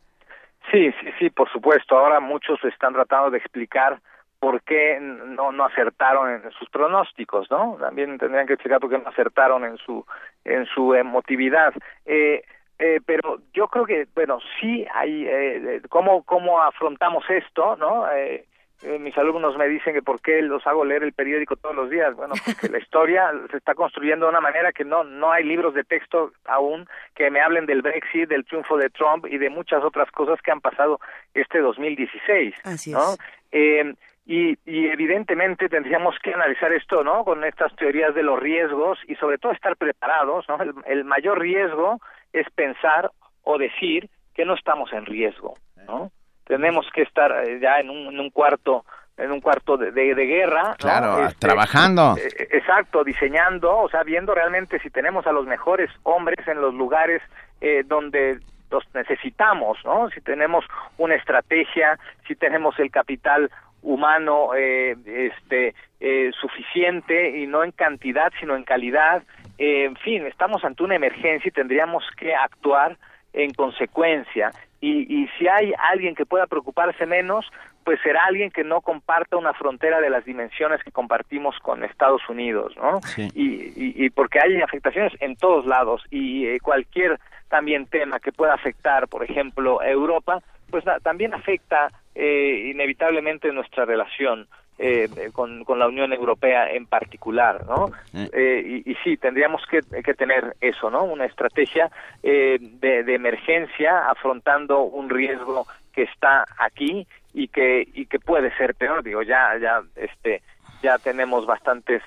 Sí, 0.72 0.92
sí, 1.00 1.08
sí, 1.18 1.30
por 1.32 1.50
supuesto. 1.52 1.98
Ahora 1.98 2.20
muchos 2.20 2.64
están 2.64 2.94
tratando 2.94 3.32
de 3.32 3.38
explicar 3.38 4.02
por 4.40 4.62
qué 4.62 5.00
no, 5.00 5.52
no 5.52 5.66
acertaron 5.66 6.32
en 6.32 6.52
sus 6.52 6.70
pronósticos, 6.70 7.50
¿no? 7.50 7.78
También 7.80 8.18
tendrían 8.18 8.48
que 8.48 8.54
explicar 8.54 8.80
por 8.80 8.90
qué 8.90 8.98
no 8.98 9.10
acertaron 9.10 9.66
en 9.66 9.78
su, 9.78 10.06
en 10.46 10.66
su 10.66 10.94
emotividad. 10.94 11.74
Eh, 12.06 12.44
eh, 12.80 13.00
pero 13.06 13.40
yo 13.54 13.68
creo 13.68 13.86
que, 13.86 14.08
bueno, 14.14 14.40
sí 14.60 14.86
hay, 14.94 15.26
eh, 15.28 15.82
¿cómo, 15.90 16.24
¿cómo 16.24 16.62
afrontamos 16.62 17.24
esto, 17.30 17.76
no? 17.78 18.10
Eh, 18.12 18.46
eh, 18.84 19.00
mis 19.00 19.18
alumnos 19.18 19.58
me 19.58 19.68
dicen 19.68 19.96
que 19.96 20.04
por 20.04 20.22
qué 20.22 20.40
los 20.44 20.66
hago 20.68 20.86
leer 20.86 21.02
el 21.02 21.14
periódico 21.14 21.56
todos 21.56 21.76
los 21.76 21.90
días. 21.90 22.16
Bueno, 22.16 22.36
porque 22.46 22.70
la 22.70 22.78
historia 22.78 23.32
se 23.50 23.58
está 23.58 23.74
construyendo 23.74 24.26
de 24.28 24.32
una 24.32 24.42
manera 24.42 24.72
que 24.72 24.86
no, 24.86 25.04
no 25.04 25.32
hay 25.32 25.44
libros 25.44 25.74
de 25.74 25.84
texto 25.84 26.32
aún 26.46 26.88
que 27.16 27.32
me 27.32 27.42
hablen 27.42 27.66
del 27.66 27.82
Brexit, 27.82 28.30
del 28.30 28.46
triunfo 28.46 28.78
de 28.78 28.90
Trump 28.92 29.26
y 29.26 29.38
de 29.40 29.50
muchas 29.50 29.84
otras 29.84 30.12
cosas 30.12 30.40
que 30.42 30.52
han 30.52 30.62
pasado 30.62 31.00
este 31.34 31.60
2016. 31.60 32.54
Así 32.66 32.92
¿no? 32.92 33.14
es. 33.14 33.20
Eh, 33.52 33.94
y, 34.28 34.58
y, 34.66 34.88
evidentemente 34.88 35.70
tendríamos 35.70 36.16
que 36.22 36.34
analizar 36.34 36.74
esto, 36.74 37.04
¿no? 37.04 37.24
Con 37.24 37.46
estas 37.46 37.74
teorías 37.78 38.14
de 38.14 38.24
los 38.24 38.38
riesgos 38.40 39.00
y 39.08 39.16
sobre 39.16 39.38
todo 39.38 39.54
estar 39.54 39.78
preparados, 39.78 40.46
¿no? 40.50 40.58
El, 40.86 41.06
mayor 41.06 41.40
riesgo 41.40 42.02
es 42.34 42.46
pensar 42.52 43.10
o 43.44 43.58
decir 43.58 44.10
que 44.36 44.44
no 44.44 44.54
estamos 44.54 44.92
en 44.92 45.06
riesgo, 45.06 45.54
¿no? 45.88 46.12
Tenemos 46.46 46.86
que 46.94 47.04
estar 47.04 47.32
eh, 47.48 47.60
ya 47.62 47.80
en 47.80 47.90
un, 47.90 48.14
en 48.14 48.20
un 48.20 48.30
cuarto 48.30 48.84
en 49.18 49.32
un 49.32 49.42
cuarto 49.42 49.78
de, 49.78 49.92
de, 49.92 50.26
guerra. 50.26 50.76
Claro, 50.78 51.26
este, 51.26 51.48
trabajando. 51.48 52.16
Eh, 52.18 52.28
eh, 52.38 52.48
exacto, 52.52 53.04
diseñando, 53.04 53.76
o 53.76 53.90
sea, 53.90 54.04
viendo 54.04 54.34
realmente 54.34 54.80
si 54.80 54.90
tenemos 54.90 55.26
a 55.26 55.32
los 55.32 55.46
mejores 55.48 55.90
hombres 56.04 56.48
en 56.48 56.62
los 56.62 56.74
lugares 56.74 57.22
eh, 57.60 57.84
donde 57.86 58.40
los 58.70 58.84
necesitamos, 58.94 59.78
¿no? 59.84 60.10
Si 60.10 60.22
tenemos 60.22 60.66
una 60.98 61.16
estrategia, 61.16 61.98
si 62.28 62.36
tenemos 62.36 62.78
el 62.80 62.92
capital 62.92 63.50
humano 63.82 64.56
eh, 64.56 64.96
este 65.06 65.74
eh, 66.00 66.32
suficiente 66.40 67.38
y 67.40 67.48
no 67.48 67.64
en 67.64 67.72
cantidad 67.72 68.32
sino 68.40 68.56
en 68.56 68.64
calidad. 68.64 69.24
Eh, 69.58 69.86
en 69.86 69.96
fin 69.98 70.26
estamos 70.26 70.64
ante 70.64 70.84
una 70.84 70.96
emergencia 70.96 71.50
y 71.50 71.52
tendríamos 71.52 72.04
que 72.18 72.36
actuar 72.36 72.98
en 73.34 73.54
consecuencia. 73.54 74.52
Y, 74.80 75.24
y 75.24 75.28
si 75.38 75.48
hay 75.48 75.74
alguien 75.92 76.14
que 76.14 76.26
pueda 76.26 76.46
preocuparse 76.46 77.06
menos 77.06 77.46
pues 77.84 78.00
será 78.04 78.26
alguien 78.26 78.52
que 78.52 78.66
no 78.66 78.82
comparta 78.82 79.38
una 79.38 79.54
frontera 79.54 80.02
de 80.02 80.10
las 80.10 80.26
dimensiones 80.26 80.84
que 80.84 80.92
compartimos 80.92 81.58
con 81.60 81.84
Estados 81.84 82.22
Unidos 82.30 82.76
no 82.76 83.00
y, 83.34 83.72
y, 83.76 84.10
porque 84.10 84.40
hay 84.40 84.62
afectaciones 84.62 85.14
en 85.22 85.36
todos 85.36 85.66
lados 85.66 86.04
y 86.12 86.60
cualquier 86.60 87.18
también 87.48 87.88
tema 87.88 88.20
que 88.20 88.34
pueda 88.34 88.54
afectar 88.54 89.08
por 89.08 89.24
ejemplo 89.24 89.80
a 89.82 89.90
Europa 89.90 90.44
pues 90.70 90.84
también 91.02 91.34
afecta 91.34 91.90
eh, 92.20 92.72
inevitablemente 92.74 93.52
nuestra 93.52 93.86
relación 93.86 94.48
eh, 94.80 95.08
con, 95.34 95.64
con, 95.64 95.78
la 95.78 95.88
Unión 95.88 96.14
Europea 96.14 96.72
en 96.72 96.88
particular, 96.88 97.64
¿no? 97.68 97.92
Eh, 98.14 98.82
y, 98.86 98.92
y, 98.92 98.96
sí, 99.04 99.18
tendríamos 99.18 99.62
que, 99.70 99.82
que, 100.04 100.14
tener 100.16 100.56
eso, 100.60 100.90
¿no? 100.90 101.04
Una 101.04 101.26
estrategia 101.26 101.92
de, 102.24 102.58
de, 102.80 103.14
emergencia 103.14 104.10
afrontando 104.10 104.82
un 104.82 105.10
riesgo 105.12 105.68
que 105.94 106.04
está 106.04 106.46
aquí 106.58 107.06
y 107.34 107.50
que 107.50 107.88
y 107.94 108.08
que 108.08 108.20
puede 108.20 108.56
ser 108.58 108.74
peor. 108.74 109.04
Digo, 109.04 109.22
ya 109.22 109.56
ya 109.60 109.82
este 109.96 110.42
ya 110.82 110.98
tenemos 110.98 111.46
bastantes 111.46 112.02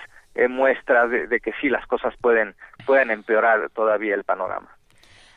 muestras 0.49 1.11
de, 1.11 1.29
de 1.29 1.41
que 1.41 1.53
sí 1.61 1.69
las 1.69 1.87
cosas 1.87 2.15
pueden 2.21 2.55
pueden 2.85 3.13
empeorar 3.13 3.71
todavía 3.71 4.15
el 4.17 4.25
panorama. 4.25 4.69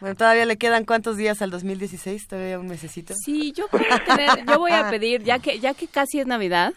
Bueno, 0.04 0.18
todavía 0.18 0.46
le 0.46 0.58
quedan 0.58 0.84
cuántos 0.84 1.16
días 1.16 1.42
al 1.42 1.50
2016, 1.50 2.28
todavía 2.28 2.60
un 2.60 2.68
mesecito. 2.68 3.14
Sí, 3.24 3.54
yo 3.54 3.68
voy 3.72 3.86
a, 3.90 4.04
tener, 4.04 4.46
yo 4.46 4.60
voy 4.60 4.74
a 4.74 4.90
pedir, 4.92 5.24
ya 5.24 5.40
que, 5.40 5.60
ya 5.60 5.74
que 5.74 5.88
casi 5.88 6.20
es 6.20 6.28
Navidad, 6.28 6.74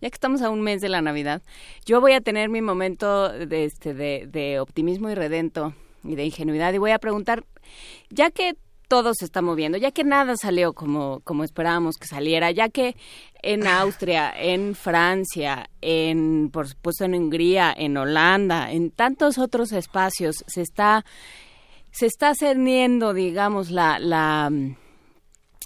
ya 0.00 0.10
que 0.10 0.14
estamos 0.14 0.42
a 0.42 0.50
un 0.50 0.62
mes 0.62 0.80
de 0.80 0.88
la 0.88 1.00
Navidad, 1.00 1.40
yo 1.86 2.00
voy 2.00 2.14
a 2.14 2.20
tener 2.20 2.48
mi 2.48 2.60
momento 2.60 3.28
de, 3.28 3.64
este, 3.64 3.94
de, 3.94 4.26
de 4.26 4.58
optimismo 4.58 5.08
y 5.08 5.14
redento 5.14 5.72
y 6.02 6.16
de 6.16 6.24
ingenuidad 6.24 6.72
y 6.72 6.78
voy 6.78 6.90
a 6.90 6.98
preguntar, 6.98 7.44
ya 8.10 8.32
que 8.32 8.56
todo 8.88 9.12
se 9.14 9.24
está 9.24 9.40
moviendo, 9.40 9.78
ya 9.78 9.92
que 9.92 10.02
nada 10.02 10.36
salió 10.36 10.72
como, 10.72 11.20
como 11.20 11.44
esperábamos 11.44 11.94
que 11.96 12.08
saliera, 12.08 12.50
ya 12.50 12.70
que 12.70 12.96
en 13.40 13.66
Austria, 13.68 14.32
en 14.36 14.74
Francia, 14.74 15.70
en 15.80 16.50
por 16.50 16.66
supuesto 16.66 17.04
en 17.04 17.14
Hungría, 17.14 17.72
en 17.76 17.96
Holanda, 17.96 18.72
en 18.72 18.90
tantos 18.90 19.38
otros 19.38 19.70
espacios 19.70 20.42
se 20.48 20.62
está 20.62 21.04
se 21.90 22.06
está 22.06 22.34
cerniendo, 22.34 23.14
digamos, 23.14 23.70
la, 23.70 23.98
la, 23.98 24.50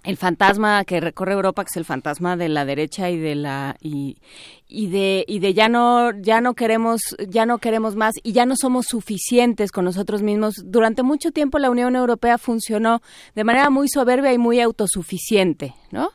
el 0.05 0.17
fantasma 0.17 0.85
que 0.85 1.01
recorre 1.01 1.33
Europa 1.33 1.65
que 1.65 1.71
es 1.71 1.77
el 1.77 1.85
fantasma 1.85 2.37
de 2.37 2.49
la 2.49 2.65
derecha 2.65 3.11
y 3.11 3.19
de 3.19 3.35
la 3.35 3.77
y, 3.81 4.19
y 4.67 4.89
de 4.89 5.25
y 5.29 5.39
de 5.39 5.55
ya 5.55 5.69
no 5.69 6.11
ya 6.21 6.41
no 6.41 6.55
queremos 6.55 7.01
ya 7.29 7.47
no 7.47 7.59
queremos 7.59 7.95
más 7.95 8.15
y 8.23 8.33
ya 8.33 8.47
no 8.47 8.57
somos 8.57 8.87
suficientes 8.87 9.71
con 9.71 9.85
nosotros 9.85 10.23
mismos. 10.23 10.55
Durante 10.65 11.03
mucho 11.03 11.31
tiempo 11.31 11.59
la 11.59 11.71
Unión 11.71 11.95
Europea 11.95 12.39
funcionó 12.39 13.01
de 13.35 13.45
manera 13.45 13.71
muy 13.71 13.89
soberbia 13.89 14.33
y 14.33 14.39
muy 14.39 14.61
autosuficiente 14.61 15.75
no 15.91 16.11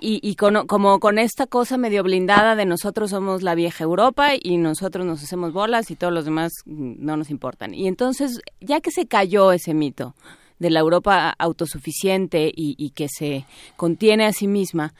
Y 0.00 0.34
con, 0.36 0.66
como 0.66 1.00
con 1.00 1.18
esta 1.18 1.46
cosa 1.46 1.76
medio 1.76 2.02
blindada 2.02 2.56
de 2.56 2.66
nosotros 2.66 3.10
somos 3.10 3.42
la 3.42 3.54
vieja 3.54 3.84
Europa 3.84 4.30
y 4.40 4.56
nosotros 4.56 5.06
nos 5.06 5.22
hacemos 5.22 5.52
bolas 5.52 5.90
y 5.90 5.96
todos 5.96 6.12
los 6.12 6.24
demás 6.24 6.52
no 6.64 7.16
nos 7.16 7.30
importan. 7.30 7.74
Y 7.74 7.88
entonces, 7.88 8.40
ya 8.60 8.80
que 8.80 8.90
se 8.90 9.06
cayó 9.06 9.52
ese 9.52 9.74
mito, 9.74 10.14
de 10.58 10.70
la 10.70 10.80
Europa 10.80 11.34
autosuficiente 11.38 12.50
y, 12.54 12.90
que 12.90 13.08
se 13.08 13.44
contiene 13.76 14.26
a 14.26 14.32
sí 14.32 14.46
misma, 14.46 14.94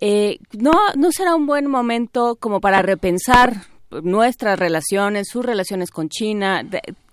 eh, 0.00 0.38
¿no, 0.52 0.72
¿no 0.96 1.12
será 1.12 1.34
un 1.34 1.46
buen 1.46 1.66
momento 1.66 2.36
como 2.36 2.60
para 2.60 2.82
repensar 2.82 3.54
nuestras 4.02 4.58
relaciones, 4.58 5.28
sus 5.28 5.44
relaciones 5.44 5.90
con 5.90 6.08
China, 6.08 6.62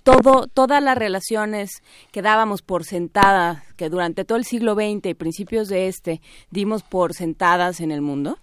todo, 0.03 0.47
todas 0.47 0.81
las 0.81 0.97
relaciones 0.97 1.83
que 2.11 2.21
dábamos 2.21 2.61
por 2.61 2.83
sentadas, 2.83 3.63
que 3.75 3.89
durante 3.89 4.25
todo 4.25 4.37
el 4.37 4.45
siglo 4.45 4.75
XX 4.75 5.05
y 5.07 5.13
principios 5.13 5.69
de 5.69 5.87
este 5.87 6.21
dimos 6.49 6.83
por 6.83 7.13
sentadas 7.13 7.79
en 7.81 7.91
el 7.91 8.01
mundo? 8.01 8.37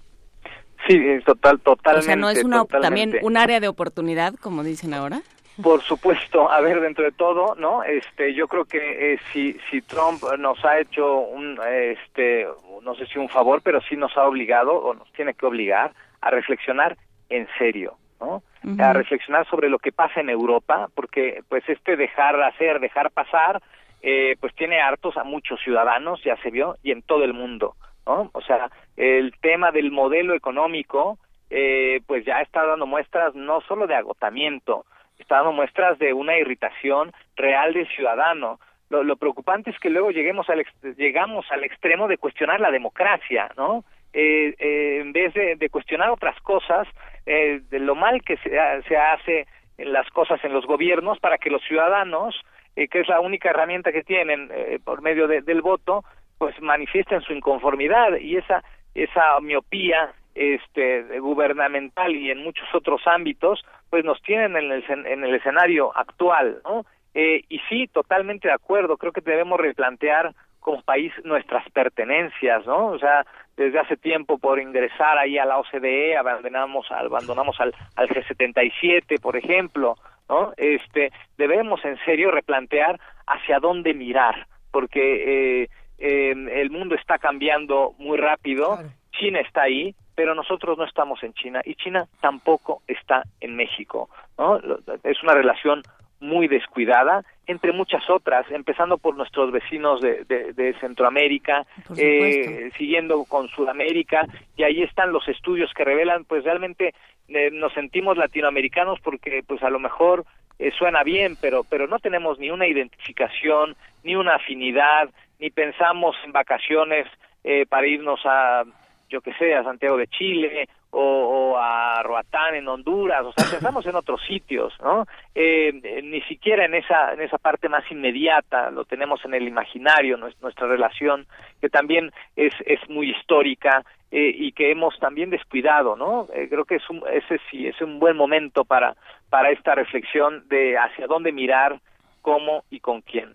Sí, 0.86 0.98
total, 1.26 1.60
totalmente. 1.60 2.06
O 2.06 2.06
sea, 2.06 2.16
¿no 2.16 2.30
es 2.30 2.44
una, 2.44 2.64
también 2.64 3.16
un 3.22 3.36
área 3.36 3.60
de 3.60 3.68
oportunidad, 3.68 4.35
como 4.35 4.62
dicen 4.62 4.94
ahora? 4.94 5.20
Por 5.62 5.82
supuesto, 5.82 6.51
a 6.51 6.60
ver, 6.60 6.80
dentro 6.80 7.05
de 7.05 7.10
todo, 7.10 7.56
¿no? 7.56 7.82
Este, 7.82 8.32
yo 8.32 8.47
creo 8.47 8.64
que 8.64 9.14
eh, 9.14 9.18
si, 9.32 9.59
si 9.68 9.82
Trump 9.82 10.22
nos 10.39 10.64
ha 10.64 10.78
hecho 10.78 11.18
un, 11.18 11.59
este, 11.68 12.47
no 12.82 12.94
sé 12.94 13.06
si 13.06 13.18
un 13.18 13.28
favor, 13.28 13.60
pero 13.62 13.80
sí 13.82 13.97
nos 13.97 14.16
ha 14.16 14.26
obligado 14.26 14.72
o 14.72 14.94
nos 14.94 15.12
tiene 15.12 15.35
que 15.35 15.47
obligar 15.47 15.93
a 16.20 16.30
reflexionar 16.30 16.97
en 17.28 17.48
serio, 17.59 17.97
¿no? 18.20 18.44
A 18.78 18.93
reflexionar 18.93 19.47
sobre 19.48 19.68
lo 19.68 19.78
que 19.78 19.93
pasa 19.93 20.20
en 20.20 20.30
Europa, 20.30 20.89
porque 20.94 21.43
pues 21.48 21.62
este 21.68 21.97
dejar 21.97 22.40
hacer, 22.43 22.80
dejar 22.80 23.10
pasar, 23.10 23.62
eh, 24.02 24.36
pues 24.40 24.55
tiene 24.55 24.80
hartos 24.80 25.16
a 25.16 25.24
muchos 25.24 25.60
ciudadanos, 25.60 26.22
ya 26.24 26.36
se 26.43 26.51
vio, 26.51 26.76
y 26.82 26.93
en 26.93 27.02
todo 27.02 27.24
el 27.24 27.35
mundo, 27.35 27.74
¿no? 28.06 28.30
O 28.32 28.40
sea, 28.43 28.70
el 28.97 29.32
tema 29.40 29.70
del 29.70 29.90
modelo 29.90 30.35
económico, 30.35 31.18
eh, 31.51 32.01
pues 32.06 32.24
ya 32.24 32.40
está 32.40 32.66
dando 32.66 32.86
muestras 32.86 33.35
no 33.35 33.60
solo 33.62 33.86
de 33.86 33.94
agotamiento, 33.94 34.85
está 35.18 35.36
dando 35.36 35.52
muestras 35.52 35.98
de 35.98 36.12
una 36.12 36.36
irritación 36.36 37.12
real 37.36 37.72
del 37.72 37.89
ciudadano. 37.89 38.60
Lo, 38.90 39.16
preocupante 39.16 39.70
es 39.70 39.78
que 39.78 39.90
luego 39.90 40.10
lleguemos 40.10 40.48
al 40.48 40.64
llegamos 40.97 41.44
al 41.51 41.64
extremo 41.64 42.09
de 42.09 42.16
cuestionar 42.16 42.60
la 42.60 42.70
democracia, 42.70 43.51
¿no? 43.56 43.85
Eh, 44.12 44.55
eh, 44.59 44.98
en 45.01 45.12
vez 45.12 45.35
de, 45.35 45.68
cuestionar 45.70 46.10
otras 46.10 46.40
cosas, 46.40 46.89
eh, 47.26 47.60
de 47.70 47.78
lo 47.78 47.94
mal 47.94 48.22
que 48.22 48.36
se, 48.39 48.51
se, 48.89 48.97
hace 48.97 49.47
las 49.76 50.09
cosas 50.10 50.43
en 50.44 50.52
los 50.52 50.66
gobiernos 50.66 51.18
para 51.20 51.39
que 51.39 51.51
los 51.51 51.62
ciudadanos, 51.62 52.35
que 52.74 53.01
es 53.01 53.09
la 53.09 53.20
única 53.20 53.51
herramienta 53.51 53.93
que 53.93 54.05
tienen 54.05 54.51
por 54.85 55.02
medio 55.02 55.26
del 55.26 55.62
voto, 55.62 56.05
pues 56.39 56.60
manifiesten 56.60 57.20
su 57.22 57.32
inconformidad. 57.32 58.16
Y 58.20 58.36
esa 58.36 58.62
esa 58.94 59.40
miopía 59.40 60.12
este 60.35 61.18
gubernamental 61.18 62.14
y 62.14 62.30
en 62.30 62.43
muchos 62.43 62.66
otros 62.72 63.02
ámbitos 63.06 63.64
pues 63.90 64.05
nos 64.05 64.22
tienen 64.22 64.56
en 64.56 64.70
el, 64.70 64.85
en 64.89 65.24
el 65.24 65.35
escenario 65.35 65.97
actual 65.97 66.60
no 66.64 66.85
eh, 67.14 67.44
y 67.48 67.59
sí 67.68 67.89
totalmente 67.89 68.47
de 68.47 68.55
acuerdo. 68.55 68.97
Creo 68.97 69.12
que 69.12 69.20
debemos 69.20 69.59
replantear 69.59 70.35
como 70.69 70.82
país 70.82 71.15
nuestras 71.24 71.65
pertenencias 71.70 72.66
no 72.66 72.89
o 72.89 72.99
sea 72.99 73.24
desde 73.57 73.78
hace 73.78 73.97
tiempo 73.97 74.36
por 74.36 74.61
ingresar 74.61 75.16
ahí 75.16 75.39
a 75.39 75.47
la 75.47 75.57
OCDE 75.59 76.15
abandonamos 76.15 76.86
abandonamos 76.90 77.59
al, 77.59 77.74
al 77.97 78.07
G77 78.11 79.19
por 79.19 79.35
ejemplo 79.39 79.95
no 80.28 80.53
este 80.59 81.11
debemos 81.39 81.82
en 81.86 81.97
serio 82.05 82.31
replantear 82.31 83.01
hacia 83.27 83.61
dónde 83.61 83.95
mirar 83.95 84.47
porque 84.70 85.62
eh, 85.62 85.69
eh, 85.97 86.35
el 86.61 86.70
mundo 86.70 86.97
está 86.97 87.16
cambiando 87.16 87.95
muy 87.97 88.19
rápido 88.19 88.78
China 89.12 89.40
está 89.40 89.62
ahí 89.62 89.95
pero 90.15 90.35
nosotros 90.35 90.77
no 90.77 90.85
estamos 90.85 91.23
en 91.23 91.32
China 91.32 91.62
y 91.65 91.77
China 91.77 92.05
tampoco 92.20 92.82
está 92.89 93.23
en 93.40 93.55
México. 93.55 94.11
¿no? 94.36 94.59
Es 95.05 95.23
una 95.23 95.32
relación 95.32 95.81
muy 96.20 96.49
descuidada, 96.49 97.24
entre 97.47 97.73
muchas 97.73 98.09
otras, 98.11 98.51
empezando 98.51 98.99
por 98.99 99.16
nuestros 99.16 99.53
vecinos 99.53 100.01
de, 100.01 100.24
de, 100.24 100.74
Centroamérica, 100.81 101.65
eh, 101.97 102.70
siguiendo 102.77 103.24
con 103.24 103.49
Sudamérica, 103.49 104.27
y 104.57 104.65
ahí 104.65 104.82
están 104.82 105.12
los 105.12 105.27
estudios 105.28 105.73
que 105.74 105.85
revelan, 105.85 106.24
pues 106.24 106.45
realmente 106.45 106.95
eh, 107.28 107.51
nos 107.53 107.73
sentimos 107.73 108.16
latinoamericanos 108.16 109.01
porque 109.01 109.43
pues 109.47 109.62
a 109.62 109.70
lo 109.70 109.78
mejor 109.78 110.24
eh, 110.59 110.73
suena 110.77 111.03
bien, 111.05 111.36
pero, 111.40 111.62
pero 111.62 111.86
no 111.86 111.99
tenemos 111.99 112.39
ni 112.39 112.51
una 112.51 112.66
identificación, 112.66 113.77
ni 114.03 114.16
una 114.16 114.36
afinidad, 114.36 115.09
ni 115.39 115.51
pensamos 115.51 116.16
en 116.24 116.32
vacaciones 116.32 117.07
eh, 117.45 117.65
para 117.66 117.86
irnos 117.86 118.20
a 118.24 118.65
yo 119.09 119.20
que 119.20 119.32
sé, 119.35 119.55
a 119.55 119.62
Santiago 119.62 119.97
de 119.97 120.07
Chile 120.09 120.69
o, 120.90 121.56
a 121.59 122.02
Roatán 122.02 122.55
en 122.55 122.69
Honduras, 122.69 123.24
o 123.24 123.32
sea, 123.32 123.51
pensamos 123.51 123.85
en 123.86 123.97
otros 123.97 124.20
sitios, 124.27 124.73
¿no? 124.81 125.06
Eh, 125.35 126.02
ni 126.02 126.20
siquiera 126.23 126.65
en 126.65 126.74
esa, 126.74 127.12
en 127.12 127.20
esa 127.20 127.39
parte 127.39 127.69
más 127.69 127.85
inmediata, 127.90 128.70
lo 128.70 128.85
tenemos 128.85 129.24
en 129.24 129.35
el 129.35 129.47
imaginario, 129.47 130.16
nuestra 130.16 130.66
relación, 130.66 131.27
que 131.60 131.69
también 131.69 132.10
es, 132.36 132.55
es 132.65 132.81
muy 132.89 133.10
histórica 133.10 133.85
eh, 134.10 134.32
y 134.35 134.52
que 134.52 134.70
hemos 134.70 134.98
también 134.98 135.31
descuidado, 135.31 135.97
¿no? 135.97 136.27
Eh, 136.35 136.47
creo 136.48 136.65
que 136.65 136.77
es 136.77 136.90
un, 136.90 137.02
ese 137.12 137.39
sí, 137.51 137.66
es 137.66 137.81
un 137.82 137.98
buen 137.98 138.16
momento 138.16 138.65
para, 138.65 138.97
para 139.28 139.51
esta 139.51 139.74
reflexión 139.74 140.48
de 140.48 140.78
hacia 140.78 141.06
dónde 141.06 141.32
mirar, 141.32 141.81
cómo 142.23 142.65
y 142.70 142.81
con 142.81 143.02
quién. 143.02 143.35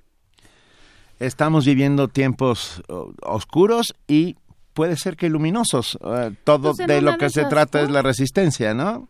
Estamos 1.20 1.66
viviendo 1.66 2.08
tiempos 2.08 2.84
oscuros 3.22 3.96
y 4.08 4.36
puede 4.74 4.96
ser 4.96 5.16
que 5.16 5.30
luminosos. 5.30 5.98
Eh, 6.04 6.32
todo 6.44 6.74
pues 6.76 6.88
de 6.88 7.02
lo 7.02 7.18
que 7.18 7.30
se 7.30 7.46
trata 7.46 7.82
es 7.82 7.90
la 7.90 8.02
resistencia, 8.02 8.74
¿no? 8.74 9.08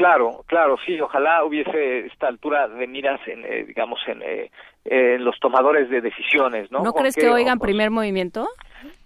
Claro, 0.00 0.44
claro, 0.46 0.78
sí. 0.86 0.98
Ojalá 0.98 1.44
hubiese 1.44 2.06
esta 2.06 2.26
altura 2.28 2.66
de 2.68 2.86
miras, 2.86 3.20
en, 3.26 3.44
eh, 3.44 3.64
digamos, 3.66 4.00
en, 4.06 4.22
eh, 4.22 4.50
en, 4.86 5.22
los 5.22 5.38
tomadores 5.40 5.90
de 5.90 6.00
decisiones, 6.00 6.72
¿no? 6.72 6.82
¿No 6.82 6.94
crees 6.94 7.14
que 7.14 7.28
oigan 7.28 7.58
primer 7.58 7.90
movimiento? 7.90 8.48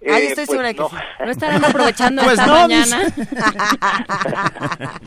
Eh, 0.01 0.29
estoy 0.29 0.47
segura 0.47 0.73
pues 0.73 0.93
que 0.93 0.97
no. 1.25 1.31
estarán 1.33 1.65
aprovechando 1.65 2.23
pues 2.23 2.39
esta 2.39 2.53
mañana? 2.53 3.03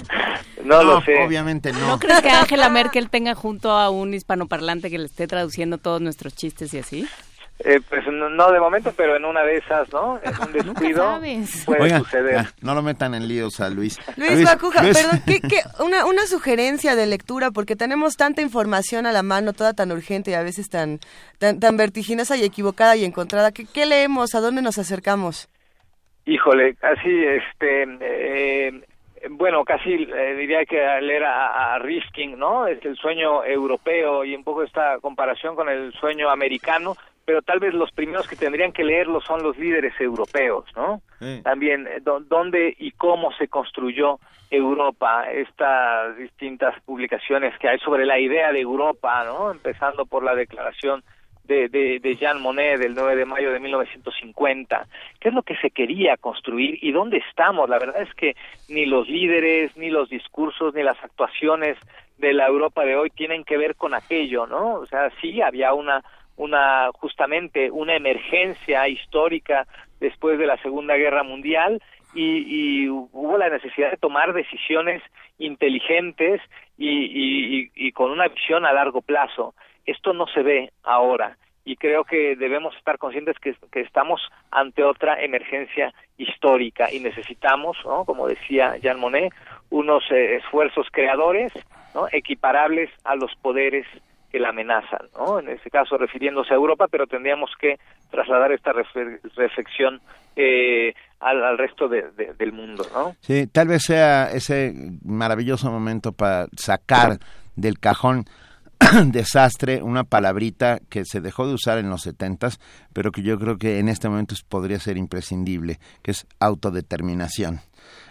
no, 0.66 0.84
lo 0.84 1.00
sé. 1.04 1.24
Obviamente 1.24 1.72
no. 1.72 1.88
¿No 1.88 2.00
crees 2.00 2.22
que 2.22 2.32
Angela 2.32 2.68
Merkel 2.68 3.10
tenga 3.10 3.34
junto 3.34 3.72
a 3.72 3.90
un 3.90 4.14
hispanoparlante 4.14 4.90
que 4.90 4.98
le 4.98 5.06
esté 5.06 5.26
traduciendo 5.26 5.78
todos 5.78 6.02
nuestros 6.02 6.36
chistes 6.36 6.74
y 6.74 6.80
así? 6.80 7.08
Eh, 7.60 7.80
pues 7.90 8.04
no, 8.08 8.52
de 8.52 8.60
momento, 8.60 8.94
pero 8.96 9.16
en 9.16 9.26
una 9.26 9.42
de 9.42 9.58
esas, 9.58 9.92
¿no? 9.92 10.20
En 10.22 10.34
un 10.40 10.54
descuido 10.76 11.20
puede 11.66 11.98
suceder. 11.98 12.46
no 12.62 12.76
lo 12.76 12.84
metan 12.84 13.16
en 13.16 13.28
líos 13.28 13.60
a 13.60 13.70
Luis. 13.70 13.98
Luis, 14.16 14.44
Bacuja, 14.44 14.82
perdón, 14.82 15.22
¿qué, 15.26 15.42
una, 15.84 16.06
una 16.06 16.28
sugerencia 16.28 16.96
de 16.96 17.08
lectura, 17.08 17.50
porque 17.50 17.76
tenemos 17.76 18.16
tanta 18.16 18.44
información 18.44 19.08
a 19.08 19.12
la 19.12 19.24
mano, 19.24 19.54
toda 19.54 19.74
tan 19.74 19.92
urgente 19.92 20.32
y 20.32 20.34
a 20.36 20.44
veces 20.44 20.70
tan, 20.70 21.00
tan, 21.40 21.60
tan 21.60 21.78
vertiginosa 21.78 22.38
y 22.38 22.44
equivocada 22.44 22.96
y 22.96 23.06
encontrada. 23.06 23.52
¿Qué, 23.52 23.66
¿Qué 23.66 23.88
leemos? 23.88 24.36
¿A 24.36 24.40
dónde 24.40 24.62
nos 24.62 24.78
acercamos? 24.78 25.50
Híjole, 26.26 26.76
casi, 26.76 27.10
este... 27.26 27.84
Eh, 28.02 28.82
bueno, 29.32 29.64
casi 29.66 29.94
eh, 29.94 30.36
diría 30.36 30.64
que 30.66 30.78
leer 31.02 31.24
a, 31.24 31.74
a, 31.74 31.80
Risking, 31.80 32.38
¿no? 32.38 32.68
Es 32.68 32.86
el 32.86 32.96
sueño 32.96 33.44
europeo 33.44 34.24
y 34.24 34.36
un 34.36 34.44
poco 34.44 34.64
esta 34.64 35.00
comparación 35.00 35.56
con 35.56 35.70
el 35.70 35.92
sueño 35.94 36.30
americano, 36.30 36.96
pero 37.28 37.42
tal 37.42 37.60
vez 37.60 37.74
los 37.74 37.92
primeros 37.92 38.26
que 38.26 38.38
tendrían 38.38 38.72
que 38.72 38.86
leerlo 38.86 39.20
son 39.20 39.44
los 39.44 39.58
líderes 39.58 39.94
europeos, 40.00 40.64
¿no? 40.78 41.02
También 41.44 41.86
eh, 41.86 42.00
dónde 42.00 42.74
y 42.80 42.92
cómo 42.92 43.34
se 43.34 43.50
construyó 43.50 44.18
Europa, 44.50 45.30
estas 45.30 46.16
distintas 46.16 46.82
publicaciones 46.86 47.54
que 47.60 47.68
hay 47.68 47.80
sobre 47.80 48.06
la 48.06 48.18
idea 48.18 48.54
de 48.54 48.62
Europa, 48.62 49.26
¿no? 49.26 49.52
Empezando 49.52 50.06
por 50.06 50.24
la 50.24 50.36
declaración 50.36 51.04
de, 51.44 51.68
de, 51.68 52.00
de, 52.00 52.16
Jean 52.16 52.42
Monnet 52.42 52.80
del 52.80 52.96
9 52.96 53.18
de 53.18 53.26
mayo 53.26 53.52
de 53.52 53.60
1950. 53.60 54.88
¿Qué 55.20 55.28
es 55.28 55.36
lo 55.36 55.44
que 55.44 55.58
se 55.58 55.72
quería 55.72 56.16
construir 56.16 56.80
y 56.82 56.94
dónde 56.94 57.18
estamos? 57.30 57.70
La 57.70 57.78
verdad 57.78 58.04
es 58.04 58.14
que 58.14 58.38
ni 58.70 58.86
los 58.86 59.10
líderes, 59.10 59.76
ni 59.76 59.90
los 59.90 60.08
discursos, 60.08 60.74
ni 60.74 60.82
las 60.82 60.98
actuaciones 61.04 61.78
de 62.20 62.32
la 62.32 62.48
Europa 62.48 62.86
de 62.86 62.96
hoy 62.96 63.10
tienen 63.10 63.44
que 63.44 63.58
ver 63.58 63.76
con 63.76 63.94
aquello, 63.94 64.48
¿no? 64.48 64.76
O 64.76 64.86
sea, 64.86 65.12
sí 65.20 65.42
había 65.42 65.74
una 65.74 66.06
una 66.38 66.90
justamente 66.94 67.70
una 67.72 67.96
emergencia 67.96 68.88
histórica 68.88 69.68
después 70.00 70.40
de 70.40 70.48
la 70.48 70.58
Segunda 70.62 70.96
Guerra 70.96 71.24
Mundial 71.24 71.82
y, 72.14 72.84
y 72.84 72.90
hubo 72.90 73.38
la 73.38 73.50
necesidad 73.50 73.92
de 73.92 73.98
tomar 73.98 74.34
decisiones 74.34 75.04
inteligentes 75.38 76.42
y, 76.78 76.90
y, 76.90 77.72
y, 77.76 77.92
con 77.92 78.12
una 78.12 78.28
visión 78.28 78.66
a 78.66 78.74
largo 78.74 79.02
plazo. 79.02 79.54
Esto 79.86 80.14
no 80.14 80.26
se 80.28 80.42
ve 80.42 80.72
ahora 80.84 81.38
y 81.68 81.76
creo 81.76 82.06
que 82.06 82.38
debemos 82.38 82.74
estar 82.78 82.98
conscientes 82.98 83.38
que, 83.40 83.54
que 83.72 83.82
estamos 83.82 84.22
ante 84.52 84.84
otra 84.84 85.22
emergencia 85.22 85.94
histórica 86.18 86.92
y 86.92 87.02
necesitamos, 87.02 87.78
¿no? 87.84 88.06
como 88.06 88.28
decía 88.28 88.78
Jean 88.78 89.00
Monnet, 89.00 89.34
unos 89.70 90.04
eh, 90.10 90.38
esfuerzos 90.38 90.88
creadores 90.92 91.52
¿no? 91.94 92.08
equiparables 92.12 92.90
a 93.04 93.16
los 93.16 93.36
poderes 93.42 93.86
que 94.32 94.40
la 94.40 94.50
amenazan, 94.50 95.08
¿no? 95.18 95.40
En 95.40 95.50
este 95.50 95.70
caso 95.70 95.98
refiriéndose 95.98 96.54
a 96.54 96.58
Europa, 96.58 96.88
pero 96.90 97.08
tendríamos 97.08 97.52
que 97.60 97.78
trasladar 98.12 98.52
esta 98.52 98.74
reflexión 98.74 100.02
eh, 100.36 100.94
al, 101.20 101.58
resto 101.58 101.88
del 101.88 102.52
mundo, 102.52 102.86
¿no? 102.94 103.16
Sí, 103.22 103.48
tal 103.48 103.70
vez 103.70 103.84
sea 103.84 104.30
ese 104.32 104.74
maravilloso 105.04 105.72
momento 105.72 106.12
para 106.12 106.48
sacar 106.56 107.18
del 107.56 107.80
cajón 107.80 108.26
desastre, 109.06 109.82
una 109.82 110.04
palabrita 110.04 110.80
que 110.90 111.04
se 111.06 111.22
dejó 111.22 111.48
de 111.48 111.54
usar 111.54 111.78
en 111.80 111.90
los 111.90 112.02
setentas, 112.02 112.60
pero 112.94 113.12
que 113.12 113.24
yo 113.24 113.40
creo 113.40 113.58
que 113.58 113.80
en 113.80 113.90
este 113.90 114.10
momento 114.10 114.36
podría 114.48 114.80
ser 114.80 114.98
imprescindible, 114.98 115.80
que 116.04 116.12
es 116.12 116.28
autodeterminación. 116.40 117.62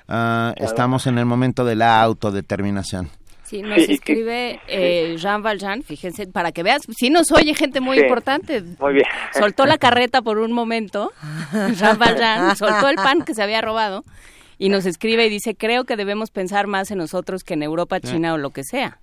Ah, 0.08 0.54
estamos 0.56 1.06
en 1.06 1.18
el 1.18 1.26
momento 1.26 1.64
de 1.64 1.76
la 1.76 2.02
autodeterminación. 2.02 3.10
Sí, 3.46 3.62
nos 3.62 3.78
escribe 3.78 4.58
eh, 4.66 5.14
Jean 5.18 5.40
Valjean, 5.40 5.84
fíjense, 5.84 6.26
para 6.26 6.50
que 6.50 6.64
veas, 6.64 6.82
sí 6.96 7.10
nos 7.10 7.30
oye 7.30 7.54
gente 7.54 7.80
muy 7.80 8.00
importante. 8.00 8.60
Muy 8.80 8.94
bien. 8.94 9.06
Soltó 9.32 9.66
la 9.66 9.78
carreta 9.78 10.20
por 10.20 10.38
un 10.38 10.50
momento, 10.50 11.12
Jean 11.74 11.96
Valjean, 11.96 12.56
soltó 12.56 12.88
el 12.88 12.96
pan 12.96 13.22
que 13.22 13.34
se 13.34 13.42
había 13.44 13.60
robado 13.60 14.02
y 14.58 14.68
nos 14.68 14.84
escribe 14.84 15.26
y 15.26 15.30
dice, 15.30 15.54
creo 15.54 15.84
que 15.84 15.94
debemos 15.94 16.32
pensar 16.32 16.66
más 16.66 16.90
en 16.90 16.98
nosotros 16.98 17.44
que 17.44 17.54
en 17.54 17.62
Europa, 17.62 18.00
China 18.00 18.34
o 18.34 18.36
lo 18.36 18.50
que 18.50 18.64
sea. 18.64 18.98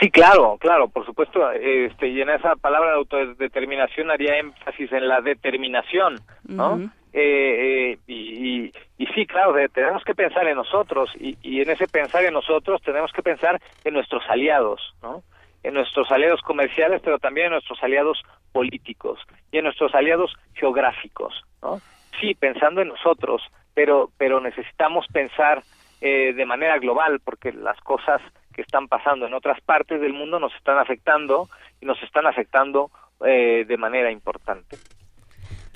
Sí, 0.00 0.10
claro, 0.10 0.56
claro, 0.58 0.88
por 0.88 1.04
supuesto, 1.04 1.50
este, 1.52 2.08
y 2.08 2.22
en 2.22 2.30
esa 2.30 2.56
palabra 2.56 2.92
de 2.92 2.96
autodeterminación 2.96 4.10
haría 4.10 4.38
énfasis 4.38 4.92
en 4.92 5.08
la 5.08 5.20
determinación, 5.20 6.20
¿no? 6.48 6.90
Eh, 7.12 7.92
eh, 7.92 7.98
y, 8.06 8.72
y, 8.98 9.06
sí, 9.14 9.26
claro, 9.26 9.54
tenemos 9.72 10.04
que 10.04 10.14
pensar 10.14 10.46
en 10.46 10.56
nosotros 10.56 11.10
y, 11.18 11.60
en 11.60 11.70
ese 11.70 11.88
pensar 11.88 12.24
en 12.24 12.34
nosotros 12.34 12.82
tenemos 12.82 13.12
que 13.12 13.22
pensar 13.22 13.60
en 13.84 13.94
nuestros 13.94 14.22
aliados, 14.28 14.94
¿no? 15.02 15.22
En 15.62 15.74
nuestros 15.74 16.10
aliados 16.10 16.42
comerciales, 16.42 17.00
pero 17.02 17.18
también 17.18 17.46
en 17.46 17.52
nuestros 17.52 17.82
aliados 17.82 18.22
políticos 18.52 19.18
y 19.50 19.58
en 19.58 19.64
nuestros 19.64 19.94
aliados 19.94 20.34
geográficos, 20.54 21.44
¿no? 21.62 21.80
Sí, 22.20 22.34
pensando 22.34 22.82
en 22.82 22.88
nosotros, 22.88 23.42
pero 23.74 24.10
pero 24.18 24.40
necesitamos 24.40 25.06
pensar 25.12 25.62
eh, 26.00 26.34
de 26.34 26.46
manera 26.46 26.78
global 26.78 27.20
porque 27.24 27.52
las 27.52 27.80
cosas 27.80 28.20
que 28.54 28.62
están 28.62 28.88
pasando 28.88 29.26
en 29.26 29.34
otras 29.34 29.60
partes 29.62 30.00
del 30.00 30.12
mundo 30.12 30.38
nos 30.38 30.54
están 30.54 30.78
afectando 30.78 31.48
y 31.80 31.86
nos 31.86 32.02
están 32.02 32.26
afectando 32.26 32.90
eh, 33.24 33.64
de 33.66 33.76
manera 33.78 34.10
importante. 34.10 34.76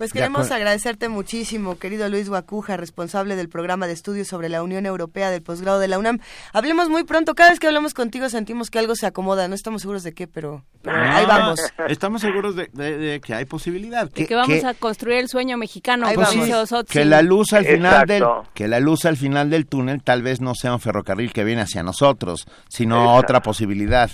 Pues 0.01 0.15
queremos 0.15 0.51
agradecerte 0.51 1.11
muchísimo, 1.11 1.79
querido 1.79 2.09
Luis 2.09 2.31
Guacuja, 2.31 2.79
responsable 2.79 3.37
del 3.37 3.51
programa 3.51 3.87
de 3.87 3.93
estudios 3.93 4.29
sobre 4.29 4.49
la 4.49 4.63
Unión 4.63 4.87
Europea 4.87 5.29
del 5.29 5.43
posgrado 5.43 5.79
de 5.79 5.89
la 5.89 5.99
UNAM. 5.99 6.21
Hablemos 6.55 6.89
muy 6.89 7.05
pronto, 7.05 7.35
cada 7.35 7.51
vez 7.51 7.61
que 7.61 7.67
hablamos 7.67 7.93
contigo 7.93 8.31
sentimos 8.31 8.71
que 8.71 8.79
algo 8.79 8.95
se 8.95 9.05
acomoda, 9.05 9.47
no 9.47 9.55
estamos 9.55 9.83
seguros 9.83 10.03
de 10.03 10.15
qué, 10.15 10.27
pero, 10.27 10.65
ah, 10.87 11.17
ahí 11.19 11.27
vamos. 11.27 11.61
Estamos 11.87 12.23
seguros 12.23 12.57
de, 12.57 13.21
que 13.23 13.35
hay 13.35 13.45
posibilidad. 13.45 14.11
Que, 14.11 14.27
que 14.27 14.35
vamos 14.35 14.65
a 14.65 14.73
construir 14.73 15.19
el 15.19 15.29
sueño 15.29 15.59
mexicano, 15.59 16.07
que 16.89 17.05
la 17.05 17.21
luz 17.21 17.53
al 17.53 17.67
final 17.67 18.07
del 18.07 18.25
que 18.55 18.69
la 18.69 18.81
luz 18.81 19.05
al 19.05 19.19
final 19.19 19.51
del 19.51 19.67
túnel 19.67 20.03
tal 20.03 20.23
vez 20.23 20.41
no 20.41 20.55
sea 20.55 20.73
un 20.73 20.81
ferrocarril 20.81 21.31
que 21.35 21.45
viene 21.45 21.61
hacia 21.61 21.83
nosotros, 21.83 22.47
sino 22.71 23.17
otra 23.17 23.41
posibilidad. 23.43 24.11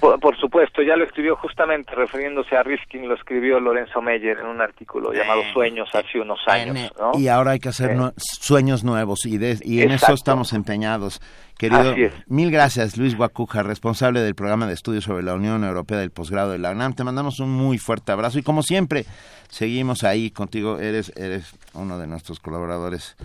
Por, 0.00 0.36
supuesto, 0.38 0.82
ya 0.82 0.94
lo 0.96 1.04
escribió 1.04 1.36
justamente 1.36 1.94
refiriéndose 1.94 2.54
a 2.54 2.62
Riskin, 2.62 3.08
lo 3.08 3.14
escribió 3.14 3.58
Lorenzo 3.58 4.00
Meyer 4.02 4.38
en 4.38 4.46
un 4.46 4.60
artículo 4.60 5.05
llamado 5.12 5.42
eh, 5.42 5.50
Sueños 5.52 5.88
hace 5.94 6.20
unos 6.20 6.40
años. 6.46 6.90
Y 7.14 7.28
ahora 7.28 7.52
hay 7.52 7.60
que 7.60 7.68
hacer 7.68 7.96
sueños 8.16 8.84
nuevos 8.84 9.24
y, 9.26 9.38
y 9.62 9.82
en 9.82 9.90
eso 9.90 10.12
estamos 10.12 10.52
empeñados. 10.52 11.20
Querido, 11.58 11.94
mil 12.26 12.50
gracias 12.50 12.98
Luis 12.98 13.16
Guacuja, 13.16 13.62
responsable 13.62 14.20
del 14.20 14.34
programa 14.34 14.66
de 14.66 14.74
estudios 14.74 15.04
sobre 15.04 15.22
la 15.22 15.34
Unión 15.34 15.64
Europea 15.64 15.98
del 15.98 16.10
posgrado 16.10 16.52
de 16.52 16.58
la 16.58 16.70
UNAM. 16.72 16.94
Te 16.94 17.02
mandamos 17.02 17.40
un 17.40 17.50
muy 17.50 17.78
fuerte 17.78 18.12
abrazo 18.12 18.38
y 18.38 18.42
como 18.42 18.62
siempre, 18.62 19.06
seguimos 19.48 20.04
ahí 20.04 20.30
contigo. 20.30 20.78
Eres, 20.78 21.12
eres 21.16 21.54
uno 21.72 21.98
de 21.98 22.06
nuestros 22.06 22.40
colaboradores 22.40 23.16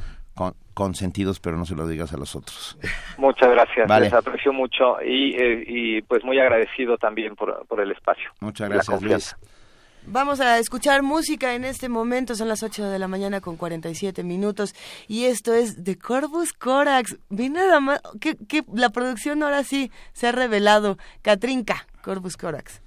consentidos, 0.73 1.39
pero 1.39 1.57
no 1.57 1.65
se 1.65 1.75
lo 1.75 1.87
digas 1.87 2.13
a 2.13 2.17
los 2.17 2.35
otros. 2.35 2.77
Muchas 3.17 3.49
gracias, 3.51 3.89
les 3.99 4.13
aprecio 4.13 4.53
mucho 4.53 5.01
y, 5.01 5.35
eh, 5.35 5.63
y, 5.67 6.01
pues 6.03 6.23
muy 6.23 6.39
agradecido 6.39 6.97
también 6.97 7.35
por, 7.35 7.65
por 7.67 7.81
el 7.81 7.91
espacio. 7.91 8.31
Muchas 8.39 8.69
gracias, 8.69 9.01
Luis. 9.01 9.35
Vamos 10.07 10.39
a 10.39 10.57
escuchar 10.57 11.03
música 11.03 11.53
en 11.53 11.63
este 11.63 11.87
momento, 11.87 12.35
son 12.35 12.47
las 12.47 12.63
8 12.63 12.89
de 12.89 12.97
la 12.97 13.07
mañana 13.07 13.39
con 13.39 13.55
47 13.55 14.23
minutos 14.23 14.73
y 15.07 15.25
esto 15.25 15.53
es 15.53 15.83
de 15.83 15.97
Corvus 15.97 16.53
Corax. 16.53 17.17
Vi 17.29 17.53
la 18.73 18.89
producción 18.89 19.43
ahora 19.43 19.63
sí 19.63 19.91
se 20.13 20.27
ha 20.27 20.31
revelado. 20.31 20.97
Katrinka, 21.21 21.85
Corvus 22.01 22.35
Corax. 22.35 22.81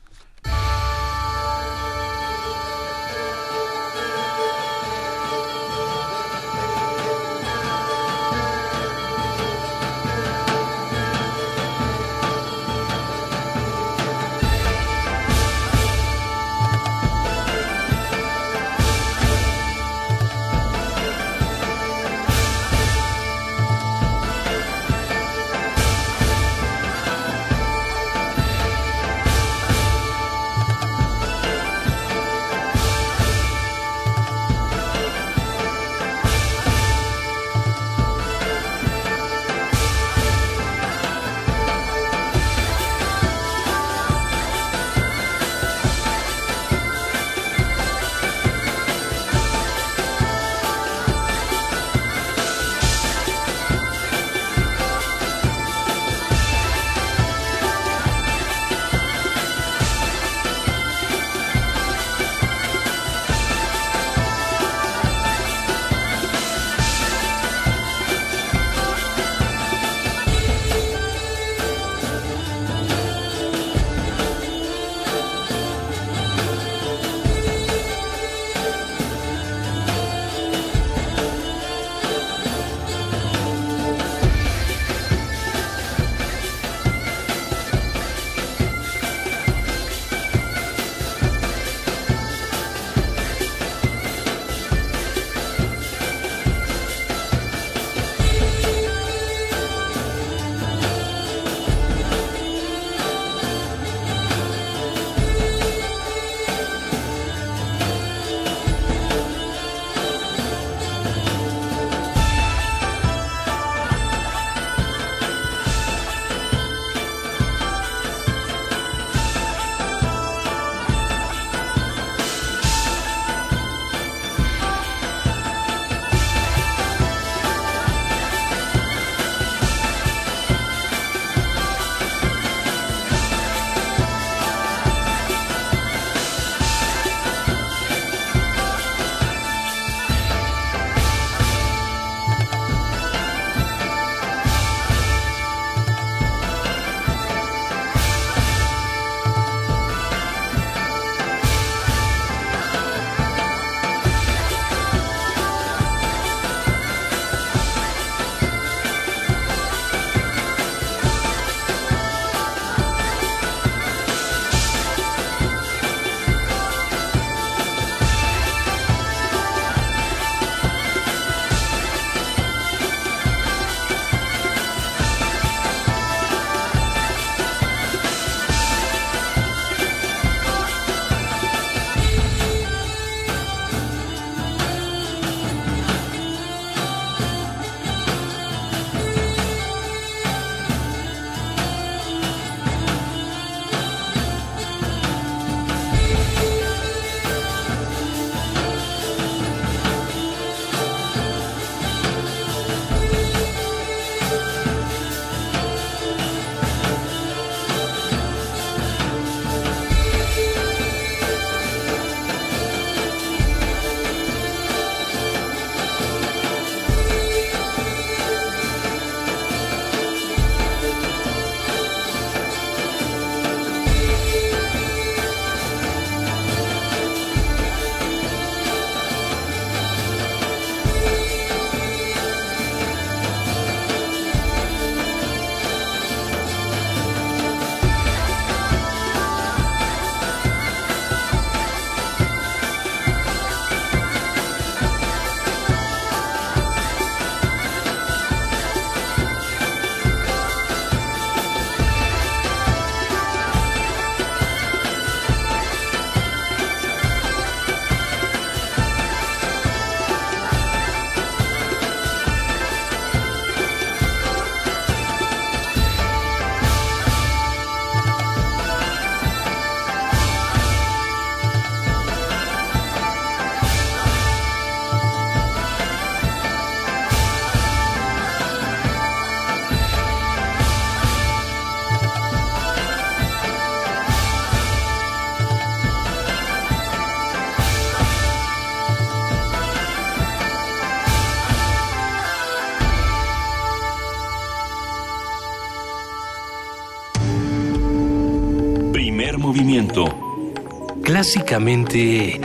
Clásicamente... 301.14 302.40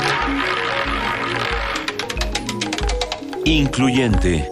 Incluyente. 3.43 4.47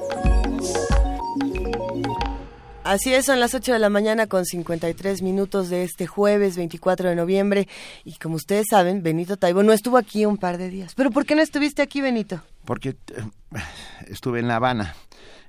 Así 2.83 3.13
es, 3.13 3.27
son 3.27 3.39
las 3.39 3.53
8 3.53 3.73
de 3.73 3.77
la 3.77 3.89
mañana 3.91 4.25
con 4.25 4.43
53 4.43 5.21
minutos 5.21 5.69
de 5.69 5.83
este 5.83 6.07
jueves 6.07 6.57
24 6.57 7.09
de 7.09 7.15
noviembre. 7.15 7.67
Y 8.05 8.15
como 8.15 8.37
ustedes 8.37 8.65
saben, 8.71 9.03
Benito 9.03 9.37
Taibo 9.37 9.61
no 9.61 9.71
estuvo 9.71 9.97
aquí 9.97 10.25
un 10.25 10.39
par 10.39 10.57
de 10.57 10.71
días. 10.71 10.95
¿Pero 10.95 11.11
por 11.11 11.27
qué 11.27 11.35
no 11.35 11.43
estuviste 11.43 11.83
aquí, 11.83 12.01
Benito? 12.01 12.41
Porque 12.65 12.89
eh, 12.89 13.23
estuve 14.07 14.39
en 14.39 14.47
La 14.47 14.55
Habana, 14.55 14.95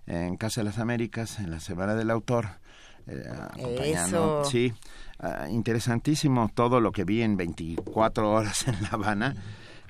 en 0.06 0.36
Casa 0.36 0.60
de 0.60 0.66
las 0.66 0.78
Américas, 0.78 1.38
en 1.38 1.50
la 1.50 1.60
Semana 1.60 1.94
del 1.94 2.10
Autor. 2.10 2.50
Eh, 3.06 3.24
acompañando. 3.50 4.42
Eso. 4.42 4.50
Sí, 4.50 4.74
ah, 5.20 5.48
interesantísimo 5.48 6.50
todo 6.54 6.80
lo 6.80 6.92
que 6.92 7.04
vi 7.04 7.22
en 7.22 7.36
24 7.36 8.30
horas 8.30 8.66
en 8.68 8.82
La 8.82 8.88
Habana. 8.90 9.36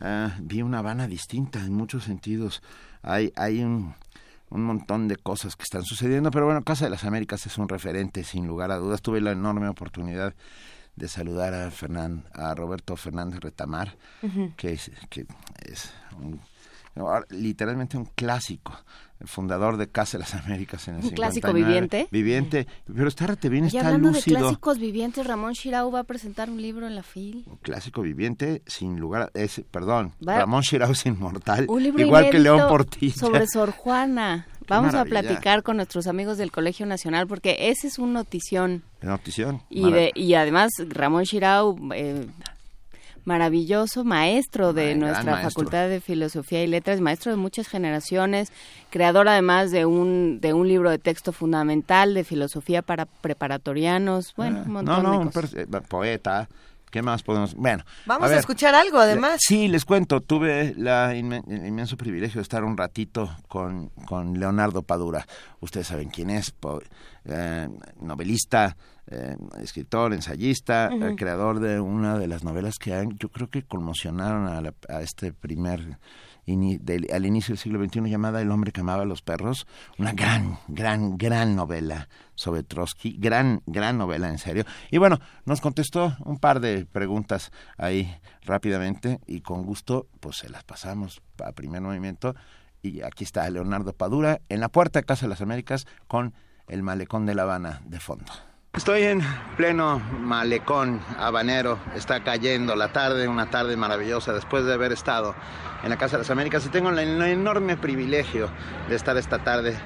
Ah, 0.00 0.36
vi 0.40 0.62
una 0.62 0.78
Habana 0.78 1.06
distinta 1.06 1.60
en 1.60 1.72
muchos 1.72 2.04
sentidos. 2.04 2.62
Hay, 3.02 3.32
hay 3.36 3.62
un 3.62 3.94
un 4.50 4.64
montón 4.64 5.08
de 5.08 5.16
cosas 5.16 5.56
que 5.56 5.62
están 5.62 5.84
sucediendo, 5.84 6.30
pero 6.30 6.46
bueno, 6.46 6.62
Casa 6.62 6.86
de 6.86 6.90
las 6.90 7.04
Américas 7.04 7.44
es 7.46 7.58
un 7.58 7.68
referente 7.68 8.24
sin 8.24 8.46
lugar 8.46 8.70
a 8.70 8.76
dudas. 8.76 9.02
Tuve 9.02 9.20
la 9.20 9.32
enorme 9.32 9.68
oportunidad 9.68 10.34
de 10.96 11.08
saludar 11.08 11.54
a 11.54 11.70
Fernán, 11.70 12.24
a 12.34 12.54
Roberto 12.54 12.96
Fernández 12.96 13.40
Retamar, 13.40 13.96
que 14.56 14.72
es, 14.72 14.90
que 15.10 15.26
es 15.64 15.92
un, 16.16 16.40
literalmente 17.30 17.96
un 17.96 18.06
clásico 18.06 18.72
el 19.20 19.28
fundador 19.28 19.76
de 19.76 19.88
Casa 19.88 20.16
de 20.18 20.20
las 20.24 20.34
Américas 20.34 20.86
en 20.88 20.96
el 20.96 21.04
¿Un 21.04 21.10
clásico 21.10 21.52
viviente? 21.52 22.08
Viviente, 22.10 22.66
pero 22.86 23.08
está 23.08 23.26
bien, 23.48 23.64
está 23.64 23.86
hablando 23.86 24.10
lúcido. 24.10 24.36
de 24.36 24.42
clásicos 24.42 24.78
vivientes, 24.78 25.26
Ramón 25.26 25.52
Shirau 25.54 25.90
va 25.90 26.00
a 26.00 26.04
presentar 26.04 26.50
un 26.50 26.62
libro 26.62 26.86
en 26.86 26.94
la 26.94 27.02
FIL. 27.02 27.44
Un 27.46 27.56
clásico 27.56 28.02
viviente, 28.02 28.62
sin 28.66 28.98
lugar 29.00 29.22
a... 29.22 29.30
perdón, 29.70 30.14
Ramón 30.20 30.62
Shirau 30.62 30.92
es 30.92 31.06
inmortal, 31.06 31.66
igual 31.96 32.30
que 32.30 32.38
León 32.38 32.68
Portilla. 32.68 33.14
sobre 33.14 33.46
Sor 33.46 33.72
Juana. 33.72 34.46
Vamos 34.68 34.94
a 34.94 35.04
platicar 35.06 35.62
con 35.62 35.76
nuestros 35.76 36.06
amigos 36.06 36.36
del 36.36 36.52
Colegio 36.52 36.84
Nacional 36.84 37.26
porque 37.26 37.70
ese 37.70 37.86
es 37.86 37.98
un 37.98 38.12
notición. 38.12 38.82
Notición. 39.00 39.62
Y, 39.70 39.90
de, 39.90 40.12
y 40.14 40.34
además 40.34 40.70
Ramón 40.88 41.24
Shirau... 41.24 41.76
Eh, 41.94 42.26
maravilloso 43.24 44.04
maestro 44.04 44.72
de 44.72 44.94
nuestra 44.94 45.38
Facultad 45.42 45.88
de 45.88 46.00
Filosofía 46.00 46.62
y 46.62 46.66
Letras, 46.66 47.00
maestro 47.00 47.30
de 47.30 47.36
muchas 47.36 47.68
generaciones, 47.68 48.52
creador 48.90 49.28
además 49.28 49.70
de 49.70 49.86
un 49.86 50.40
de 50.40 50.52
un 50.52 50.68
libro 50.68 50.90
de 50.90 50.98
texto 50.98 51.32
fundamental 51.32 52.14
de 52.14 52.24
filosofía 52.24 52.82
para 52.82 53.06
preparatorianos, 53.06 54.34
bueno, 54.36 54.62
un 54.64 54.72
montón 54.72 55.02
no, 55.02 55.12
no, 55.12 55.18
de 55.18 55.30
cosas. 55.30 55.54
Eh, 55.54 55.66
poeta, 55.88 56.48
¿Qué 56.90 57.02
más 57.02 57.22
podemos? 57.22 57.54
Bueno. 57.54 57.84
Vamos 58.06 58.30
a, 58.30 58.38
escuchar 58.38 58.74
algo, 58.74 58.98
además. 58.98 59.40
Sí, 59.40 59.68
les 59.68 59.84
cuento. 59.84 60.20
Tuve 60.20 60.74
la 60.76 61.12
el 61.12 61.18
inmenso 61.18 61.96
privilegio 61.96 62.38
de 62.38 62.42
estar 62.42 62.64
un 62.64 62.76
ratito 62.76 63.30
con, 63.48 63.88
con 64.06 64.38
Leonardo 64.38 64.82
Padura. 64.82 65.26
Ustedes 65.60 65.86
saben 65.86 66.08
quién 66.08 66.30
es. 66.30 66.54
Eh, 67.24 67.68
novelista, 68.00 68.76
eh, 69.06 69.36
escritor, 69.60 70.12
ensayista, 70.12 70.90
eh, 70.92 71.14
creador 71.16 71.60
de 71.60 71.80
una 71.80 72.18
de 72.18 72.26
las 72.26 72.44
novelas 72.44 72.76
que 72.78 72.94
han, 72.94 73.16
yo 73.18 73.28
creo 73.28 73.48
que 73.48 73.62
conmocionaron 73.62 74.72
a, 74.88 75.00
este 75.00 75.32
primer 75.32 75.98
al 77.12 77.26
inicio 77.26 77.52
del 77.52 77.58
siglo 77.58 77.84
XXI 77.84 78.08
llamada 78.08 78.40
El 78.40 78.50
hombre 78.50 78.72
que 78.72 78.80
amaba 78.80 79.02
a 79.02 79.06
los 79.06 79.22
perros, 79.22 79.66
una 79.98 80.12
gran, 80.12 80.58
gran, 80.68 81.18
gran 81.18 81.56
novela 81.56 82.08
sobre 82.34 82.62
Trotsky, 82.62 83.16
gran, 83.18 83.62
gran 83.66 83.98
novela 83.98 84.28
en 84.28 84.38
serio. 84.38 84.64
Y 84.90 84.98
bueno, 84.98 85.18
nos 85.44 85.60
contestó 85.60 86.16
un 86.24 86.38
par 86.38 86.60
de 86.60 86.86
preguntas 86.86 87.52
ahí 87.76 88.14
rápidamente 88.42 89.20
y 89.26 89.40
con 89.40 89.64
gusto 89.64 90.08
pues 90.20 90.36
se 90.36 90.48
las 90.48 90.64
pasamos 90.64 91.22
a 91.44 91.52
primer 91.52 91.82
movimiento 91.82 92.34
y 92.82 93.02
aquí 93.02 93.24
está 93.24 93.48
Leonardo 93.50 93.92
Padura 93.92 94.40
en 94.48 94.60
la 94.60 94.68
puerta 94.68 95.00
de 95.00 95.06
Casa 95.06 95.26
de 95.26 95.30
las 95.30 95.40
Américas 95.40 95.86
con 96.06 96.34
el 96.68 96.82
malecón 96.82 97.26
de 97.26 97.34
La 97.34 97.42
Habana 97.42 97.82
de 97.86 98.00
fondo. 98.00 98.32
Estoy 98.74 99.02
en 99.02 99.22
pleno 99.56 99.98
malecón 99.98 101.00
habanero, 101.18 101.78
está 101.96 102.22
cayendo 102.22 102.76
la 102.76 102.92
tarde, 102.92 103.26
una 103.26 103.50
tarde 103.50 103.76
maravillosa 103.76 104.32
después 104.32 104.64
de 104.64 104.74
haber 104.74 104.92
estado 104.92 105.34
en 105.82 105.90
la 105.90 105.96
Casa 105.96 106.16
de 106.16 106.22
las 106.22 106.30
Américas 106.30 106.64
y 106.66 106.68
tengo 106.68 106.90
el, 106.90 106.98
enorme 106.98 107.76
privilegio 107.76 108.48
de 108.88 108.94
estar 108.94 109.16
esta 109.16 109.42
tarde 109.42 109.76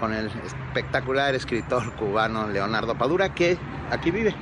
con 0.00 0.14
el 0.14 0.30
espectacular 0.44 1.34
escritor 1.34 1.92
cubano 1.94 2.48
Leonardo 2.48 2.96
Padura 2.96 3.34
que 3.34 3.58
aquí 3.90 4.10
vive 4.10 4.34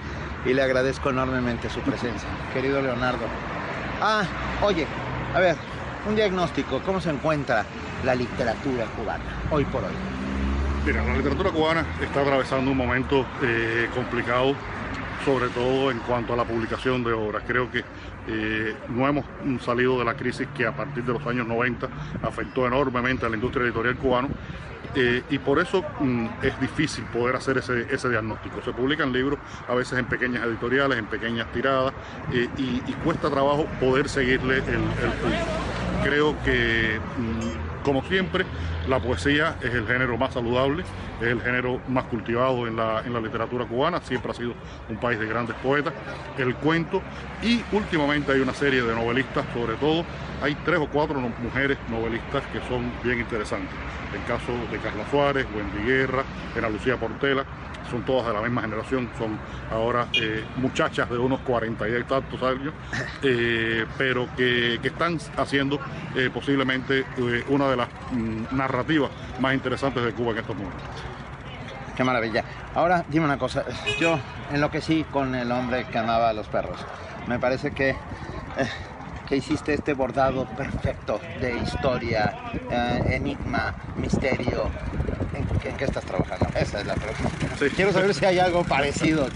y 0.47 0.55
le 0.55 0.63
agradezco 0.63 1.11
enormemente 1.11 1.69
su 1.69 1.81
presencia. 1.81 2.29
Querido 2.55 2.81
Leonardo. 2.81 3.27
Ah, 4.01 4.23
oye, 4.63 4.87
a 5.35 5.41
ver, 5.41 5.57
un 6.09 6.15
diagnóstico, 6.15 6.81
¿cómo 6.87 7.01
se 7.01 7.11
encuentra 7.11 7.67
la 8.05 8.15
literatura 8.15 8.85
cubana 8.97 9.25
hoy 9.51 9.65
por 9.65 9.83
hoy? 9.83 10.18
Mira, 10.89 11.05
la 11.05 11.19
literatura 11.19 11.51
cubana 11.51 11.85
está 12.03 12.23
atravesando 12.23 12.71
un 12.71 12.77
momento 12.79 13.27
eh, 13.43 13.91
complicado, 13.95 14.55
sobre 15.23 15.49
todo 15.49 15.91
en 15.91 15.99
cuanto 15.99 16.33
a 16.33 16.37
la 16.37 16.45
publicación 16.45 17.05
de 17.05 17.13
obras. 17.13 17.43
Creo 17.47 17.71
que 17.71 17.85
eh, 18.27 18.75
no 18.89 19.07
hemos 19.07 19.27
salido 19.63 19.99
de 19.99 20.07
la 20.07 20.15
crisis 20.15 20.49
que 20.57 20.67
a 20.67 20.75
partir 20.75 21.05
de 21.05 21.13
los 21.13 21.27
años 21.27 21.47
90 21.47 21.87
afectó 22.23 22.67
enormemente 22.67 23.27
a 23.27 23.29
la 23.29 23.37
industria 23.37 23.67
editorial 23.67 23.97
cubana 23.97 24.29
eh, 24.95 25.23
y 25.29 25.39
por 25.39 25.59
eso 25.59 25.85
mm, 26.01 26.27
es 26.41 26.59
difícil 26.59 27.05
poder 27.05 27.37
hacer 27.37 27.59
ese, 27.59 28.09
diagnóstico. 28.09 28.63
Se 28.65 28.73
publican 28.73 29.13
libros 29.13 29.39
a 29.69 29.75
veces 29.75 29.99
en 29.99 30.07
pequeñas 30.07 30.43
editoriales, 30.47 30.99
en 30.99 31.05
pequeñas 31.05 31.53
tiradas 31.53 31.93
y, 32.33 32.81
cuesta 33.05 33.29
trabajo 33.29 33.67
poder 33.79 34.09
seguirle 34.09 34.57
el, 34.57 34.73
el 34.73 35.69
Creo 36.03 36.35
que, 36.45 36.99
mm, 37.19 37.68
como 37.89 38.03
siempre, 38.03 38.45
la 38.87 39.01
poesía 39.01 39.57
es 39.63 39.73
el 39.73 39.87
género 39.87 40.19
más 40.19 40.35
saludable, 40.35 40.85
es 41.23 41.27
el 41.27 41.41
género 41.41 41.81
más 41.89 42.05
cultivado 42.05 42.67
en 42.67 42.77
la, 42.77 43.01
en 43.01 43.15
la 43.15 43.21
literatura 43.21 43.65
cubana, 43.65 44.03
siempre 44.03 44.31
ha 44.31 44.35
sido 44.35 44.53
un 44.91 44.99
país 44.99 45.19
de 45.19 45.27
grandes 45.27 45.57
poetas, 45.57 45.95
el 46.37 46.55
cuento 46.57 47.01
y 47.43 47.63
últimamente 47.73 48.31
hay 48.31 48.41
una 48.41 48.53
serie 48.53 48.83
de 48.83 48.95
novelistas, 48.95 49.47
sobre 49.55 49.73
todo 49.77 50.05
hay 50.43 50.55
tres 50.67 50.79
o 50.81 50.87
cuatro 50.87 51.19
mujeres 51.19 51.79
novelistas 51.89 52.43
que 52.53 52.61
son 52.69 52.93
bien 53.03 53.21
interesantes. 53.21 53.75
El 54.15 54.23
caso 54.25 54.53
de 54.71 54.77
Carla 54.81 55.09
Suárez, 55.11 55.47
Wendy 55.57 55.91
Guerra, 55.91 56.25
Ana 56.59 56.69
Lucía 56.69 56.99
Portela, 56.99 57.47
son 57.91 58.03
todas 58.05 58.27
de 58.27 58.35
la 58.35 58.41
misma 58.41 58.63
generación, 58.63 59.09
son 59.19 59.39
ahora 59.71 60.09
eh, 60.15 60.45
muchachas 60.57 61.09
de 61.11 61.19
unos 61.19 61.41
40 61.41 61.89
y 61.89 62.05
tantos 62.05 62.43
años, 62.43 62.75
eh, 63.23 63.87
pero 63.97 64.29
que, 64.37 64.81
están 64.83 65.19
haciendo 65.37 65.79
eh, 66.17 66.31
posiblemente 66.33 67.05
una 67.49 67.69
de 67.69 67.77
las 67.77 67.89
mm, 68.13 68.57
narrativas 68.57 69.11
más 69.39 69.55
interesantes 69.55 70.03
de 70.03 70.13
Cuba 70.13 70.33
en 70.33 70.39
estos 70.39 70.57
momentos. 70.57 70.83
Qué 71.97 72.05
maravilla. 72.05 72.45
Ahora 72.75 73.05
dime 73.09 73.25
una 73.25 73.39
cosa, 73.39 73.65
yo 73.99 74.19
enloquecí 74.53 75.05
con 75.05 75.35
el 75.35 75.51
hombre 75.53 75.87
que 75.87 75.99
amaba 75.99 76.31
a 76.31 76.33
los 76.33 76.47
perros. 76.47 76.79
Me 77.27 77.39
parece 77.39 77.73
que 77.73 77.97
que 79.29 79.37
hiciste 79.37 79.75
este 79.75 79.95
bordado 79.95 80.47
perfecto 80.57 81.21
de 81.41 81.59
historia, 81.59 82.35
enigma, 83.11 83.75
misterio, 83.97 84.71
¿En 85.65 85.77
qué, 85.77 85.85
estás 85.85 86.05
trabajando? 86.05 86.47
Esa 86.55 86.81
es 86.81 86.87
la 86.87 86.95
pregunta. 86.95 87.75
Quiero 87.77 87.93
saber 87.93 88.15
si 88.15 88.25
hay 88.25 88.39
algo 88.39 88.65
parecido. 88.65 89.29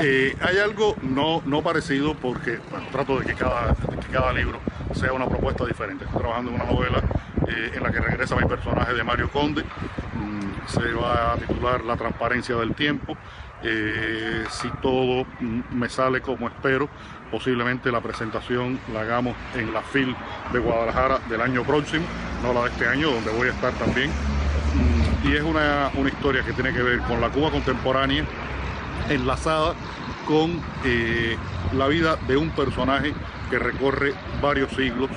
Eh, 0.00 0.36
hay 0.40 0.58
algo 0.58 0.96
no, 1.02 1.42
no 1.44 1.62
parecido 1.62 2.14
porque 2.14 2.58
trato 2.90 3.18
de 3.18 3.26
que, 3.26 3.34
cada, 3.34 3.74
cada 4.10 4.32
libro 4.32 4.60
sea 4.94 5.12
una 5.12 5.28
propuesta 5.28 5.66
diferente. 5.66 6.04
Estoy 6.04 6.20
trabajando 6.20 6.50
en 6.50 6.60
una 6.60 6.70
novela 6.70 7.02
eh, 7.48 7.72
en 7.74 7.82
la 7.82 7.90
que 7.90 8.00
regresa 8.00 8.36
mi 8.36 8.46
personaje 8.46 8.94
de 8.94 9.02
Mario 9.02 9.30
Conde. 9.30 9.62
Mm, 9.62 10.68
se 10.68 10.92
va 10.92 11.32
a 11.32 11.36
titular 11.36 11.82
La 11.84 11.96
transparencia 11.96 12.56
del 12.56 12.74
tiempo. 12.74 13.16
Eh, 13.62 14.44
si 14.50 14.68
todo 14.80 15.24
mm, 15.40 15.60
me 15.72 15.88
sale 15.88 16.20
como 16.20 16.48
espero, 16.48 16.88
posiblemente 17.32 17.90
la 17.90 18.02
presentación 18.02 18.78
la 18.92 19.00
hagamos 19.00 19.34
en 19.54 19.72
la 19.72 19.80
FIL 19.80 20.14
de 20.52 20.58
Guadalajara 20.58 21.18
del 21.30 21.40
año 21.40 21.64
próximo, 21.64 22.04
no 22.42 22.52
la 22.52 22.64
de 22.64 22.68
este 22.68 22.86
año, 22.86 23.10
donde 23.10 23.30
voy 23.32 23.48
a 23.48 23.52
estar 23.52 23.72
también. 23.72 24.10
Y 25.24 25.34
es 25.34 25.42
una, 25.42 25.90
historia 26.06 26.44
que 26.44 26.52
tiene 26.52 26.72
que 26.72 26.82
ver 26.82 26.98
con 27.00 27.20
la 27.20 27.30
Cuba 27.30 27.50
contemporánea 27.50 28.24
enlazada 29.08 29.74
con 30.26 30.60
eh, 30.84 31.36
la 31.74 31.88
vida 31.88 32.16
de 32.28 32.36
un 32.36 32.50
personaje 32.50 33.14
que 33.50 33.58
recorre 33.58 34.12
varios 34.40 34.70
siglos 34.72 35.10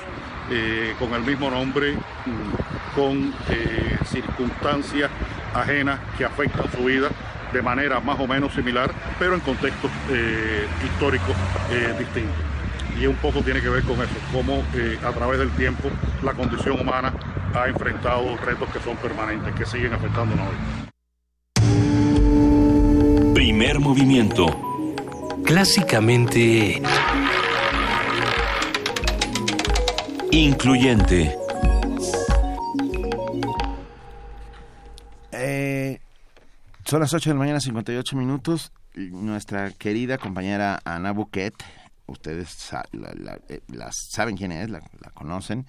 eh, 0.50 0.94
con 0.98 1.12
el 1.12 1.22
mismo 1.22 1.50
nombre, 1.50 1.94
mm, 1.94 2.94
con 2.94 3.34
eh, 3.50 3.98
circunstancias 4.06 5.10
ajenas 5.54 6.00
que 6.16 6.24
afectan 6.24 6.70
su 6.72 6.84
vida 6.84 7.10
de 7.52 7.62
manera 7.62 8.00
más 8.00 8.18
o 8.20 8.26
menos 8.26 8.52
similar, 8.52 8.90
pero 9.18 9.34
en 9.34 9.40
contextos 9.40 9.90
eh, 10.10 10.66
históricos 10.84 11.34
eh, 11.70 11.94
distintos. 11.98 12.34
Y 13.00 13.06
un 13.06 13.16
poco 13.16 13.42
tiene 13.42 13.60
que 13.60 13.68
ver 13.68 13.82
con 13.82 13.96
eso, 14.00 14.14
cómo 14.32 14.64
eh, 14.74 14.98
a 15.04 15.12
través 15.12 15.38
del 15.38 15.50
tiempo 15.50 15.90
la 16.22 16.32
condición 16.32 16.80
humana 16.80 17.12
ha 17.54 17.68
enfrentado 17.68 18.36
retos 18.38 18.70
que 18.70 18.80
son 18.80 18.96
permanentes, 18.96 19.54
que 19.54 19.66
siguen 19.66 19.92
afectándonos 19.92 20.48
hoy. 20.48 20.56
Primer 23.34 23.80
movimiento. 23.80 24.46
Clásicamente... 25.44 26.82
Incluyente. 30.32 31.45
Son 36.86 37.00
las 37.00 37.12
8 37.12 37.30
de 37.30 37.34
la 37.34 37.38
mañana, 37.40 37.60
58 37.60 38.16
minutos. 38.16 38.72
Nuestra 38.94 39.72
querida 39.72 40.18
compañera 40.18 40.80
Ana 40.84 41.12
Buquet, 41.12 41.54
ustedes 42.06 42.70
eh, 43.48 43.60
saben 43.90 44.36
quién 44.36 44.52
es, 44.52 44.70
la, 44.70 44.80
conocen, 45.12 45.66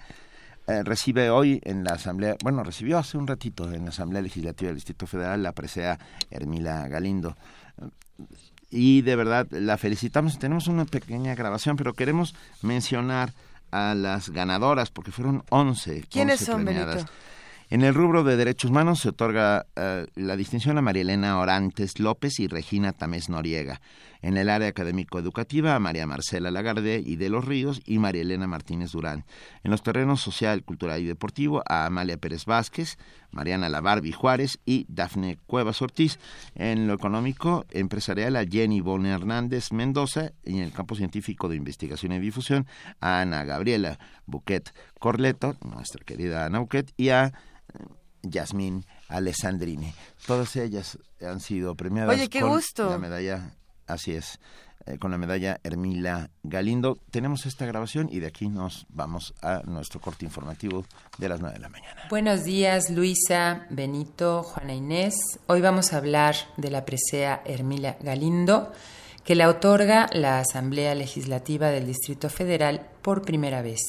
eh, 0.66 0.82
recibe 0.84 1.28
hoy 1.28 1.60
en 1.64 1.82
la 1.84 1.94
Asamblea, 1.94 2.36
bueno, 2.42 2.62
recibió 2.62 2.98
hace 2.98 3.18
un 3.18 3.26
ratito 3.26 3.70
en 3.72 3.84
la 3.84 3.90
Asamblea 3.90 4.22
Legislativa 4.22 4.68
del 4.68 4.76
Distrito 4.76 5.06
Federal 5.06 5.42
la 5.42 5.52
presea 5.52 5.98
Hermila 6.30 6.86
Galindo. 6.88 7.36
Y 8.70 9.02
de 9.02 9.16
verdad 9.16 9.46
la 9.50 9.76
felicitamos. 9.76 10.38
Tenemos 10.38 10.68
una 10.68 10.84
pequeña 10.84 11.34
grabación, 11.34 11.76
pero 11.76 11.94
queremos 11.94 12.34
mencionar 12.62 13.32
a 13.70 13.94
las 13.94 14.30
ganadoras, 14.30 14.90
porque 14.90 15.10
fueron 15.10 15.42
11. 15.50 16.04
¿Quiénes 16.10 16.40
son, 16.40 16.64
premiadas. 16.64 17.06
En 17.70 17.82
el 17.82 17.92
rubro 17.92 18.24
de 18.24 18.38
derechos 18.38 18.70
humanos 18.70 19.00
se 19.00 19.10
otorga 19.10 19.66
eh, 19.76 20.06
la 20.14 20.36
distinción 20.36 20.78
a 20.78 20.82
María 20.82 21.02
Elena 21.02 21.38
Orantes 21.38 22.00
López 22.00 22.40
y 22.40 22.46
Regina 22.46 22.94
Tamés 22.94 23.28
Noriega. 23.28 23.82
En 24.22 24.38
el 24.38 24.48
área 24.48 24.68
académico-educativa 24.68 25.74
a 25.74 25.78
María 25.78 26.06
Marcela 26.06 26.50
Lagarde 26.50 27.02
y 27.04 27.16
de 27.16 27.28
los 27.28 27.44
Ríos 27.44 27.82
y 27.84 27.98
María 27.98 28.22
Elena 28.22 28.46
Martínez 28.46 28.92
Durán. 28.92 29.26
En 29.64 29.70
los 29.70 29.82
terrenos 29.82 30.22
social, 30.22 30.64
cultural 30.64 31.02
y 31.02 31.04
deportivo 31.04 31.62
a 31.68 31.84
Amalia 31.84 32.16
Pérez 32.16 32.46
Vázquez, 32.46 32.96
Mariana 33.32 33.68
Labarbi 33.68 34.12
Juárez 34.12 34.60
y 34.64 34.86
Dafne 34.88 35.36
Cuevas 35.46 35.82
Ortiz. 35.82 36.18
En 36.54 36.86
lo 36.86 36.94
económico, 36.94 37.66
empresarial 37.70 38.36
a 38.36 38.46
Jenny 38.46 38.80
Bon 38.80 39.04
Hernández 39.04 39.72
Mendoza 39.72 40.32
y 40.42 40.56
en 40.56 40.62
el 40.62 40.72
campo 40.72 40.94
científico 40.94 41.50
de 41.50 41.56
investigación 41.56 42.12
y 42.12 42.18
difusión 42.18 42.66
a 42.98 43.20
Ana 43.20 43.44
Gabriela 43.44 43.98
Buquet 44.24 44.72
Corleto, 44.98 45.54
nuestra 45.62 46.02
querida 46.02 46.46
Ana 46.46 46.60
Buquet, 46.60 46.94
y 46.96 47.10
a 47.10 47.34
Yasmín 48.30 48.84
Alessandrini. 49.08 49.92
Todas 50.26 50.56
ellas 50.56 50.98
han 51.20 51.40
sido 51.40 51.74
premiadas 51.74 52.14
Oye, 52.14 52.28
qué 52.28 52.42
gusto. 52.42 52.90
la 52.90 52.98
medalla, 52.98 53.54
así 53.86 54.12
es, 54.12 54.38
eh, 54.86 54.98
con 54.98 55.10
la 55.10 55.18
medalla 55.18 55.60
Hermila 55.64 56.30
Galindo. 56.42 56.98
Tenemos 57.10 57.46
esta 57.46 57.66
grabación 57.66 58.08
y 58.10 58.20
de 58.20 58.26
aquí 58.26 58.48
nos 58.48 58.86
vamos 58.88 59.34
a 59.42 59.62
nuestro 59.66 60.00
corte 60.00 60.24
informativo 60.24 60.84
de 61.18 61.28
las 61.28 61.40
9 61.40 61.54
de 61.54 61.60
la 61.60 61.68
mañana. 61.68 62.02
Buenos 62.08 62.44
días, 62.44 62.90
Luisa, 62.90 63.66
Benito, 63.70 64.42
Juana 64.42 64.74
Inés. 64.74 65.14
Hoy 65.46 65.60
vamos 65.60 65.92
a 65.92 65.98
hablar 65.98 66.36
de 66.56 66.70
la 66.70 66.84
presea 66.84 67.42
Hermila 67.44 67.96
Galindo, 68.00 68.72
que 69.24 69.34
la 69.34 69.48
otorga 69.48 70.06
la 70.12 70.40
Asamblea 70.40 70.94
Legislativa 70.94 71.68
del 71.68 71.86
Distrito 71.86 72.30
Federal 72.30 72.86
por 73.02 73.22
primera 73.22 73.60
vez. 73.60 73.82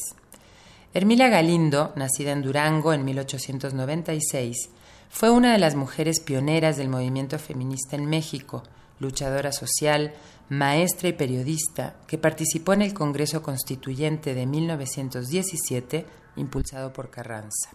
Hermila 0.91 1.29
Galindo, 1.29 1.93
nacida 1.95 2.31
en 2.31 2.41
Durango 2.41 2.93
en 2.93 3.05
1896, 3.05 4.69
fue 5.09 5.29
una 5.29 5.53
de 5.53 5.59
las 5.59 5.75
mujeres 5.75 6.19
pioneras 6.19 6.77
del 6.77 6.89
movimiento 6.89 7.37
feminista 7.37 7.95
en 7.95 8.07
México, 8.07 8.63
luchadora 8.99 9.51
social, 9.51 10.13
maestra 10.49 11.09
y 11.09 11.13
periodista, 11.13 11.95
que 12.07 12.17
participó 12.17 12.73
en 12.73 12.81
el 12.81 12.95
Congreso 12.95 13.43
Constituyente 13.43 14.33
de 14.33 14.47
1917, 14.47 16.07
impulsado 16.37 16.91
por 16.91 17.11
Carranza. 17.11 17.69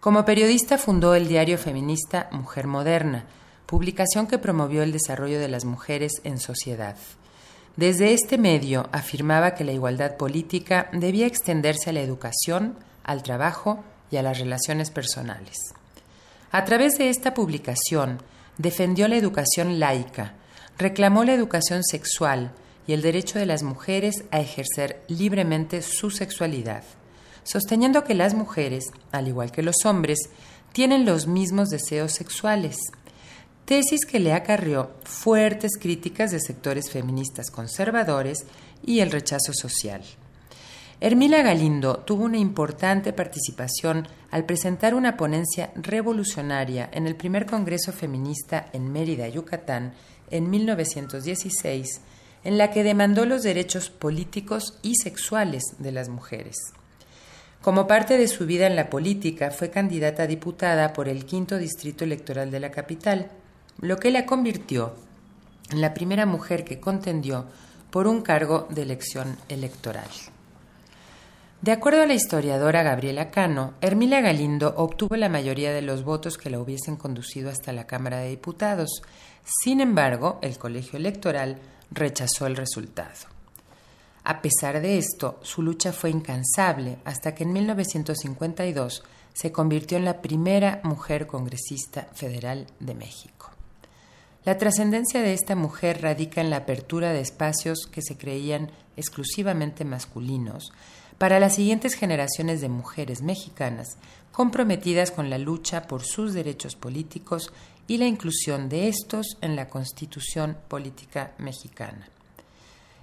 Como 0.00 0.24
periodista 0.24 0.78
fundó 0.78 1.14
el 1.14 1.28
diario 1.28 1.56
feminista 1.56 2.28
Mujer 2.32 2.66
Moderna, 2.66 3.26
publicación 3.66 4.26
que 4.26 4.38
promovió 4.38 4.82
el 4.82 4.90
desarrollo 4.90 5.38
de 5.38 5.48
las 5.48 5.64
mujeres 5.64 6.12
en 6.24 6.40
sociedad. 6.40 6.96
Desde 7.76 8.12
este 8.12 8.36
medio 8.36 8.88
afirmaba 8.92 9.54
que 9.54 9.64
la 9.64 9.72
igualdad 9.72 10.18
política 10.18 10.90
debía 10.92 11.26
extenderse 11.26 11.88
a 11.88 11.92
la 11.94 12.02
educación, 12.02 12.76
al 13.02 13.22
trabajo 13.22 13.82
y 14.10 14.18
a 14.18 14.22
las 14.22 14.38
relaciones 14.38 14.90
personales. 14.90 15.58
A 16.50 16.64
través 16.66 16.98
de 16.98 17.08
esta 17.08 17.32
publicación 17.32 18.18
defendió 18.58 19.08
la 19.08 19.16
educación 19.16 19.80
laica, 19.80 20.34
reclamó 20.76 21.24
la 21.24 21.32
educación 21.32 21.82
sexual 21.82 22.52
y 22.86 22.92
el 22.92 23.00
derecho 23.00 23.38
de 23.38 23.46
las 23.46 23.62
mujeres 23.62 24.24
a 24.30 24.40
ejercer 24.40 25.02
libremente 25.08 25.80
su 25.80 26.10
sexualidad, 26.10 26.84
sosteniendo 27.42 28.04
que 28.04 28.14
las 28.14 28.34
mujeres, 28.34 28.84
al 29.12 29.28
igual 29.28 29.50
que 29.50 29.62
los 29.62 29.86
hombres, 29.86 30.18
tienen 30.72 31.06
los 31.06 31.26
mismos 31.26 31.70
deseos 31.70 32.12
sexuales 32.12 32.76
tesis 33.64 34.04
que 34.04 34.20
le 34.20 34.32
acarrió 34.32 34.90
fuertes 35.04 35.72
críticas 35.80 36.30
de 36.30 36.40
sectores 36.40 36.90
feministas 36.90 37.50
conservadores 37.50 38.46
y 38.84 39.00
el 39.00 39.10
rechazo 39.10 39.52
social. 39.52 40.02
Hermila 41.00 41.42
Galindo 41.42 41.96
tuvo 41.98 42.24
una 42.24 42.38
importante 42.38 43.12
participación 43.12 44.06
al 44.30 44.44
presentar 44.44 44.94
una 44.94 45.16
ponencia 45.16 45.72
revolucionaria 45.74 46.88
en 46.92 47.06
el 47.06 47.16
primer 47.16 47.44
Congreso 47.44 47.92
Feminista 47.92 48.68
en 48.72 48.92
Mérida, 48.92 49.28
Yucatán, 49.28 49.94
en 50.30 50.48
1916, 50.48 52.00
en 52.44 52.56
la 52.56 52.70
que 52.70 52.84
demandó 52.84 53.26
los 53.26 53.42
derechos 53.42 53.90
políticos 53.90 54.78
y 54.82 54.94
sexuales 54.94 55.62
de 55.78 55.92
las 55.92 56.08
mujeres. 56.08 56.56
Como 57.60 57.86
parte 57.86 58.16
de 58.16 58.28
su 58.28 58.46
vida 58.46 58.66
en 58.66 58.76
la 58.76 58.90
política, 58.90 59.50
fue 59.50 59.70
candidata 59.70 60.24
a 60.24 60.26
diputada 60.26 60.92
por 60.92 61.08
el 61.08 61.24
quinto 61.24 61.58
distrito 61.58 62.04
electoral 62.04 62.50
de 62.50 62.60
la 62.60 62.70
capital 62.70 63.30
lo 63.80 63.96
que 63.96 64.10
la 64.10 64.26
convirtió 64.26 64.94
en 65.70 65.80
la 65.80 65.94
primera 65.94 66.26
mujer 66.26 66.64
que 66.64 66.80
contendió 66.80 67.46
por 67.90 68.06
un 68.06 68.22
cargo 68.22 68.66
de 68.70 68.82
elección 68.82 69.36
electoral. 69.48 70.08
De 71.62 71.70
acuerdo 71.70 72.02
a 72.02 72.06
la 72.06 72.14
historiadora 72.14 72.82
Gabriela 72.82 73.30
Cano, 73.30 73.74
Hermila 73.80 74.20
Galindo 74.20 74.74
obtuvo 74.76 75.14
la 75.14 75.28
mayoría 75.28 75.72
de 75.72 75.82
los 75.82 76.02
votos 76.02 76.36
que 76.36 76.50
la 76.50 76.58
hubiesen 76.58 76.96
conducido 76.96 77.50
hasta 77.50 77.72
la 77.72 77.86
Cámara 77.86 78.18
de 78.18 78.30
Diputados. 78.30 79.02
Sin 79.44 79.80
embargo, 79.80 80.40
el 80.42 80.58
colegio 80.58 80.98
electoral 80.98 81.60
rechazó 81.92 82.46
el 82.46 82.56
resultado. 82.56 83.28
A 84.24 84.42
pesar 84.42 84.80
de 84.80 84.98
esto, 84.98 85.38
su 85.42 85.62
lucha 85.62 85.92
fue 85.92 86.10
incansable 86.10 86.98
hasta 87.04 87.34
que 87.34 87.44
en 87.44 87.52
1952 87.52 89.04
se 89.32 89.52
convirtió 89.52 89.98
en 89.98 90.04
la 90.04 90.20
primera 90.20 90.80
mujer 90.82 91.26
congresista 91.26 92.08
federal 92.12 92.66
de 92.80 92.94
México. 92.94 93.31
La 94.44 94.58
trascendencia 94.58 95.22
de 95.22 95.34
esta 95.34 95.54
mujer 95.54 96.02
radica 96.02 96.40
en 96.40 96.50
la 96.50 96.58
apertura 96.58 97.12
de 97.12 97.20
espacios 97.20 97.86
que 97.86 98.02
se 98.02 98.16
creían 98.16 98.72
exclusivamente 98.96 99.84
masculinos 99.84 100.72
para 101.18 101.38
las 101.38 101.54
siguientes 101.54 101.94
generaciones 101.94 102.60
de 102.60 102.68
mujeres 102.68 103.22
mexicanas 103.22 103.98
comprometidas 104.32 105.12
con 105.12 105.30
la 105.30 105.38
lucha 105.38 105.86
por 105.86 106.02
sus 106.02 106.32
derechos 106.32 106.74
políticos 106.74 107.52
y 107.86 107.98
la 107.98 108.06
inclusión 108.06 108.68
de 108.68 108.88
estos 108.88 109.38
en 109.42 109.54
la 109.54 109.68
Constitución 109.68 110.56
Política 110.66 111.34
Mexicana. 111.38 112.08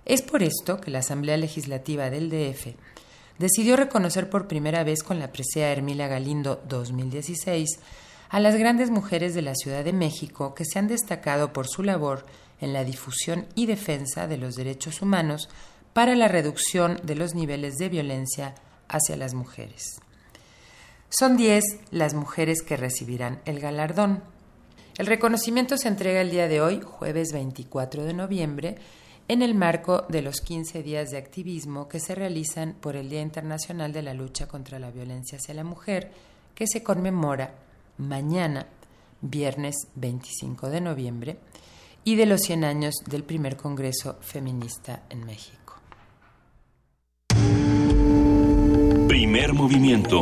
Es 0.03 0.21
por 0.21 0.43
esto 0.43 0.81
que 0.81 0.91
la 0.91 0.99
Asamblea 0.99 1.37
Legislativa 1.37 2.09
del 2.09 2.29
DF 2.29 2.75
decidió 3.37 3.77
reconocer 3.77 4.29
por 4.29 4.49
primera 4.49 4.83
vez 4.83 5.03
con 5.03 5.19
la 5.19 5.31
presea 5.31 5.71
Hermila 5.71 6.09
Galindo 6.09 6.61
2016 6.67 7.79
a 8.29 8.39
las 8.39 8.55
grandes 8.55 8.91
mujeres 8.91 9.33
de 9.33 9.41
la 9.41 9.55
Ciudad 9.55 9.83
de 9.83 9.93
México 9.93 10.53
que 10.53 10.65
se 10.65 10.77
han 10.77 10.87
destacado 10.87 11.51
por 11.51 11.67
su 11.67 11.83
labor 11.83 12.25
en 12.61 12.73
la 12.73 12.83
difusión 12.83 13.47
y 13.55 13.65
defensa 13.65 14.27
de 14.27 14.37
los 14.37 14.55
derechos 14.55 15.01
humanos 15.01 15.49
para 15.93 16.15
la 16.15 16.27
reducción 16.27 16.99
de 17.03 17.15
los 17.15 17.33
niveles 17.33 17.75
de 17.75 17.89
violencia 17.89 18.53
hacia 18.87 19.17
las 19.17 19.33
mujeres. 19.33 19.99
Son 21.09 21.37
diez 21.37 21.63
las 21.89 22.13
mujeres 22.13 22.61
que 22.61 22.77
recibirán 22.77 23.41
el 23.45 23.59
galardón. 23.59 24.21
El 24.97 25.07
reconocimiento 25.07 25.77
se 25.77 25.87
entrega 25.87 26.21
el 26.21 26.29
día 26.29 26.47
de 26.47 26.61
hoy, 26.61 26.81
jueves 26.81 27.31
24 27.33 28.03
de 28.03 28.13
noviembre, 28.13 28.75
en 29.27 29.41
el 29.41 29.55
marco 29.55 30.05
de 30.09 30.21
los 30.21 30.41
15 30.41 30.83
días 30.83 31.09
de 31.09 31.17
activismo 31.17 31.87
que 31.87 31.99
se 31.99 32.13
realizan 32.13 32.75
por 32.79 32.95
el 32.95 33.09
Día 33.09 33.21
Internacional 33.21 33.91
de 33.91 34.03
la 34.03 34.13
Lucha 34.13 34.47
contra 34.47 34.77
la 34.77 34.91
Violencia 34.91 35.37
hacia 35.37 35.53
la 35.53 35.63
Mujer, 35.63 36.11
que 36.53 36.67
se 36.67 36.83
conmemora 36.83 37.53
mañana, 37.99 38.65
viernes 39.21 39.75
25 39.95 40.69
de 40.69 40.81
noviembre, 40.81 41.37
y 42.03 42.15
de 42.15 42.25
los 42.25 42.41
100 42.41 42.63
años 42.63 42.95
del 43.05 43.23
primer 43.23 43.55
Congreso 43.55 44.17
Feminista 44.21 45.03
en 45.09 45.25
México. 45.25 45.75
Primer 49.07 49.53
movimiento. 49.53 50.19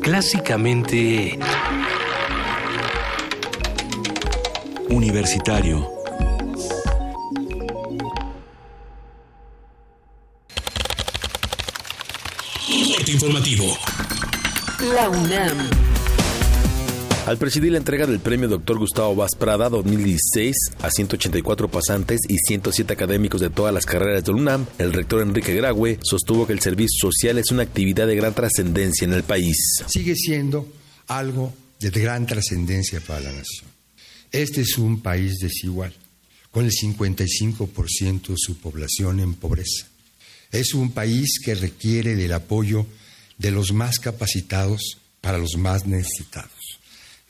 Clásicamente... 0.00 1.38
Universitario. 4.90 6.02
informativo. 13.12 13.76
La 14.94 15.08
UNAM 15.08 15.91
Al 17.24 17.38
presidir 17.38 17.70
la 17.70 17.78
entrega 17.78 18.04
del 18.04 18.18
premio 18.18 18.48
Dr. 18.48 18.78
Gustavo 18.78 19.14
Vaz 19.14 19.36
Prada 19.38 19.68
2016 19.68 20.56
a 20.82 20.90
184 20.90 21.68
pasantes 21.70 22.18
y 22.28 22.36
107 22.36 22.92
académicos 22.92 23.40
de 23.40 23.48
todas 23.48 23.72
las 23.72 23.86
carreras 23.86 24.24
del 24.24 24.34
UNAM, 24.34 24.66
el 24.78 24.92
rector 24.92 25.22
Enrique 25.22 25.54
Graue 25.54 26.00
sostuvo 26.02 26.48
que 26.48 26.52
el 26.52 26.58
servicio 26.58 27.08
social 27.12 27.38
es 27.38 27.52
una 27.52 27.62
actividad 27.62 28.08
de 28.08 28.16
gran 28.16 28.34
trascendencia 28.34 29.04
en 29.04 29.12
el 29.12 29.22
país. 29.22 29.56
Sigue 29.86 30.16
siendo 30.16 30.66
algo 31.06 31.54
de 31.78 31.90
gran 31.90 32.26
trascendencia 32.26 33.00
para 33.00 33.20
la 33.20 33.30
nación. 33.30 33.70
Este 34.32 34.62
es 34.62 34.76
un 34.76 35.00
país 35.00 35.38
desigual, 35.40 35.94
con 36.50 36.64
el 36.64 36.72
55% 36.72 38.26
de 38.26 38.36
su 38.36 38.56
población 38.56 39.20
en 39.20 39.34
pobreza. 39.34 39.86
Es 40.50 40.74
un 40.74 40.90
país 40.90 41.38
que 41.38 41.54
requiere 41.54 42.16
del 42.16 42.32
apoyo 42.32 42.84
de 43.38 43.52
los 43.52 43.72
más 43.72 44.00
capacitados 44.00 44.98
para 45.20 45.38
los 45.38 45.56
más 45.56 45.86
necesitados. 45.86 46.61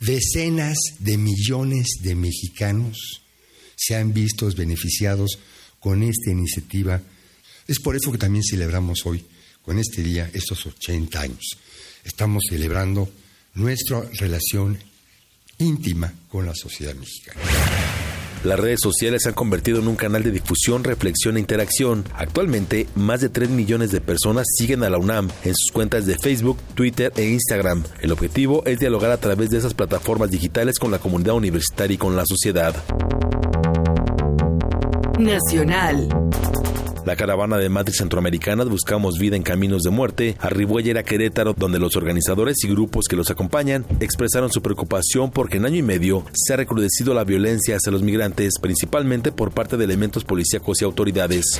Decenas 0.02 0.76
de 0.98 1.16
millones 1.16 1.86
de 2.00 2.16
mexicanos 2.16 3.22
se 3.76 3.94
han 3.94 4.12
visto 4.12 4.50
beneficiados 4.50 5.38
con 5.78 6.02
esta 6.02 6.28
iniciativa. 6.28 7.00
Es 7.68 7.78
por 7.78 7.94
eso 7.94 8.10
que 8.10 8.18
también 8.18 8.42
celebramos 8.42 9.06
hoy, 9.06 9.24
con 9.62 9.78
este 9.78 10.02
día, 10.02 10.28
estos 10.32 10.66
80 10.66 11.20
años. 11.20 11.56
Estamos 12.02 12.42
celebrando 12.48 13.08
nuestra 13.54 14.02
relación 14.14 14.76
íntima 15.58 16.12
con 16.28 16.46
la 16.46 16.54
sociedad 16.56 16.96
mexicana. 16.96 17.40
Las 18.44 18.58
redes 18.58 18.80
sociales 18.82 19.22
se 19.22 19.28
han 19.28 19.34
convertido 19.34 19.78
en 19.78 19.86
un 19.86 19.96
canal 19.96 20.24
de 20.24 20.32
difusión, 20.32 20.82
reflexión 20.82 21.36
e 21.36 21.40
interacción. 21.40 22.04
Actualmente, 22.14 22.88
más 22.96 23.20
de 23.20 23.28
3 23.28 23.50
millones 23.50 23.92
de 23.92 24.00
personas 24.00 24.46
siguen 24.56 24.82
a 24.82 24.90
la 24.90 24.98
UNAM 24.98 25.30
en 25.44 25.54
sus 25.54 25.70
cuentas 25.72 26.06
de 26.06 26.16
Facebook, 26.18 26.58
Twitter 26.74 27.12
e 27.16 27.28
Instagram. 27.30 27.84
El 28.00 28.10
objetivo 28.10 28.64
es 28.66 28.80
dialogar 28.80 29.12
a 29.12 29.18
través 29.18 29.50
de 29.50 29.58
esas 29.58 29.74
plataformas 29.74 30.30
digitales 30.30 30.78
con 30.78 30.90
la 30.90 30.98
comunidad 30.98 31.34
universitaria 31.34 31.94
y 31.94 31.98
con 31.98 32.16
la 32.16 32.24
sociedad. 32.26 32.74
Nacional. 35.18 36.08
La 37.04 37.16
caravana 37.16 37.58
de 37.58 37.68
madres 37.68 37.96
centroamericanas 37.96 38.68
Buscamos 38.68 39.18
Vida 39.18 39.34
en 39.34 39.42
Caminos 39.42 39.82
de 39.82 39.90
Muerte 39.90 40.36
arribó 40.38 40.78
ayer 40.78 40.96
a 40.98 41.02
Querétaro, 41.02 41.52
donde 41.52 41.80
los 41.80 41.96
organizadores 41.96 42.62
y 42.62 42.68
grupos 42.68 43.06
que 43.08 43.16
los 43.16 43.28
acompañan 43.28 43.84
expresaron 43.98 44.52
su 44.52 44.62
preocupación 44.62 45.32
porque 45.32 45.56
en 45.56 45.66
año 45.66 45.78
y 45.78 45.82
medio 45.82 46.24
se 46.32 46.54
ha 46.54 46.56
recrudecido 46.56 47.12
la 47.12 47.24
violencia 47.24 47.74
hacia 47.74 47.90
los 47.90 48.02
migrantes, 48.02 48.54
principalmente 48.60 49.32
por 49.32 49.50
parte 49.50 49.76
de 49.76 49.84
elementos 49.84 50.24
policíacos 50.24 50.80
y 50.80 50.84
autoridades. 50.84 51.58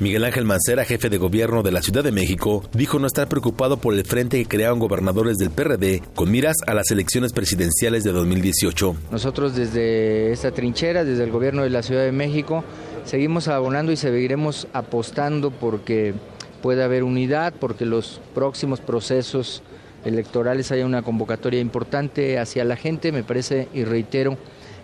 Miguel 0.00 0.24
Ángel 0.24 0.44
Mancera, 0.44 0.84
jefe 0.84 1.08
de 1.08 1.18
gobierno 1.18 1.62
de 1.62 1.70
la 1.70 1.80
Ciudad 1.80 2.02
de 2.02 2.10
México, 2.10 2.64
dijo 2.72 2.98
no 2.98 3.06
estar 3.06 3.28
preocupado 3.28 3.76
por 3.76 3.94
el 3.94 4.04
frente 4.04 4.38
que 4.38 4.48
crearon 4.48 4.80
gobernadores 4.80 5.36
del 5.36 5.50
PRD 5.50 6.02
con 6.14 6.32
miras 6.32 6.56
a 6.66 6.74
las 6.74 6.90
elecciones 6.90 7.32
presidenciales 7.32 8.02
de 8.02 8.12
2018. 8.12 8.96
Nosotros 9.12 9.54
desde 9.54 10.32
esta 10.32 10.50
trinchera, 10.50 11.04
desde 11.04 11.22
el 11.22 11.30
gobierno 11.30 11.62
de 11.62 11.70
la 11.70 11.82
Ciudad 11.82 12.04
de 12.04 12.10
México, 12.10 12.64
seguimos 13.04 13.48
abonando 13.48 13.92
y 13.92 13.96
seguiremos 13.96 14.66
apostando 14.72 15.50
porque 15.50 16.14
pueda 16.62 16.86
haber 16.86 17.04
unidad, 17.04 17.52
porque 17.58 17.84
los 17.84 18.20
próximos 18.34 18.80
procesos 18.80 19.62
electorales 20.04 20.72
haya 20.72 20.86
una 20.86 21.02
convocatoria 21.02 21.60
importante 21.60 22.38
hacia 22.38 22.64
la 22.64 22.76
gente. 22.76 23.12
Me 23.12 23.22
parece 23.22 23.68
y 23.74 23.84
reitero 23.84 24.36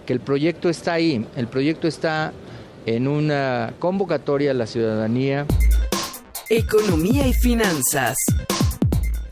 que 0.07 0.13
el 0.13 0.21
proyecto 0.21 0.69
está 0.69 0.95
ahí, 0.95 1.27
el 1.37 1.47
proyecto 1.49 1.89
está 1.89 2.33
en 2.87 3.09
una 3.09 3.75
convocatoria 3.79 4.51
a 4.51 4.55
la 4.55 4.67
ciudadanía. 4.67 5.47
Economía 6.49 7.27
y 7.27 7.33
finanzas. 7.33 8.17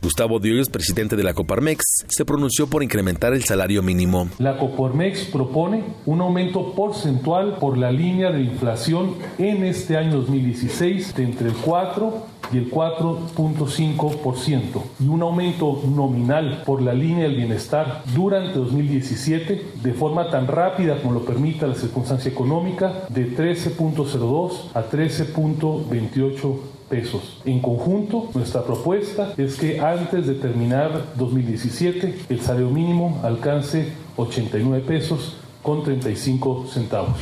Gustavo 0.08 0.38
Dios, 0.38 0.70
presidente 0.70 1.16
de 1.16 1.22
la 1.22 1.34
Coparmex, 1.34 2.06
se 2.08 2.24
pronunció 2.24 2.66
por 2.66 2.82
incrementar 2.82 3.34
el 3.34 3.44
salario 3.44 3.82
mínimo. 3.82 4.30
La 4.38 4.56
Coparmex 4.56 5.26
propone 5.26 5.84
un 6.06 6.22
aumento 6.22 6.72
porcentual 6.72 7.58
por 7.58 7.76
la 7.76 7.92
línea 7.92 8.30
de 8.30 8.40
inflación 8.40 9.16
en 9.36 9.64
este 9.64 9.98
año 9.98 10.12
2016 10.12 11.14
de 11.14 11.24
entre 11.24 11.48
el 11.48 11.54
4 11.56 12.26
y 12.54 12.56
el 12.56 12.70
4.5% 12.70 14.82
y 14.98 15.08
un 15.08 15.20
aumento 15.20 15.82
nominal 15.94 16.62
por 16.64 16.80
la 16.80 16.94
línea 16.94 17.24
del 17.24 17.36
bienestar 17.36 18.02
durante 18.14 18.54
2017 18.54 19.62
de 19.82 19.92
forma 19.92 20.30
tan 20.30 20.46
rápida 20.46 21.02
como 21.02 21.12
lo 21.12 21.26
permita 21.26 21.66
la 21.66 21.74
circunstancia 21.74 22.30
económica 22.30 23.04
de 23.10 23.36
13.02 23.36 24.70
a 24.72 24.88
13.28 24.88 26.77
pesos. 26.88 27.40
En 27.44 27.60
conjunto, 27.60 28.30
nuestra 28.34 28.64
propuesta 28.64 29.34
es 29.36 29.56
que 29.56 29.80
antes 29.80 30.26
de 30.26 30.34
terminar 30.34 31.12
2017, 31.16 32.14
el 32.28 32.40
salario 32.40 32.70
mínimo 32.70 33.20
alcance 33.22 33.92
89 34.16 34.84
pesos 34.86 35.36
con 35.62 35.82
35 35.82 36.66
centavos. 36.72 37.16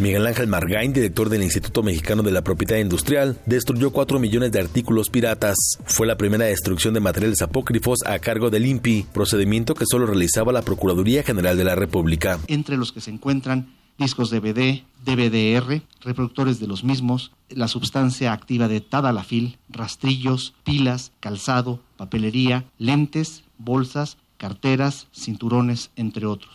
Miguel 0.00 0.26
Ángel 0.26 0.46
Margain, 0.46 0.94
director 0.94 1.28
del 1.28 1.42
Instituto 1.42 1.82
Mexicano 1.82 2.22
de 2.22 2.30
la 2.30 2.42
Propiedad 2.42 2.78
Industrial, 2.78 3.38
destruyó 3.44 3.90
4 3.90 4.18
millones 4.18 4.50
de 4.50 4.58
artículos 4.58 5.10
piratas. 5.10 5.56
Fue 5.84 6.06
la 6.06 6.16
primera 6.16 6.46
destrucción 6.46 6.94
de 6.94 7.00
materiales 7.00 7.42
apócrifos 7.42 7.98
a 8.06 8.18
cargo 8.18 8.48
del 8.48 8.64
INPI, 8.64 9.08
procedimiento 9.12 9.74
que 9.74 9.84
solo 9.84 10.06
realizaba 10.06 10.52
la 10.52 10.62
Procuraduría 10.62 11.22
General 11.22 11.58
de 11.58 11.64
la 11.64 11.74
República. 11.74 12.38
Entre 12.46 12.78
los 12.78 12.92
que 12.92 13.02
se 13.02 13.10
encuentran 13.10 13.68
discos 14.00 14.30
DVD, 14.30 14.82
DVDR, 15.04 15.82
reproductores 16.00 16.58
de 16.58 16.66
los 16.66 16.82
mismos, 16.84 17.32
la 17.50 17.68
sustancia 17.68 18.32
activa 18.32 18.66
de 18.66 18.80
Tadalafil, 18.80 19.58
rastrillos, 19.68 20.54
pilas, 20.64 21.12
calzado, 21.20 21.80
papelería, 21.98 22.64
lentes, 22.78 23.44
bolsas, 23.58 24.16
carteras, 24.38 25.06
cinturones, 25.12 25.90
entre 25.96 26.24
otros. 26.24 26.54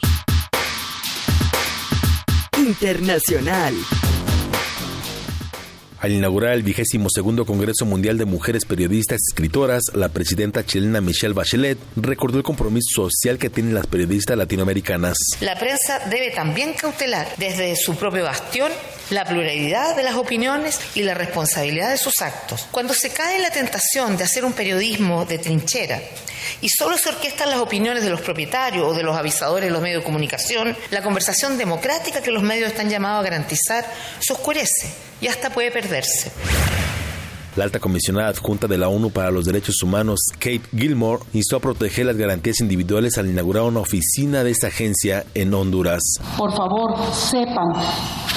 Internacional. 2.58 3.76
Al 6.00 6.12
inaugurar 6.12 6.54
el 6.54 6.64
vigésimo 6.64 7.08
segundo 7.10 7.46
Congreso 7.46 7.86
Mundial 7.86 8.18
de 8.18 8.26
Mujeres 8.26 8.66
Periodistas 8.66 9.20
y 9.22 9.32
Escritoras, 9.32 9.84
la 9.94 10.10
presidenta 10.10 10.66
chilena 10.66 11.00
Michelle 11.00 11.34
Bachelet 11.34 11.78
recordó 11.96 12.38
el 12.38 12.44
compromiso 12.44 13.10
social 13.10 13.38
que 13.38 13.50
tienen 13.50 13.74
las 13.74 13.88
periodistas 13.88 14.38
latinoamericanas. 14.38 15.18
La 15.40 15.58
prensa 15.58 16.00
debe 16.10 16.32
también 16.32 16.74
cautelar 16.74 17.28
desde 17.38 17.76
su 17.78 17.96
propio 17.96 18.26
bastión 18.26 18.72
la 19.10 19.24
pluralidad 19.24 19.96
de 19.96 20.04
las 20.04 20.16
opiniones 20.16 20.80
y 20.96 21.04
la 21.04 21.14
responsabilidad 21.14 21.92
de 21.92 21.98
sus 21.98 22.22
actos. 22.22 22.68
Cuando 22.72 22.94
se 22.94 23.12
cae 23.12 23.38
en 23.38 23.44
la 23.44 23.52
tentación 23.52 24.18
de 24.18 24.26
hacer 24.26 24.44
un 24.44 24.54
periodismo 24.54 25.26
de 25.26 25.38
trinchera 25.38 26.02
y 26.62 26.68
solo 26.70 26.98
se 26.98 27.10
orquestan 27.10 27.50
las 27.50 27.60
opiniones 27.60 28.04
de 28.04 28.10
los 28.10 28.22
propietarios 28.22 28.86
o 28.86 28.94
de 28.94 29.04
los 29.04 29.16
avisadores 29.16 29.66
de 29.66 29.72
los 29.72 29.82
medios 29.82 30.02
de 30.02 30.06
comunicación, 30.06 30.76
la 30.92 31.02
conversación 31.02 31.58
democrática 31.58 32.22
que 32.22 32.32
los 32.32 32.44
medios 32.44 32.70
están 32.70 32.90
llamados 32.90 33.22
a 33.22 33.30
garantizar 33.30 33.86
se 34.20 34.34
oscurece 34.34 34.88
y 35.22 35.28
hasta 35.28 35.50
puede 35.50 35.72
perderse. 35.72 36.32
La 37.56 37.64
alta 37.64 37.80
comisionada 37.80 38.28
adjunta 38.28 38.68
de 38.68 38.78
la 38.78 38.90
ONU 38.90 39.12
para 39.12 39.32
los 39.32 39.46
Derechos 39.46 39.82
Humanos, 39.82 40.20
Kate 40.34 40.64
Gilmore, 40.76 41.24
instó 41.32 41.56
a 41.56 41.60
proteger 41.62 42.06
las 42.06 42.18
garantías 42.18 42.60
individuales 42.60 43.18
al 43.18 43.30
inaugurar 43.30 43.64
una 43.64 43.80
oficina 43.80 44.44
de 44.44 44.52
esa 44.52 44.68
agencia 44.68 45.24
en 45.34 45.54
Honduras. 45.54 46.02
Por 46.38 46.52
favor, 46.52 46.98
sepan 47.14 47.72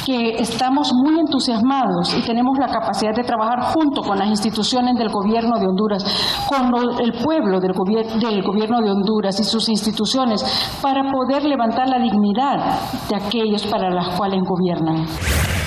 que 0.07 0.39
estamos 0.39 0.93
muy 1.05 1.19
entusiasmados 1.19 2.15
y 2.15 2.23
tenemos 2.25 2.57
la 2.61 2.69
capacidad 2.69 3.13
de 3.13 3.25
trabajar 3.25 3.75
junto 3.75 4.03
con 4.03 4.21
las 4.21 4.29
instituciones 4.29 4.95
del 4.97 5.09
gobierno 5.09 5.59
de 5.59 5.67
Honduras, 5.67 6.05
con 6.49 6.73
el 7.03 7.13
pueblo 7.21 7.59
del, 7.59 7.73
del 8.21 8.43
gobierno 8.45 8.81
de 8.81 8.91
Honduras 8.93 9.41
y 9.41 9.43
sus 9.45 9.69
instituciones 9.69 10.45
para 10.81 11.03
poder 11.11 11.43
levantar 11.43 11.89
la 11.89 11.99
dignidad 11.99 12.79
de 13.09 13.17
aquellos 13.17 13.67
para 13.67 13.91
los 13.91 14.09
cuales 14.11 14.41
gobiernan. 14.47 15.58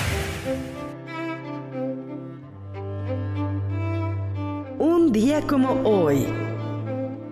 Día 5.12 5.42
como 5.42 5.72
hoy. 5.82 6.24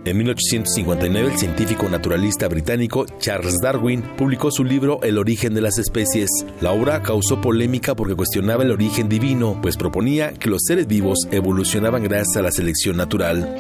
En 0.05 0.19
1859, 0.19 1.33
el 1.33 1.39
científico 1.39 1.89
naturalista 1.89 2.47
británico 2.47 3.07
Charles 3.19 3.57
Darwin 3.63 4.03
publicó 4.19 4.51
su 4.51 4.65
libro 4.65 5.01
El 5.03 5.17
origen 5.17 5.55
de 5.55 5.63
las 5.63 5.79
especies. 5.79 6.29
La 6.61 6.73
obra 6.73 7.03
causó 7.03 7.41
polémica 7.41 7.95
porque 7.95 8.15
cuestionaba 8.15 8.65
el 8.65 8.71
origen 8.71 9.09
divino, 9.09 9.59
pues 9.63 9.79
proponía 9.79 10.35
que 10.35 10.51
los 10.51 10.61
seres 10.67 10.89
vivos 10.89 11.21
evolucionaban 11.31 12.03
gracias 12.03 12.37
a 12.37 12.43
la 12.43 12.51
selección 12.51 12.99
natural. 12.99 13.57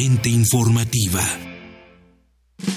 Informativa. 0.00 1.20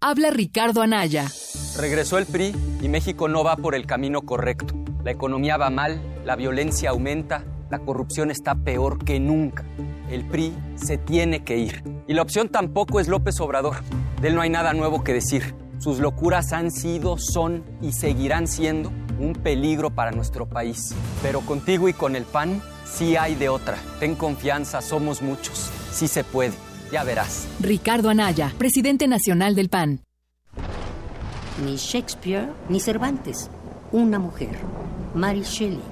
Habla 0.00 0.30
Ricardo 0.30 0.82
Anaya. 0.82 1.26
Regresó 1.78 2.18
el 2.18 2.26
PRI 2.26 2.54
y 2.82 2.88
México 2.88 3.28
no 3.28 3.42
va 3.42 3.56
por 3.56 3.74
el 3.74 3.86
camino 3.86 4.22
correcto. 4.22 4.74
La 5.02 5.10
economía 5.10 5.56
va 5.56 5.70
mal, 5.70 6.00
la 6.24 6.36
violencia 6.36 6.90
aumenta, 6.90 7.44
la 7.70 7.78
corrupción 7.78 8.30
está 8.30 8.54
peor 8.54 9.02
que 9.04 9.18
nunca. 9.18 9.64
El 10.10 10.26
PRI 10.26 10.52
se 10.76 10.98
tiene 10.98 11.42
que 11.42 11.56
ir. 11.56 11.82
Y 12.06 12.14
la 12.14 12.22
opción 12.22 12.50
tampoco 12.50 13.00
es 13.00 13.08
López 13.08 13.40
Obrador. 13.40 13.76
De 14.20 14.28
él 14.28 14.34
no 14.34 14.42
hay 14.42 14.50
nada 14.50 14.74
nuevo 14.74 15.02
que 15.02 15.14
decir. 15.14 15.54
Sus 15.78 15.98
locuras 15.98 16.52
han 16.52 16.70
sido, 16.70 17.16
son 17.18 17.64
y 17.80 17.92
seguirán 17.92 18.46
siendo 18.46 18.92
un 19.18 19.32
peligro 19.32 19.90
para 19.90 20.10
nuestro 20.10 20.46
país. 20.46 20.94
Pero 21.22 21.40
contigo 21.40 21.88
y 21.88 21.92
con 21.94 22.14
el 22.14 22.24
PAN 22.24 22.62
sí 22.84 23.16
hay 23.16 23.34
de 23.34 23.48
otra. 23.48 23.76
Ten 24.00 24.14
confianza, 24.14 24.82
somos 24.82 25.22
muchos. 25.22 25.70
Sí 25.92 26.08
se 26.08 26.24
puede. 26.24 26.52
Ya 26.94 27.02
verás. 27.02 27.48
Ricardo 27.58 28.08
Anaya, 28.08 28.52
presidente 28.56 29.08
nacional 29.08 29.56
del 29.56 29.68
PAN. 29.68 30.04
Ni 31.64 31.74
Shakespeare 31.74 32.52
ni 32.68 32.78
Cervantes. 32.78 33.50
Una 33.90 34.20
mujer. 34.20 34.56
Mary 35.12 35.42
Shelley. 35.42 35.82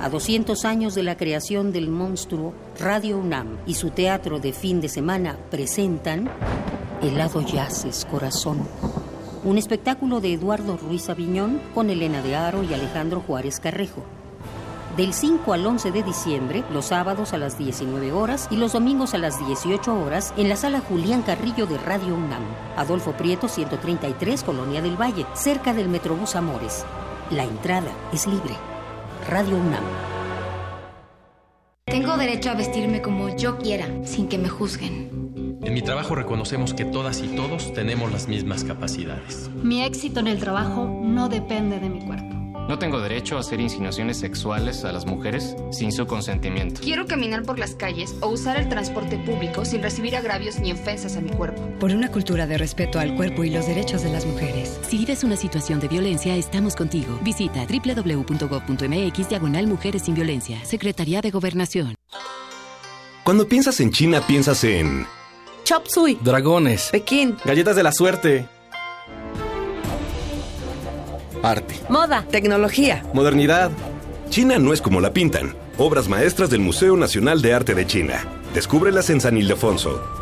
A 0.00 0.08
200 0.08 0.64
años 0.64 0.94
de 0.94 1.02
la 1.02 1.16
creación 1.16 1.72
del 1.72 1.88
monstruo, 1.88 2.54
Radio 2.78 3.18
UNAM 3.18 3.58
y 3.66 3.74
su 3.74 3.90
teatro 3.90 4.38
de 4.38 4.52
fin 4.52 4.80
de 4.80 4.88
semana 4.88 5.36
presentan 5.50 6.30
Helado 7.02 7.40
Yaces, 7.40 8.04
Corazón. 8.08 8.60
Un 9.42 9.58
espectáculo 9.58 10.20
de 10.20 10.34
Eduardo 10.34 10.76
Ruiz 10.76 11.08
Aviñón 11.08 11.60
con 11.74 11.90
Elena 11.90 12.22
de 12.22 12.36
Aro 12.36 12.62
y 12.62 12.72
Alejandro 12.72 13.20
Juárez 13.20 13.58
Carrejo 13.58 14.04
del 14.96 15.14
5 15.14 15.52
al 15.52 15.66
11 15.66 15.90
de 15.90 16.02
diciembre, 16.02 16.64
los 16.72 16.86
sábados 16.86 17.32
a 17.32 17.38
las 17.38 17.56
19 17.58 18.12
horas 18.12 18.48
y 18.50 18.56
los 18.56 18.72
domingos 18.72 19.14
a 19.14 19.18
las 19.18 19.38
18 19.44 19.94
horas 19.94 20.34
en 20.36 20.48
la 20.48 20.56
sala 20.56 20.80
Julián 20.80 21.22
Carrillo 21.22 21.66
de 21.66 21.78
Radio 21.78 22.14
UNAM. 22.14 22.42
Adolfo 22.76 23.12
Prieto 23.12 23.48
133, 23.48 24.42
Colonia 24.42 24.82
del 24.82 25.00
Valle, 25.00 25.26
cerca 25.34 25.72
del 25.72 25.88
Metrobús 25.88 26.36
Amores. 26.36 26.84
La 27.30 27.44
entrada 27.44 27.90
es 28.12 28.26
libre. 28.26 28.54
Radio 29.28 29.56
UNAM. 29.56 29.84
Tengo 31.86 32.16
derecho 32.16 32.50
a 32.50 32.54
vestirme 32.54 33.02
como 33.02 33.34
yo 33.36 33.58
quiera, 33.58 33.86
sin 34.04 34.28
que 34.28 34.38
me 34.38 34.48
juzguen. 34.48 35.58
En 35.62 35.74
mi 35.74 35.82
trabajo 35.82 36.14
reconocemos 36.14 36.74
que 36.74 36.84
todas 36.84 37.20
y 37.20 37.28
todos 37.28 37.72
tenemos 37.72 38.10
las 38.10 38.28
mismas 38.28 38.64
capacidades. 38.64 39.48
Mi 39.62 39.84
éxito 39.84 40.20
en 40.20 40.26
el 40.26 40.38
trabajo 40.38 40.86
no 41.02 41.28
depende 41.28 41.78
de 41.78 41.88
mi 41.88 42.04
cuerpo. 42.04 42.41
No 42.68 42.78
tengo 42.78 43.00
derecho 43.00 43.36
a 43.36 43.40
hacer 43.40 43.60
insinuaciones 43.60 44.18
sexuales 44.18 44.84
a 44.84 44.92
las 44.92 45.04
mujeres 45.04 45.56
sin 45.70 45.92
su 45.92 46.06
consentimiento. 46.06 46.80
Quiero 46.80 47.06
caminar 47.06 47.42
por 47.42 47.58
las 47.58 47.74
calles 47.74 48.14
o 48.20 48.28
usar 48.28 48.56
el 48.56 48.68
transporte 48.68 49.18
público 49.18 49.64
sin 49.64 49.82
recibir 49.82 50.16
agravios 50.16 50.58
ni 50.60 50.72
ofensas 50.72 51.16
a 51.16 51.20
mi 51.20 51.30
cuerpo. 51.30 51.60
Por 51.80 51.90
una 51.90 52.10
cultura 52.10 52.46
de 52.46 52.58
respeto 52.58 52.98
al 52.98 53.16
cuerpo 53.16 53.44
y 53.44 53.50
los 53.50 53.66
derechos 53.66 54.02
de 54.02 54.10
las 54.10 54.24
mujeres. 54.24 54.78
Si 54.88 54.98
vives 54.98 55.24
una 55.24 55.36
situación 55.36 55.80
de 55.80 55.88
violencia, 55.88 56.36
estamos 56.36 56.76
contigo. 56.76 57.18
Visita 57.22 57.66
www.gov.mx 57.66 59.28
diagonal 59.28 59.66
Mujeres 59.66 60.02
sin 60.02 60.14
Violencia. 60.14 60.64
Secretaría 60.64 61.20
de 61.20 61.30
Gobernación. 61.30 61.94
Cuando 63.24 63.46
piensas 63.46 63.78
en 63.80 63.90
China, 63.90 64.20
piensas 64.26 64.64
en... 64.64 65.06
Chop 65.64 65.86
Suey. 65.86 66.18
Dragones. 66.22 66.88
Pekín. 66.90 67.36
Galletas 67.44 67.76
de 67.76 67.82
la 67.82 67.92
suerte. 67.92 68.48
Arte. 71.42 71.74
Moda. 71.88 72.24
Tecnología. 72.30 73.02
Modernidad. 73.12 73.70
China 74.30 74.58
no 74.58 74.72
es 74.72 74.80
como 74.80 75.00
la 75.00 75.12
pintan. 75.12 75.54
Obras 75.78 76.08
maestras 76.08 76.50
del 76.50 76.60
Museo 76.60 76.96
Nacional 76.96 77.42
de 77.42 77.54
Arte 77.54 77.74
de 77.74 77.86
China. 77.86 78.24
Descúbrelas 78.54 79.10
en 79.10 79.20
San 79.20 79.36
Ildefonso. 79.36 80.21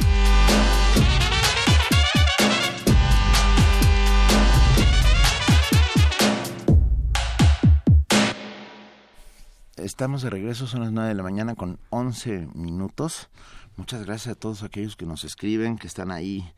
Estamos 9.74 10.22
de 10.22 10.30
regreso, 10.30 10.68
son 10.68 10.82
las 10.82 10.92
9 10.92 11.08
de 11.08 11.14
la 11.16 11.24
mañana 11.24 11.56
con 11.56 11.80
11 11.90 12.50
minutos. 12.54 13.30
Muchas 13.76 14.06
gracias 14.06 14.36
a 14.36 14.38
todos 14.38 14.62
aquellos 14.62 14.94
que 14.94 15.06
nos 15.06 15.24
escriben, 15.24 15.76
que 15.76 15.88
están 15.88 16.12
ahí 16.12 16.48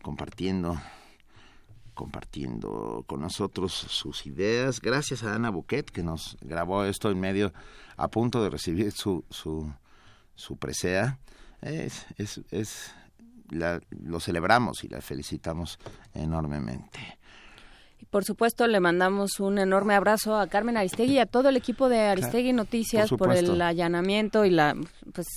compartiendo 0.00 0.80
compartiendo 2.02 3.04
con 3.06 3.20
nosotros 3.20 3.72
sus 3.72 4.26
ideas. 4.26 4.80
Gracias 4.80 5.22
a 5.22 5.36
Ana 5.36 5.50
Buquet 5.50 5.88
que 5.88 6.02
nos 6.02 6.36
grabó 6.40 6.84
esto 6.84 7.12
en 7.12 7.20
medio 7.20 7.52
a 7.96 8.08
punto 8.08 8.42
de 8.42 8.50
recibir 8.50 8.90
su 8.90 9.24
su, 9.30 9.72
su 10.34 10.56
presea. 10.56 11.20
Es, 11.60 12.06
es, 12.18 12.40
es 12.50 12.92
lo 13.50 14.18
celebramos 14.18 14.82
y 14.82 14.88
la 14.88 15.00
felicitamos 15.00 15.78
enormemente. 16.12 16.98
Y 18.00 18.06
por 18.06 18.24
supuesto 18.24 18.66
le 18.66 18.80
mandamos 18.80 19.38
un 19.38 19.60
enorme 19.60 19.94
abrazo 19.94 20.36
a 20.36 20.48
Carmen 20.48 20.76
Aristegui 20.76 21.12
y 21.12 21.18
a 21.20 21.26
todo 21.26 21.50
el 21.50 21.56
equipo 21.56 21.88
de 21.88 22.00
Aristegui 22.00 22.52
Noticias 22.52 23.10
por, 23.10 23.18
por 23.18 23.36
el 23.36 23.62
allanamiento 23.62 24.44
y 24.44 24.50
la 24.50 24.74
pues 25.14 25.28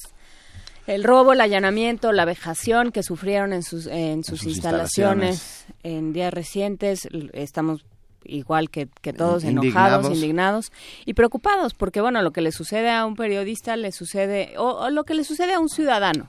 el 0.87 1.03
robo, 1.03 1.33
el 1.33 1.41
allanamiento, 1.41 2.11
la 2.11 2.25
vejación 2.25 2.91
que 2.91 3.03
sufrieron 3.03 3.53
en 3.53 3.63
sus, 3.63 3.87
en 3.87 4.23
sus, 4.23 4.43
instalaciones, 4.43 5.65
en 5.83 6.13
días 6.13 6.33
recientes. 6.33 7.07
Estamos 7.33 7.85
igual 8.23 8.69
que, 8.69 8.87
que 9.01 9.13
todos 9.13 9.43
enojados, 9.43 10.11
indignados 10.13 10.71
y 11.05 11.13
preocupados 11.13 11.73
porque, 11.73 12.01
bueno, 12.01 12.21
lo 12.21 12.31
que 12.31 12.41
le 12.41 12.51
sucede 12.51 12.89
a 12.89 13.05
un 13.05 13.15
periodista 13.15 13.75
le 13.77 13.91
sucede, 13.91 14.53
o 14.57 14.89
lo 14.89 15.03
que 15.03 15.13
le 15.13 15.23
sucede 15.23 15.53
a 15.53 15.59
un 15.59 15.69
ciudadano, 15.69 16.27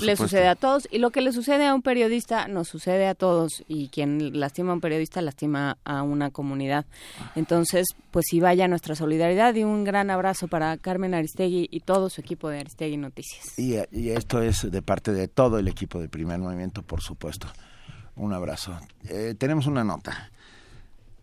le 0.00 0.16
sucede 0.16 0.48
a 0.48 0.54
todos 0.54 0.88
y 0.90 0.98
lo 0.98 1.10
que 1.10 1.20
le 1.20 1.32
sucede 1.32 1.66
a 1.66 1.74
un 1.74 1.82
periodista 1.82 2.48
nos 2.48 2.68
sucede 2.68 3.06
a 3.06 3.14
todos 3.14 3.64
y 3.68 3.88
quien 3.88 4.38
lastima 4.38 4.72
a 4.72 4.74
un 4.74 4.80
periodista 4.80 5.22
lastima 5.22 5.78
a 5.84 6.02
una 6.02 6.30
comunidad. 6.30 6.86
Entonces, 7.34 7.86
pues 8.10 8.26
si 8.28 8.40
vaya 8.40 8.68
nuestra 8.68 8.94
solidaridad 8.94 9.54
y 9.54 9.64
un 9.64 9.84
gran 9.84 10.10
abrazo 10.10 10.48
para 10.48 10.76
Carmen 10.76 11.14
Aristegui 11.14 11.68
y 11.70 11.80
todo 11.80 12.10
su 12.10 12.20
equipo 12.20 12.48
de 12.48 12.60
Aristegui 12.60 12.96
Noticias. 12.96 13.58
Y, 13.58 13.76
y 13.90 14.10
esto 14.10 14.42
es 14.42 14.70
de 14.70 14.82
parte 14.82 15.12
de 15.12 15.28
todo 15.28 15.58
el 15.58 15.68
equipo 15.68 16.00
del 16.00 16.08
primer 16.08 16.38
movimiento, 16.38 16.82
por 16.82 17.00
supuesto. 17.00 17.48
Un 18.16 18.32
abrazo. 18.32 18.78
Eh, 19.08 19.34
tenemos 19.38 19.66
una 19.66 19.84
nota. 19.84 20.30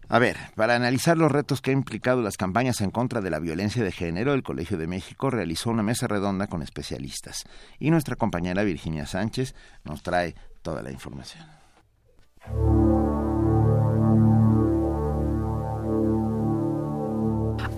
A 0.08 0.20
ver, 0.20 0.38
para 0.56 0.76
analizar 0.76 1.18
los 1.18 1.32
retos 1.32 1.62
que 1.62 1.72
ha 1.72 1.74
implicado 1.74 2.22
las 2.22 2.38
campañas 2.38 2.82
en 2.82 2.92
contra 2.92 3.22
de 3.22 3.32
la 3.32 3.40
violencia 3.40 3.84
de 3.84 3.92
género, 3.92 4.34
el 4.34 4.44
Colegio 4.44 4.78
de 4.78 4.88
México 4.88 5.30
realizó 5.30 5.72
una 5.72 5.84
mesa 5.84 6.08
redonda 6.08 6.48
con 6.48 6.62
especialistas 6.62 7.44
y 7.80 7.90
nuestra 7.90 8.16
compañera 8.16 8.64
Virginia 8.64 9.08
Sánchez 9.08 9.56
nos 9.84 10.04
trae 10.04 10.36
toda 10.62 10.84
la 10.84 10.92
información. 10.92 11.46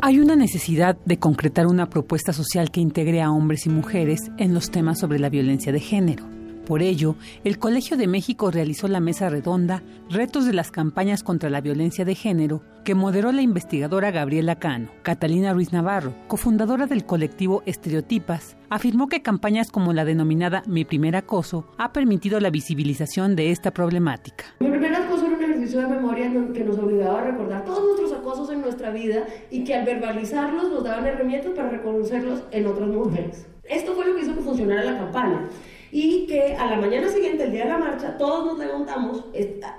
Hay 0.01 0.19
una 0.19 0.35
necesidad 0.35 0.97
de 1.05 1.17
concretar 1.17 1.65
una 1.65 1.89
propuesta 1.89 2.31
social 2.33 2.71
que 2.71 2.81
integre 2.81 3.21
a 3.21 3.31
hombres 3.31 3.65
y 3.65 3.69
mujeres 3.69 4.31
en 4.37 4.53
los 4.53 4.69
temas 4.69 4.99
sobre 4.99 5.19
la 5.19 5.29
violencia 5.29 5.71
de 5.71 5.79
género. 5.79 6.36
Por 6.67 6.81
ello, 6.81 7.15
el 7.45 7.59
Colegio 7.59 7.95
de 7.95 8.07
México 8.07 8.51
realizó 8.51 8.89
la 8.89 8.99
mesa 8.99 9.29
redonda 9.29 9.83
Retos 10.09 10.45
de 10.45 10.51
las 10.51 10.69
campañas 10.69 11.23
contra 11.23 11.49
la 11.49 11.61
violencia 11.61 12.03
de 12.03 12.13
género, 12.13 12.61
que 12.83 12.93
moderó 12.93 13.31
la 13.31 13.41
investigadora 13.41 14.11
Gabriela 14.11 14.59
Cano. 14.59 14.89
Catalina 15.01 15.53
Ruiz 15.53 15.71
Navarro, 15.71 16.13
cofundadora 16.27 16.85
del 16.85 17.05
colectivo 17.05 17.63
Estereotipas, 17.65 18.57
afirmó 18.69 19.07
que 19.07 19.21
campañas 19.21 19.71
como 19.71 19.93
la 19.93 20.03
denominada 20.03 20.63
Mi 20.67 20.83
primer 20.83 21.15
acoso 21.15 21.71
ha 21.77 21.93
permitido 21.93 22.41
la 22.41 22.49
visibilización 22.49 23.37
de 23.37 23.51
esta 23.51 23.71
problemática. 23.71 24.43
Mi 24.59 24.69
primer 24.69 24.93
acoso 24.93 25.25
era 25.25 25.37
un 25.37 25.43
ejercicio 25.43 25.79
de 25.79 25.87
memoria 25.87 26.29
que 26.53 26.65
nos 26.65 26.77
obligaba 26.79 27.21
a 27.21 27.31
recordar 27.31 27.63
todos 27.63 27.81
nuestros 27.81 28.11
acosos 28.11 28.49
en 28.51 28.59
nuestra 28.59 28.89
vida 28.89 29.23
y 29.49 29.63
que 29.63 29.73
al 29.73 29.85
verbalizarlos 29.85 30.69
nos 30.69 30.83
daban 30.83 31.05
herramientas 31.05 31.53
para 31.55 31.69
reconocerlos 31.69 32.43
en 32.51 32.67
otras 32.67 32.89
mujeres. 32.89 33.47
Esto 33.63 33.93
fue 33.95 34.05
lo 34.05 34.15
que 34.15 34.23
hizo 34.23 34.35
que 34.35 34.41
funcionara 34.41 34.83
la 34.83 34.97
campaña 34.97 35.47
y 35.91 36.25
que 36.27 36.55
a 36.55 36.65
la 36.65 36.77
mañana 36.77 37.07
siguiente, 37.07 37.43
el 37.45 37.51
día 37.51 37.63
de 37.63 37.69
la 37.69 37.77
marcha, 37.77 38.17
todos 38.17 38.45
nos 38.45 38.57
levantamos 38.57 39.25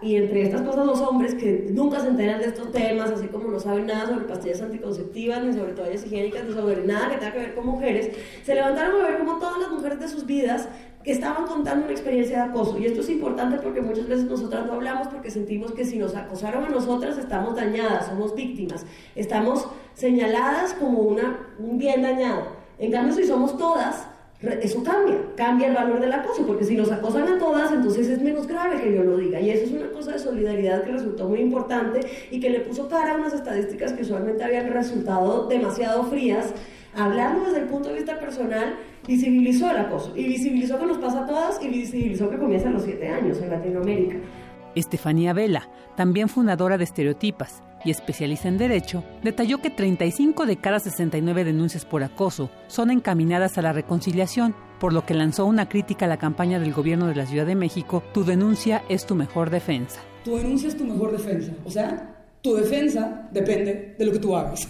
y 0.02 0.16
entre 0.16 0.42
estas 0.42 0.62
cosas 0.62 0.86
los 0.86 1.00
hombres 1.00 1.34
que 1.34 1.68
nunca 1.70 2.00
se 2.00 2.08
enteran 2.08 2.40
de 2.40 2.46
estos 2.46 2.72
temas, 2.72 3.10
así 3.10 3.26
como 3.26 3.48
no 3.48 3.60
saben 3.60 3.86
nada 3.86 4.06
sobre 4.06 4.24
pastillas 4.24 4.62
anticonceptivas, 4.62 5.44
ni 5.44 5.52
sobre 5.52 5.72
toallas 5.72 6.04
higiénicas, 6.06 6.44
ni 6.44 6.54
sobre 6.54 6.84
nada 6.84 7.10
que 7.10 7.16
tenga 7.16 7.32
que 7.32 7.38
ver 7.38 7.54
con 7.54 7.66
mujeres, 7.66 8.10
se 8.42 8.54
levantaron 8.54 9.00
a 9.00 9.08
ver 9.08 9.18
cómo 9.18 9.38
todas 9.38 9.58
las 9.58 9.70
mujeres 9.70 10.00
de 10.00 10.08
sus 10.08 10.24
vidas 10.24 10.68
que 11.04 11.12
estaban 11.12 11.46
contando 11.46 11.84
una 11.84 11.92
experiencia 11.92 12.44
de 12.44 12.50
acoso. 12.50 12.78
Y 12.78 12.86
esto 12.86 13.00
es 13.00 13.10
importante 13.10 13.58
porque 13.58 13.80
muchas 13.80 14.08
veces 14.08 14.24
nosotras 14.24 14.66
no 14.66 14.74
hablamos 14.74 15.08
porque 15.08 15.30
sentimos 15.30 15.72
que 15.72 15.84
si 15.84 15.98
nos 15.98 16.14
acosaron 16.14 16.64
a 16.64 16.68
nosotras 16.68 17.16
estamos 17.18 17.54
dañadas, 17.54 18.06
somos 18.06 18.34
víctimas, 18.34 18.84
estamos 19.14 19.68
señaladas 19.94 20.74
como 20.74 21.00
un 21.00 21.78
bien 21.78 22.02
dañado. 22.02 22.58
En 22.78 22.92
cambio, 22.92 23.14
si 23.14 23.24
somos 23.24 23.56
todas, 23.56 24.06
eso 24.40 24.84
cambia, 24.84 25.16
cambia 25.36 25.66
el 25.66 25.74
valor 25.74 26.00
del 26.00 26.12
acoso, 26.12 26.46
porque 26.46 26.64
si 26.64 26.76
nos 26.76 26.92
acosan 26.92 27.26
a 27.26 27.38
todas, 27.38 27.72
entonces 27.72 28.08
es 28.08 28.22
menos 28.22 28.46
grave 28.46 28.80
que 28.80 28.94
yo 28.94 29.02
lo 29.02 29.16
diga. 29.16 29.40
Y 29.40 29.50
eso 29.50 29.64
es 29.64 29.72
una 29.72 29.90
cosa 29.90 30.12
de 30.12 30.20
solidaridad 30.20 30.84
que 30.84 30.92
resultó 30.92 31.28
muy 31.28 31.40
importante 31.40 32.00
y 32.30 32.38
que 32.38 32.50
le 32.50 32.60
puso 32.60 32.88
cara 32.88 33.14
a 33.14 33.16
unas 33.16 33.32
estadísticas 33.32 33.92
que 33.92 34.02
usualmente 34.02 34.44
habían 34.44 34.72
resultado 34.72 35.48
demasiado 35.48 36.04
frías. 36.04 36.54
Hablando 36.94 37.46
desde 37.46 37.62
el 37.62 37.66
punto 37.66 37.88
de 37.88 37.96
vista 37.96 38.18
personal, 38.20 38.76
visibilizó 39.06 39.70
el 39.70 39.78
acoso 39.78 40.12
y 40.16 40.24
visibilizó 40.24 40.78
que 40.78 40.86
nos 40.86 40.98
pasa 40.98 41.24
a 41.24 41.26
todas 41.26 41.62
y 41.62 41.68
visibilizó 41.68 42.30
que 42.30 42.38
comienza 42.38 42.68
a 42.68 42.72
los 42.72 42.84
siete 42.84 43.08
años 43.08 43.38
en 43.42 43.50
Latinoamérica. 43.50 44.18
Estefanía 44.76 45.32
Vela, 45.32 45.68
también 45.96 46.28
fundadora 46.28 46.78
de 46.78 46.84
Estereotipas 46.84 47.62
y 47.84 47.90
especialista 47.90 48.48
en 48.48 48.58
Derecho, 48.58 49.04
detalló 49.22 49.58
que 49.58 49.70
35 49.70 50.46
de 50.46 50.56
cada 50.56 50.80
69 50.80 51.44
denuncias 51.44 51.84
por 51.84 52.02
acoso 52.02 52.50
son 52.66 52.90
encaminadas 52.90 53.58
a 53.58 53.62
la 53.62 53.72
reconciliación, 53.72 54.54
por 54.80 54.92
lo 54.92 55.04
que 55.04 55.14
lanzó 55.14 55.46
una 55.46 55.68
crítica 55.68 56.06
a 56.06 56.08
la 56.08 56.18
campaña 56.18 56.58
del 56.58 56.72
gobierno 56.72 57.06
de 57.06 57.14
la 57.14 57.26
Ciudad 57.26 57.46
de 57.46 57.54
México, 57.54 58.02
Tu 58.12 58.24
denuncia 58.24 58.82
es 58.88 59.06
tu 59.06 59.14
mejor 59.14 59.50
defensa. 59.50 60.00
Tu 60.24 60.36
denuncia 60.36 60.68
es 60.68 60.76
tu 60.76 60.84
mejor 60.84 61.12
defensa, 61.12 61.52
o 61.64 61.70
sea, 61.70 62.26
tu 62.42 62.54
defensa 62.54 63.28
depende 63.32 63.94
de 63.98 64.04
lo 64.06 64.12
que 64.12 64.18
tú 64.18 64.36
hagas, 64.36 64.68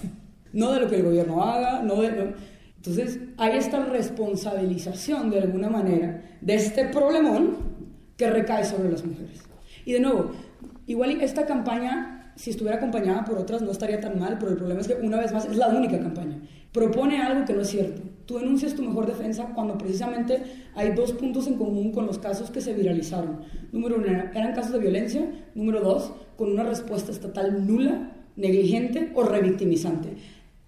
no 0.53 0.73
de 0.73 0.81
lo 0.81 0.89
que 0.89 0.97
el 0.97 1.03
gobierno 1.03 1.43
haga, 1.43 1.83
no 1.83 1.97
de... 2.03 2.35
Entonces, 2.77 3.19
hay 3.37 3.59
esta 3.59 3.85
responsabilización 3.85 5.31
de 5.31 5.41
alguna 5.41 5.69
manera 5.69 6.23
de 6.41 6.55
este 6.55 6.85
problemón 6.87 7.57
que 8.17 8.31
recae 8.31 8.65
sobre 8.65 8.91
las 8.91 9.05
mujeres. 9.05 9.43
Y 9.85 9.93
de 9.93 10.01
nuevo, 10.01 10.31
igual 10.87 11.21
esta 11.21 11.45
campaña, 11.45 12.18
si 12.39 12.51
estuviera 12.51 12.77
acompañada 12.77 13.25
por 13.25 13.37
otras, 13.37 13.63
no 13.63 13.73
estaría 13.73 14.01
tan 14.01 14.17
mal, 14.17 14.37
pero 14.39 14.53
el 14.53 14.57
problema 14.57 14.81
es 14.81 14.87
que 14.87 14.95
una 14.95 15.19
vez 15.19 15.33
más 15.33 15.45
es 15.45 15.57
la 15.57 15.69
única 15.69 15.99
campaña. 15.99 16.41
Propone 16.73 17.21
algo 17.21 17.45
que 17.45 17.53
no 17.53 17.63
es 17.63 17.69
cierto. 17.69 18.01
Tú 18.27 18.39
denuncias 18.39 18.75
tu 18.75 18.83
mejor 18.83 19.07
defensa 19.07 19.51
cuando 19.57 19.77
precisamente 19.77 20.41
hay 20.77 20.93
dos 20.93 21.11
puntos 21.13 21.49
en 21.49 21.55
común 21.55 21.91
con 21.91 22.07
los 22.07 22.19
casos 22.19 22.53
que 22.53 22.61
se 22.61 22.75
viralizaron. 22.75 23.41
Número 23.73 23.97
uno, 23.97 24.07
eran 24.07 24.55
casos 24.55 24.73
de 24.73 24.79
violencia. 24.79 25.29
Número 25.57 25.81
dos, 25.81 26.13
con 26.37 26.53
una 26.53 26.63
respuesta 26.63 27.11
estatal 27.11 27.67
nula, 27.67 28.13
negligente 28.37 29.11
o 29.17 29.25
revictimizante. 29.25 30.11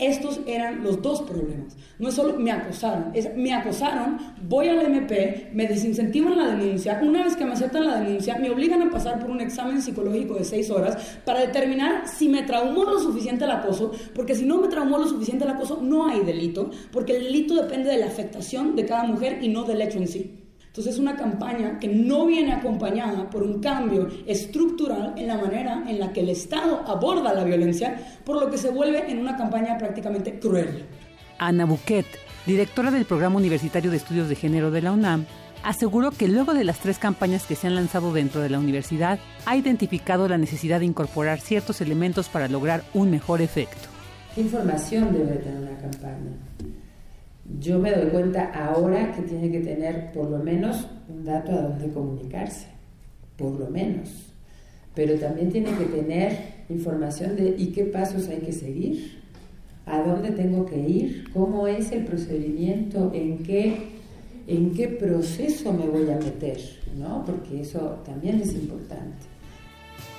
Estos 0.00 0.40
eran 0.46 0.82
los 0.82 1.02
dos 1.02 1.22
problemas. 1.22 1.76
No 1.98 2.08
es 2.08 2.14
solo 2.14 2.38
me 2.38 2.50
acosaron, 2.50 3.10
es 3.14 3.36
me 3.36 3.52
acosaron, 3.52 4.18
voy 4.48 4.68
al 4.68 4.80
MP, 4.80 5.50
me 5.52 5.66
desincentivan 5.66 6.38
la 6.38 6.56
denuncia, 6.56 6.98
una 7.02 7.22
vez 7.22 7.36
que 7.36 7.44
me 7.44 7.52
aceptan 7.52 7.86
la 7.86 8.00
denuncia, 8.00 8.36
me 8.38 8.50
obligan 8.50 8.80
a 8.82 8.90
pasar 8.90 9.20
por 9.20 9.30
un 9.30 9.40
examen 9.40 9.82
psicológico 9.82 10.34
de 10.34 10.44
seis 10.44 10.70
horas 10.70 10.96
para 11.24 11.40
determinar 11.40 12.08
si 12.08 12.28
me 12.28 12.42
traumó 12.42 12.84
lo 12.84 12.98
suficiente 12.98 13.44
el 13.44 13.50
acoso, 13.50 13.92
porque 14.14 14.34
si 14.34 14.46
no 14.46 14.58
me 14.58 14.68
traumó 14.68 14.96
lo 14.96 15.06
suficiente 15.06 15.44
el 15.44 15.50
acoso, 15.50 15.80
no 15.82 16.08
hay 16.08 16.20
delito, 16.20 16.70
porque 16.92 17.16
el 17.16 17.24
delito 17.24 17.54
depende 17.54 17.90
de 17.90 17.98
la 17.98 18.06
afectación 18.06 18.76
de 18.76 18.86
cada 18.86 19.04
mujer 19.04 19.38
y 19.42 19.48
no 19.48 19.64
del 19.64 19.82
hecho 19.82 19.98
en 19.98 20.08
sí. 20.08 20.39
Entonces 20.70 20.94
es 20.94 21.00
una 21.00 21.16
campaña 21.16 21.80
que 21.80 21.88
no 21.88 22.26
viene 22.26 22.52
acompañada 22.52 23.28
por 23.28 23.42
un 23.42 23.58
cambio 23.60 24.06
estructural 24.24 25.14
en 25.16 25.26
la 25.26 25.36
manera 25.36 25.82
en 25.88 25.98
la 25.98 26.12
que 26.12 26.20
el 26.20 26.28
Estado 26.28 26.84
aborda 26.86 27.34
la 27.34 27.42
violencia, 27.42 28.00
por 28.24 28.40
lo 28.40 28.48
que 28.52 28.56
se 28.56 28.70
vuelve 28.70 29.10
en 29.10 29.18
una 29.18 29.36
campaña 29.36 29.76
prácticamente 29.76 30.38
cruel. 30.38 30.84
Ana 31.38 31.64
Buquet, 31.64 32.06
directora 32.46 32.92
del 32.92 33.04
Programa 33.04 33.36
Universitario 33.36 33.90
de 33.90 33.96
Estudios 33.96 34.28
de 34.28 34.36
Género 34.36 34.70
de 34.70 34.82
la 34.82 34.92
UNAM, 34.92 35.26
aseguró 35.64 36.12
que 36.12 36.28
luego 36.28 36.54
de 36.54 36.62
las 36.62 36.78
tres 36.78 37.00
campañas 37.00 37.46
que 37.46 37.56
se 37.56 37.66
han 37.66 37.74
lanzado 37.74 38.12
dentro 38.12 38.40
de 38.40 38.50
la 38.50 38.60
universidad, 38.60 39.18
ha 39.46 39.56
identificado 39.56 40.28
la 40.28 40.38
necesidad 40.38 40.78
de 40.78 40.86
incorporar 40.86 41.40
ciertos 41.40 41.80
elementos 41.80 42.28
para 42.28 42.46
lograr 42.46 42.84
un 42.94 43.10
mejor 43.10 43.42
efecto. 43.42 43.88
¿Qué 44.36 44.42
información 44.42 45.12
debe 45.12 45.34
tener 45.38 45.62
una 45.62 45.78
campaña? 45.78 46.49
Yo 47.58 47.78
me 47.78 47.90
doy 47.92 48.10
cuenta 48.10 48.52
ahora 48.52 49.12
que 49.12 49.22
tiene 49.22 49.50
que 49.50 49.60
tener 49.60 50.12
por 50.12 50.30
lo 50.30 50.38
menos 50.38 50.86
un 51.08 51.24
dato 51.24 51.52
a 51.52 51.62
donde 51.62 51.88
comunicarse, 51.88 52.66
por 53.36 53.58
lo 53.58 53.68
menos. 53.68 54.08
Pero 54.94 55.18
también 55.18 55.50
tiene 55.50 55.72
que 55.76 55.86
tener 55.86 56.36
información 56.68 57.36
de 57.36 57.54
¿y 57.58 57.68
qué 57.68 57.84
pasos 57.84 58.28
hay 58.28 58.38
que 58.38 58.52
seguir? 58.52 59.20
¿A 59.86 60.02
dónde 60.02 60.30
tengo 60.30 60.66
que 60.66 60.78
ir? 60.78 61.24
¿Cómo 61.32 61.66
es 61.66 61.90
el 61.92 62.04
procedimiento? 62.04 63.10
¿En 63.14 63.38
qué, 63.38 63.88
en 64.46 64.72
qué 64.74 64.88
proceso 64.88 65.72
me 65.72 65.86
voy 65.86 66.10
a 66.10 66.16
meter? 66.16 66.60
¿no? 66.96 67.24
Porque 67.24 67.62
eso 67.62 68.00
también 68.04 68.40
es 68.40 68.52
importante. 68.52 69.26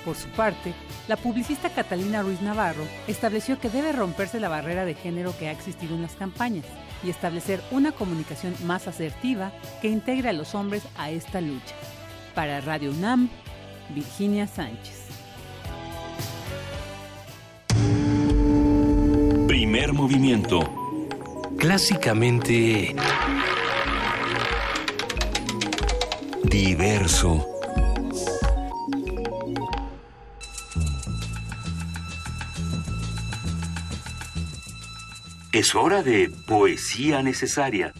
Por 0.04 0.16
su 0.16 0.28
parte, 0.30 0.72
la 1.06 1.16
publicista 1.16 1.70
Catalina 1.70 2.22
Ruiz 2.22 2.42
Navarro 2.42 2.82
estableció 3.06 3.60
que 3.60 3.70
debe 3.70 3.92
romperse 3.92 4.40
la 4.40 4.48
barrera 4.48 4.84
de 4.84 4.94
género 4.94 5.32
que 5.38 5.46
ha 5.46 5.52
existido 5.52 5.94
en 5.94 6.02
las 6.02 6.16
campañas 6.16 6.64
y 7.04 7.10
establecer 7.10 7.60
una 7.70 7.92
comunicación 7.92 8.54
más 8.64 8.88
asertiva 8.88 9.52
que 9.80 9.88
integre 9.88 10.28
a 10.28 10.32
los 10.32 10.54
hombres 10.54 10.82
a 10.96 11.10
esta 11.10 11.40
lucha. 11.40 11.74
Para 12.34 12.60
Radio 12.60 12.90
UNAM, 12.90 13.28
Virginia 13.94 14.46
Sánchez. 14.46 15.06
Primer 19.46 19.92
movimiento. 19.92 20.60
Clásicamente... 21.58 22.94
Diverso. 26.44 27.51
Es 35.52 35.74
hora 35.74 36.02
de 36.02 36.30
poesía 36.46 37.22
necesaria. 37.22 37.92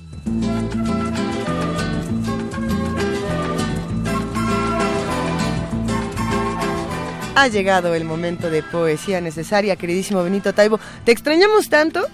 Ha 7.36 7.48
llegado 7.48 7.94
el 7.94 8.04
momento 8.04 8.48
de 8.48 8.62
poesía 8.62 9.20
necesaria, 9.20 9.76
queridísimo 9.76 10.24
Benito 10.24 10.54
Taibo. 10.54 10.80
Te 11.04 11.12
extrañamos 11.12 11.68
tanto 11.68 12.06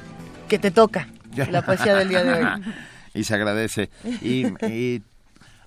que 0.48 0.59
te 0.59 0.73
toca 0.73 1.06
la 1.36 1.65
poesía 1.65 1.94
del 1.94 2.09
día 2.09 2.24
de 2.24 2.32
hoy. 2.32 2.47
y 3.15 3.23
se 3.23 3.35
agradece. 3.35 3.90
y 4.20 5.02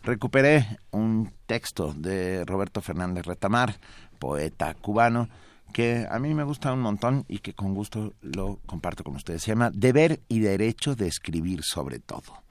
recuperé 0.03 0.67
un 0.91 1.31
texto 1.45 1.93
de 1.93 2.43
Roberto 2.43 2.81
Fernández 2.81 3.25
Retamar, 3.25 3.75
poeta 4.19 4.73
cubano, 4.73 5.29
que 5.71 6.07
a 6.09 6.19
mí 6.19 6.33
me 6.33 6.43
gusta 6.43 6.73
un 6.73 6.81
montón 6.81 7.25
y 7.27 7.39
que 7.39 7.53
con 7.53 7.73
gusto 7.73 8.13
lo 8.21 8.59
comparto 8.65 9.03
con 9.03 9.15
ustedes. 9.15 9.43
Se 9.43 9.51
llama 9.51 9.71
Deber 9.73 10.21
y 10.27 10.39
Derecho 10.39 10.95
de 10.95 11.07
Escribir 11.07 11.63
sobre 11.63 11.99
todo. 11.99 12.43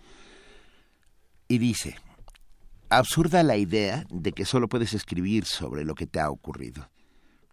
Y 1.48 1.58
dice, 1.58 1.96
absurda 2.88 3.42
la 3.42 3.56
idea 3.56 4.04
de 4.10 4.32
que 4.32 4.44
solo 4.44 4.68
puedes 4.68 4.94
escribir 4.94 5.44
sobre 5.44 5.84
lo 5.84 5.94
que 5.94 6.06
te 6.06 6.20
ha 6.20 6.30
ocurrido, 6.30 6.90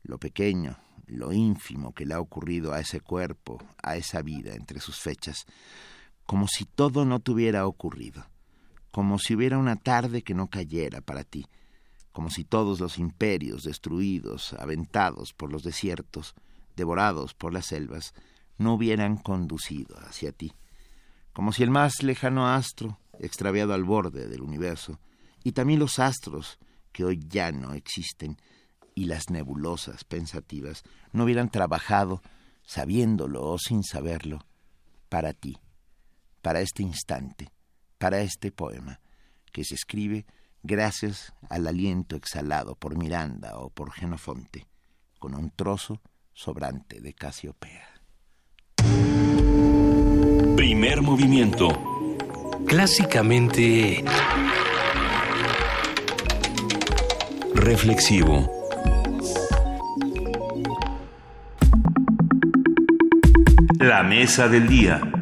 lo 0.03 0.17
pequeño, 0.17 0.77
lo 1.07 1.31
ínfimo 1.31 1.93
que 1.93 2.05
le 2.05 2.13
ha 2.13 2.19
ocurrido 2.19 2.73
a 2.73 2.79
ese 2.79 2.99
cuerpo, 2.99 3.63
a 3.81 3.95
esa 3.95 4.21
vida 4.21 4.53
entre 4.53 4.79
sus 4.79 4.99
fechas, 4.99 5.45
como 6.25 6.47
si 6.47 6.65
todo 6.65 7.05
no 7.05 7.19
te 7.19 7.31
hubiera 7.31 7.65
ocurrido, 7.65 8.25
como 8.91 9.17
si 9.17 9.35
hubiera 9.35 9.57
una 9.57 9.77
tarde 9.77 10.21
que 10.21 10.33
no 10.33 10.47
cayera 10.47 11.01
para 11.01 11.23
ti, 11.23 11.45
como 12.17 12.31
si 12.31 12.45
todos 12.45 12.79
los 12.79 12.97
imperios 12.97 13.61
destruidos, 13.61 14.53
aventados 14.53 15.33
por 15.33 15.51
los 15.51 15.61
desiertos, 15.61 16.33
devorados 16.75 17.35
por 17.35 17.53
las 17.53 17.67
selvas, 17.67 18.15
no 18.57 18.73
hubieran 18.73 19.17
conducido 19.17 19.99
hacia 19.99 20.31
ti, 20.31 20.51
como 21.31 21.53
si 21.53 21.61
el 21.61 21.69
más 21.69 22.01
lejano 22.01 22.47
astro, 22.47 22.99
extraviado 23.19 23.75
al 23.75 23.83
borde 23.83 24.27
del 24.27 24.41
universo, 24.41 24.99
y 25.43 25.51
también 25.51 25.77
los 25.77 25.99
astros, 25.99 26.57
que 26.91 27.05
hoy 27.05 27.19
ya 27.23 27.51
no 27.51 27.73
existen, 27.73 28.41
y 28.95 29.05
las 29.05 29.29
nebulosas 29.29 30.03
pensativas, 30.03 30.81
no 31.11 31.23
hubieran 31.23 31.51
trabajado, 31.51 32.23
sabiéndolo 32.63 33.45
o 33.45 33.59
sin 33.59 33.83
saberlo, 33.83 34.43
para 35.07 35.33
ti, 35.33 35.59
para 36.41 36.61
este 36.61 36.81
instante, 36.81 37.51
para 37.99 38.21
este 38.21 38.51
poema, 38.51 39.01
que 39.53 39.63
se 39.63 39.75
escribe 39.75 40.25
gracias 40.63 41.33
al 41.49 41.67
aliento 41.67 42.15
exhalado 42.15 42.75
por 42.75 42.97
Miranda 42.97 43.57
o 43.57 43.69
por 43.69 43.91
Genofonte, 43.91 44.67
con 45.19 45.35
un 45.35 45.51
trozo 45.51 46.01
sobrante 46.33 47.01
de 47.01 47.13
Casiopea. 47.13 47.87
Primer 50.55 51.01
movimiento. 51.01 51.69
Clásicamente... 52.65 54.03
Reflexivo. 57.53 58.49
La 63.79 64.03
mesa 64.03 64.47
del 64.47 64.67
día. 64.67 65.16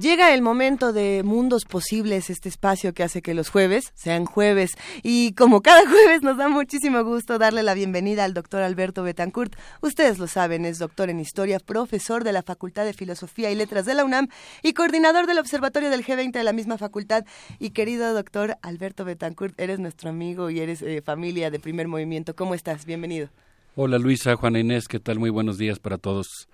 Llega 0.00 0.32
el 0.32 0.40
momento 0.40 0.94
de 0.94 1.22
Mundos 1.22 1.66
Posibles, 1.66 2.30
este 2.30 2.48
espacio 2.48 2.94
que 2.94 3.02
hace 3.02 3.20
que 3.20 3.34
los 3.34 3.50
jueves 3.50 3.92
sean 3.94 4.24
jueves. 4.24 4.70
Y 5.02 5.34
como 5.34 5.60
cada 5.60 5.86
jueves 5.90 6.22
nos 6.22 6.38
da 6.38 6.48
muchísimo 6.48 7.04
gusto 7.04 7.38
darle 7.38 7.62
la 7.62 7.74
bienvenida 7.74 8.24
al 8.24 8.32
doctor 8.32 8.62
Alberto 8.62 9.02
Betancourt. 9.02 9.54
Ustedes 9.82 10.18
lo 10.18 10.26
saben, 10.26 10.64
es 10.64 10.78
doctor 10.78 11.10
en 11.10 11.20
Historia, 11.20 11.60
profesor 11.60 12.24
de 12.24 12.32
la 12.32 12.42
Facultad 12.42 12.86
de 12.86 12.94
Filosofía 12.94 13.50
y 13.50 13.54
Letras 13.54 13.84
de 13.84 13.92
la 13.92 14.06
UNAM 14.06 14.28
y 14.62 14.72
coordinador 14.72 15.26
del 15.26 15.38
Observatorio 15.38 15.90
del 15.90 16.02
G20 16.02 16.32
de 16.32 16.44
la 16.44 16.54
misma 16.54 16.78
facultad. 16.78 17.26
Y 17.58 17.70
querido 17.70 18.14
doctor 18.14 18.56
Alberto 18.62 19.04
Betancourt, 19.04 19.60
eres 19.60 19.80
nuestro 19.80 20.08
amigo 20.08 20.48
y 20.48 20.60
eres 20.60 20.80
eh, 20.80 21.02
familia 21.04 21.50
de 21.50 21.58
primer 21.58 21.88
movimiento. 21.88 22.34
¿Cómo 22.34 22.54
estás? 22.54 22.86
Bienvenido. 22.86 23.28
Hola 23.76 23.98
Luisa, 23.98 24.34
Juana 24.34 24.60
Inés, 24.60 24.88
¿qué 24.88 24.98
tal? 24.98 25.18
Muy 25.18 25.28
buenos 25.28 25.58
días 25.58 25.78
para 25.78 25.98
todos. 25.98 26.48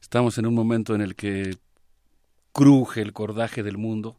Estamos 0.00 0.36
en 0.38 0.46
un 0.46 0.54
momento 0.54 0.96
en 0.96 1.00
el 1.00 1.14
que 1.14 1.58
cruje 2.52 3.02
el 3.02 3.12
cordaje 3.12 3.62
del 3.62 3.78
mundo. 3.78 4.18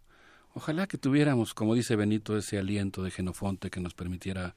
Ojalá 0.53 0.88
que 0.88 0.97
tuviéramos, 0.97 1.53
como 1.53 1.76
dice 1.76 1.95
Benito, 1.95 2.38
ese 2.38 2.57
aliento 2.57 3.03
de 3.03 3.11
Genofonte 3.11 3.69
que 3.69 3.80
nos 3.80 3.93
permitiera 3.93 4.56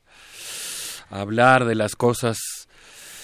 hablar 1.11 1.65
de 1.65 1.75
las 1.75 1.95
cosas, 1.95 2.39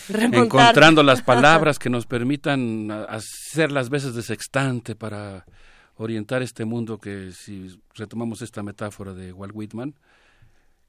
encontrando 0.08 1.02
las 1.02 1.22
palabras 1.34 1.78
que 1.78 1.90
nos 1.90 2.06
permitan 2.06 2.90
hacer 2.90 3.72
las 3.72 3.88
veces 3.88 4.14
de 4.14 4.22
sextante 4.22 4.94
para 4.94 5.46
orientar 5.96 6.42
este 6.42 6.64
mundo 6.64 6.98
que, 6.98 7.32
si 7.32 7.80
retomamos 7.94 8.42
esta 8.42 8.62
metáfora 8.62 9.14
de 9.14 9.32
Walt 9.32 9.54
Whitman, 9.54 9.94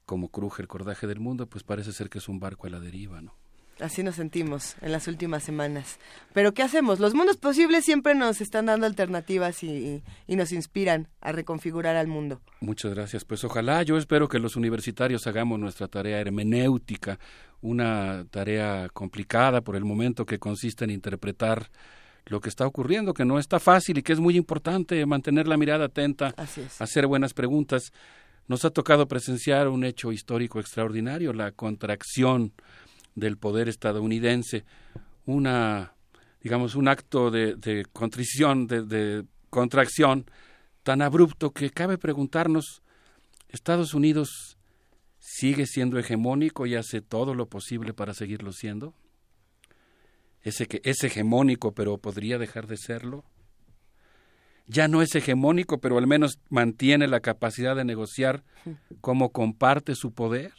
como 0.06 0.30
cruje 0.30 0.62
el 0.62 0.68
cordaje 0.68 1.08
del 1.08 1.20
mundo, 1.20 1.48
pues 1.48 1.64
parece 1.64 1.94
ser 1.94 2.10
que 2.10 2.18
es 2.18 2.28
un 2.28 2.40
barco 2.40 2.68
a 2.68 2.70
la 2.70 2.80
deriva, 2.80 3.22
¿no? 3.22 3.39
Así 3.80 4.04
nos 4.04 4.16
sentimos 4.16 4.76
en 4.82 4.92
las 4.92 5.08
últimas 5.08 5.44
semanas. 5.44 6.00
Pero 6.34 6.54
¿qué 6.54 6.64
hacemos? 6.64 7.00
Los 7.00 7.14
mundos 7.14 7.38
posibles 7.38 7.86
siempre 7.86 8.14
nos 8.14 8.42
están 8.42 8.66
dando 8.66 8.86
alternativas 8.86 9.64
y, 9.64 10.04
nos 10.28 10.52
inspiran 10.52 11.08
a 11.22 11.32
reconfigurar 11.32 11.96
al 11.96 12.08
mundo. 12.08 12.42
Muchas 12.60 12.94
gracias. 12.94 13.24
Pues 13.24 13.44
ojalá, 13.44 13.84
yo 13.84 13.98
espero 13.98 14.28
que 14.28 14.40
los 14.40 14.56
universitarios 14.56 15.28
hagamos 15.28 15.60
nuestra 15.60 15.88
tarea 15.88 16.20
hermenéutica, 16.20 17.20
una 17.62 18.26
tarea 18.30 18.90
complicada 18.94 19.62
por 19.62 19.76
el 19.76 19.86
momento 19.86 20.26
que 20.26 20.40
consiste 20.40 20.84
en 20.84 20.92
interpretar 20.92 21.70
lo 22.26 22.42
que 22.42 22.50
está 22.50 22.68
ocurriendo, 22.68 23.14
que 23.14 23.26
no 23.26 23.40
está 23.40 23.60
fácil 23.60 23.98
y 23.98 24.04
que 24.04 24.14
es 24.14 24.20
muy 24.20 24.36
importante 24.36 25.06
mantener 25.06 25.48
la 25.48 25.58
mirada 25.58 25.86
atenta, 25.86 26.34
hacer 26.80 27.08
buenas 27.08 27.34
preguntas. 27.34 27.92
Nos 28.48 28.66
ha 28.66 28.72
tocado 28.72 29.08
presenciar 29.08 29.68
un 29.68 29.84
hecho 29.84 30.12
histórico 30.12 30.60
extraordinario, 30.60 31.34
la 31.34 31.52
contracción 31.52 32.54
del 33.16 33.38
poder 33.38 33.70
estadounidense, 33.70 34.66
una, 35.26 35.94
digamos, 36.42 36.76
un 36.76 36.88
acto 36.88 37.32
de, 37.32 37.86
contrición, 37.94 38.68
de, 38.68 38.84
de 38.84 39.26
contracción 39.50 40.26
tan 40.84 41.02
abrupto 41.02 41.52
que 41.52 41.70
cabe 41.70 41.98
preguntarnos, 41.98 42.82
¿Estados 43.50 43.96
Unidos 43.96 44.58
sigue 45.18 45.66
siendo 45.66 45.98
hegemónico 45.98 46.68
y 46.68 46.76
hace 46.76 47.02
todo 47.02 47.34
lo 47.34 47.48
posible 47.48 47.94
para 47.94 48.14
seguirlo 48.14 48.54
siendo? 48.54 48.94
Ese 50.42 50.68
que 50.68 50.82
es 50.84 51.04
hegemónico, 51.04 51.74
pero 51.74 51.98
podría 51.98 52.38
dejar 52.38 52.68
de 52.68 52.78
serlo. 52.78 53.26
Ya 54.68 54.88
no 54.88 55.02
es 55.02 55.16
hegemónico, 55.16 55.80
pero 55.82 55.98
al 55.98 56.06
menos 56.06 56.40
mantiene 56.50 57.08
la 57.08 57.22
capacidad 57.22 57.76
de 57.76 57.86
negociar 57.86 58.44
cómo 59.02 59.32
comparte 59.32 59.96
su 59.96 60.14
poder 60.14 60.54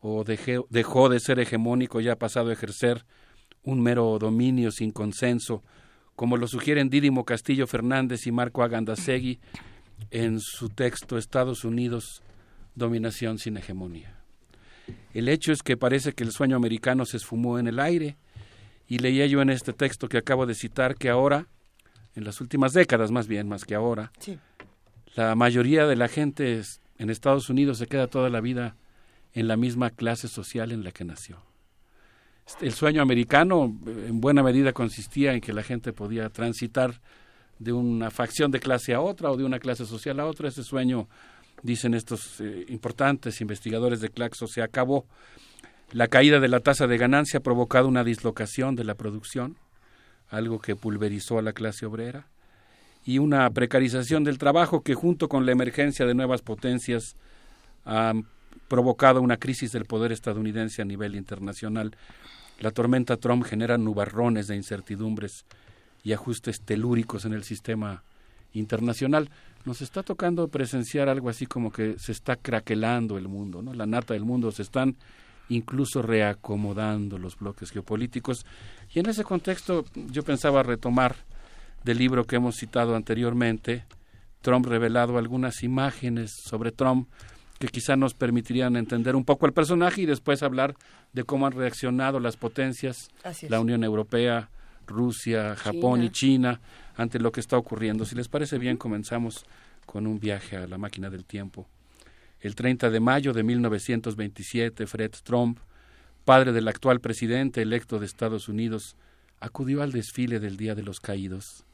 o 0.00 0.24
dejó 0.24 1.08
de 1.08 1.20
ser 1.20 1.40
hegemónico 1.40 2.00
y 2.00 2.08
ha 2.08 2.16
pasado 2.16 2.50
a 2.50 2.52
ejercer 2.52 3.04
un 3.62 3.82
mero 3.82 4.18
dominio 4.18 4.70
sin 4.70 4.92
consenso, 4.92 5.62
como 6.14 6.36
lo 6.36 6.48
sugieren 6.48 6.90
Dídimo 6.90 7.24
Castillo 7.24 7.66
Fernández 7.66 8.26
y 8.26 8.32
Marco 8.32 8.62
Agandasegui 8.62 9.40
en 10.10 10.40
su 10.40 10.68
texto 10.68 11.18
Estados 11.18 11.64
Unidos, 11.64 12.22
dominación 12.74 13.38
sin 13.38 13.56
hegemonía. 13.56 14.18
El 15.12 15.28
hecho 15.28 15.52
es 15.52 15.62
que 15.62 15.76
parece 15.76 16.12
que 16.12 16.24
el 16.24 16.32
sueño 16.32 16.56
americano 16.56 17.04
se 17.04 17.18
esfumó 17.18 17.58
en 17.58 17.66
el 17.66 17.78
aire 17.78 18.16
y 18.86 18.98
leía 18.98 19.26
yo 19.26 19.42
en 19.42 19.50
este 19.50 19.72
texto 19.72 20.08
que 20.08 20.18
acabo 20.18 20.46
de 20.46 20.54
citar 20.54 20.94
que 20.94 21.10
ahora, 21.10 21.46
en 22.14 22.24
las 22.24 22.40
últimas 22.40 22.72
décadas 22.72 23.10
más 23.10 23.26
bien, 23.26 23.48
más 23.48 23.64
que 23.64 23.74
ahora, 23.74 24.12
la 25.14 25.34
mayoría 25.34 25.86
de 25.86 25.96
la 25.96 26.08
gente 26.08 26.62
en 26.98 27.10
Estados 27.10 27.50
Unidos 27.50 27.78
se 27.78 27.86
queda 27.86 28.06
toda 28.06 28.30
la 28.30 28.40
vida 28.40 28.76
en 29.38 29.46
la 29.46 29.56
misma 29.56 29.90
clase 29.90 30.26
social 30.26 30.72
en 30.72 30.82
la 30.82 30.90
que 30.90 31.04
nació. 31.04 31.40
Este, 32.44 32.66
el 32.66 32.72
sueño 32.72 33.00
americano 33.00 33.72
en 33.86 34.20
buena 34.20 34.42
medida 34.42 34.72
consistía 34.72 35.32
en 35.32 35.40
que 35.40 35.52
la 35.52 35.62
gente 35.62 35.92
podía 35.92 36.28
transitar 36.28 37.00
de 37.60 37.72
una 37.72 38.10
facción 38.10 38.50
de 38.50 38.58
clase 38.58 38.94
a 38.94 39.00
otra 39.00 39.30
o 39.30 39.36
de 39.36 39.44
una 39.44 39.60
clase 39.60 39.86
social 39.86 40.18
a 40.18 40.26
otra. 40.26 40.48
Ese 40.48 40.64
sueño, 40.64 41.08
dicen 41.62 41.94
estos 41.94 42.40
eh, 42.40 42.64
importantes 42.68 43.40
investigadores 43.40 44.00
de 44.00 44.08
Claxo, 44.08 44.48
se 44.48 44.60
acabó. 44.60 45.06
La 45.92 46.08
caída 46.08 46.40
de 46.40 46.48
la 46.48 46.58
tasa 46.58 46.88
de 46.88 46.98
ganancia 46.98 47.38
ha 47.38 47.42
provocado 47.42 47.86
una 47.86 48.02
dislocación 48.02 48.74
de 48.74 48.82
la 48.82 48.96
producción, 48.96 49.56
algo 50.30 50.58
que 50.58 50.74
pulverizó 50.74 51.38
a 51.38 51.42
la 51.42 51.52
clase 51.52 51.86
obrera, 51.86 52.26
y 53.04 53.18
una 53.18 53.48
precarización 53.50 54.24
del 54.24 54.36
trabajo 54.36 54.82
que 54.82 54.94
junto 54.94 55.28
con 55.28 55.46
la 55.46 55.52
emergencia 55.52 56.06
de 56.06 56.14
nuevas 56.14 56.42
potencias 56.42 57.14
provocado 58.68 59.20
una 59.20 59.38
crisis 59.38 59.72
del 59.72 59.86
poder 59.86 60.12
estadounidense 60.12 60.82
a 60.82 60.84
nivel 60.84 61.16
internacional. 61.16 61.96
La 62.60 62.70
tormenta 62.70 63.16
Trump 63.16 63.44
genera 63.44 63.78
nubarrones 63.78 64.46
de 64.46 64.56
incertidumbres 64.56 65.44
y 66.04 66.12
ajustes 66.12 66.60
telúricos 66.60 67.24
en 67.24 67.32
el 67.32 67.44
sistema 67.44 68.02
internacional. 68.52 69.30
Nos 69.64 69.82
está 69.82 70.02
tocando 70.02 70.48
presenciar 70.48 71.08
algo 71.08 71.28
así 71.28 71.46
como 71.46 71.72
que 71.72 71.98
se 71.98 72.12
está 72.12 72.36
craquelando 72.36 73.18
el 73.18 73.28
mundo, 73.28 73.62
¿no? 73.62 73.74
La 73.74 73.86
nata 73.86 74.14
del 74.14 74.24
mundo 74.24 74.52
se 74.52 74.62
están 74.62 74.96
incluso 75.48 76.02
reacomodando 76.02 77.18
los 77.18 77.38
bloques 77.38 77.70
geopolíticos. 77.70 78.44
Y 78.94 79.00
en 79.00 79.08
ese 79.08 79.24
contexto 79.24 79.84
yo 79.94 80.22
pensaba 80.22 80.62
retomar 80.62 81.16
del 81.84 81.98
libro 81.98 82.24
que 82.24 82.36
hemos 82.36 82.56
citado 82.56 82.96
anteriormente, 82.96 83.84
Trump 84.40 84.66
revelado 84.66 85.18
algunas 85.18 85.62
imágenes 85.62 86.32
sobre 86.44 86.72
Trump 86.72 87.08
que 87.58 87.68
quizá 87.68 87.96
nos 87.96 88.14
permitirían 88.14 88.76
entender 88.76 89.16
un 89.16 89.24
poco 89.24 89.46
el 89.46 89.52
personaje 89.52 90.02
y 90.02 90.06
después 90.06 90.42
hablar 90.42 90.76
de 91.12 91.24
cómo 91.24 91.46
han 91.46 91.52
reaccionado 91.52 92.20
las 92.20 92.36
potencias, 92.36 93.10
la 93.48 93.60
Unión 93.60 93.82
Europea, 93.82 94.50
Rusia, 94.86 95.56
Japón 95.56 96.02
y 96.02 96.10
China 96.10 96.60
ante 96.96 97.18
lo 97.18 97.32
que 97.32 97.40
está 97.40 97.56
ocurriendo. 97.56 98.04
Si 98.04 98.14
les 98.14 98.28
parece 98.28 98.58
bien, 98.58 98.76
comenzamos 98.76 99.44
con 99.86 100.06
un 100.06 100.20
viaje 100.20 100.56
a 100.56 100.66
la 100.66 100.78
máquina 100.78 101.10
del 101.10 101.24
tiempo. 101.24 101.68
El 102.40 102.54
30 102.54 102.90
de 102.90 103.00
mayo 103.00 103.32
de 103.32 103.42
1927, 103.42 104.86
Fred 104.86 105.10
Trump, 105.24 105.58
padre 106.24 106.52
del 106.52 106.68
actual 106.68 107.00
presidente 107.00 107.62
electo 107.62 107.98
de 107.98 108.06
Estados 108.06 108.48
Unidos, 108.48 108.96
acudió 109.40 109.82
al 109.82 109.92
desfile 109.92 110.38
del 110.38 110.56
Día 110.56 110.74
de 110.74 110.82
los 110.82 111.00
Caídos. 111.00 111.64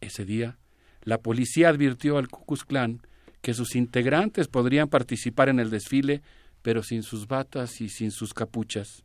Ese 0.00 0.24
día, 0.24 0.58
la 1.02 1.18
policía 1.18 1.70
advirtió 1.70 2.18
al 2.18 2.28
Ku 2.28 2.44
Klux 2.44 2.64
Klan 2.64 3.00
que 3.46 3.54
sus 3.54 3.76
integrantes 3.76 4.48
podrían 4.48 4.88
participar 4.88 5.48
en 5.48 5.60
el 5.60 5.70
desfile, 5.70 6.20
pero 6.62 6.82
sin 6.82 7.04
sus 7.04 7.28
batas 7.28 7.80
y 7.80 7.88
sin 7.88 8.10
sus 8.10 8.34
capuchas. 8.34 9.04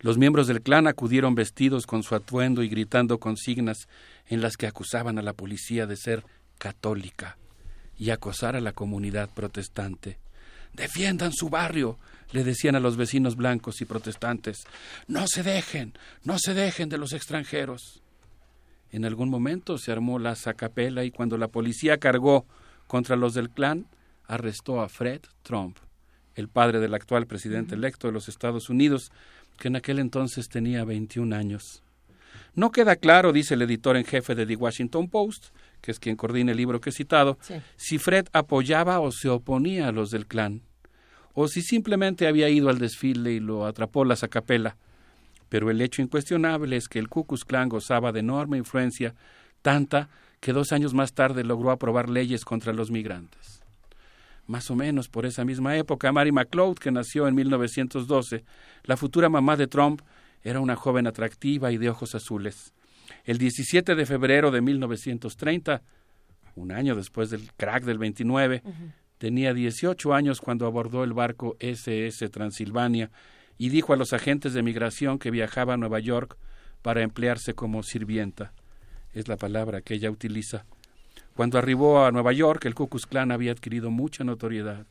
Los 0.00 0.16
miembros 0.16 0.46
del 0.46 0.62
clan 0.62 0.86
acudieron 0.86 1.34
vestidos 1.34 1.86
con 1.86 2.02
su 2.02 2.14
atuendo 2.14 2.62
y 2.62 2.70
gritando 2.70 3.20
consignas 3.20 3.88
en 4.26 4.40
las 4.40 4.56
que 4.56 4.66
acusaban 4.66 5.18
a 5.18 5.22
la 5.22 5.34
policía 5.34 5.86
de 5.86 5.98
ser 5.98 6.24
católica 6.56 7.36
y 7.98 8.08
acosar 8.08 8.56
a 8.56 8.62
la 8.62 8.72
comunidad 8.72 9.28
protestante. 9.34 10.16
Defiendan 10.72 11.32
su 11.34 11.50
barrio, 11.50 11.98
le 12.32 12.42
decían 12.42 12.74
a 12.74 12.80
los 12.80 12.96
vecinos 12.96 13.36
blancos 13.36 13.82
y 13.82 13.84
protestantes. 13.84 14.64
No 15.08 15.26
se 15.26 15.42
dejen, 15.42 15.92
no 16.24 16.38
se 16.38 16.54
dejen 16.54 16.88
de 16.88 16.96
los 16.96 17.12
extranjeros. 17.12 18.02
En 18.90 19.04
algún 19.04 19.28
momento 19.28 19.76
se 19.76 19.92
armó 19.92 20.18
la 20.18 20.34
sacapela 20.36 21.04
y 21.04 21.10
cuando 21.10 21.36
la 21.36 21.48
policía 21.48 21.98
cargó 21.98 22.46
contra 22.88 23.14
los 23.14 23.34
del 23.34 23.50
clan, 23.50 23.86
arrestó 24.26 24.80
a 24.80 24.88
Fred 24.88 25.20
Trump, 25.42 25.78
el 26.34 26.48
padre 26.48 26.80
del 26.80 26.94
actual 26.94 27.26
presidente 27.26 27.76
electo 27.76 28.08
de 28.08 28.12
los 28.12 28.28
Estados 28.28 28.68
Unidos, 28.68 29.12
que 29.56 29.68
en 29.68 29.76
aquel 29.76 30.00
entonces 30.00 30.48
tenía 30.48 30.84
21 30.84 31.36
años. 31.36 31.84
No 32.54 32.72
queda 32.72 32.96
claro, 32.96 33.32
dice 33.32 33.54
el 33.54 33.62
editor 33.62 33.96
en 33.96 34.04
jefe 34.04 34.34
de 34.34 34.46
The 34.46 34.56
Washington 34.56 35.08
Post, 35.08 35.50
que 35.80 35.92
es 35.92 36.00
quien 36.00 36.16
coordina 36.16 36.50
el 36.50 36.56
libro 36.56 36.80
que 36.80 36.90
he 36.90 36.92
citado, 36.92 37.38
si 37.76 37.98
Fred 37.98 38.26
apoyaba 38.32 38.98
o 38.98 39.12
se 39.12 39.28
oponía 39.28 39.88
a 39.88 39.92
los 39.92 40.10
del 40.10 40.26
clan, 40.26 40.62
o 41.34 41.46
si 41.46 41.62
simplemente 41.62 42.26
había 42.26 42.48
ido 42.48 42.68
al 42.68 42.78
desfile 42.78 43.32
y 43.32 43.40
lo 43.40 43.66
atrapó 43.66 44.04
la 44.04 44.16
sacapela. 44.16 44.76
Pero 45.48 45.70
el 45.70 45.80
hecho 45.80 46.02
incuestionable 46.02 46.76
es 46.76 46.88
que 46.88 46.98
el 46.98 47.08
Ku 47.08 47.24
Klux 47.24 47.44
Klan 47.44 47.68
gozaba 47.68 48.12
de 48.12 48.20
enorme 48.20 48.58
influencia, 48.58 49.14
tanta 49.62 50.08
que 50.40 50.52
dos 50.52 50.72
años 50.72 50.94
más 50.94 51.12
tarde 51.12 51.44
logró 51.44 51.70
aprobar 51.70 52.08
leyes 52.08 52.44
contra 52.44 52.72
los 52.72 52.90
migrantes. 52.90 53.62
Más 54.46 54.70
o 54.70 54.76
menos 54.76 55.08
por 55.08 55.26
esa 55.26 55.44
misma 55.44 55.76
época, 55.76 56.10
Mary 56.10 56.32
McLeod, 56.32 56.78
que 56.78 56.90
nació 56.90 57.28
en 57.28 57.34
1912, 57.34 58.44
la 58.84 58.96
futura 58.96 59.28
mamá 59.28 59.56
de 59.56 59.66
Trump, 59.66 60.00
era 60.42 60.60
una 60.60 60.76
joven 60.76 61.06
atractiva 61.06 61.70
y 61.72 61.76
de 61.76 61.90
ojos 61.90 62.14
azules. 62.14 62.72
El 63.24 63.38
17 63.38 63.94
de 63.94 64.06
febrero 64.06 64.50
de 64.50 64.60
1930, 64.60 65.82
un 66.54 66.72
año 66.72 66.94
después 66.94 67.30
del 67.30 67.52
crack 67.56 67.84
del 67.84 67.98
29, 67.98 68.62
tenía 69.18 69.52
18 69.52 70.14
años 70.14 70.40
cuando 70.40 70.66
abordó 70.66 71.04
el 71.04 71.12
barco 71.12 71.56
SS 71.60 72.28
Transilvania 72.30 73.10
y 73.58 73.68
dijo 73.68 73.92
a 73.92 73.96
los 73.96 74.12
agentes 74.12 74.54
de 74.54 74.62
migración 74.62 75.18
que 75.18 75.30
viajaba 75.30 75.74
a 75.74 75.76
Nueva 75.76 75.98
York 75.98 76.36
para 76.80 77.02
emplearse 77.02 77.54
como 77.54 77.82
sirvienta. 77.82 78.52
Es 79.18 79.26
la 79.26 79.36
palabra 79.36 79.80
que 79.80 79.94
ella 79.94 80.12
utiliza. 80.12 80.64
Cuando 81.34 81.58
arribó 81.58 82.04
a 82.04 82.12
Nueva 82.12 82.32
York, 82.32 82.64
el 82.66 82.76
Ku 82.76 82.86
Klux 82.86 83.04
Klan 83.04 83.32
había 83.32 83.50
adquirido 83.50 83.90
mucha 83.90 84.22
notoriedad. 84.22 84.86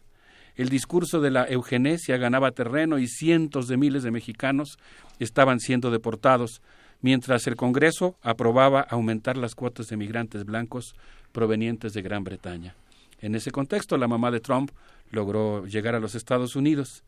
El 0.57 0.67
discurso 0.67 1.21
de 1.21 1.31
la 1.31 1.45
eugenesia 1.47 2.17
ganaba 2.17 2.51
terreno 2.51 2.99
y 2.99 3.07
cientos 3.07 3.69
de 3.69 3.77
miles 3.77 4.03
de 4.03 4.11
mexicanos 4.11 4.79
estaban 5.19 5.61
siendo 5.61 5.91
deportados, 5.91 6.61
mientras 6.99 7.47
el 7.47 7.55
Congreso 7.55 8.17
aprobaba 8.21 8.81
aumentar 8.81 9.37
las 9.37 9.55
cuotas 9.55 9.87
de 9.87 9.95
migrantes 9.95 10.43
blancos 10.43 10.93
provenientes 11.31 11.93
de 11.93 12.01
Gran 12.01 12.25
Bretaña. 12.25 12.75
En 13.21 13.33
ese 13.33 13.51
contexto, 13.51 13.95
la 13.95 14.09
mamá 14.09 14.29
de 14.29 14.41
Trump 14.41 14.71
logró 15.09 15.65
llegar 15.67 15.95
a 15.95 16.01
los 16.01 16.15
Estados 16.15 16.57
Unidos. 16.57 17.05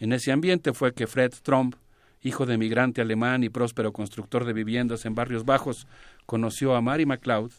En 0.00 0.12
ese 0.12 0.32
ambiente 0.32 0.72
fue 0.72 0.94
que 0.94 1.06
Fred 1.06 1.32
Trump, 1.44 1.76
hijo 2.26 2.46
de 2.46 2.58
migrante 2.58 3.00
alemán 3.00 3.44
y 3.44 3.48
próspero 3.48 3.92
constructor 3.92 4.44
de 4.44 4.52
viviendas 4.52 5.04
en 5.06 5.14
barrios 5.14 5.44
bajos, 5.44 5.86
conoció 6.26 6.74
a 6.74 6.80
Mary 6.80 7.06
McLeod, 7.06 7.52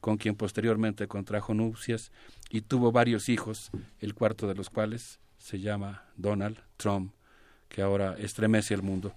con 0.00 0.16
quien 0.16 0.34
posteriormente 0.34 1.06
contrajo 1.08 1.54
nupcias 1.54 2.12
y 2.50 2.62
tuvo 2.62 2.92
varios 2.92 3.28
hijos, 3.28 3.70
el 4.00 4.14
cuarto 4.14 4.46
de 4.46 4.54
los 4.54 4.70
cuales 4.70 5.20
se 5.38 5.60
llama 5.60 6.04
Donald 6.16 6.58
Trump, 6.76 7.12
que 7.68 7.82
ahora 7.82 8.16
estremece 8.18 8.74
el 8.74 8.82
mundo. 8.82 9.12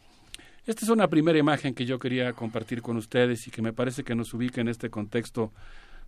Esta 0.65 0.85
es 0.85 0.89
una 0.89 1.09
primera 1.09 1.37
imagen 1.37 1.73
que 1.73 1.85
yo 1.85 1.99
quería 1.99 2.31
compartir 2.31 2.81
con 2.81 2.95
ustedes 2.95 3.47
y 3.47 3.51
que 3.51 3.61
me 3.61 3.73
parece 3.73 4.03
que 4.03 4.15
nos 4.15 4.33
ubica 4.33 4.61
en 4.61 4.69
este 4.69 4.89
contexto 4.89 5.51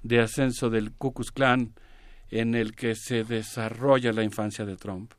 de 0.04 0.22
ascenso 0.22 0.70
del 0.70 0.92
Ku 0.94 1.14
Klux 1.14 1.32
Klan 1.32 1.74
en 2.30 2.56
el 2.56 2.76
que 2.76 2.96
se 2.96 3.24
desarrolla 3.24 4.14
la 4.14 4.24
infancia 4.24 4.66
de 4.66 4.78
Trump. 4.78 5.12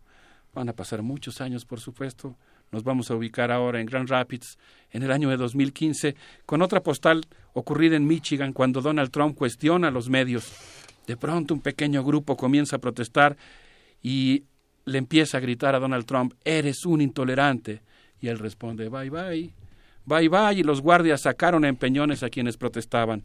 Van 0.55 0.71
a 0.71 0.73
pasar 0.73 1.03
muchos 1.03 1.43
años, 1.43 1.67
por 1.67 1.81
supuesto. 1.81 2.37
Nos 2.77 2.85
vamos 2.85 3.11
a 3.11 3.15
ubicar 3.15 3.51
ahora 3.51 3.81
en 3.81 3.87
Grand 3.87 4.07
Rapids 4.07 4.59
en 4.91 5.03
el 5.03 5.11
año 5.11 5.31
de 5.31 5.39
2015 5.39 6.15
con 6.45 6.61
otra 6.61 6.83
postal 6.83 7.25
ocurrida 7.55 7.97
en 7.97 8.07
Michigan 8.07 8.53
cuando 8.53 8.83
Donald 8.83 9.11
Trump 9.11 9.35
cuestiona 9.35 9.89
a 9.89 9.91
los 9.91 10.11
medios. 10.11 10.53
De 11.07 11.17
pronto 11.17 11.55
un 11.55 11.63
pequeño 11.63 12.05
grupo 12.05 12.37
comienza 12.37 12.77
a 12.77 12.79
protestar 12.79 13.39
y 14.03 14.45
le 14.85 14.99
empieza 14.99 15.39
a 15.39 15.41
gritar 15.41 15.75
a 15.75 15.79
Donald 15.79 16.05
Trump, 16.05 16.35
eres 16.45 16.85
un 16.85 17.01
intolerante. 17.01 17.81
Y 18.21 18.29
él 18.29 18.39
responde, 18.39 18.91
bye 18.91 19.09
bye, 19.09 19.55
bye 20.05 20.29
bye, 20.29 20.53
y 20.53 20.63
los 20.63 20.83
guardias 20.83 21.23
sacaron 21.23 21.65
a 21.65 21.69
empeñones 21.69 22.23
a 22.23 22.29
quienes 22.29 22.59
protestaban. 22.59 23.25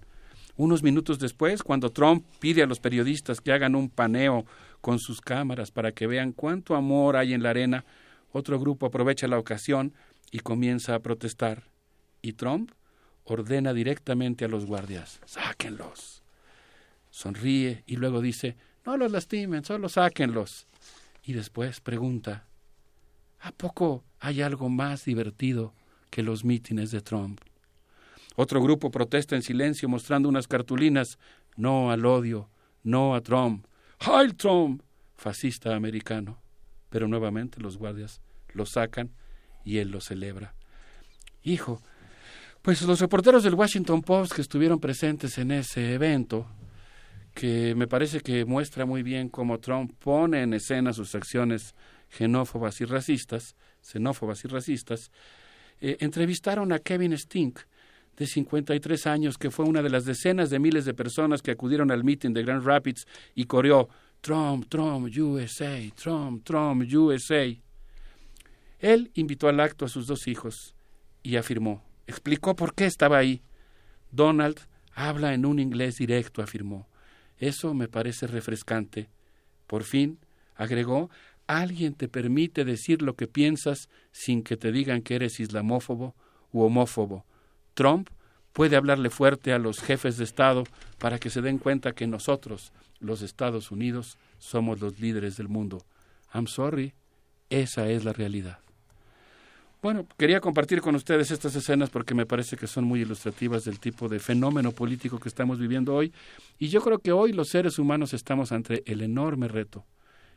Unos 0.56 0.82
minutos 0.82 1.20
después, 1.20 1.62
cuando 1.62 1.90
Trump 1.90 2.26
pide 2.40 2.64
a 2.64 2.68
los 2.68 2.80
periodistas 2.80 3.42
que 3.42 3.52
hagan 3.52 3.76
un 3.76 3.90
paneo 3.90 4.46
con 4.80 4.98
sus 4.98 5.20
cámaras 5.20 5.72
para 5.72 5.92
que 5.92 6.08
vean 6.08 6.32
cuánto 6.32 6.74
amor 6.74 7.18
hay 7.18 7.34
en 7.34 7.44
la 7.44 7.50
arena, 7.50 7.84
otro 8.32 8.60
grupo 8.60 8.86
aprovecha 8.86 9.28
la 9.28 9.40
ocasión 9.40 9.94
y 10.32 10.40
comienza 10.40 10.96
a 10.96 11.00
protestar. 11.00 11.64
Y 12.22 12.34
Trump 12.34 12.72
ordena 13.24 13.74
directamente 13.74 14.46
a 14.46 14.48
los 14.48 14.66
guardias, 14.66 15.20
sáquenlos. 15.26 16.24
Sonríe 17.10 17.84
y 17.86 17.98
luego 17.98 18.22
dice, 18.22 18.56
no 18.86 18.98
los 18.98 19.12
lastimen, 19.12 19.64
solo 19.64 19.90
sáquenlos. 19.90 20.68
Y 21.24 21.34
después 21.34 21.82
pregunta, 21.82 22.46
¿A 23.42 23.52
poco 23.52 24.04
hay 24.20 24.42
algo 24.42 24.70
más 24.70 25.04
divertido 25.06 25.74
que 26.12 26.22
los 26.22 26.46
mítines 26.46 26.92
de 26.92 27.02
Trump? 27.02 27.42
Otro 28.36 28.62
grupo 28.62 28.92
protesta 28.92 29.36
en 29.36 29.42
silencio 29.42 29.90
mostrando 29.90 30.30
unas 30.30 30.48
cartulinas 30.48 31.18
No 31.58 31.92
al 31.92 32.06
odio, 32.06 32.50
no 32.84 33.16
a 33.16 33.22
Trump, 33.22 33.66
Heil 34.00 34.36
Trump, 34.36 34.84
fascista 35.18 35.76
americano. 35.76 36.41
Pero 36.92 37.08
nuevamente 37.08 37.60
los 37.60 37.78
guardias 37.78 38.22
lo 38.54 38.68
sacan 38.68 39.10
y 39.66 39.80
él 39.80 39.90
lo 39.90 40.00
celebra. 40.00 40.54
Hijo, 41.42 41.82
pues 42.62 42.84
los 42.84 43.00
reporteros 43.00 43.44
del 43.44 43.56
Washington 43.56 44.04
Post 44.04 44.34
que 44.34 44.42
estuvieron 44.42 44.80
presentes 44.80 45.40
en 45.40 45.50
ese 45.50 45.96
evento, 45.96 46.46
que 47.34 47.74
me 47.74 47.88
parece 47.88 48.20
que 48.20 48.46
muestra 48.46 48.86
muy 48.86 49.02
bien 49.02 49.30
cómo 49.30 49.60
Trump 49.60 49.94
pone 49.98 50.44
en 50.44 50.54
escena 50.54 50.94
sus 50.94 51.16
acciones 51.16 51.74
xenófobas 52.10 52.80
y 52.82 52.86
racistas, 52.86 53.56
xenófobas 53.82 54.46
y 54.46 54.48
racistas, 54.48 55.12
eh, 55.80 55.98
entrevistaron 56.02 56.72
a 56.72 56.80
Kevin 56.80 57.18
Stink, 57.18 57.62
de 58.18 58.28
53 58.28 59.08
años, 59.08 59.38
que 59.38 59.50
fue 59.50 59.66
una 59.66 59.82
de 59.82 59.90
las 59.90 60.06
decenas 60.06 60.50
de 60.50 60.60
miles 60.60 60.86
de 60.86 60.94
personas 60.94 61.42
que 61.42 61.52
acudieron 61.52 61.90
al 61.90 62.04
meeting 62.04 62.34
de 62.34 62.44
Grand 62.44 62.64
Rapids 62.64 63.08
y 63.34 63.46
coreó 63.46 63.90
Trump, 64.22 64.68
Trump, 64.70 65.10
USA, 65.18 65.80
Trump, 65.96 66.44
Trump, 66.44 66.84
USA. 66.94 67.48
Él 68.80 69.12
invitó 69.16 69.48
al 69.48 69.60
acto 69.60 69.86
a 69.86 69.90
sus 69.90 70.06
dos 70.06 70.28
hijos 70.28 70.76
y 71.24 71.38
afirmó, 71.38 71.84
explicó 72.06 72.56
por 72.56 72.76
qué 72.76 72.86
estaba 72.86 73.18
ahí. 73.18 73.42
Donald 74.12 74.60
habla 74.94 75.34
en 75.34 75.46
un 75.46 75.60
inglés 75.60 75.96
directo, 75.96 76.44
afirmó. 76.44 76.88
Eso 77.38 77.74
me 77.74 77.88
parece 77.88 78.28
refrescante. 78.28 79.10
Por 79.66 79.84
fin, 79.84 80.20
agregó, 80.56 81.10
alguien 81.48 81.96
te 81.96 82.08
permite 82.08 82.64
decir 82.64 83.02
lo 83.02 83.16
que 83.16 83.28
piensas 83.28 83.90
sin 84.12 84.44
que 84.44 84.56
te 84.56 84.72
digan 84.72 85.02
que 85.02 85.16
eres 85.16 85.40
islamófobo 85.40 86.16
u 86.52 86.62
homófobo. 86.62 87.26
Trump 87.74 88.10
puede 88.54 88.76
hablarle 88.76 89.10
fuerte 89.10 89.54
a 89.54 89.60
los 89.60 89.80
jefes 89.80 90.18
de 90.18 90.26
Estado 90.26 90.64
para 91.00 91.18
que 91.18 91.30
se 91.32 91.42
den 91.42 91.58
cuenta 91.58 91.94
que 91.94 92.06
nosotros, 92.06 92.72
los 93.02 93.22
Estados 93.22 93.72
Unidos, 93.72 94.18
somos 94.38 94.80
los 94.80 95.00
líderes 95.00 95.38
del 95.38 95.50
mundo. 95.50 95.84
I'm 96.34 96.48
sorry, 96.48 96.94
esa 97.50 97.90
es 97.90 98.06
la 98.06 98.14
realidad. 98.14 98.60
Bueno, 99.82 100.08
quería 100.16 100.40
compartir 100.40 100.80
con 100.80 100.94
ustedes 100.94 101.32
estas 101.32 101.56
escenas 101.56 101.90
porque 101.90 102.14
me 102.14 102.28
parece 102.28 102.56
que 102.56 102.68
son 102.68 102.84
muy 102.86 103.02
ilustrativas 103.02 103.66
del 103.66 103.80
tipo 103.80 104.08
de 104.08 104.20
fenómeno 104.20 104.72
político 104.72 105.20
que 105.20 105.28
estamos 105.28 105.58
viviendo 105.58 105.96
hoy. 105.96 106.14
Y 106.60 106.68
yo 106.68 106.82
creo 106.82 107.00
que 107.00 107.12
hoy 107.12 107.34
los 107.34 107.50
seres 107.50 107.80
humanos 107.80 108.14
estamos 108.14 108.52
ante 108.52 108.84
el 108.86 109.02
enorme 109.02 109.48
reto 109.48 109.84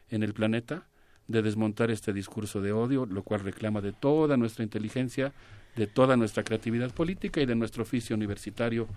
en 0.08 0.22
el 0.22 0.32
planeta 0.32 0.88
de 1.28 1.42
desmontar 1.42 1.90
este 1.90 2.14
discurso 2.14 2.62
de 2.62 2.72
odio, 2.72 3.04
lo 3.04 3.22
cual 3.22 3.40
reclama 3.40 3.82
de 3.82 3.92
toda 3.92 4.38
nuestra 4.38 4.64
inteligencia, 4.64 5.34
de 5.76 5.86
toda 5.86 6.16
nuestra 6.16 6.42
creatividad 6.42 6.92
política 6.92 7.42
y 7.42 7.46
de 7.46 7.54
nuestro 7.54 7.82
oficio 7.82 8.16
universitario, 8.16 8.88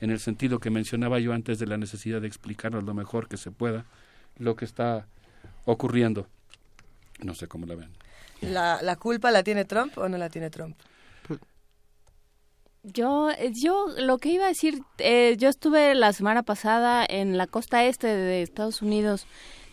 en 0.00 0.10
el 0.10 0.20
sentido 0.20 0.58
que 0.58 0.70
mencionaba 0.70 1.18
yo 1.18 1.32
antes 1.32 1.58
de 1.58 1.66
la 1.66 1.76
necesidad 1.78 2.20
de 2.20 2.26
explicarnos 2.28 2.84
lo 2.84 2.94
mejor 2.94 3.28
que 3.28 3.36
se 3.36 3.50
pueda 3.50 3.84
lo 4.38 4.54
que 4.56 4.64
está 4.66 5.06
ocurriendo. 5.64 6.26
No 7.22 7.34
sé 7.34 7.46
cómo 7.48 7.64
la 7.66 7.74
ven. 7.76 7.88
¿La, 8.42 8.82
la 8.82 8.96
culpa 8.96 9.30
la 9.30 9.42
tiene 9.42 9.64
Trump 9.64 9.96
o 9.96 10.08
no 10.08 10.18
la 10.18 10.28
tiene 10.28 10.50
Trump? 10.50 10.76
Yo, 12.82 13.30
yo 13.64 13.86
lo 13.98 14.18
que 14.18 14.28
iba 14.28 14.44
a 14.44 14.48
decir, 14.48 14.80
eh, 14.98 15.34
yo 15.38 15.48
estuve 15.48 15.94
la 15.96 16.12
semana 16.12 16.44
pasada 16.44 17.04
en 17.08 17.36
la 17.36 17.48
costa 17.48 17.84
este 17.84 18.06
de 18.06 18.42
Estados 18.42 18.80
Unidos 18.80 19.26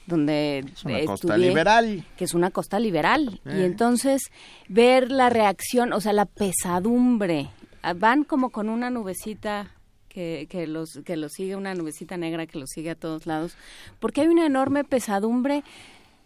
donde 0.07 0.65
es 0.73 0.83
una 0.83 1.05
costa 1.05 1.37
liberal 1.37 2.05
que 2.17 2.25
es 2.25 2.33
una 2.33 2.49
costa 2.51 2.77
liberal 2.79 3.39
y 3.45 3.49
Eh. 3.49 3.65
entonces 3.65 4.21
ver 4.67 5.09
la 5.11 5.29
reacción 5.29 5.93
o 5.93 6.01
sea 6.01 6.11
la 6.11 6.25
pesadumbre 6.25 7.49
ah, 7.83 7.93
van 7.93 8.25
como 8.25 8.49
con 8.49 8.67
una 8.67 8.89
nubecita 8.89 9.71
que, 10.13 10.47
que, 10.49 10.67
los, 10.67 10.99
que 11.05 11.17
los 11.17 11.33
sigue, 11.33 11.55
una 11.55 11.73
nubecita 11.73 12.17
negra 12.17 12.45
que 12.45 12.59
los 12.59 12.69
sigue 12.69 12.91
a 12.91 12.95
todos 12.95 13.25
lados, 13.25 13.55
porque 13.99 14.21
hay 14.21 14.27
una 14.27 14.45
enorme 14.45 14.83
pesadumbre 14.83 15.63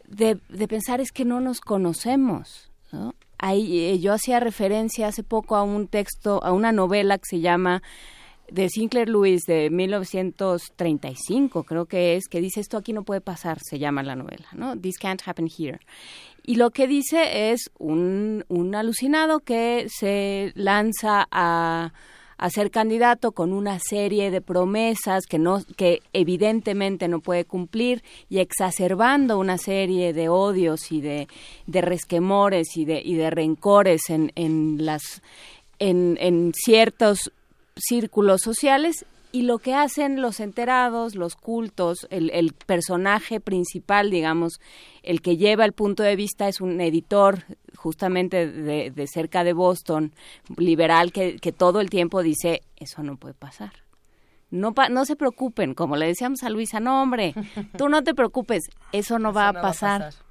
de, 0.08 0.40
de 0.50 0.68
pensar 0.68 1.02
es 1.02 1.12
que 1.12 1.26
no 1.26 1.40
nos 1.40 1.60
conocemos, 1.62 2.72
¿no? 2.92 3.16
Eh, 3.44 4.00
yo 4.00 4.14
hacía 4.14 4.40
referencia 4.40 5.08
hace 5.08 5.24
poco 5.24 5.56
a 5.56 5.64
un 5.64 5.88
texto, 5.88 6.44
a 6.44 6.52
una 6.54 6.72
novela 6.72 7.18
que 7.18 7.26
se 7.30 7.40
llama 7.40 7.84
de 8.50 8.70
Sinclair 8.70 9.10
Lewis 9.10 9.44
de 9.46 9.70
1935, 9.70 11.64
creo 11.64 11.86
que 11.86 12.16
es, 12.16 12.28
que 12.28 12.42
dice 12.42 12.62
esto 12.62 12.78
aquí 12.78 12.94
no 12.94 13.04
puede 13.04 13.22
pasar, 13.22 13.60
se 13.62 13.78
llama 13.78 14.04
la 14.04 14.16
novela, 14.16 14.48
¿no? 14.54 14.76
This 14.78 14.98
can't 14.98 15.22
happen 15.26 15.48
here. 15.48 15.80
Y 16.44 16.56
lo 16.56 16.72
que 16.72 16.88
dice 16.88 17.52
es 17.52 17.70
un, 17.78 18.46
un 18.48 18.74
alucinado 18.74 19.40
que 19.42 19.88
se 19.90 20.54
lanza 20.56 21.28
a, 21.30 21.92
a 22.38 22.50
ser 22.50 22.72
candidato 22.72 23.32
con 23.32 23.52
una 23.52 23.80
serie 23.80 24.30
de 24.32 24.42
promesas 24.42 25.26
que 25.26 25.40
no 25.40 25.64
que 25.76 26.02
evidentemente 26.14 27.08
no 27.08 27.20
puede 27.20 27.46
cumplir 27.46 28.04
y 28.30 28.40
exacerbando 28.40 29.40
una 29.40 29.58
serie 29.58 30.14
de 30.14 30.30
odios 30.30 30.92
y 30.92 31.02
de, 31.02 31.28
de 31.66 31.82
resquemores 31.82 32.78
y 32.78 32.86
de, 32.86 33.02
y 33.04 33.16
de 33.16 33.30
rencores 33.30 34.10
en, 34.10 34.32
en 34.36 34.86
las 34.86 35.22
en, 35.80 36.18
en 36.20 36.54
ciertos 36.54 37.32
círculos 37.76 38.42
sociales 38.42 39.06
y 39.32 39.42
lo 39.44 39.60
que 39.60 39.74
hacen 39.74 40.22
los 40.22 40.40
enterados, 40.40 41.16
los 41.16 41.36
cultos, 41.36 42.08
el, 42.10 42.30
el, 42.32 42.54
personaje 42.54 43.40
principal, 43.40 44.10
digamos, 44.10 44.60
el 45.04 45.22
que 45.22 45.38
lleva 45.38 45.66
el 45.66 45.74
punto 45.74 46.04
de 46.04 46.16
vista 46.16 46.48
es 46.48 46.62
un 46.62 46.80
editor 46.80 47.44
justamente 47.76 48.50
de, 48.50 48.90
de 48.90 49.08
cerca 49.08 49.44
de 49.44 49.54
Boston, 49.54 50.14
liberal, 50.56 51.12
que, 51.12 51.38
que, 51.38 51.52
todo 51.52 51.82
el 51.82 51.90
tiempo 51.90 52.24
dice, 52.24 52.62
eso 52.78 53.04
no 53.04 53.18
puede 53.18 53.34
pasar. 53.34 53.74
No, 54.50 54.74
no 54.90 55.06
se 55.06 55.18
preocupen, 55.18 55.74
como 55.74 55.98
le 55.98 56.08
decíamos 56.08 56.44
a 56.44 56.50
Luisa, 56.50 56.80
no 56.80 57.02
hombre, 57.02 57.34
tú 57.78 57.90
no 57.90 58.04
te 58.04 58.16
preocupes, 58.16 58.64
eso 58.94 59.20
no, 59.20 59.34
va, 59.34 59.50
a, 59.50 59.54
pasar. 59.54 60.02
va 60.02 60.08
a 60.08 60.10
pasar. 60.10 60.26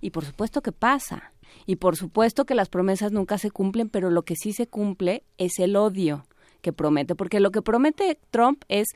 Y 0.00 0.10
por 0.10 0.24
supuesto 0.24 0.62
que 0.62 0.72
pasa. 0.72 1.32
Y 1.66 1.76
por 1.76 1.96
supuesto 1.96 2.46
que 2.46 2.54
las 2.54 2.70
promesas 2.70 3.12
nunca 3.12 3.36
se 3.36 3.50
cumplen, 3.50 3.90
pero 3.90 4.08
lo 4.08 4.22
que 4.22 4.34
sí 4.34 4.52
se 4.52 4.66
cumple 4.66 5.24
es 5.36 5.58
el 5.58 5.76
odio 5.76 6.24
que 6.60 6.72
promete, 6.72 7.14
porque 7.14 7.40
lo 7.40 7.50
que 7.50 7.62
promete 7.62 8.18
Trump 8.30 8.62
es 8.68 8.88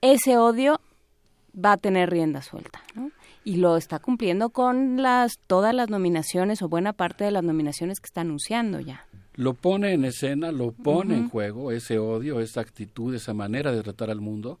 ese 0.00 0.38
odio 0.38 0.80
va 1.56 1.72
a 1.72 1.76
tener 1.76 2.10
rienda 2.10 2.42
suelta, 2.42 2.82
¿no? 2.94 3.10
Y 3.44 3.56
lo 3.56 3.76
está 3.76 3.98
cumpliendo 3.98 4.50
con 4.50 5.00
las 5.00 5.38
todas 5.46 5.74
las 5.74 5.88
nominaciones 5.88 6.62
o 6.62 6.68
buena 6.68 6.92
parte 6.92 7.24
de 7.24 7.30
las 7.30 7.44
nominaciones 7.44 8.00
que 8.00 8.06
está 8.06 8.22
anunciando 8.22 8.80
ya. 8.80 9.06
Lo 9.34 9.54
pone 9.54 9.92
en 9.92 10.04
escena, 10.04 10.50
lo 10.50 10.72
pone 10.72 11.14
uh 11.14 11.18
-huh. 11.18 11.22
en 11.22 11.28
juego, 11.28 11.70
ese 11.70 11.98
odio, 11.98 12.40
esa 12.40 12.60
actitud, 12.60 13.14
esa 13.14 13.34
manera 13.34 13.70
de 13.70 13.82
tratar 13.82 14.10
al 14.10 14.20
mundo. 14.20 14.58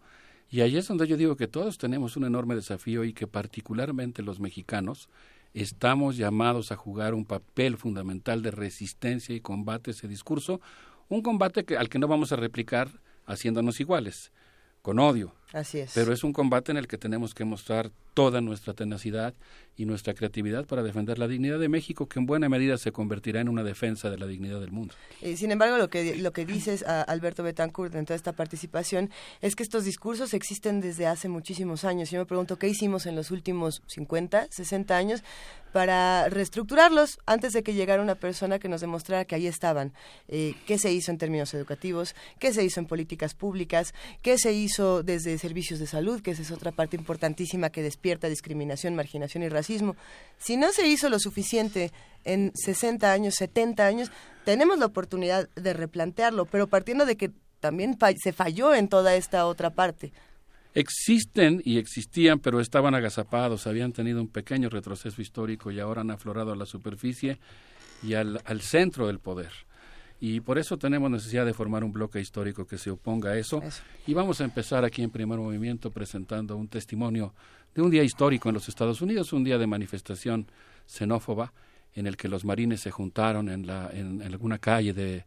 Y 0.50 0.60
ahí 0.60 0.76
es 0.76 0.86
donde 0.86 1.08
yo 1.08 1.16
digo 1.16 1.36
que 1.36 1.48
todos 1.48 1.78
tenemos 1.78 2.16
un 2.16 2.24
enorme 2.24 2.54
desafío 2.54 3.02
y 3.04 3.12
que 3.12 3.26
particularmente 3.26 4.22
los 4.22 4.38
mexicanos 4.38 5.08
estamos 5.54 6.16
llamados 6.16 6.70
a 6.70 6.76
jugar 6.76 7.14
un 7.14 7.24
papel 7.24 7.76
fundamental 7.78 8.42
de 8.42 8.50
resistencia 8.50 9.34
y 9.34 9.40
combate 9.40 9.90
a 9.90 9.94
ese 9.94 10.06
discurso, 10.06 10.60
un 11.08 11.22
combate 11.22 11.76
al 11.76 11.88
que 11.88 11.98
no 11.98 12.08
vamos 12.08 12.32
a 12.32 12.36
replicar 12.36 12.88
haciéndonos 13.26 13.80
iguales, 13.80 14.32
con 14.82 14.98
odio. 14.98 15.34
Así 15.52 15.78
es. 15.78 15.92
Pero 15.94 16.12
es 16.12 16.24
un 16.24 16.32
combate 16.32 16.72
en 16.72 16.78
el 16.78 16.88
que 16.88 16.98
tenemos 16.98 17.34
que 17.34 17.44
mostrar 17.44 17.90
toda 18.14 18.40
nuestra 18.40 18.72
tenacidad 18.72 19.34
y 19.76 19.84
nuestra 19.84 20.14
creatividad 20.14 20.64
para 20.64 20.82
defender 20.82 21.18
la 21.18 21.28
dignidad 21.28 21.58
de 21.58 21.68
México, 21.68 22.08
que 22.08 22.18
en 22.18 22.26
buena 22.26 22.48
medida 22.48 22.78
se 22.78 22.90
convertirá 22.90 23.40
en 23.40 23.48
una 23.48 23.62
defensa 23.62 24.08
de 24.08 24.16
la 24.16 24.26
dignidad 24.26 24.58
del 24.60 24.72
mundo. 24.72 24.94
Eh, 25.20 25.36
sin 25.36 25.50
embargo, 25.50 25.76
lo 25.76 25.90
que, 25.90 26.16
lo 26.16 26.32
que 26.32 26.46
dices, 26.46 26.82
a 26.82 27.02
Alberto 27.02 27.42
Betancourt, 27.42 27.94
en 27.94 28.06
toda 28.06 28.16
esta 28.16 28.32
participación, 28.32 29.10
es 29.42 29.54
que 29.54 29.62
estos 29.62 29.84
discursos 29.84 30.32
existen 30.32 30.80
desde 30.80 31.06
hace 31.06 31.28
muchísimos 31.28 31.84
años. 31.84 32.10
Yo 32.10 32.18
me 32.18 32.26
pregunto, 32.26 32.58
¿qué 32.58 32.68
hicimos 32.68 33.04
en 33.04 33.16
los 33.16 33.30
últimos 33.30 33.82
50, 33.86 34.48
60 34.50 34.96
años 34.96 35.22
para 35.72 36.30
reestructurarlos 36.30 37.18
antes 37.26 37.52
de 37.52 37.62
que 37.62 37.74
llegara 37.74 38.02
una 38.02 38.14
persona 38.14 38.58
que 38.58 38.70
nos 38.70 38.80
demostrara 38.80 39.26
que 39.26 39.34
ahí 39.34 39.46
estaban? 39.46 39.92
Eh, 40.28 40.54
¿Qué 40.66 40.78
se 40.78 40.90
hizo 40.90 41.10
en 41.10 41.18
términos 41.18 41.52
educativos? 41.52 42.14
¿Qué 42.38 42.54
se 42.54 42.64
hizo 42.64 42.80
en 42.80 42.86
políticas 42.86 43.34
públicas? 43.34 43.92
¿Qué 44.22 44.38
se 44.38 44.54
hizo 44.54 45.02
desde 45.02 45.36
servicios 45.46 45.78
de 45.78 45.86
salud? 45.86 46.20
Que 46.22 46.32
esa 46.32 46.42
es 46.42 46.50
otra 46.50 46.72
parte 46.72 46.96
importantísima 46.96 47.70
que 47.70 47.82
despierta 47.82 48.28
discriminación, 48.28 48.96
marginación 48.96 49.44
y 49.44 49.48
racismo. 49.48 49.94
Si 50.38 50.56
no 50.56 50.72
se 50.72 50.88
hizo 50.88 51.08
lo 51.08 51.20
suficiente 51.20 51.92
en 52.24 52.50
60 52.54 53.12
años, 53.12 53.36
70 53.36 53.86
años, 53.86 54.10
tenemos 54.44 54.78
la 54.78 54.86
oportunidad 54.86 55.48
de 55.54 55.72
replantearlo, 55.72 56.46
pero 56.46 56.66
partiendo 56.66 57.06
de 57.06 57.16
que 57.16 57.30
también 57.60 57.96
se 58.22 58.32
falló 58.32 58.74
en 58.74 58.88
toda 58.88 59.14
esta 59.14 59.46
otra 59.46 59.70
parte. 59.70 60.12
Existen 60.74 61.62
y 61.64 61.78
existían, 61.78 62.38
pero 62.38 62.60
estaban 62.60 62.94
agazapados, 62.94 63.66
habían 63.66 63.92
tenido 63.92 64.20
un 64.20 64.28
pequeño 64.28 64.68
retroceso 64.68 65.22
histórico 65.22 65.70
y 65.70 65.80
ahora 65.80 66.02
han 66.02 66.10
aflorado 66.10 66.52
a 66.52 66.56
la 66.56 66.66
superficie 66.66 67.38
y 68.02 68.14
al, 68.14 68.60
centro 68.60 69.06
del 69.06 69.18
poder 69.18 69.52
y 70.20 70.40
por 70.40 70.58
eso 70.58 70.78
tenemos 70.78 71.10
necesidad 71.10 71.44
de 71.44 71.52
formar 71.52 71.84
un 71.84 71.92
bloque 71.92 72.20
histórico 72.20 72.66
que 72.66 72.78
se 72.78 72.90
oponga 72.90 73.30
a 73.30 73.38
eso. 73.38 73.62
eso. 73.62 73.82
Y 74.06 74.14
vamos 74.14 74.40
a 74.40 74.44
empezar 74.44 74.84
aquí 74.84 75.02
en 75.02 75.10
Primer 75.10 75.38
Movimiento 75.38 75.90
presentando 75.90 76.56
un 76.56 76.68
testimonio 76.68 77.34
de 77.74 77.82
un 77.82 77.90
día 77.90 78.02
histórico 78.02 78.48
en 78.48 78.54
los 78.54 78.68
Estados 78.68 79.02
Unidos, 79.02 79.32
un 79.32 79.44
día 79.44 79.58
de 79.58 79.66
manifestación 79.66 80.46
xenófoba 80.86 81.52
en 81.94 82.06
el 82.06 82.16
que 82.16 82.28
los 82.28 82.44
marines 82.44 82.80
se 82.80 82.90
juntaron 82.90 83.48
en, 83.48 83.66
la, 83.66 83.90
en, 83.92 84.22
en 84.22 84.32
alguna 84.32 84.58
calle 84.58 84.94
de, 84.94 85.24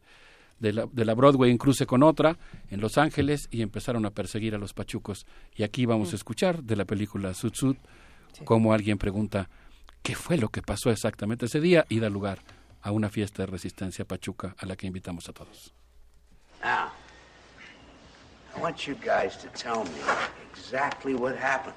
de, 0.60 0.74
la, 0.74 0.88
de 0.92 1.06
la 1.06 1.14
Broadway 1.14 1.52
en 1.52 1.58
cruce 1.58 1.86
con 1.86 2.04
otra 2.04 2.38
en 2.70 2.82
Los 2.82 2.98
Ángeles 2.98 3.48
y 3.52 3.62
empezaron 3.62 4.06
a 4.06 4.12
perseguir 4.12 4.56
a 4.56 4.58
los 4.58 4.74
pachucos. 4.74 5.26
Y 5.56 5.64
aquí 5.64 5.86
vamos 5.86 6.14
a 6.14 6.16
escuchar 6.16 6.64
de 6.64 6.76
la 6.76 6.86
película 6.86 7.34
Sud 7.34 7.54
Sud 7.54 7.76
sí. 8.34 8.44
cómo 8.46 8.74
alguien 8.74 8.98
pregunta 8.98 9.50
qué 10.02 10.16
fue 10.16 10.38
lo 10.38 10.50
que 10.50 10.62
pasó 10.62 10.90
exactamente 10.90 11.46
ese 11.46 11.60
día 11.60 11.86
y 11.90 12.00
da 12.00 12.10
lugar 12.10 12.40
a 12.82 12.92
una 12.92 13.10
fiesta 13.10 13.44
de 13.44 13.48
resistencia 13.48 14.06
pachuca 14.06 14.56
a 14.58 14.66
la 14.66 14.76
que 14.76 14.88
invitamos 14.88 15.28
a 15.30 15.34
todos. 15.34 15.74
Now, 16.64 16.92
I 18.56 18.62
want 18.62 18.88
you 18.88 18.96
guys 18.96 19.38
to 19.38 19.48
tell 19.50 19.84
me 19.84 20.02
exactly 20.52 21.14
what 21.16 21.36
happened 21.36 21.76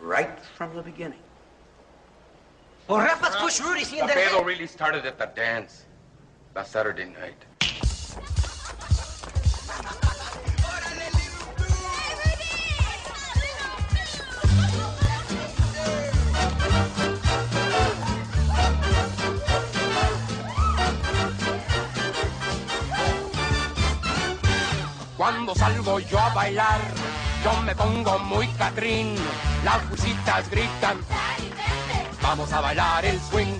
right 0.00 0.38
from 0.56 0.74
the 0.74 0.82
beginning. 0.82 1.20
Well, 2.88 2.98
Rapa's 2.98 3.34
push 3.36 3.60
Rudy, 3.60 3.84
see 3.84 4.00
The 4.00 4.06
pedo 4.08 4.44
really 4.44 4.66
started 4.66 5.06
at 5.06 5.18
the 5.18 5.26
dance 5.34 5.86
last 6.54 6.72
Saturday 6.72 7.06
night. 7.06 7.46
Salgo 25.54 26.00
yo 26.00 26.18
a 26.18 26.34
bailar, 26.34 26.80
yo 27.44 27.62
me 27.62 27.74
pongo 27.74 28.18
muy 28.18 28.48
catrín. 28.54 29.14
Las 29.64 29.88
busitas 29.88 30.50
gritan, 30.50 30.98
vamos 32.22 32.52
a 32.52 32.60
bailar 32.60 33.04
el 33.04 33.20
swing. 33.20 33.58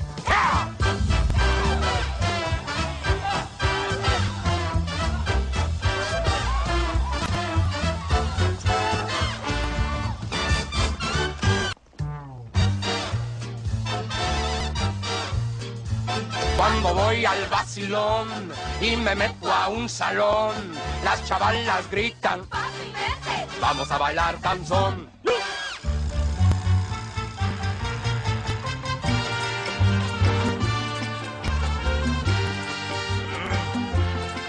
Voy 16.93 17.25
al 17.25 17.47
vacilón 17.49 18.29
y 18.81 18.95
me 18.97 19.15
meto 19.15 19.51
a 19.51 19.69
un 19.69 19.89
salón, 19.89 20.55
las 21.03 21.25
chavalas 21.25 21.91
gritan, 21.91 22.47
vamos 23.61 23.91
a 23.91 23.99
bailar 23.99 24.39
canzón. 24.41 25.09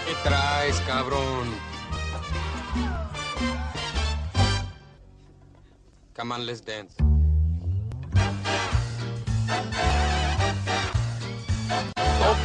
¿Qué 0.04 0.14
traes, 0.22 0.80
cabrón? 0.86 1.54
Come 6.14 6.34
on, 6.34 6.46
let's 6.46 6.64
dance. 6.64 6.94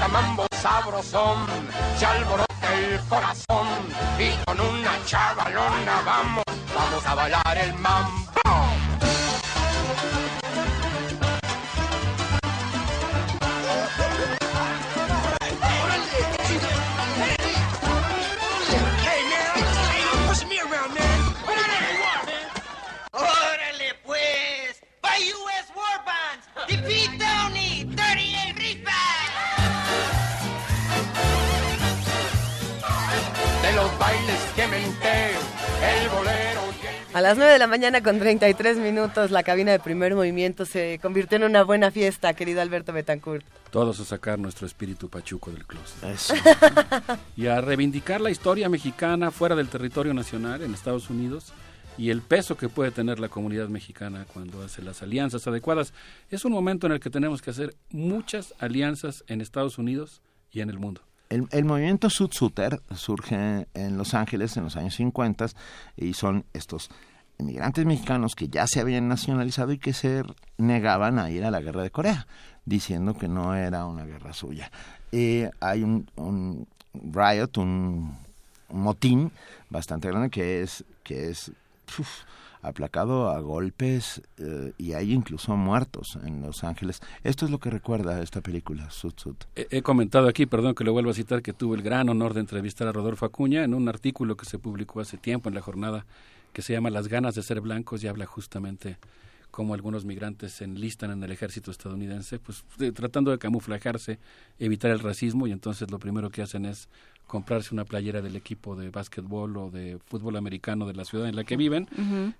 Toca 0.01 0.13
mambo 0.13 0.47
sabrosón, 0.59 1.45
se 1.95 2.07
alborota 2.07 2.73
el 2.73 2.99
corazón 3.01 3.67
y 4.17 4.31
con 4.45 4.59
una 4.59 5.05
chavalona 5.05 6.01
vamos, 6.03 6.43
vamos 6.73 7.05
a 7.05 7.13
bailar 7.13 7.57
el 7.59 7.73
mambo. 7.75 8.30
A 37.13 37.21
las 37.21 37.37
9 37.37 37.53
de 37.53 37.59
la 37.59 37.67
mañana 37.67 38.01
con 38.01 38.19
33 38.19 38.77
minutos 38.77 39.31
la 39.31 39.43
cabina 39.43 39.71
de 39.71 39.79
primer 39.79 40.15
movimiento 40.15 40.65
se 40.65 40.99
convirtió 41.01 41.37
en 41.37 41.43
una 41.43 41.63
buena 41.63 41.91
fiesta, 41.91 42.33
querido 42.33 42.61
Alberto 42.61 42.93
Betancourt. 42.93 43.45
Todos 43.69 43.99
a 43.99 44.05
sacar 44.05 44.39
nuestro 44.39 44.65
espíritu 44.65 45.09
pachuco 45.09 45.51
del 45.51 45.65
closet. 45.65 46.37
y 47.35 47.47
a 47.47 47.59
reivindicar 47.61 48.21
la 48.21 48.31
historia 48.31 48.69
mexicana 48.69 49.31
fuera 49.31 49.55
del 49.55 49.67
territorio 49.67 50.13
nacional 50.13 50.61
en 50.61 50.73
Estados 50.73 51.09
Unidos 51.09 51.53
y 51.97 52.09
el 52.09 52.21
peso 52.21 52.55
que 52.55 52.69
puede 52.69 52.91
tener 52.91 53.19
la 53.19 53.29
comunidad 53.29 53.67
mexicana 53.67 54.25
cuando 54.33 54.63
hace 54.63 54.81
las 54.81 55.01
alianzas 55.01 55.45
adecuadas. 55.47 55.93
Es 56.29 56.45
un 56.45 56.53
momento 56.53 56.87
en 56.87 56.93
el 56.93 56.99
que 56.99 57.09
tenemos 57.09 57.41
que 57.41 57.51
hacer 57.51 57.75
muchas 57.89 58.53
alianzas 58.59 59.23
en 59.27 59.41
Estados 59.41 59.77
Unidos 59.77 60.21
y 60.51 60.61
en 60.61 60.69
el 60.69 60.79
mundo. 60.79 61.01
El, 61.31 61.63
movimiento 61.63 62.09
Sud-Suter 62.09 62.81
surge 62.93 63.65
en 63.73 63.97
Los 63.97 64.13
Ángeles 64.13 64.57
en 64.57 64.65
los 64.65 64.75
años 64.75 64.95
50 64.95 65.45
y 65.95 66.13
son 66.13 66.43
estos 66.51 66.89
inmigrantes 67.39 67.85
mexicanos 67.85 68.35
que 68.35 68.49
ya 68.49 68.67
se 68.67 68.81
habían 68.81 69.07
nacionalizado 69.07 69.71
y 69.71 69.77
que 69.77 69.93
se 69.93 70.23
negaban 70.57 71.19
a 71.19 71.31
ir 71.31 71.45
a 71.45 71.51
la 71.51 71.61
guerra 71.61 71.83
de 71.83 71.89
Corea, 71.89 72.27
diciendo 72.65 73.13
que 73.13 73.29
no 73.29 73.55
era 73.55 73.85
una 73.85 74.03
guerra 74.03 74.33
suya. 74.33 74.69
Eh, 75.13 75.49
hay 75.61 75.83
un, 75.83 76.67
riot, 76.93 77.57
un, 77.57 78.13
motín 78.67 79.31
bastante 79.69 80.09
grande 80.09 80.29
que 80.29 80.61
es, 80.61 80.83
que 81.01 81.29
es 81.29 81.53
aplacado 82.61 83.29
a 83.29 83.39
golpes 83.39 84.21
eh, 84.37 84.73
y 84.77 84.93
hay 84.93 85.13
incluso 85.13 85.55
muertos 85.55 86.17
en 86.23 86.41
Los 86.41 86.63
Ángeles. 86.63 87.01
Esto 87.23 87.45
es 87.45 87.51
lo 87.51 87.59
que 87.59 87.69
recuerda 87.69 88.21
esta 88.21 88.41
película, 88.41 88.89
Sud 88.91 89.13
Sud. 89.17 89.35
He, 89.55 89.81
comentado 89.81 90.27
aquí, 90.27 90.45
perdón 90.45 90.75
que 90.75 90.83
lo 90.83 90.93
vuelvo 90.93 91.11
a 91.11 91.13
citar, 91.13 91.41
que 91.41 91.53
tuve 91.53 91.77
el 91.77 91.83
gran 91.83 92.09
honor 92.09 92.33
de 92.33 92.41
entrevistar 92.41 92.87
a 92.87 92.91
Rodolfo 92.91 93.25
Acuña 93.25 93.63
en 93.63 93.73
un 93.73 93.87
artículo 93.89 94.37
que 94.37 94.45
se 94.45 94.59
publicó 94.59 94.99
hace 94.99 95.17
tiempo 95.17 95.49
en 95.49 95.55
la 95.55 95.61
jornada 95.61 96.05
que 96.53 96.61
se 96.61 96.73
llama 96.73 96.89
Las 96.89 97.07
ganas 97.07 97.35
de 97.35 97.43
ser 97.43 97.61
blancos 97.61 98.03
y 98.03 98.07
habla 98.07 98.25
justamente 98.25 98.97
cómo 99.51 99.73
algunos 99.73 100.05
migrantes 100.05 100.53
se 100.53 100.63
enlistan 100.63 101.11
en 101.11 101.23
el 101.23 101.31
ejército 101.31 101.71
estadounidense, 101.71 102.39
pues 102.39 102.63
tratando 102.93 103.31
de 103.31 103.37
camuflajarse, 103.37 104.17
evitar 104.57 104.91
el 104.91 104.99
racismo 104.99 105.45
y 105.45 105.51
entonces 105.51 105.91
lo 105.91 105.99
primero 105.99 106.29
que 106.29 106.41
hacen 106.41 106.65
es 106.65 106.87
comprarse 107.31 107.73
una 107.73 107.85
playera 107.85 108.21
del 108.21 108.35
equipo 108.35 108.75
de 108.75 108.89
básquetbol 108.89 109.55
o 109.55 109.71
de 109.71 109.97
fútbol 110.05 110.35
americano 110.35 110.85
de 110.85 110.93
la 110.93 111.05
ciudad 111.05 111.29
en 111.29 111.37
la 111.37 111.45
que 111.45 111.55
viven 111.55 111.87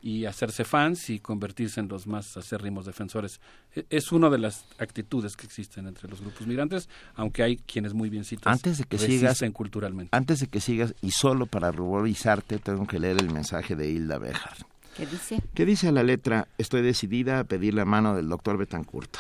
y 0.02 0.26
hacerse 0.26 0.66
fans 0.66 1.10
y 1.10 1.20
convertirse 1.20 1.80
en 1.80 1.88
los 1.88 2.08
más 2.08 2.36
acérrimos 2.36 2.86
defensores. 2.86 3.40
E, 3.74 3.86
es 3.90 4.12
una 4.12 4.30
de 4.30 4.38
las 4.38 4.66
actitudes 4.80 5.38
que 5.38 5.46
existen 5.46 5.88
entre 5.88 6.10
los 6.10 6.20
grupos 6.20 6.46
migrantes, 6.46 6.90
aunque 7.16 7.42
hay 7.42 7.56
quienes 7.56 7.94
muy 7.94 8.10
bien 8.10 8.26
citan 8.26 8.52
antes 8.52 8.80
de 8.80 8.84
que 8.84 8.98
sigas 8.98 9.42
culturalmente. 9.54 10.14
Antes 10.14 10.42
de 10.42 10.48
que 10.48 10.60
sigas 10.60 10.94
y 11.02 11.12
solo 11.12 11.46
para 11.46 11.72
ruborizarte 11.72 12.60
tengo 12.60 12.86
que 12.86 13.00
leer 13.00 13.22
el 13.22 13.32
mensaje 13.32 13.78
de 13.78 13.90
Hilda 13.90 14.18
Bejar. 14.18 14.58
¿Qué 14.98 15.06
dice? 15.06 15.42
¿Qué 15.54 15.66
dice 15.66 15.90
la 15.94 16.04
letra? 16.04 16.50
Estoy 16.58 16.82
decidida 16.82 17.40
a 17.40 17.44
pedir 17.46 17.76
la 17.76 17.86
mano 17.86 18.14
del 18.14 18.28
doctor 18.28 18.58
Betancourt. 18.58 19.20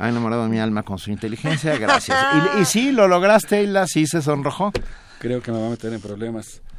Ha 0.00 0.08
enamorado 0.08 0.48
mi 0.48 0.58
alma 0.58 0.82
con 0.82 0.98
su 0.98 1.10
inteligencia, 1.10 1.76
gracias. 1.78 2.18
y, 2.56 2.62
y 2.62 2.64
sí, 2.64 2.90
lo 2.90 3.06
lograste, 3.06 3.62
Hilda, 3.62 3.86
sí 3.86 4.06
se 4.06 4.22
sonrojó. 4.22 4.72
Creo 5.18 5.42
que 5.42 5.52
me 5.52 5.60
va 5.60 5.66
a 5.66 5.70
meter 5.70 5.92
en 5.92 6.00
problemas. 6.00 6.62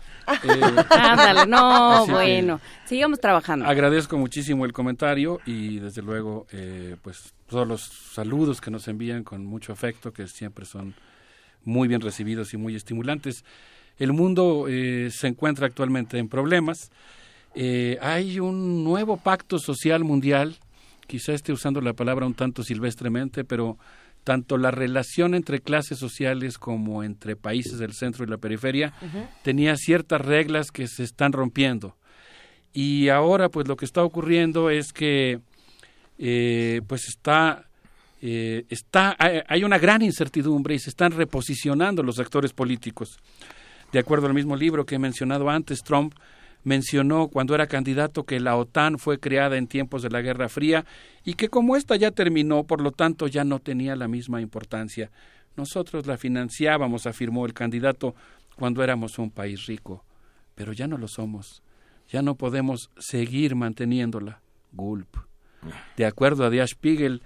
Eh, 0.43 0.85
Ándale, 0.91 1.45
no, 1.48 2.06
bueno, 2.08 2.61
sigamos 2.85 3.19
trabajando. 3.19 3.66
Agradezco 3.66 4.17
muchísimo 4.17 4.66
el 4.66 4.72
comentario 4.72 5.41
y 5.45 5.80
desde 5.80 6.01
luego, 6.01 6.45
eh, 6.51 6.95
pues 7.01 7.33
todos 7.50 7.67
los 7.67 7.82
saludos 7.82 8.61
que 8.61 8.72
nos 8.72 8.88
envían 8.88 9.24
con 9.24 9.45
mucho 9.45 9.74
afecto, 9.74 10.14
que 10.14 10.27
siempre 10.27 10.66
son 10.66 10.93
muy 11.66 11.88
bien 11.88 12.01
recibidos 12.01 12.53
y 12.53 12.58
muy 12.58 12.75
estimulantes. 12.75 13.43
El 13.98 14.14
mundo 14.14 14.67
eh, 14.69 15.09
se 15.11 15.27
encuentra 15.27 15.67
actualmente 15.67 16.17
en 16.17 16.30
problemas. 16.30 16.91
Eh, 17.53 17.98
hay 18.01 18.40
un 18.40 18.83
nuevo 18.83 19.17
pacto 19.17 19.59
social 19.59 20.03
mundial, 20.03 20.58
quizá 21.11 21.33
esté 21.33 21.51
usando 21.51 21.81
la 21.81 21.91
palabra 21.91 22.25
un 22.25 22.35
tanto 22.35 22.64
silvestremente, 22.64 23.43
pero 23.43 23.77
tanto 24.23 24.57
la 24.57 24.72
relación 24.72 25.35
entre 25.35 25.59
clases 25.59 25.99
sociales 25.99 26.57
como 26.57 27.03
entre 27.03 27.35
países 27.35 27.80
del 27.80 27.91
centro 27.91 28.23
y 28.23 28.30
la 28.30 28.38
periferia 28.38 28.93
tenía 29.43 29.75
ciertas 29.75 30.22
reglas 30.22 30.72
que 30.72 30.88
se 30.88 31.03
están 31.03 31.33
rompiendo. 31.33 31.98
Y 32.72 33.09
ahora 33.09 33.49
pues 33.49 33.67
lo 33.67 33.75
que 33.75 33.83
está 33.83 34.06
ocurriendo 34.06 34.69
es 34.69 34.93
que 34.93 35.41
eh, 36.17 36.81
pues 36.88 37.09
está, 37.09 37.65
eh, 38.22 38.64
está 38.69 39.17
hay 39.19 39.65
una 39.65 39.80
gran 39.80 40.01
incertidumbre 40.01 40.75
y 40.75 40.80
se 40.80 40.91
están 40.91 41.11
reposicionando 41.11 42.03
los 42.03 42.19
actores 42.19 42.53
políticos. 42.53 43.19
De 43.91 43.99
acuerdo 43.99 44.27
al 44.27 44.33
mismo 44.33 44.56
libro 44.56 44.85
que 44.85 44.95
he 44.95 44.99
mencionado 44.99 45.49
antes, 45.49 45.83
Trump 45.83 46.14
mencionó 46.64 47.27
cuando 47.27 47.56
era 47.56 47.67
candidato 47.67 48.23
que 48.25 48.40
la 48.40 48.56
OTAN 48.56 48.99
fue 48.99 49.19
creada 49.19 49.57
en 49.57 49.67
tiempos 49.67 50.01
de 50.01 50.09
la 50.09 50.22
Guerra 50.22 50.49
Fría 50.49 50.85
y 51.23 51.33
que 51.33 51.49
como 51.49 51.75
esta 51.75 51.95
ya 51.95 52.11
terminó, 52.11 52.65
por 52.65 52.81
lo 52.81 52.91
tanto 52.91 53.27
ya 53.27 53.43
no 53.43 53.59
tenía 53.59 53.95
la 53.95 54.07
misma 54.07 54.41
importancia. 54.41 55.11
Nosotros 55.57 56.07
la 56.07 56.17
financiábamos, 56.17 57.06
afirmó 57.07 57.45
el 57.45 57.53
candidato, 57.53 58.15
cuando 58.56 58.83
éramos 58.83 59.17
un 59.17 59.31
país 59.31 59.65
rico, 59.65 60.06
pero 60.56 60.73
ya 60.73 60.88
no 60.88 60.98
lo 60.98 61.07
somos. 61.07 61.64
Ya 62.07 62.22
no 62.22 62.35
podemos 62.35 62.91
seguir 62.98 63.56
manteniéndola. 63.56 64.41
Gulp. 64.72 65.17
De 65.95 66.06
acuerdo 66.06 66.45
a 66.45 66.49
Die 66.49 66.65
Spiegel, 66.67 67.22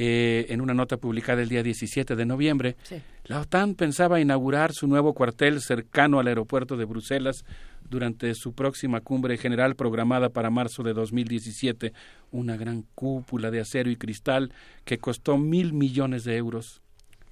eh, 0.00 0.46
en 0.50 0.60
una 0.60 0.74
nota 0.74 0.96
publicada 0.96 1.42
el 1.42 1.48
día 1.48 1.64
17 1.64 2.14
de 2.14 2.24
noviembre, 2.24 2.76
la 3.24 3.40
OTAN 3.40 3.74
pensaba 3.74 4.20
inaugurar 4.20 4.72
su 4.72 4.86
nuevo 4.86 5.12
cuartel 5.12 5.60
cercano 5.60 6.20
al 6.20 6.28
aeropuerto 6.28 6.76
de 6.76 6.84
Bruselas 6.84 7.44
durante 7.90 8.32
su 8.36 8.52
próxima 8.52 9.00
cumbre 9.00 9.36
general 9.38 9.74
programada 9.74 10.28
para 10.28 10.50
marzo 10.50 10.84
de 10.84 10.92
2017, 10.92 11.92
una 12.30 12.56
gran 12.56 12.84
cúpula 12.94 13.50
de 13.50 13.58
acero 13.58 13.90
y 13.90 13.96
cristal 13.96 14.52
que 14.84 14.98
costó 14.98 15.36
mil 15.36 15.72
millones 15.72 16.22
de 16.22 16.36
euros. 16.36 16.80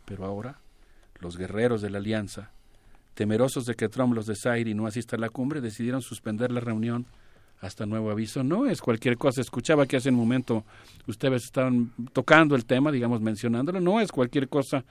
Pero 0.05 0.25
ahora, 0.25 0.59
los 1.20 1.36
guerreros 1.36 1.83
de 1.83 1.91
la 1.91 1.99
alianza, 1.99 2.51
temerosos 3.15 3.65
de 3.67 3.77
que 3.77 3.89
Trump 3.89 4.12
los 4.12 4.27
desaire 4.27 4.69
y 4.69 4.75
no 4.75 4.89
asista 4.89 5.15
a 5.15 5.20
la 5.20 5.31
cumbre, 5.31 5.61
decidieron 5.61 6.03
suspender 6.03 6.51
la 6.51 6.59
reunión 6.59 7.07
hasta 7.60 7.86
nuevo 7.86 8.10
aviso. 8.10 8.43
No 8.43 8.67
es 8.67 8.81
cualquier 8.81 9.17
cosa. 9.17 9.41
Escuchaba 9.41 9.86
que 9.86 9.97
hace 9.97 10.10
un 10.10 10.17
momento 10.17 10.65
ustedes 11.07 11.44
estaban 11.44 11.93
tocando 12.12 12.55
el 12.55 12.65
tema, 12.65 12.93
digamos, 12.93 13.20
mencionándolo. 13.20 13.81
No 13.81 14.01
es 14.01 14.12
cualquier 14.12 14.49
cosa 14.49 14.85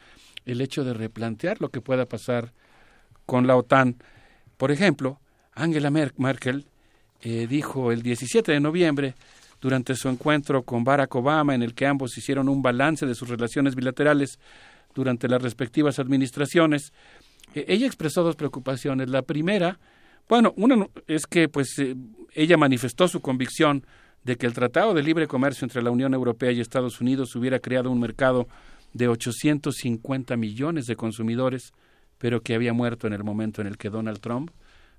el 0.46 0.62
hecho 0.62 0.84
de 0.84 0.94
replantear 0.94 1.62
lo 1.62 1.70
que 1.70 1.82
pueda 1.82 2.06
pasar 2.06 2.54
con 3.26 3.48
la 3.48 3.56
OTAN. 3.56 3.98
Por 4.58 4.72
ejemplo, 4.72 5.20
Angela 5.54 5.90
Merkel 5.90 6.66
eh, 7.22 7.48
dijo 7.48 7.92
el 7.92 8.02
17 8.02 8.52
de 8.52 8.60
noviembre, 8.60 9.16
durante 9.62 9.96
su 9.96 10.10
encuentro 10.10 10.64
con 10.64 10.84
Barack 10.84 11.16
Obama, 11.16 11.56
en 11.56 11.64
el 11.64 11.74
que 11.74 11.88
ambos 11.88 12.18
hicieron 12.18 12.50
un 12.50 12.62
balance 12.62 13.06
de 13.06 13.16
sus 13.16 13.30
relaciones 13.30 13.76
bilaterales 13.76 14.38
durante 14.94 15.28
las 15.28 15.42
respectivas 15.42 15.98
administraciones, 15.98 16.94
eh, 17.56 17.66
ella 17.68 17.88
expresó 17.88 18.24
dos 18.24 18.36
preocupaciones. 18.36 19.10
La 19.10 19.24
primera, 19.24 19.80
bueno, 20.28 20.54
una 20.58 20.88
es 21.08 21.26
que 21.28 21.50
pues 21.50 21.78
eh, 21.80 21.96
ella 22.34 22.58
manifestó 22.58 23.08
su 23.08 23.22
convicción 23.22 23.86
de 24.24 24.38
que 24.38 24.48
el 24.48 24.54
Tratado 24.54 24.94
de 24.94 25.04
Libre 25.04 25.28
Comercio 25.28 25.66
entre 25.66 25.84
la 25.84 25.92
Unión 25.92 26.14
Europea 26.14 26.52
y 26.52 26.60
Estados 26.60 27.00
Unidos 27.00 27.36
hubiera 27.36 27.60
creado 27.60 27.92
un 27.92 28.00
mercado 28.00 28.48
de 28.94 29.08
850 29.08 30.36
millones 30.38 30.86
de 30.88 30.96
consumidores, 30.96 31.74
pero 32.18 32.42
que 32.42 32.56
había 32.56 32.74
muerto 32.74 33.08
en 33.08 33.14
el 33.14 33.24
momento 33.24 33.62
en 33.62 33.68
el 33.68 33.78
que 33.78 33.90
Donald 33.90 34.20
Trump 34.20 34.52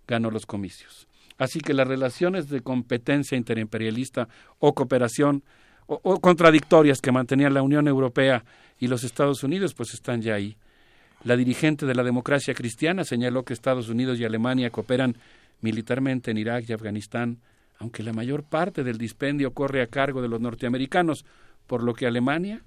ganó 0.07 0.31
los 0.31 0.47
comicios. 0.47 1.09
Así 1.39 1.61
que 1.61 1.75
las 1.75 1.89
relaciones 1.89 2.49
de 2.49 2.61
competencia 2.61 3.37
interimperialista 3.37 4.29
o 4.59 4.75
cooperación 4.75 5.43
o, 5.87 6.21
contradictorias 6.21 7.01
que 7.01 7.13
mantenían 7.13 7.55
la 7.55 7.63
Unión 7.63 7.89
Europea 7.89 8.45
y 8.79 8.89
los 8.89 9.05
Estados 9.05 9.43
Unidos, 9.43 9.75
pues 9.75 9.95
están 9.95 10.21
ya 10.21 10.35
ahí. 10.35 10.57
La 11.25 11.37
dirigente 11.37 11.87
de 11.87 11.95
la 11.95 12.05
democracia 12.05 12.55
cristiana 12.55 13.05
señaló 13.05 13.45
que 13.45 13.53
Estados 13.53 13.89
Unidos 13.89 14.19
y 14.19 14.25
Alemania 14.25 14.71
cooperan 14.71 15.17
militarmente 15.61 16.31
en 16.31 16.39
Irak 16.39 16.65
y 16.69 16.73
Afganistán, 16.73 17.39
aunque 17.79 18.03
la 18.03 18.13
mayor 18.13 18.45
parte 18.45 18.85
del 18.85 18.99
dispendio 18.99 19.53
corre 19.53 19.83
a 19.83 19.87
cargo 19.87 20.23
de 20.23 20.29
los 20.29 20.41
norteamericanos, 20.41 21.25
por 21.67 21.83
lo 21.83 21.95
que 21.95 22.07
Alemania 22.07 22.63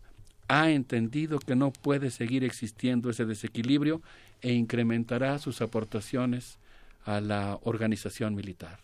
ha 0.48 0.72
entendido 0.72 1.40
que 1.40 1.56
no 1.56 1.72
puede 1.72 2.10
seguir 2.10 2.44
existiendo 2.44 3.10
ese 3.10 3.26
desequilibrio 3.26 4.02
e 4.42 4.52
incrementará 4.52 5.38
sus 5.38 5.62
aportaciones 5.62 6.58
a 7.06 7.22
la 7.22 7.60
organización 7.64 8.36
militar. 8.36 8.80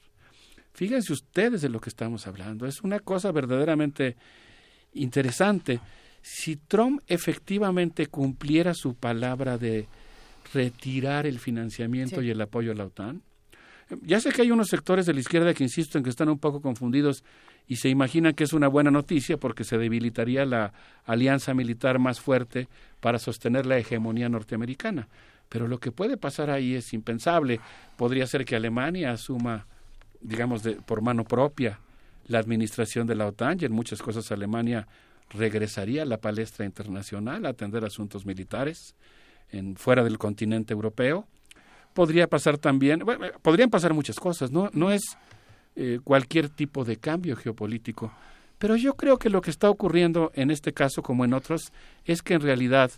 Fíjense 0.74 1.14
ustedes 1.14 1.62
de 1.62 1.70
lo 1.70 1.80
que 1.80 1.90
estamos 1.90 2.28
hablando. 2.28 2.68
Es 2.68 2.82
una 2.82 3.00
cosa 3.00 3.32
verdaderamente 3.32 4.16
interesante. 4.94 5.80
Si 6.28 6.56
Trump 6.56 7.04
efectivamente 7.06 8.08
cumpliera 8.08 8.74
su 8.74 8.96
palabra 8.96 9.60
de 9.60 9.86
retirar 10.56 11.28
el 11.28 11.38
financiamiento 11.38 12.20
y 12.24 12.32
el 12.32 12.42
apoyo 12.42 12.72
a 12.72 12.76
la 12.76 12.86
OTAN, 12.86 13.22
ya 14.02 14.20
sé 14.20 14.32
que 14.32 14.42
hay 14.42 14.50
unos 14.50 14.70
sectores 14.70 15.06
de 15.06 15.14
la 15.14 15.20
izquierda 15.20 15.54
que 15.54 15.64
insisten 15.64 16.02
que 16.02 16.10
están 16.10 16.30
un 16.30 16.40
poco 16.40 16.62
confundidos 16.62 17.24
y 17.68 17.76
se 17.76 17.90
imagina 17.90 18.34
que 18.34 18.44
es 18.44 18.54
una 18.54 18.68
buena 18.68 18.90
noticia 18.90 19.38
porque 19.38 19.64
se 19.64 19.78
debilitaría 19.78 20.46
la 20.46 20.74
alianza 21.06 21.54
militar 21.54 22.00
más 22.00 22.20
fuerte 22.20 22.70
para 23.02 23.20
sostener 23.20 23.68
la 23.68 23.78
hegemonía 23.78 24.28
norteamericana. 24.28 25.08
Pero 25.48 25.68
lo 25.68 25.80
que 25.80 25.92
puede 25.92 26.18
pasar 26.18 26.50
ahí 26.50 26.74
es 26.74 26.92
impensable. 26.96 27.60
Podría 27.98 28.26
ser 28.26 28.46
que 28.46 28.56
Alemania 28.56 29.12
asuma, 29.12 29.68
digamos, 30.22 30.64
de, 30.64 30.72
por 30.72 31.04
mano 31.04 31.24
propia 31.24 31.80
la 32.26 32.40
administración 32.40 33.06
de 33.06 33.14
la 33.14 33.28
OTAN 33.28 33.60
y 33.62 33.66
en 33.66 33.74
muchas 33.74 34.02
cosas 34.02 34.32
Alemania 34.32 34.88
regresaría 35.30 36.04
a 36.04 36.06
la 36.06 36.18
palestra 36.18 36.66
internacional 36.66 37.46
a 37.46 37.50
atender 37.50 37.84
asuntos 37.86 38.26
militares 38.26 38.96
en, 39.52 39.76
fuera 39.76 40.04
del 40.04 40.18
continente 40.18 40.74
europeo. 40.74 41.28
Podría 41.94 42.28
pasar 42.28 42.58
también, 42.58 43.00
bueno, 43.00 43.28
podrían 43.42 43.70
pasar 43.70 43.94
muchas 43.94 44.20
cosas, 44.20 44.52
no, 44.52 44.70
no 44.74 44.92
es 44.92 45.18
eh, 45.76 46.00
cualquier 46.04 46.50
tipo 46.50 46.84
de 46.84 46.98
cambio 46.98 47.36
geopolítico, 47.36 48.12
pero 48.58 48.76
yo 48.76 48.96
creo 48.96 49.18
que 49.18 49.30
lo 49.30 49.42
que 49.42 49.52
está 49.52 49.70
ocurriendo 49.70 50.32
en 50.36 50.52
este 50.52 50.74
caso 50.74 51.02
como 51.02 51.26
en 51.26 51.34
otros 51.34 51.72
es 52.06 52.22
que 52.22 52.34
en 52.34 52.42
realidad 52.42 52.92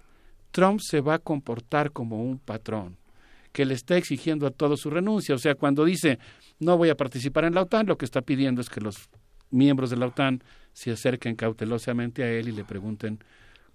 Trump 0.52 0.80
se 0.82 1.02
va 1.02 1.16
a 1.16 1.20
comportar 1.20 1.92
como 1.92 2.24
un 2.24 2.40
patrón 2.40 2.98
que 3.52 3.66
le 3.66 3.74
está 3.74 3.98
exigiendo 3.98 4.46
a 4.46 4.52
todos 4.52 4.82
su 4.82 4.90
renuncia. 4.90 5.34
O 5.34 5.40
sea, 5.40 5.56
cuando 5.56 5.84
dice 5.84 6.20
no 6.60 6.78
voy 6.78 6.90
a 6.90 6.98
participar 6.98 7.46
en 7.46 7.56
la 7.56 7.62
OTAN, 7.62 7.88
lo 7.88 7.98
que 7.98 8.06
está 8.06 8.22
pidiendo 8.22 8.62
es 8.62 8.70
que 8.70 8.82
los 8.82 9.10
miembros 9.51 9.90
de 9.90 9.98
la 9.98 10.08
OTAN 10.08 10.43
se 10.74 10.92
acerquen 10.92 11.35
cautelosamente 11.35 12.24
a 12.24 12.32
él 12.32 12.50
y 12.50 12.51
le 12.51 12.64
pregunten 12.64 13.19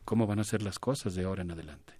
cómo 0.05 0.26
van 0.26 0.39
a 0.39 0.44
ser 0.44 0.62
las 0.62 0.78
cosas 0.78 1.15
de 1.15 1.25
ahora 1.25 1.42
en 1.42 1.51
adelante. 1.51 1.94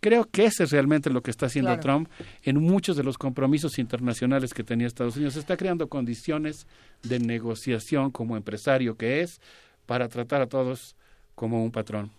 Creo 0.00 0.24
que 0.30 0.44
ese 0.44 0.64
es 0.64 0.70
realmente 0.70 1.10
lo 1.10 1.22
que 1.22 1.30
está 1.30 1.46
haciendo 1.46 1.78
Trump 1.80 2.08
en 2.42 2.60
muchos 2.60 2.96
de 2.96 3.02
los 3.02 3.18
compromisos 3.18 3.78
internacionales 3.78 4.54
que 4.54 4.62
tenía 4.62 4.86
Estados 4.86 5.16
Unidos. 5.16 5.36
Está 5.36 5.56
creando 5.56 5.88
condiciones 5.88 6.66
de 7.02 7.18
negociación 7.18 8.10
como 8.12 8.36
empresario 8.36 8.96
que 8.96 9.22
es 9.22 9.40
para 9.86 10.08
tratar 10.08 10.40
a 10.40 10.46
todos 10.46 10.94
como 11.34 11.64
un 11.64 11.72
patrón. 11.72 12.10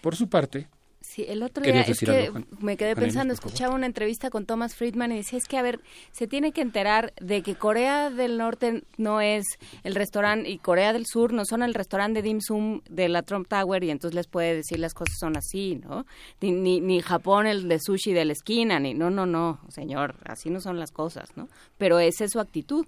Por 0.00 0.16
su 0.16 0.28
parte, 0.28 0.68
Sí, 1.10 1.24
el 1.28 1.42
otro 1.42 1.64
día 1.64 1.80
es 1.80 1.98
que 1.98 2.30
me 2.60 2.76
quedé 2.76 2.94
pensando, 2.94 3.34
escuchaba 3.34 3.74
una 3.74 3.86
entrevista 3.86 4.30
con 4.30 4.46
Thomas 4.46 4.76
Friedman 4.76 5.10
y 5.10 5.16
decía, 5.16 5.38
es 5.40 5.48
que, 5.48 5.58
a 5.58 5.62
ver, 5.62 5.80
se 6.12 6.28
tiene 6.28 6.52
que 6.52 6.60
enterar 6.60 7.12
de 7.20 7.42
que 7.42 7.56
Corea 7.56 8.10
del 8.10 8.38
Norte 8.38 8.84
no 8.96 9.20
es 9.20 9.44
el 9.82 9.96
restaurante 9.96 10.48
y 10.48 10.58
Corea 10.58 10.92
del 10.92 11.06
Sur 11.06 11.32
no 11.32 11.44
son 11.44 11.64
el 11.64 11.74
restaurante 11.74 12.22
de 12.22 12.28
dim 12.28 12.40
sum 12.40 12.82
de 12.88 13.08
la 13.08 13.22
Trump 13.22 13.48
Tower 13.48 13.82
y 13.82 13.90
entonces 13.90 14.14
les 14.14 14.28
puede 14.28 14.54
decir 14.54 14.78
las 14.78 14.94
cosas 14.94 15.16
son 15.18 15.36
así, 15.36 15.80
¿no? 15.82 16.06
Ni, 16.40 16.52
ni, 16.52 16.80
ni 16.80 17.00
Japón 17.00 17.48
el 17.48 17.66
de 17.66 17.80
sushi 17.80 18.12
de 18.12 18.24
la 18.24 18.32
esquina, 18.32 18.78
ni 18.78 18.94
no, 18.94 19.10
no, 19.10 19.26
no, 19.26 19.58
señor, 19.68 20.14
así 20.26 20.48
no 20.48 20.60
son 20.60 20.78
las 20.78 20.92
cosas, 20.92 21.36
¿no? 21.36 21.48
Pero 21.76 21.98
esa 21.98 22.24
es 22.24 22.30
su 22.30 22.38
actitud. 22.38 22.86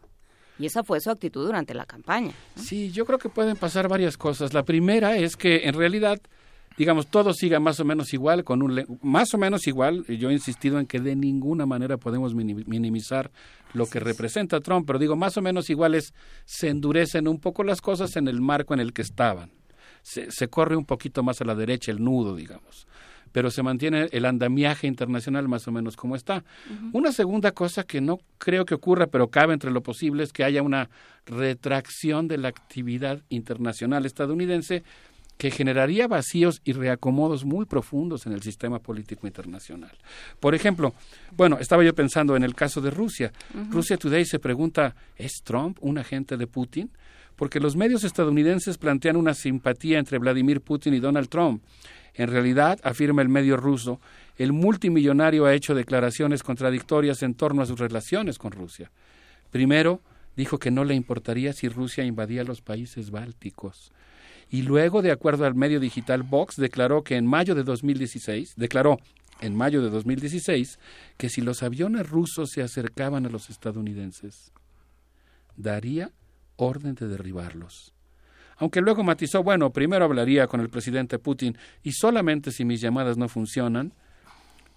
Y 0.61 0.67
esa 0.67 0.85
fue 0.85 1.01
su 1.01 1.11
actitud 1.11 1.45
durante 1.45 1.75
la 1.75 1.87
campaña. 1.87 2.35
Sí, 2.55 2.93
yo 2.93 3.05
creo 3.05 3.19
que 3.19 3.29
pueden 3.29 3.57
pasar 3.57 3.89
varias 3.89 4.17
cosas. 4.17 4.53
La 4.55 4.63
primera 4.63 5.17
es 5.17 5.37
que 5.37 5.67
en 5.67 5.75
realidad 5.75 6.21
digamos, 6.83 7.07
todo 7.07 7.33
siga 7.33 7.61
más 7.61 7.79
o 7.79 7.85
menos 7.85 8.13
igual, 8.13 8.43
con 8.43 8.61
un 8.61 8.99
más 9.03 9.33
o 9.35 9.39
menos 9.39 9.69
igual. 9.69 10.05
Yo 10.07 10.31
he 10.31 10.33
insistido 10.33 10.81
en 10.81 10.87
que 10.87 10.99
de 10.99 11.15
ninguna 11.15 11.65
manera 11.65 11.97
podemos 11.97 12.35
minimizar 12.35 13.31
lo 13.73 13.87
que 13.87 14.01
representa 14.01 14.59
Trump, 14.59 14.85
pero 14.85 14.99
digo, 14.99 15.15
más 15.15 15.37
o 15.37 15.43
menos 15.43 15.71
iguales 15.71 16.13
se 16.45 16.71
endurecen 16.71 17.29
un 17.29 17.39
poco 17.39 17.63
las 17.63 17.81
cosas 17.81 18.17
en 18.17 18.27
el 18.27 18.41
marco 18.41 18.75
en 18.75 18.81
el 18.81 18.93
que 18.93 19.03
estaban. 19.03 19.53
Se, 20.03 20.33
se 20.33 20.49
corre 20.49 20.75
un 20.75 20.85
poquito 20.85 21.23
más 21.23 21.41
a 21.41 21.45
la 21.45 21.55
derecha 21.55 21.93
el 21.93 22.03
nudo, 22.03 22.35
digamos 22.35 22.89
pero 23.33 23.51
se 23.51 23.63
mantiene 23.63 24.09
el 24.13 24.27
andamiaje 24.27 24.87
internacional 24.87 25.49
más 25.49 25.67
o 25.67 25.73
menos 25.73 25.97
como 25.97 26.17
está. 26.17 26.45
Una 26.93 27.13
segunda 27.13 27.53
cosa 27.53 27.85
que 27.85 28.01
no 28.01 28.19
creo 28.39 28.65
que 28.67 28.75
ocurra, 28.75 29.07
pero 29.07 29.29
cabe 29.29 29.55
entre 29.55 29.71
lo 29.71 29.83
posible, 29.83 30.23
es 30.23 30.33
que 30.33 30.45
haya 30.45 30.63
una 30.63 30.91
retracción 31.25 32.29
de 32.29 32.37
la 32.37 32.49
actividad 32.49 33.23
internacional 33.31 34.05
estadounidense 34.05 34.85
que 35.43 35.51
generaría 35.51 36.07
vacíos 36.07 36.61
y 36.65 36.73
reacomodos 36.73 37.45
muy 37.45 37.65
profundos 37.65 38.27
en 38.27 38.33
el 38.33 38.43
sistema 38.43 38.79
político 38.79 39.27
internacional. 39.27 39.91
Por 40.39 40.55
ejemplo, 40.55 40.95
bueno, 41.37 41.59
estaba 41.59 41.83
yo 41.83 41.93
pensando 41.97 42.37
en 42.37 42.45
el 42.45 42.55
caso 42.55 42.81
de 42.81 42.93
Rusia. 42.93 43.33
Rusia 43.69 43.97
Today 43.97 44.25
se 44.25 44.39
pregunta, 44.39 44.95
¿es 45.17 45.43
Trump 45.43 45.79
un 45.81 45.99
agente 45.99 46.37
de 46.37 46.47
Putin? 46.47 46.93
Porque 47.35 47.59
los 47.59 47.75
medios 47.75 48.05
estadounidenses 48.05 48.79
plantean 48.79 49.17
una 49.17 49.35
simpatía 49.35 49.99
entre 49.99 50.19
Vladimir 50.19 50.61
Putin 50.61 50.95
y 50.95 51.01
Donald 51.01 51.29
Trump. 51.29 51.61
En 52.15 52.29
realidad, 52.29 52.79
afirma 52.85 53.21
el 53.21 53.29
medio 53.29 53.57
ruso, 53.57 54.01
el 54.39 54.53
multimillonario 54.53 55.45
ha 55.45 55.55
hecho 55.55 55.75
declaraciones 55.75 56.45
contradictorias 56.45 57.21
en 57.25 57.35
torno 57.35 57.63
a 57.63 57.67
sus 57.67 57.81
relaciones 57.81 58.39
con 58.39 58.53
Rusia. 58.53 58.93
Primero, 59.51 60.03
dijo 60.37 60.59
que 60.59 60.71
no 60.71 60.85
le 60.85 60.95
importaría 60.95 61.53
si 61.53 61.69
Rusia 61.69 62.05
invadía 62.05 62.45
los 62.45 62.61
países 62.61 63.11
bálticos 63.11 63.91
y 64.53 64.61
luego, 64.61 65.01
de 65.01 65.11
acuerdo 65.11 65.47
al 65.47 65.55
medio 65.55 65.81
digital 65.81 66.23
Vox, 66.23 66.57
declaró 66.57 67.03
que 67.03 67.17
en 67.17 67.27
mayo 67.27 67.55
de 67.55 67.63
2016, 67.65 68.53
declaró 68.57 68.99
en 69.41 69.57
mayo 69.57 69.81
de 69.81 69.89
2016 69.89 70.79
que 71.17 71.31
si 71.31 71.41
los 71.41 71.63
aviones 71.63 72.07
rusos 72.07 72.51
se 72.51 72.63
acercaban 72.63 73.25
a 73.25 73.31
los 73.31 73.49
estadounidenses, 73.49 74.53
daría 75.57 76.13
orden 76.57 76.95
de 76.95 77.09
derribarlos. 77.09 77.95
Aunque 78.59 78.83
luego 78.83 79.03
matizó, 79.03 79.43
bueno, 79.43 79.73
primero 79.73 80.05
hablaría 80.05 80.47
con 80.47 80.61
el 80.61 80.69
presidente 80.69 81.19
Putin 81.19 81.57
y 81.83 81.93
solamente 81.93 82.51
si 82.51 82.67
mis 82.67 82.83
llamadas 82.83 83.17
no 83.17 83.31
funcionan, 83.31 83.95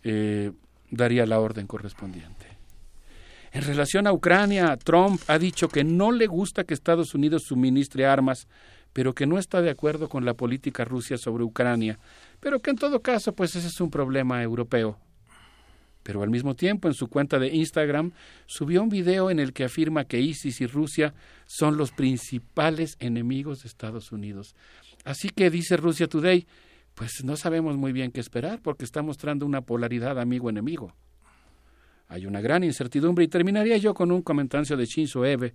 eh, 0.04 0.54
daría 0.90 1.26
la 1.26 1.42
orden 1.42 1.68
correspondiente. 1.68 2.48
En 3.52 3.62
relación 3.62 4.08
a 4.08 4.14
Ucrania, 4.14 4.78
Trump 4.78 5.22
ha 5.28 5.38
dicho 5.38 5.68
que 5.68 5.84
no 5.84 6.14
le 6.14 6.28
gusta 6.28 6.64
que 6.64 6.74
Estados 6.74 7.14
Unidos 7.14 7.44
suministre 7.44 8.06
armas 8.06 8.48
pero 8.96 9.14
que 9.14 9.28
no 9.28 9.38
está 9.38 9.62
de 9.62 9.70
acuerdo 9.70 10.08
con 10.08 10.24
la 10.24 10.36
política 10.36 10.86
rusa 10.86 11.18
sobre 11.18 11.44
Ucrania, 11.44 12.00
pero 12.40 12.62
que 12.62 12.70
en 12.70 12.78
todo 12.78 13.02
caso 13.02 13.36
pues 13.36 13.54
ese 13.54 13.68
es 13.68 13.82
un 13.82 13.92
problema 13.92 14.42
europeo. 14.42 14.98
Pero 16.02 16.24
al 16.24 16.30
mismo 16.30 16.56
tiempo 16.56 16.88
en 16.88 16.94
su 16.94 17.10
cuenta 17.10 17.38
de 17.38 17.50
Instagram 17.50 18.14
subió 18.46 18.82
un 18.82 18.88
video 18.88 19.30
en 19.30 19.40
el 19.42 19.52
que 19.52 19.66
afirma 19.66 20.06
que 20.06 20.22
ISIS 20.22 20.62
y 20.62 20.66
Rusia 20.66 21.14
son 21.46 21.76
los 21.76 21.92
principales 21.92 22.96
enemigos 23.02 23.64
de 23.64 23.68
Estados 23.68 24.14
Unidos. 24.14 24.56
Así 25.04 25.30
que 25.30 25.50
dice 25.50 25.76
Rusia 25.76 26.08
Today, 26.08 26.48
pues 26.94 27.22
no 27.26 27.36
sabemos 27.36 27.76
muy 27.76 27.92
bien 27.92 28.14
qué 28.14 28.22
esperar 28.22 28.62
porque 28.62 28.86
está 28.86 29.02
mostrando 29.02 29.46
una 29.46 29.60
polaridad 29.60 30.18
amigo-enemigo. 30.18 30.94
Hay 32.08 32.26
una 32.26 32.40
gran 32.40 32.64
incertidumbre 32.64 33.26
y 33.26 33.28
terminaría 33.28 33.76
yo 33.76 33.94
con 33.94 34.14
un 34.14 34.22
comentario 34.22 34.78
de 34.78 34.86
Shinzo 34.86 35.26
Abe, 35.26 35.54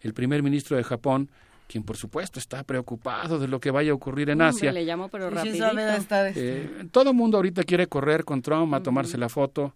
el 0.00 0.14
primer 0.14 0.42
ministro 0.42 0.78
de 0.78 0.84
Japón, 0.84 1.28
quien 1.68 1.84
por 1.84 1.96
supuesto 1.96 2.40
está 2.40 2.64
preocupado 2.64 3.38
de 3.38 3.46
lo 3.46 3.60
que 3.60 3.70
vaya 3.70 3.92
a 3.92 3.94
ocurrir 3.94 4.30
en 4.30 4.40
Asia. 4.40 4.72
Le 4.72 4.84
llamo, 4.84 5.08
pero 5.08 5.30
eh, 5.30 6.88
todo 6.90 7.10
el 7.10 7.16
mundo 7.16 7.36
ahorita 7.36 7.62
quiere 7.62 7.86
correr 7.86 8.24
con 8.24 8.40
Trump 8.42 8.74
a 8.74 8.82
tomarse 8.82 9.18
la 9.18 9.28
foto. 9.28 9.74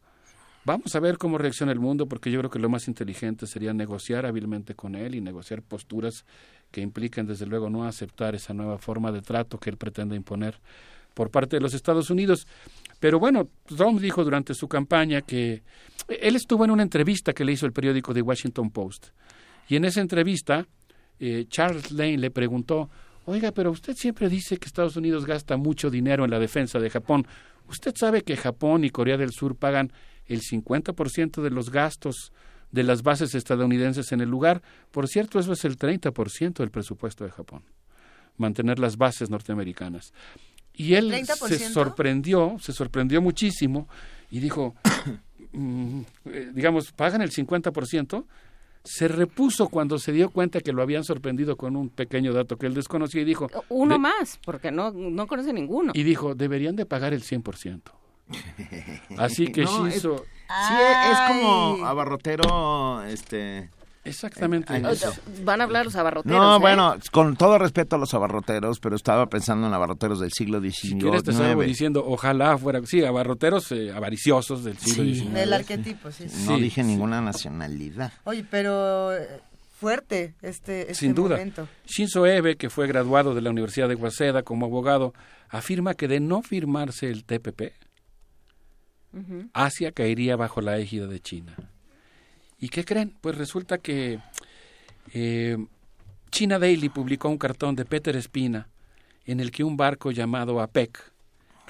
Vamos 0.65 0.95
a 0.95 1.01
ver 1.01 1.19
cómo 1.19 1.39
reacciona 1.39 1.71
el 1.73 1.81
mundo, 1.81 2.07
porque 2.07 2.31
yo 2.31 2.39
creo 2.39 2.51
que 2.51 2.59
lo 2.59 2.69
más 2.69 2.89
inteligente 2.89 3.47
sería 3.47 3.75
negociar 3.75 4.25
hábilmente 4.25 4.75
con 4.75 4.95
él 4.95 5.15
y 5.15 5.21
negociar 5.21 5.61
posturas 5.61 6.25
que 6.71 6.81
impliquen, 6.81 7.27
desde 7.27 7.47
luego, 7.47 7.69
no 7.69 7.85
aceptar 7.85 8.35
esa 8.35 8.55
nueva 8.55 8.79
forma 8.79 9.13
de 9.13 9.21
trato 9.21 9.59
que 9.59 9.71
él 9.71 9.77
pretende 9.77 10.17
imponer 10.17 10.59
por 11.15 11.31
parte 11.31 11.57
de 11.57 11.61
los 11.61 11.75
Estados 11.75 12.11
Unidos. 12.11 12.47
Pero 13.01 13.19
bueno, 13.19 13.49
Trump 13.67 14.01
dijo 14.01 14.25
durante 14.25 14.55
su 14.55 14.69
campaña 14.69 15.21
que 15.21 15.63
él 16.09 16.37
estuvo 16.37 16.65
en 16.65 16.71
una 16.71 16.85
entrevista 16.85 17.33
que 17.33 17.45
le 17.45 17.53
hizo 17.53 17.67
el 17.67 17.73
periódico 17.73 18.15
The 18.15 18.23
Washington 18.23 18.71
Post. 18.71 19.09
Y 19.69 19.77
en 19.77 19.85
esa 19.85 20.01
entrevista 20.01 20.67
eh, 21.19 21.47
Charles 21.49 21.93
Lane 21.93 22.19
le 22.19 22.31
preguntó, 22.31 22.91
oiga, 23.25 23.53
pero 23.53 23.71
usted 23.71 23.95
siempre 23.97 24.29
dice 24.29 24.57
que 24.57 24.67
Estados 24.67 24.97
Unidos 24.97 25.27
gasta 25.27 25.57
mucho 25.57 25.91
dinero 25.91 26.25
en 26.25 26.31
la 26.31 26.39
defensa 26.39 26.79
de 26.79 26.91
Japón. 26.91 27.27
¿Usted 27.69 27.95
sabe 27.97 28.23
que 28.23 28.37
Japón 28.37 28.85
y 28.85 28.91
Corea 28.91 29.17
del 29.17 29.33
Sur 29.33 29.57
pagan 29.57 29.93
el 30.27 30.41
50% 30.41 31.43
de 31.43 31.51
los 31.51 31.71
gastos 31.71 32.33
de 32.71 32.83
las 32.83 33.03
bases 33.03 33.35
estadounidenses 33.35 34.13
en 34.13 34.21
el 34.21 34.29
lugar? 34.29 34.63
Por 34.91 35.09
cierto, 35.09 35.39
eso 35.39 35.53
es 35.53 35.65
el 35.65 35.79
30% 35.79 36.55
del 36.55 36.71
presupuesto 36.71 37.25
de 37.25 37.31
Japón, 37.31 37.63
mantener 38.37 38.79
las 38.79 38.97
bases 38.97 39.31
norteamericanas. 39.31 40.13
Y 40.75 40.95
él 40.95 41.13
se 41.27 41.59
sorprendió, 41.71 42.57
se 42.61 42.73
sorprendió 42.73 43.21
muchísimo 43.21 43.89
y 44.31 44.41
dijo, 44.41 44.75
mm, 45.53 46.01
eh, 46.27 46.51
digamos, 46.55 46.93
pagan 46.93 47.21
el 47.21 47.31
50%, 47.31 48.25
se 48.85 49.09
repuso 49.09 49.69
cuando 49.69 49.99
se 49.99 50.13
dio 50.13 50.31
cuenta 50.31 50.61
que 50.61 50.73
lo 50.73 50.83
habían 50.83 51.05
sorprendido 51.05 51.57
con 51.57 51.77
un 51.77 51.89
pequeño 51.89 52.33
dato 52.33 52.57
que 52.57 52.67
él 52.67 52.75
desconocía 52.75 53.23
y 53.23 53.25
dijo... 53.25 53.49
Uno 53.69 53.99
más, 53.99 54.39
porque 54.45 54.71
no, 54.71 54.91
no 54.91 55.27
conoce 55.27 55.53
ninguno. 55.53 55.93
Y 55.95 56.03
dijo, 56.03 56.35
deberían 56.35 56.77
de 56.77 56.87
pagar 56.87 57.13
el 57.13 57.23
100%. 57.23 57.81
Así 59.19 59.47
que 59.47 59.63
no, 59.63 59.91
sí, 59.91 59.97
es 59.99 61.19
como 61.29 61.85
abarrotero, 61.85 63.03
este 63.05 63.71
Exactamente. 64.05 64.83
Van 65.45 65.61
a 65.61 65.65
hablar 65.65 65.85
los 65.85 65.95
abarroteros. 65.95 66.37
No, 66.37 66.57
¿eh? 66.57 66.61
bueno, 66.61 66.97
con 67.13 67.37
todo 67.37 67.59
respeto 67.59 67.97
a 67.97 67.99
los 67.99 68.13
abarroteros, 68.15 68.81
pero 68.81 68.97
estaba 68.97 69.27
pensando 69.27 69.67
en 69.69 69.75
abarroteros 69.75 70.19
del 70.19 70.33
siglo 70.33 70.61
XIX. 70.61 70.75
Si 70.77 70.99
quieres 70.99 71.23
te 71.23 71.31
estaba 71.31 71.63
diciendo, 71.63 72.05
ojalá 72.05 72.59
fuera, 72.59 72.81
sí, 72.85 73.05
abarroteros 73.05 73.71
eh, 73.73 73.93
avariciosos 73.93 74.65
del 74.65 74.77
siglo 74.79 75.05
XIX. 75.05 75.35
Del 75.35 75.53
arquetipo, 75.53 76.11
sí. 76.11 76.27
No 76.47 76.57
dije 76.57 76.83
ninguna 76.83 77.21
nacionalidad. 77.21 78.13
Oye, 78.25 78.45
pero 78.51 79.13
eh, 79.17 79.41
fuerte 79.79 80.35
este, 80.43 80.83
este 80.83 80.95
Sin 80.95 81.15
duda. 81.15 81.39
Shinzo 81.87 82.27
Ebe, 82.27 82.57
que 82.57 82.71
fue 82.71 82.89
graduado 82.89 83.35
de 83.35 83.41
la 83.41 83.51
Universidad 83.51 83.89
de 83.89 83.95
Waseda 83.95 84.43
como 84.43 84.67
abogado, 84.67 85.15
afirma 85.49 85.95
que 85.95 86.09
de 86.09 86.19
no 86.19 86.43
firmarse 86.43 87.09
el 87.09 87.25
TPP, 87.25 87.73
Asia 89.53 89.93
caería 89.93 90.37
bajo 90.37 90.61
la 90.61 90.79
égida 90.79 91.07
de 91.07 91.21
China. 91.21 91.55
¿Y 92.63 92.69
qué 92.69 92.85
creen? 92.85 93.13
Pues 93.21 93.37
resulta 93.37 93.79
que 93.79 94.21
eh, 95.13 95.57
China 96.31 96.61
Daily 96.61 96.91
publicó 96.91 97.29
un 97.29 97.37
cartón 97.37 97.75
de 97.75 97.85
Peter 97.85 98.15
Espina 98.15 98.69
en 99.27 99.41
el 99.41 99.51
que 99.51 99.65
un 99.65 99.77
barco 99.77 100.13
llamado 100.13 100.61
APEC, 100.61 100.97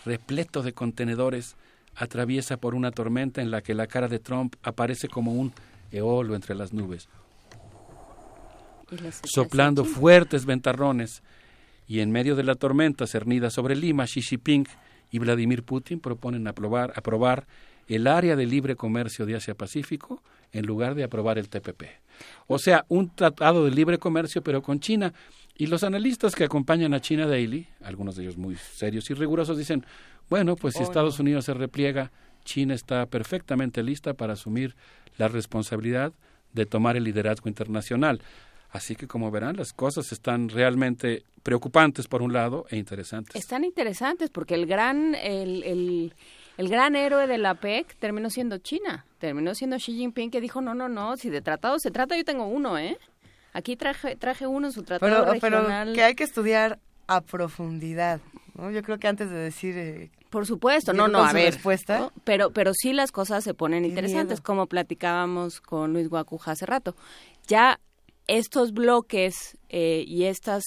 repleto 0.05 0.63
de 0.63 0.75
contenedores, 0.75 1.57
atraviesa 1.95 2.59
por 2.59 2.75
una 2.75 2.91
tormenta 2.91 3.41
en 3.41 3.51
la 3.51 3.63
que 3.63 3.75
la 3.75 3.87
cara 3.87 4.07
de 4.07 4.19
Trump 4.19 4.57
aparece 4.63 5.09
como 5.09 5.33
un 5.33 5.55
eolo 5.91 6.35
entre 6.35 6.55
las 6.55 6.75
nubes, 6.75 7.09
soplando 9.25 9.87
fuertes 9.87 10.45
ventarrones. 10.45 11.23
Y 11.89 12.01
en 12.01 12.11
medio 12.11 12.37
de 12.37 12.45
la 12.45 12.55
tormenta 12.55 13.07
cernida 13.07 13.49
sobre 13.49 13.77
Lima, 13.77 14.05
Xi 14.05 14.21
Jinping 14.21 14.67
y 15.11 15.19
Vladimir 15.19 15.63
Putin 15.63 16.01
proponen 16.01 16.47
aprobar, 16.49 16.93
aprobar 16.97 17.47
el 17.89 18.07
área 18.07 18.37
de 18.37 18.45
libre 18.45 18.77
comercio 18.77 19.25
de 19.25 19.37
Asia-Pacífico 19.37 20.23
en 20.53 20.67
lugar 20.67 20.95
de 20.95 21.05
aprobar 21.05 21.39
el 21.39 21.49
TPP. 21.49 21.85
O 22.47 22.59
sea, 22.59 22.85
un 22.89 23.15
tratado 23.15 23.65
de 23.65 23.71
libre 23.71 23.99
comercio 23.99 24.43
pero 24.43 24.63
con 24.63 24.81
China. 24.81 25.13
Y 25.57 25.67
los 25.67 25.85
analistas 25.85 26.35
que 26.35 26.45
acompañan 26.45 26.95
a 26.95 27.01
China 27.01 27.27
Daily, 27.27 27.67
algunos 27.83 28.17
de 28.17 28.23
ellos 28.23 28.37
muy 28.37 28.57
serios 28.57 29.11
y 29.11 29.15
rigurosos, 29.15 29.59
dicen, 29.59 29.85
bueno, 30.31 30.57
pues 30.57 30.75
si 30.75 30.83
Estados 30.83 31.19
Unidos 31.21 31.45
se 31.45 31.55
repliega, 31.55 32.11
China 32.45 32.75
está 32.75 33.07
perfectamente 33.07 33.83
lista 33.83 34.15
para 34.15 34.33
asumir 34.33 34.75
la 35.19 35.29
responsabilidad 35.29 36.13
de 36.53 36.67
tomar 36.67 36.97
el 36.97 37.05
liderazgo 37.05 37.49
internacional. 37.49 38.21
Así 38.71 38.97
que 38.97 39.07
como 39.07 39.31
verán, 39.31 39.57
las 39.57 39.75
cosas 39.75 40.13
están 40.13 40.49
realmente 40.49 41.25
preocupantes 41.43 42.09
por 42.09 42.23
un 42.23 42.33
lado 42.33 42.65
e 42.71 42.77
interesantes. 42.77 43.37
Están 43.37 43.65
interesantes 43.65 44.31
porque 44.31 44.55
el 44.55 44.67
gran, 44.67 45.15
el, 45.15 45.63
el, 45.65 46.15
el 46.59 46.69
gran 46.69 46.97
héroe 46.97 47.27
de 47.27 47.39
la 47.39 47.55
PEC 47.55 47.97
terminó 47.97 48.31
siendo 48.31 48.59
China, 48.59 49.07
terminó 49.19 49.55
siendo 49.55 49.77
Xi 49.77 49.95
Jinping 49.95 50.31
que 50.31 50.41
dijo, 50.41 50.61
no, 50.61 50.75
no, 50.75 50.89
no, 50.89 51.17
si 51.17 51.31
de 51.31 51.41
tratado 51.41 51.79
se 51.79 51.91
trata, 51.91 52.17
yo 52.17 52.25
tengo 52.25 52.47
uno, 52.47 52.79
¿eh? 52.79 52.99
Aquí 53.53 53.77
traje, 53.77 54.17
traje 54.17 54.47
uno 54.47 54.69
en 54.69 54.73
su 54.73 54.83
tratado 54.83 55.33
regional. 55.33 55.87
Pero 55.87 55.95
que 55.95 56.03
hay 56.03 56.15
que 56.15 56.25
estudiar 56.25 56.79
a 57.07 57.21
profundidad, 57.21 58.21
¿no? 58.55 58.71
Yo 58.71 58.83
creo 58.83 58.99
que 58.99 59.09
antes 59.09 59.31
de 59.31 59.37
decir... 59.37 59.77
Eh, 59.77 60.11
por 60.31 60.47
supuesto, 60.47 60.95
no, 60.95 61.09
no, 61.09 61.23
a 61.23 61.33
ver, 61.35 61.53
respuesta. 61.53 62.11
pero, 62.25 62.53
pero 62.53 62.73
sí 62.75 62.95
las 62.95 63.13
cosas 63.13 63.45
se 63.45 63.53
ponen 63.53 63.85
interesantes, 63.85 64.41
como 64.41 64.67
platicábamos 64.67 65.61
con 65.61 65.93
Luis 65.93 66.09
Guacuja 66.09 66.53
hace 66.53 66.65
rato. 66.65 66.97
Ya 67.47 67.79
estos 68.27 68.73
bloques 68.73 69.59
eh, 69.69 70.05
y 70.07 70.25
estas 70.25 70.63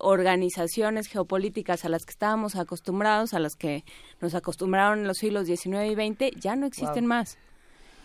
organizaciones 0.00 1.06
geopolíticas 1.06 1.84
a 1.84 1.88
las 1.88 2.04
que 2.04 2.12
estábamos 2.12 2.56
acostumbrados, 2.56 3.34
a 3.34 3.38
las 3.38 3.56
que 3.56 3.84
nos 4.20 4.34
acostumbraron 4.34 5.00
en 5.00 5.06
los 5.06 5.18
siglos 5.18 5.46
XIX 5.46 5.90
y 5.90 5.94
XX, 5.94 6.40
ya 6.40 6.56
no 6.56 6.66
existen 6.66 7.06
más. 7.06 7.38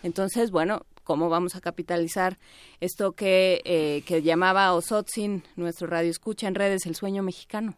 Entonces, 0.02 0.50
bueno, 0.50 0.86
¿cómo 1.04 1.28
vamos 1.28 1.56
a 1.56 1.60
capitalizar 1.60 2.38
esto 2.80 3.12
que, 3.12 3.60
eh, 3.64 4.02
que 4.06 4.22
llamaba 4.22 4.72
Osotzin, 4.72 5.42
nuestro 5.56 5.86
radio 5.86 6.10
escucha 6.10 6.48
en 6.48 6.54
redes, 6.54 6.86
el 6.86 6.94
sueño 6.94 7.22
mexicano? 7.22 7.76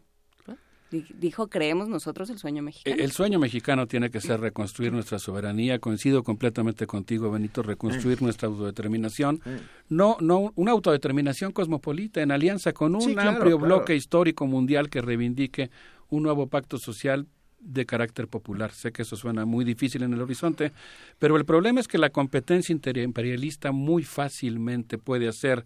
Dijo, 0.91 1.47
creemos 1.47 1.87
nosotros 1.87 2.29
el 2.31 2.39
sueño 2.39 2.63
mexicano. 2.63 2.95
El 2.99 3.11
sueño 3.11 3.37
mexicano 3.37 3.85
tiene 3.85 4.09
que 4.09 4.21
ser 4.21 4.39
reconstruir 4.39 4.91
nuestra 4.91 5.19
soberanía. 5.19 5.77
Coincido 5.79 6.23
completamente 6.23 6.87
contigo, 6.87 7.29
Benito, 7.29 7.61
reconstruir 7.61 8.21
nuestra 8.21 8.47
autodeterminación. 8.47 9.41
No, 9.87 10.17
no 10.19 10.51
una 10.55 10.71
autodeterminación 10.71 11.51
cosmopolita 11.51 12.21
en 12.21 12.31
alianza 12.31 12.73
con 12.73 12.95
un 12.95 13.19
amplio 13.19 13.59
bloque 13.59 13.95
histórico 13.95 14.47
mundial 14.47 14.89
que 14.89 15.01
reivindique 15.01 15.69
un 16.09 16.23
nuevo 16.23 16.47
pacto 16.47 16.79
social 16.79 17.27
de 17.59 17.85
carácter 17.85 18.27
popular. 18.27 18.71
Sé 18.71 18.91
que 18.91 19.03
eso 19.03 19.15
suena 19.15 19.45
muy 19.45 19.65
difícil 19.65 20.03
en 20.03 20.13
el 20.13 20.21
horizonte, 20.21 20.71
pero 21.19 21.37
el 21.37 21.45
problema 21.45 21.79
es 21.79 21.87
que 21.87 21.97
la 21.97 22.09
competencia 22.09 22.73
imperialista 22.73 23.71
muy 23.71 24.03
fácilmente 24.03 24.97
puede 24.97 25.27
hacer 25.27 25.65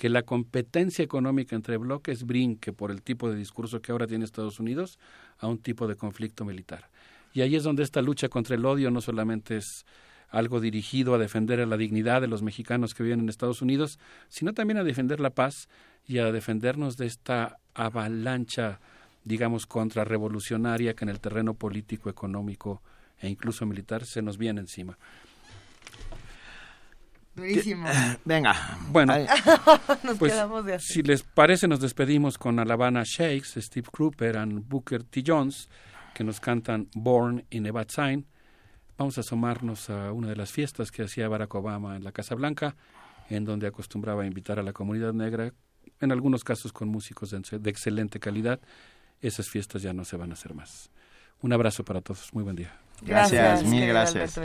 que 0.00 0.08
la 0.08 0.22
competencia 0.22 1.04
económica 1.04 1.54
entre 1.54 1.76
bloques 1.76 2.24
brinque 2.24 2.72
por 2.72 2.90
el 2.90 3.02
tipo 3.02 3.28
de 3.28 3.36
discurso 3.36 3.82
que 3.82 3.92
ahora 3.92 4.06
tiene 4.06 4.24
Estados 4.24 4.58
Unidos 4.58 4.98
a 5.36 5.46
un 5.46 5.58
tipo 5.58 5.86
de 5.86 5.94
conflicto 5.94 6.46
militar. 6.46 6.88
Y 7.34 7.42
ahí 7.42 7.54
es 7.54 7.64
donde 7.64 7.82
esta 7.82 8.00
lucha 8.00 8.30
contra 8.30 8.56
el 8.56 8.64
odio 8.64 8.90
no 8.90 9.02
solamente 9.02 9.58
es 9.58 9.84
algo 10.30 10.58
dirigido 10.58 11.14
a 11.14 11.18
defender 11.18 11.68
la 11.68 11.76
dignidad 11.76 12.22
de 12.22 12.28
los 12.28 12.40
mexicanos 12.40 12.94
que 12.94 13.02
viven 13.02 13.20
en 13.20 13.28
Estados 13.28 13.60
Unidos, 13.60 13.98
sino 14.30 14.54
también 14.54 14.78
a 14.78 14.84
defender 14.84 15.20
la 15.20 15.28
paz 15.28 15.68
y 16.06 16.16
a 16.16 16.32
defendernos 16.32 16.96
de 16.96 17.04
esta 17.04 17.58
avalancha, 17.74 18.80
digamos, 19.24 19.66
contrarrevolucionaria 19.66 20.94
que 20.94 21.04
en 21.04 21.10
el 21.10 21.20
terreno 21.20 21.52
político, 21.52 22.08
económico 22.08 22.80
e 23.18 23.28
incluso 23.28 23.66
militar 23.66 24.06
se 24.06 24.22
nos 24.22 24.38
viene 24.38 24.62
encima. 24.62 24.96
Venga. 28.24 28.78
Bueno, 28.88 29.14
nos 30.02 30.18
pues, 30.18 30.32
quedamos 30.32 30.64
de 30.64 30.78
si 30.78 31.02
les 31.02 31.22
parece, 31.22 31.68
nos 31.68 31.80
despedimos 31.80 32.38
con 32.38 32.58
Alabama 32.58 33.02
Shakes, 33.04 33.60
Steve 33.60 33.88
Cropper 33.92 34.36
y 34.36 34.54
Booker 34.54 35.04
T. 35.04 35.22
Jones, 35.26 35.68
que 36.14 36.24
nos 36.24 36.40
cantan 36.40 36.88
Born 36.94 37.44
in 37.50 37.66
a 37.66 37.72
Bad 37.72 37.88
Sign. 37.88 38.26
Vamos 39.00 39.16
a 39.16 39.22
asomarnos 39.22 39.88
a 39.88 40.12
una 40.12 40.28
de 40.28 40.36
las 40.36 40.52
fiestas 40.52 40.90
que 40.90 41.02
hacía 41.02 41.26
Barack 41.26 41.54
Obama 41.54 41.96
en 41.96 42.04
la 42.04 42.12
Casa 42.12 42.34
Blanca, 42.34 42.76
en 43.30 43.46
donde 43.46 43.66
acostumbraba 43.66 44.24
a 44.24 44.26
invitar 44.26 44.58
a 44.58 44.62
la 44.62 44.74
comunidad 44.74 45.14
negra, 45.14 45.54
en 46.00 46.12
algunos 46.12 46.44
casos 46.44 46.70
con 46.70 46.88
músicos 46.88 47.30
de, 47.30 47.70
excelente 47.70 48.20
calidad. 48.20 48.60
Esas 49.22 49.48
fiestas 49.48 49.80
ya 49.80 49.94
no 49.94 50.04
se 50.04 50.18
van 50.18 50.30
a 50.30 50.34
hacer 50.34 50.52
más. 50.52 50.90
Un 51.40 51.52
abrazo 51.52 51.82
para 51.82 52.02
todos. 52.02 52.28
Muy 52.34 52.44
buen 52.44 52.56
día. 52.56 52.78
Gracias, 53.00 53.64
mil 53.64 53.86
gracias. 53.86 54.38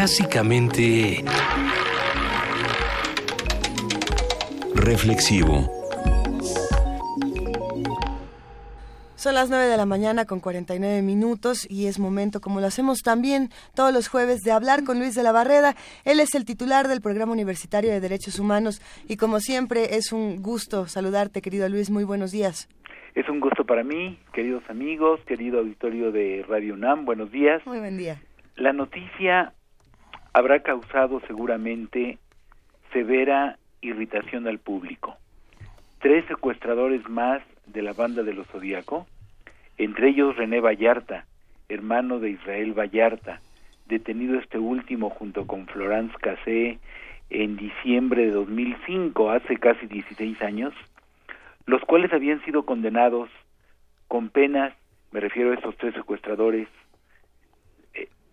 Clásicamente 0.00 1.22
Reflexivo. 4.74 5.68
Son 9.14 9.34
las 9.34 9.50
9 9.50 9.66
de 9.66 9.76
la 9.76 9.84
mañana 9.84 10.24
con 10.24 10.40
49 10.40 11.02
minutos 11.02 11.70
y 11.70 11.86
es 11.86 11.98
momento, 11.98 12.40
como 12.40 12.60
lo 12.60 12.66
hacemos 12.66 13.02
también 13.02 13.50
todos 13.74 13.92
los 13.92 14.08
jueves, 14.08 14.40
de 14.40 14.52
hablar 14.52 14.84
con 14.84 14.98
Luis 14.98 15.14
de 15.14 15.22
la 15.22 15.32
Barreda. 15.32 15.74
Él 16.06 16.20
es 16.20 16.34
el 16.34 16.46
titular 16.46 16.88
del 16.88 17.02
Programa 17.02 17.32
Universitario 17.32 17.90
de 17.90 18.00
Derechos 18.00 18.38
Humanos 18.38 18.80
y 19.06 19.18
como 19.18 19.38
siempre 19.38 19.96
es 19.96 20.12
un 20.14 20.40
gusto 20.40 20.86
saludarte, 20.86 21.42
querido 21.42 21.68
Luis. 21.68 21.90
Muy 21.90 22.04
buenos 22.04 22.32
días. 22.32 22.70
Es 23.14 23.28
un 23.28 23.38
gusto 23.38 23.66
para 23.66 23.84
mí, 23.84 24.18
queridos 24.32 24.62
amigos, 24.70 25.20
querido 25.26 25.58
auditorio 25.58 26.10
de 26.10 26.42
Radio 26.48 26.72
UNAM, 26.72 27.04
buenos 27.04 27.30
días. 27.30 27.60
Muy 27.66 27.80
buen 27.80 27.98
día. 27.98 28.22
La 28.56 28.72
noticia 28.72 29.52
habrá 30.32 30.60
causado 30.60 31.20
seguramente 31.26 32.18
severa 32.92 33.58
irritación 33.80 34.46
al 34.46 34.58
público. 34.58 35.16
Tres 36.00 36.24
secuestradores 36.26 37.08
más 37.08 37.42
de 37.66 37.82
la 37.82 37.92
banda 37.92 38.22
de 38.22 38.34
los 38.34 38.46
Zodíaco, 38.48 39.06
entre 39.78 40.08
ellos 40.08 40.36
René 40.36 40.60
Vallarta, 40.60 41.26
hermano 41.68 42.18
de 42.18 42.30
Israel 42.30 42.78
Vallarta, 42.78 43.40
detenido 43.86 44.38
este 44.38 44.58
último 44.58 45.10
junto 45.10 45.46
con 45.46 45.66
Florence 45.66 46.14
Cassé 46.20 46.78
en 47.30 47.56
diciembre 47.56 48.26
de 48.26 48.32
2005, 48.32 49.30
hace 49.30 49.56
casi 49.56 49.86
16 49.86 50.42
años, 50.42 50.74
los 51.66 51.82
cuales 51.82 52.12
habían 52.12 52.44
sido 52.44 52.64
condenados 52.64 53.28
con 54.08 54.28
penas, 54.28 54.74
me 55.12 55.20
refiero 55.20 55.52
a 55.52 55.54
estos 55.54 55.76
tres 55.76 55.94
secuestradores, 55.94 56.68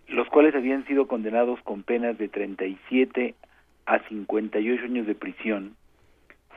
los 0.08 0.28
cuales 0.30 0.56
habían 0.56 0.86
sido 0.86 1.08
condenados 1.08 1.62
con 1.62 1.84
penas 1.84 2.18
de 2.18 2.30
37 2.30 3.36
a 3.86 4.00
58 4.08 4.84
años 4.84 5.08
de 5.08 5.16
prisión, 5.16 5.76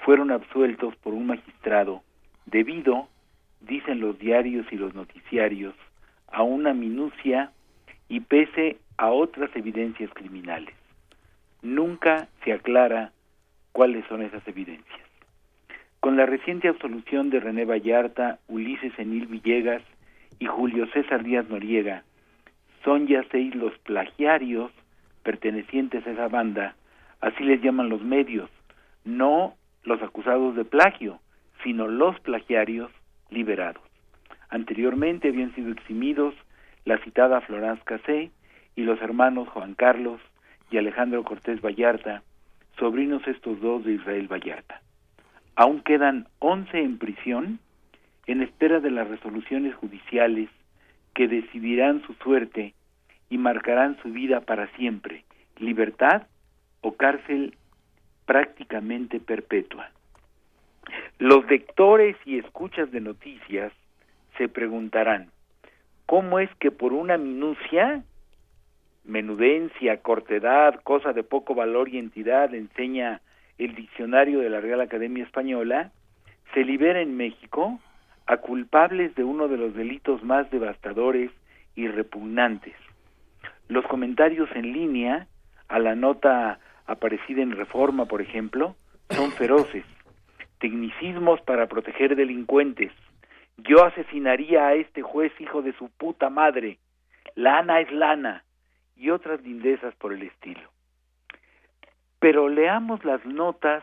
fueron 0.05 0.31
absueltos 0.31 0.95
por 0.97 1.15
un 1.15 1.27
magistrado 1.27 2.03
debido, 2.47 3.09
dicen 3.61 4.01
los 4.01 4.19
diarios 4.19 4.67
y 4.71 4.77
los 4.77 4.95
noticiarios, 4.95 5.75
a 6.29 6.43
una 6.43 6.73
minucia 6.75 7.53
y 8.09 8.21
pese 8.21 8.79
a 8.97 9.11
otras 9.11 9.55
evidencias 9.55 10.11
criminales. 10.15 10.75
Nunca 11.63 12.29
se 12.45 12.53
aclara 12.53 13.13
cuáles 13.73 14.05
son 14.07 14.23
esas 14.23 14.47
evidencias. 14.49 15.01
Con 16.01 16.17
la 16.17 16.25
reciente 16.25 16.69
absolución 16.69 17.31
de 17.31 17.41
René 17.41 17.65
Vallarta, 17.65 18.39
Ulises 18.49 18.99
Enil 18.99 19.27
Villegas 19.27 19.83
y 20.39 20.47
Julio 20.47 20.87
César 20.93 21.23
Díaz 21.23 21.49
Noriega, 21.49 22.05
son 22.85 23.07
ya 23.07 23.25
seis 23.31 23.55
los 23.55 23.77
plagiarios 23.79 24.71
pertenecientes 25.23 26.07
a 26.07 26.11
esa 26.11 26.29
banda, 26.29 26.75
así 27.21 27.45
les 27.45 27.61
llaman 27.63 27.89
los 27.89 28.03
medios, 28.03 28.49
no 29.05 29.55
los 29.85 30.03
acusados 30.03 30.57
de 30.57 30.65
plagio, 30.65 31.21
sino 31.63 31.89
los 31.89 32.19
plagiarios 32.21 32.91
liberados. 33.31 33.83
Anteriormente 34.49 35.29
habían 35.29 35.55
sido 35.55 35.71
eximidos 35.71 36.35
la 36.85 36.99
citada 36.99 37.41
Florence 37.43 37.83
Cassé 37.85 38.31
y 38.77 38.83
los 38.83 39.01
hermanos 39.01 39.49
Juan 39.49 39.75
Carlos 39.75 40.21
y 40.71 40.79
Alejandro 40.79 41.23
Cortés 41.25 41.61
Vallarta, 41.61 42.23
sobrinos 42.79 43.27
estos 43.27 43.61
dos 43.61 43.85
de 43.85 43.93
Israel 43.93 44.29
Vallarta. 44.29 44.81
Aún 45.55 45.81
quedan 45.81 46.27
11 46.39 46.79
en 46.79 46.99
prisión 46.99 47.59
en 48.27 48.43
espera 48.43 48.81
de 48.81 48.91
las 48.91 49.09
resoluciones 49.09 49.75
judiciales 49.75 50.49
que 51.15 51.29
decidirán 51.29 52.03
su 52.07 52.15
suerte 52.15 52.75
y 53.29 53.39
marcarán 53.39 53.97
su 54.03 54.11
vida 54.11 54.41
para 54.41 54.69
siempre, 54.77 55.25
libertad 55.59 56.23
o 56.81 56.93
cárcel 56.93 57.57
prácticamente 58.27 59.21
perpetua. 59.21 59.91
Los 61.19 61.49
lectores 61.49 62.17
y 62.25 62.39
escuchas 62.39 62.91
de 62.91 63.01
noticias 63.01 63.73
se 64.39 64.49
preguntarán, 64.49 65.31
¿cómo 66.07 66.39
es 66.39 66.51
que 66.57 66.71
por 66.71 66.93
una 66.93 67.19
minucia, 67.19 68.03
menudencia, 69.05 69.99
cortedad, 69.99 70.81
cosa 70.83 71.13
de 71.13 71.23
poco 71.23 71.55
valor 71.55 71.89
y 71.89 71.99
entidad, 71.99 72.55
enseña 72.55 73.21
el 73.59 73.75
diccionario 73.75 74.41
de 74.41 74.51
la 74.51 74.61
Real 74.61 74.81
Academia 74.81 75.25
Española, 75.25 75.93
se 76.55 76.65
libera 76.65 77.01
en 77.01 77.17
México 77.17 77.79
a 78.31 78.37
culpables 78.37 79.13
de 79.17 79.25
uno 79.25 79.49
de 79.49 79.57
los 79.57 79.75
delitos 79.75 80.23
más 80.23 80.49
devastadores 80.53 81.33
y 81.75 81.89
repugnantes? 81.89 82.77
Los 83.67 83.85
comentarios 83.89 84.49
en 84.55 84.73
línea 84.73 85.27
a 85.67 85.81
la 85.81 85.97
nota 85.97 86.61
aparecida 86.87 87.43
en 87.43 87.51
Reforma, 87.51 88.05
por 88.05 88.23
ejemplo, 88.23 88.77
son 89.09 89.33
feroces. 89.33 89.85
Tecnicismos 90.61 91.41
para 91.41 91.67
proteger 91.67 92.15
delincuentes. 92.15 92.93
Yo 93.57 93.85
asesinaría 93.85 94.69
a 94.69 94.75
este 94.75 95.03
juez 95.03 95.33
hijo 95.41 95.61
de 95.63 95.73
su 95.73 95.89
puta 95.89 96.31
madre. 96.31 96.79
Lana 97.35 97.81
es 97.81 97.91
lana. 97.91 98.45
Y 98.95 99.11
otras 99.11 99.43
lindezas 99.43 99.93
por 99.97 100.13
el 100.13 100.23
estilo. 100.23 100.71
Pero 102.21 102.49
leamos 102.49 103.05
las 103.05 103.25
notas 103.27 103.83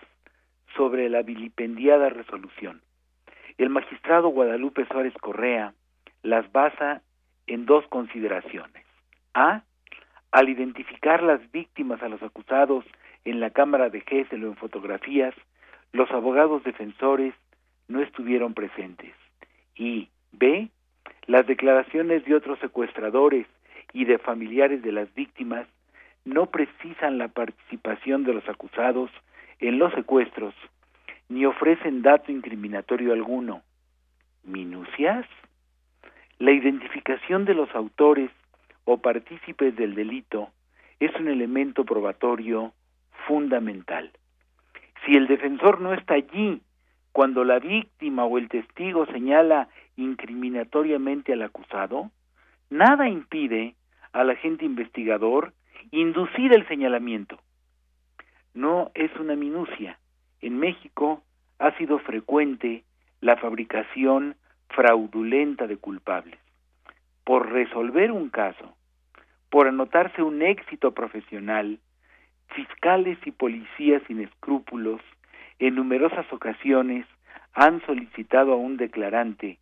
sobre 0.77 1.09
la 1.09 1.21
vilipendiada 1.21 2.07
resolución. 2.07 2.81
El 3.57 3.69
magistrado 3.71 4.29
Guadalupe 4.29 4.85
Suárez 4.85 5.13
Correa 5.19 5.73
las 6.21 6.51
basa 6.51 7.01
en 7.47 7.65
dos 7.65 7.85
consideraciones. 7.87 8.85
A. 9.33 9.63
Al 10.31 10.49
identificar 10.49 11.23
las 11.23 11.39
víctimas 11.51 12.03
a 12.03 12.09
los 12.09 12.21
acusados 12.21 12.85
en 13.25 13.39
la 13.39 13.49
cámara 13.49 13.89
de 13.89 14.01
Gesell 14.01 14.43
o 14.43 14.47
en 14.47 14.55
fotografías, 14.57 15.33
los 15.91 16.11
abogados 16.11 16.63
defensores 16.63 17.33
no 17.87 18.01
estuvieron 18.01 18.53
presentes. 18.53 19.15
Y 19.75 20.09
B. 20.33 20.69
Las 21.25 21.47
declaraciones 21.47 22.25
de 22.25 22.35
otros 22.35 22.59
secuestradores 22.59 23.47
y 23.91 24.05
de 24.05 24.19
familiares 24.19 24.83
de 24.83 24.91
las 24.91 25.11
víctimas 25.15 25.67
no 26.25 26.47
precisan 26.47 27.17
la 27.17 27.29
participación 27.29 28.23
de 28.23 28.33
los 28.33 28.47
acusados 28.49 29.09
en 29.59 29.79
los 29.79 29.93
secuestros, 29.93 30.53
ni 31.29 31.45
ofrecen 31.45 32.01
dato 32.01 32.31
incriminatorio 32.31 33.13
alguno. 33.13 33.61
¿Minucias? 34.43 35.25
La 36.39 36.51
identificación 36.51 37.45
de 37.45 37.53
los 37.53 37.73
autores 37.75 38.31
o 38.85 38.97
partícipes 38.97 39.75
del 39.75 39.95
delito 39.95 40.49
es 40.99 41.13
un 41.15 41.27
elemento 41.27 41.83
probatorio 41.83 42.73
fundamental. 43.27 44.11
Si 45.05 45.13
el 45.13 45.27
defensor 45.27 45.81
no 45.81 45.93
está 45.93 46.15
allí 46.15 46.61
cuando 47.11 47.43
la 47.43 47.59
víctima 47.59 48.25
o 48.25 48.37
el 48.37 48.47
testigo 48.47 49.05
señala 49.07 49.69
incriminatoriamente 49.95 51.33
al 51.33 51.41
acusado, 51.41 52.11
nada 52.69 53.09
impide 53.09 53.75
al 54.13 54.29
agente 54.29 54.65
investigador 54.65 55.53
inducir 55.91 56.53
el 56.53 56.67
señalamiento. 56.67 57.39
No 58.53 58.91
es 58.93 59.11
una 59.19 59.35
minucia. 59.35 59.99
En 60.41 60.57
México 60.59 61.23
ha 61.59 61.71
sido 61.77 61.99
frecuente 61.99 62.83
la 63.21 63.37
fabricación 63.37 64.35
fraudulenta 64.69 65.67
de 65.67 65.77
culpables. 65.77 66.39
Por 67.23 67.51
resolver 67.51 68.11
un 68.11 68.29
caso, 68.29 68.75
por 69.49 69.67
anotarse 69.67 70.21
un 70.21 70.41
éxito 70.41 70.93
profesional, 70.93 71.79
fiscales 72.49 73.17
y 73.25 73.31
policías 73.31 74.01
sin 74.07 74.21
escrúpulos 74.21 75.01
en 75.59 75.75
numerosas 75.75 76.31
ocasiones 76.31 77.05
han 77.53 77.83
solicitado 77.85 78.53
a 78.53 78.57
un 78.57 78.77
declarante 78.77 79.57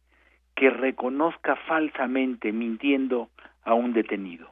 que 0.56 0.70
reconozca 0.70 1.56
falsamente 1.68 2.52
mintiendo 2.52 3.30
a 3.64 3.74
un 3.74 3.94
detenido. 3.94 4.52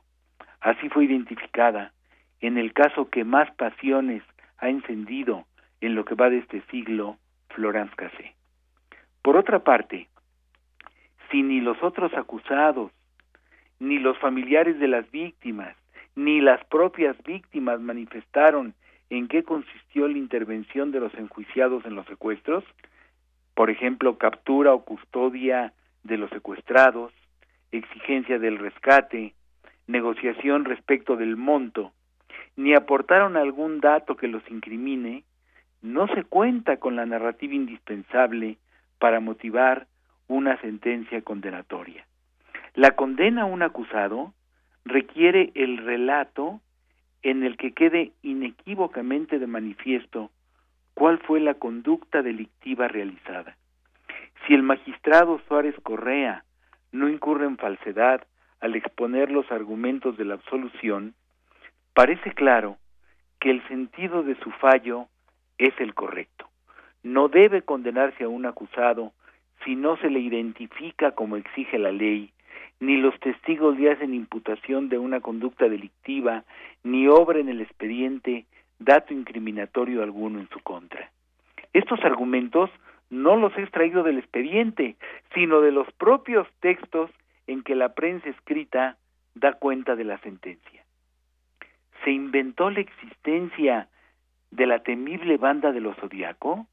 Así 0.61 0.90
fue 0.90 1.06
identificada 1.06 1.92
en 2.40 2.58
el 2.58 2.74
caso 2.74 3.10
que 3.10 3.24
más 3.24 3.52
pasiones 3.56 4.24
ha 4.58 4.69
encendido 4.69 5.45
en 5.86 5.95
lo 5.95 6.06
que 6.06 6.16
va 6.16 6.30
de 6.30 6.38
este 6.38 6.62
siglo 6.72 7.18
Florence 7.50 7.94
Cassé. 7.95 8.36
Por 9.22 9.36
otra 9.36 9.60
parte, 9.60 10.08
si 11.30 11.44
ni 11.44 11.60
los 11.60 11.82
otros 11.84 12.14
acusados, 12.14 12.92
ni 13.80 14.00
los 14.00 14.18
familiares 14.20 14.80
de 14.80 14.88
las 14.88 15.10
víctimas, 15.12 15.76
ni 16.16 16.40
las 16.40 16.64
propias 16.66 17.18
víctimas 17.24 17.82
manifestaron 17.82 18.74
en 19.10 19.28
qué 19.28 19.44
consistió 19.44 20.08
la 20.08 20.18
intervención 20.18 20.92
de 20.92 21.02
los 21.02 21.14
enjuiciados 21.16 21.86
en 21.86 21.95
los 21.95 22.06
secuestros, 22.06 22.64
por 23.53 23.70
ejemplo, 23.70 24.18
captura 24.18 24.74
o 24.74 24.86
custodia 24.86 25.74
de 26.03 26.18
los 26.18 26.30
secuestrados, 26.30 27.12
exigencia 27.72 28.40
del 28.40 28.58
rescate, 28.58 29.34
negociación 29.88 30.64
respecto 30.64 31.18
del 31.18 31.36
monto, 31.36 31.92
ni 32.56 32.74
aportaron 32.74 33.36
algún 33.36 33.82
dato 33.82 34.16
que 34.16 34.30
los 34.30 34.44
incrimine, 34.50 35.24
no 35.84 36.08
se 36.08 36.24
cuenta 36.24 36.78
con 36.78 36.95
la 36.95 37.06
narrativa 37.06 37.53
indispensable 37.53 38.58
para 39.00 39.20
motivar 39.20 39.86
una 40.28 40.60
sentencia 40.62 41.22
condenatoria. 41.22 42.08
La 42.74 42.92
condena 42.92 43.44
a 43.44 43.45
un 43.45 43.62
acusado 43.62 44.34
requiere 44.86 45.52
el 45.56 45.78
relato 45.78 46.62
en 47.22 47.44
el 47.44 47.58
que 47.58 47.74
quede 47.74 48.14
inequívocamente 48.22 49.40
de 49.40 49.45
manifiesto 49.45 50.32
cuál 50.94 51.20
fue 51.20 51.42
la 51.42 51.56
conducta 51.56 52.22
delictiva 52.22 52.88
realizada. 52.88 53.58
Si 54.48 54.53
el 54.53 54.64
magistrado 54.64 55.42
Suárez 55.48 55.76
Correa 55.84 56.45
no 56.94 57.10
incurre 57.10 57.45
en 57.45 57.58
falsedad 57.58 58.26
al 58.62 58.76
exponer 58.76 59.30
los 59.32 59.52
argumentos 59.52 60.16
de 60.16 60.26
la 60.26 60.36
absolución, 60.36 61.14
parece 61.94 62.32
claro 62.32 62.78
que 63.40 63.52
el 63.52 63.68
sentido 63.68 64.24
de 64.24 64.36
su 64.36 64.52
fallo 64.52 65.10
es 65.67 65.74
el 65.80 65.93
correcto. 65.93 66.50
No 67.03 67.27
debe 67.27 67.61
condenarse 67.61 68.24
a 68.24 68.30
un 68.30 68.45
acusado 68.45 69.14
si 69.64 69.75
no 69.75 69.98
se 69.98 70.09
le 70.09 70.19
identifica 70.19 71.11
como 71.11 71.38
exige 71.38 71.77
la 71.80 71.92
ley, 71.92 72.32
ni 72.80 72.98
los 72.98 73.17
testigos 73.19 73.77
le 73.80 73.92
hacen 73.92 74.14
imputación 74.14 74.90
de 74.90 74.98
una 74.98 75.22
conducta 75.22 75.69
delictiva, 75.69 76.43
ni 76.83 77.08
obra 77.08 77.40
en 77.40 77.50
el 77.50 77.61
expediente 77.61 78.45
dato 78.80 79.14
incriminatorio 79.14 80.03
alguno 80.03 80.40
en 80.40 80.50
su 80.50 80.59
contra. 80.59 81.11
Estos 81.72 82.03
argumentos 82.03 82.69
no 83.09 83.38
los 83.38 83.56
he 83.58 83.61
extraído 83.61 84.03
del 84.03 84.17
expediente, 84.17 84.95
sino 85.33 85.61
de 85.61 85.72
los 85.72 85.90
propios 85.93 86.48
textos 86.59 87.09
en 87.48 87.64
que 87.64 87.75
la 87.75 87.93
prensa 87.93 88.30
escrita 88.30 88.98
da 89.35 89.53
cuenta 89.53 89.95
de 89.95 90.03
la 90.03 90.17
sentencia. 90.19 90.83
¿Se 92.03 92.11
inventó 92.11 92.69
la 92.69 92.82
existencia 92.82 93.88
de 94.56 94.67
la 94.67 94.80
temible 94.80 95.38
banda 95.38 95.72
de 95.72 95.82
los 95.82 95.95
Zodíaco? 95.98 96.67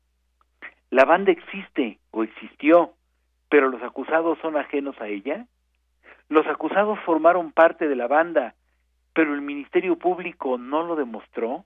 La 0.91 1.05
banda 1.05 1.33
existe 1.33 1.99
o 2.11 2.23
existió, 2.23 2.93
pero 3.49 3.69
los 3.69 3.83
acusados 3.83 4.39
son 4.41 4.57
ajenos 4.57 5.01
a 5.01 5.09
ella. 5.09 5.47
Los 6.29 6.47
acusados 6.47 6.99
formaron 7.01 7.53
parte 7.53 7.89
de 7.89 7.97
la 7.97 8.07
banda, 8.07 8.55
pero 9.15 9.35
el 9.35 9.41
Ministerio 9.41 9.97
Público 9.97 10.59
no 10.59 10.85
lo 10.85 10.95
demostró. 10.95 11.65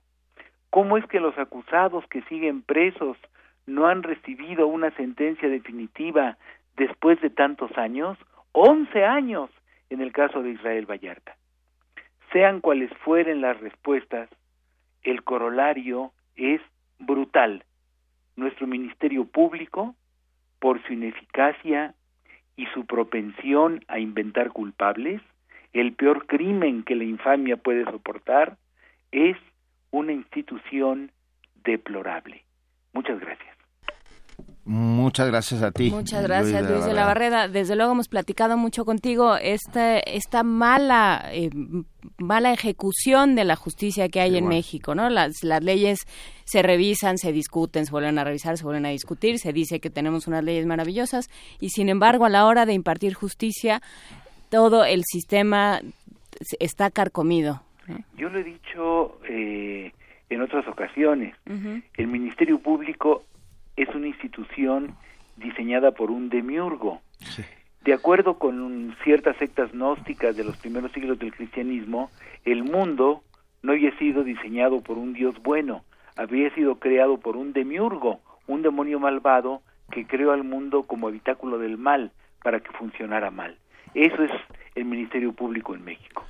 ¿Cómo 0.69 0.97
es 0.97 1.05
que 1.07 1.19
los 1.19 1.37
acusados 1.37 2.05
que 2.07 2.21
siguen 2.23 2.61
presos 2.61 3.17
no 3.65 3.87
han 3.87 4.01
recibido 4.01 4.67
una 4.67 4.91
sentencia 4.91 5.49
definitiva 5.49 6.37
después 6.77 7.19
de 7.21 7.29
tantos 7.29 7.77
años? 7.77 8.17
Once 8.53 9.03
años 9.03 9.49
en 9.89 9.99
el 10.01 10.13
caso 10.13 10.41
de 10.41 10.51
Israel 10.51 10.89
Vallarta. 10.89 11.35
Sean 12.31 12.61
cuales 12.61 12.89
fueren 13.03 13.41
las 13.41 13.59
respuestas, 13.59 14.29
el 15.05 15.23
corolario 15.23 16.11
es 16.35 16.61
brutal. 16.99 17.63
Nuestro 18.35 18.67
Ministerio 18.67 19.25
Público, 19.25 19.95
por 20.59 20.83
su 20.85 20.93
ineficacia 20.93 21.93
y 22.57 22.65
su 22.67 22.85
propensión 22.85 23.83
a 23.87 23.99
inventar 23.99 24.51
culpables, 24.51 25.21
el 25.73 25.93
peor 25.93 26.25
crimen 26.25 26.83
que 26.83 26.95
la 26.95 27.03
infamia 27.03 27.57
puede 27.57 27.85
soportar, 27.85 28.57
es 29.11 29.37
una 29.91 30.11
institución 30.11 31.11
deplorable. 31.63 32.43
Muchas 32.93 33.19
gracias. 33.19 33.54
Muchas 34.65 35.27
gracias 35.27 35.61
a 35.61 35.71
ti. 35.71 35.91
Muchas 35.91 36.23
gracias, 36.23 36.67
Luis 36.67 36.85
de, 36.85 36.93
la, 36.93 37.05
Barrera. 37.05 37.47
Desde 37.47 37.75
luego 37.75 37.91
hemos 37.91 38.07
platicado 38.07 38.57
mucho 38.57 38.83
contigo 38.83 39.35
esta, 39.35 39.99
esta 39.99 40.41
mala, 40.41 41.29
eh, 41.31 41.51
mala 42.17 42.51
ejecución 42.51 43.35
de 43.35 43.43
la 43.43 43.55
justicia 43.55 44.09
que 44.09 44.21
hay 44.21 44.37
en 44.37 44.47
México, 44.47 44.95
¿no? 44.95 45.07
Las, 45.11 45.43
las 45.43 45.63
leyes 45.63 45.99
se 46.45 46.63
revisan, 46.63 47.19
se 47.19 47.31
discuten, 47.31 47.85
se 47.85 47.91
vuelven 47.91 48.17
a 48.17 48.23
revisar, 48.23 48.57
se 48.57 48.63
vuelven 48.63 48.87
a 48.87 48.89
discutir, 48.89 49.37
se 49.37 49.53
dice 49.53 49.79
que 49.79 49.91
tenemos 49.91 50.25
unas 50.25 50.43
leyes 50.43 50.65
maravillosas 50.65 51.29
y 51.59 51.69
sin 51.69 51.87
embargo 51.87 52.25
a 52.25 52.29
la 52.29 52.47
hora 52.47 52.65
de 52.65 52.73
impartir 52.73 53.13
justicia 53.13 53.83
todo 54.49 54.83
el 54.83 55.03
sistema 55.05 55.79
está 56.59 56.89
carcomido. 56.89 57.61
Yo 58.17 58.29
lo 58.29 58.39
he 58.39 58.43
dicho 58.43 59.19
eh, 59.29 59.91
en 60.29 60.41
otras 60.41 60.67
ocasiones. 60.67 61.35
El 61.97 62.07
Ministerio 62.07 62.57
Público 62.59 63.23
es 63.75 63.89
una 63.95 64.07
institución 64.07 64.95
diseñada 65.37 65.91
por 65.91 66.11
un 66.11 66.29
demiurgo. 66.29 67.01
De 67.83 67.93
acuerdo 67.93 68.39
con 68.39 68.95
ciertas 69.03 69.37
sectas 69.37 69.71
gnósticas 69.71 70.35
de 70.35 70.43
los 70.43 70.57
primeros 70.57 70.91
siglos 70.91 71.19
del 71.19 71.33
cristianismo, 71.33 72.09
el 72.43 72.63
mundo 72.63 73.21
no 73.61 73.73
había 73.73 73.95
sido 73.97 74.23
diseñado 74.23 74.81
por 74.81 74.97
un 74.97 75.13
Dios 75.13 75.35
bueno, 75.43 75.83
había 76.15 76.53
sido 76.55 76.79
creado 76.79 77.17
por 77.19 77.35
un 77.35 77.53
demiurgo, 77.53 78.19
un 78.47 78.61
demonio 78.61 78.99
malvado 78.99 79.61
que 79.91 80.07
creó 80.07 80.31
al 80.31 80.43
mundo 80.43 80.83
como 80.83 81.07
habitáculo 81.07 81.57
del 81.57 81.77
mal 81.77 82.11
para 82.41 82.59
que 82.59 82.71
funcionara 82.71 83.31
mal. 83.31 83.57
Eso 83.93 84.23
es 84.23 84.31
el 84.75 84.85
Ministerio 84.85 85.33
Público 85.33 85.75
en 85.75 85.83
México. 85.83 86.23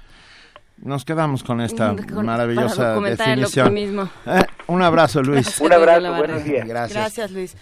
Nos 0.77 1.05
quedamos 1.05 1.43
con 1.43 1.61
esta 1.61 1.93
maravillosa 1.93 2.99
definición. 2.99 3.75
Eh, 4.25 4.43
un 4.67 4.81
abrazo, 4.81 5.21
Luis. 5.21 5.59
un 5.59 5.71
abrazo, 5.71 6.15
buenos 6.15 6.43
días. 6.43 6.67
Gracias. 6.67 7.31
Luis. 7.31 7.55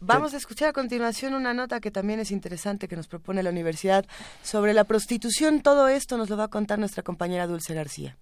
Vamos 0.00 0.34
a 0.34 0.36
escuchar 0.36 0.68
a 0.68 0.72
continuación 0.72 1.34
una 1.34 1.54
nota 1.54 1.80
que 1.80 1.90
también 1.90 2.20
es 2.20 2.30
interesante 2.30 2.88
que 2.88 2.96
nos 2.96 3.06
propone 3.06 3.42
la 3.42 3.50
universidad 3.50 4.04
sobre 4.42 4.74
la 4.74 4.84
prostitución. 4.84 5.60
Todo 5.60 5.88
esto 5.88 6.16
nos 6.18 6.28
lo 6.28 6.36
va 6.36 6.44
a 6.44 6.48
contar 6.48 6.78
nuestra 6.78 7.02
compañera 7.02 7.46
Dulce 7.46 7.74
García. 7.74 8.16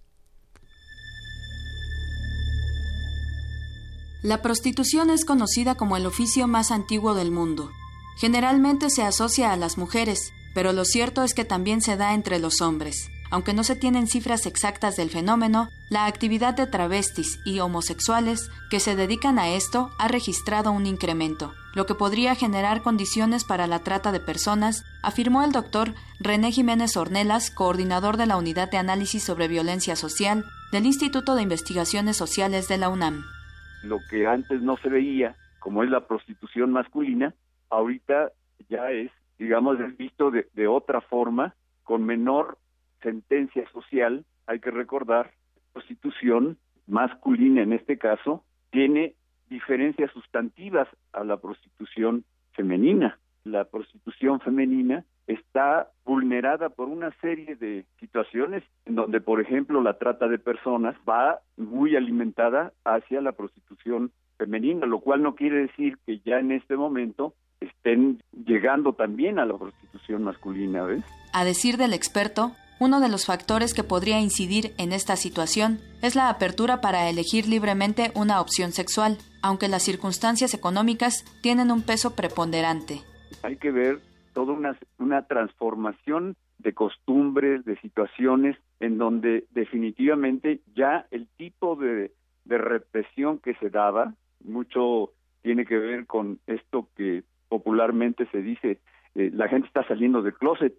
La 4.21 4.41
prostitución 4.41 5.09
es 5.09 5.25
conocida 5.25 5.75
como 5.75 5.95
el 5.95 6.05
oficio 6.05 6.47
más 6.47 6.71
antiguo 6.71 7.15
del 7.15 7.31
mundo. 7.31 7.71
Generalmente 8.17 8.89
se 8.89 9.03
asocia 9.03 9.53
a 9.53 9.57
las 9.57 9.77
mujeres, 9.77 10.33
pero 10.53 10.73
lo 10.73 10.83
cierto 10.83 11.23
es 11.23 11.33
que 11.33 11.45
también 11.45 11.81
se 11.81 11.95
da 11.95 12.13
entre 12.13 12.39
los 12.39 12.59
hombres. 12.59 13.09
Aunque 13.31 13.53
no 13.53 13.63
se 13.63 13.75
tienen 13.75 14.07
cifras 14.07 14.45
exactas 14.45 14.95
del 14.95 15.09
fenómeno, 15.09 15.69
la 15.89 16.05
actividad 16.05 16.55
de 16.55 16.67
travestis 16.67 17.39
y 17.45 17.59
homosexuales 17.59 18.49
que 18.69 18.79
se 18.79 18.95
dedican 18.95 19.39
a 19.39 19.49
esto 19.49 19.91
ha 19.99 20.07
registrado 20.07 20.71
un 20.71 20.85
incremento, 20.85 21.53
lo 21.75 21.85
que 21.85 21.95
podría 21.95 22.35
generar 22.35 22.81
condiciones 22.81 23.45
para 23.45 23.67
la 23.67 23.79
trata 23.79 24.11
de 24.11 24.19
personas, 24.19 24.83
afirmó 25.03 25.43
el 25.43 25.51
doctor 25.51 25.93
René 26.19 26.51
Jiménez 26.51 26.97
Ornelas, 26.97 27.51
coordinador 27.51 28.17
de 28.17 28.25
la 28.25 28.37
Unidad 28.37 28.71
de 28.71 28.77
Análisis 28.77 29.23
sobre 29.23 29.47
Violencia 29.47 29.95
Social 29.95 30.43
del 30.71 30.85
Instituto 30.85 31.35
de 31.35 31.43
Investigaciones 31.43 32.17
Sociales 32.17 32.67
de 32.67 32.77
la 32.77 32.89
UNAM. 32.89 33.23
Lo 33.83 33.99
que 34.09 34.27
antes 34.27 34.61
no 34.61 34.77
se 34.77 34.89
veía, 34.89 35.35
como 35.59 35.83
es 35.83 35.89
la 35.89 36.07
prostitución 36.07 36.71
masculina, 36.71 37.33
ahorita 37.69 38.31
ya 38.69 38.91
es, 38.91 39.11
digamos, 39.37 39.77
visto 39.97 40.31
de, 40.31 40.67
otra 40.67 41.01
forma, 41.01 41.55
con 41.83 42.03
menor 42.05 42.57
sentencia 43.01 43.69
social, 43.71 44.25
hay 44.47 44.59
que 44.59 44.71
recordar, 44.71 45.31
prostitución 45.73 46.57
masculina 46.87 47.61
en 47.61 47.73
este 47.73 47.97
caso, 47.97 48.43
tiene 48.71 49.15
diferencias 49.49 50.11
sustantivas 50.11 50.87
a 51.13 51.23
la 51.23 51.37
prostitución 51.37 52.23
femenina. 52.53 53.19
La 53.43 53.65
prostitución 53.65 54.39
femenina 54.41 55.05
está 55.27 55.89
vulnerada 56.05 56.69
por 56.69 56.87
una 56.87 57.11
serie 57.21 57.55
de 57.55 57.85
situaciones 57.99 58.63
en 58.85 58.95
donde, 58.95 59.21
por 59.21 59.39
ejemplo, 59.39 59.81
la 59.81 59.97
trata 59.97 60.27
de 60.27 60.39
personas 60.39 60.95
va 61.07 61.39
muy 61.55 61.95
alimentada 61.95 62.73
hacia 62.83 63.21
la 63.21 63.31
prostitución 63.31 64.11
femenina, 64.37 64.85
lo 64.85 64.99
cual 64.99 65.21
no 65.21 65.35
quiere 65.35 65.61
decir 65.67 65.97
que 66.05 66.19
ya 66.19 66.39
en 66.39 66.51
este 66.51 66.75
momento 66.75 67.33
estén 67.59 68.21
llegando 68.45 68.93
también 68.93 69.37
a 69.37 69.45
la 69.45 69.57
prostitución 69.57 70.23
masculina, 70.23 70.83
¿ves? 70.83 71.03
A 71.33 71.43
decir 71.43 71.77
del 71.77 71.93
experto, 71.93 72.51
uno 72.79 72.99
de 72.99 73.09
los 73.09 73.25
factores 73.25 73.73
que 73.73 73.83
podría 73.83 74.19
incidir 74.19 74.73
en 74.77 74.93
esta 74.93 75.15
situación 75.15 75.79
es 76.01 76.15
la 76.15 76.29
apertura 76.29 76.81
para 76.81 77.09
elegir 77.09 77.47
libremente 77.47 78.11
una 78.15 78.39
opción 78.39 78.71
sexual, 78.71 79.17
aunque 79.43 79.67
las 79.67 79.83
circunstancias 79.83 80.53
económicas 80.53 81.25
tienen 81.41 81.71
un 81.71 81.81
peso 81.85 82.15
preponderante. 82.15 83.01
Hay 83.43 83.57
que 83.57 83.71
ver 83.71 83.99
toda 84.33 84.53
una, 84.53 84.77
una 84.97 85.27
transformación 85.27 86.35
de 86.57 86.73
costumbres, 86.73 87.65
de 87.65 87.77
situaciones, 87.79 88.57
en 88.79 88.97
donde 88.97 89.45
definitivamente 89.51 90.61
ya 90.75 91.05
el 91.11 91.27
tipo 91.37 91.75
de, 91.75 92.11
de 92.45 92.57
represión 92.57 93.39
que 93.39 93.55
se 93.55 93.69
daba, 93.69 94.13
mucho 94.43 95.11
tiene 95.41 95.65
que 95.65 95.77
ver 95.77 96.05
con 96.05 96.39
esto 96.47 96.87
que 96.95 97.23
popularmente 97.47 98.27
se 98.31 98.41
dice, 98.41 98.79
eh, 99.15 99.31
la 99.33 99.47
gente 99.47 99.67
está 99.67 99.87
saliendo 99.87 100.21
del 100.21 100.33
closet. 100.33 100.73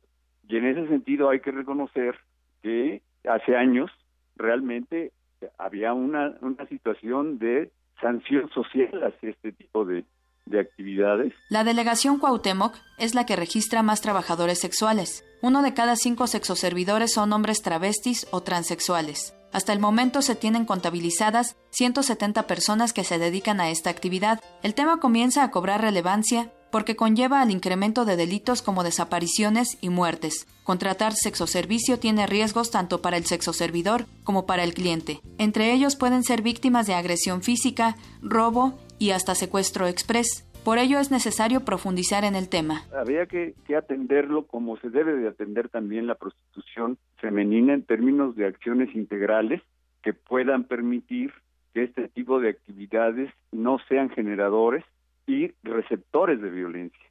Y 0.50 0.56
en 0.56 0.66
ese 0.66 0.88
sentido 0.88 1.30
hay 1.30 1.40
que 1.40 1.52
reconocer 1.52 2.18
que 2.60 3.02
hace 3.24 3.56
años 3.56 3.88
realmente 4.34 5.12
había 5.58 5.92
una, 5.92 6.34
una 6.40 6.66
situación 6.66 7.38
de 7.38 7.70
sanción 8.00 8.50
social 8.50 8.90
hacia 9.04 9.30
este 9.30 9.52
tipo 9.52 9.84
de, 9.84 10.04
de 10.46 10.60
actividades. 10.60 11.32
La 11.50 11.62
delegación 11.62 12.18
Cuauhtémoc 12.18 12.74
es 12.98 13.14
la 13.14 13.26
que 13.26 13.36
registra 13.36 13.84
más 13.84 14.00
trabajadores 14.00 14.58
sexuales. 14.58 15.24
Uno 15.40 15.62
de 15.62 15.72
cada 15.72 15.94
cinco 15.94 16.26
sexoservidores 16.26 17.12
son 17.12 17.32
hombres 17.32 17.62
travestis 17.62 18.26
o 18.32 18.40
transexuales. 18.42 19.36
Hasta 19.52 19.72
el 19.72 19.78
momento 19.78 20.20
se 20.20 20.34
tienen 20.34 20.64
contabilizadas 20.64 21.56
170 21.70 22.48
personas 22.48 22.92
que 22.92 23.04
se 23.04 23.18
dedican 23.18 23.60
a 23.60 23.70
esta 23.70 23.90
actividad. 23.90 24.40
El 24.64 24.74
tema 24.74 24.98
comienza 24.98 25.44
a 25.44 25.50
cobrar 25.52 25.80
relevancia 25.80 26.52
porque 26.70 26.96
conlleva 26.96 27.40
al 27.40 27.50
incremento 27.50 28.04
de 28.04 28.16
delitos 28.16 28.62
como 28.62 28.84
desapariciones 28.84 29.78
y 29.80 29.90
muertes. 29.90 30.46
Contratar 30.64 31.12
sexoservicio 31.12 31.98
tiene 31.98 32.26
riesgos 32.26 32.70
tanto 32.70 33.02
para 33.02 33.16
el 33.16 33.24
sexoservidor 33.24 34.06
como 34.24 34.46
para 34.46 34.64
el 34.64 34.74
cliente. 34.74 35.20
Entre 35.38 35.72
ellos 35.72 35.96
pueden 35.96 36.22
ser 36.22 36.42
víctimas 36.42 36.86
de 36.86 36.94
agresión 36.94 37.42
física, 37.42 37.96
robo 38.22 38.78
y 38.98 39.10
hasta 39.10 39.34
secuestro 39.34 39.86
express. 39.86 40.46
Por 40.64 40.78
ello 40.78 40.98
es 40.98 41.10
necesario 41.10 41.64
profundizar 41.64 42.24
en 42.24 42.34
el 42.34 42.48
tema. 42.48 42.82
Habría 42.94 43.26
que, 43.26 43.54
que, 43.66 43.76
atenderlo 43.76 44.46
como 44.46 44.76
se 44.76 44.90
debe 44.90 45.14
de 45.14 45.28
atender 45.28 45.70
también 45.70 46.06
la 46.06 46.16
prostitución 46.16 46.98
femenina 47.16 47.72
en 47.72 47.82
términos 47.82 48.36
de 48.36 48.46
acciones 48.46 48.94
integrales 48.94 49.62
que 50.02 50.12
puedan 50.12 50.64
permitir 50.64 51.32
que 51.72 51.84
este 51.84 52.08
tipo 52.08 52.40
de 52.40 52.50
actividades 52.50 53.32
no 53.52 53.78
sean 53.88 54.10
generadores 54.10 54.84
y 55.30 55.54
receptores 55.62 56.40
de 56.40 56.50
violencia. 56.50 57.04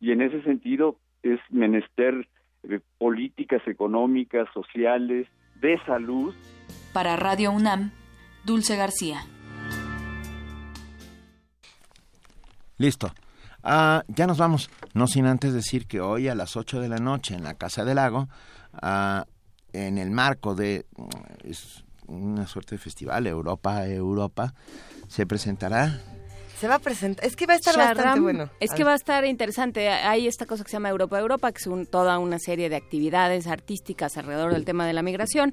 Y 0.00 0.12
en 0.12 0.22
ese 0.22 0.42
sentido 0.42 0.96
es 1.22 1.40
menester 1.50 2.28
de 2.62 2.80
políticas 2.98 3.66
económicas, 3.66 4.48
sociales, 4.54 5.26
de 5.60 5.78
salud. 5.84 6.34
Para 6.92 7.16
Radio 7.16 7.50
UNAM, 7.50 7.90
Dulce 8.44 8.76
García. 8.76 9.20
Listo. 12.78 13.12
Ah, 13.64 14.04
ya 14.08 14.26
nos 14.26 14.38
vamos. 14.38 14.70
No 14.92 15.06
sin 15.06 15.26
antes 15.26 15.52
decir 15.52 15.86
que 15.86 16.00
hoy 16.00 16.28
a 16.28 16.34
las 16.34 16.56
8 16.56 16.80
de 16.80 16.88
la 16.88 16.98
noche 16.98 17.34
en 17.34 17.42
la 17.42 17.54
Casa 17.54 17.84
del 17.84 17.96
Lago, 17.96 18.28
ah, 18.74 19.26
en 19.72 19.98
el 19.98 20.12
marco 20.12 20.54
de 20.54 20.86
es 21.42 21.84
una 22.06 22.46
suerte 22.46 22.76
de 22.76 22.78
festival 22.78 23.26
Europa 23.26 23.86
Europa, 23.86 24.54
se 25.08 25.26
presentará 25.26 25.98
se 26.64 26.68
va 26.68 26.76
a 26.76 26.78
presentar. 26.78 27.26
Es 27.26 27.36
que 27.36 27.44
va 27.44 27.52
a 27.52 27.56
estar 27.56 27.76
bastante 27.76 28.20
bueno. 28.20 28.48
Es 28.58 28.72
que 28.72 28.84
va 28.84 28.92
a 28.92 28.94
estar 28.94 29.26
interesante. 29.26 29.90
Hay 29.90 30.26
esta 30.26 30.46
cosa 30.46 30.64
que 30.64 30.70
se 30.70 30.76
llama 30.78 30.88
Europa 30.88 31.20
Europa, 31.20 31.52
que 31.52 31.58
es 31.58 31.90
toda 31.90 32.18
una 32.18 32.38
serie 32.38 32.70
de 32.70 32.76
actividades 32.76 33.46
artísticas 33.46 34.16
alrededor 34.16 34.54
del 34.54 34.64
tema 34.64 34.86
de 34.86 34.94
la 34.94 35.02
migración. 35.02 35.52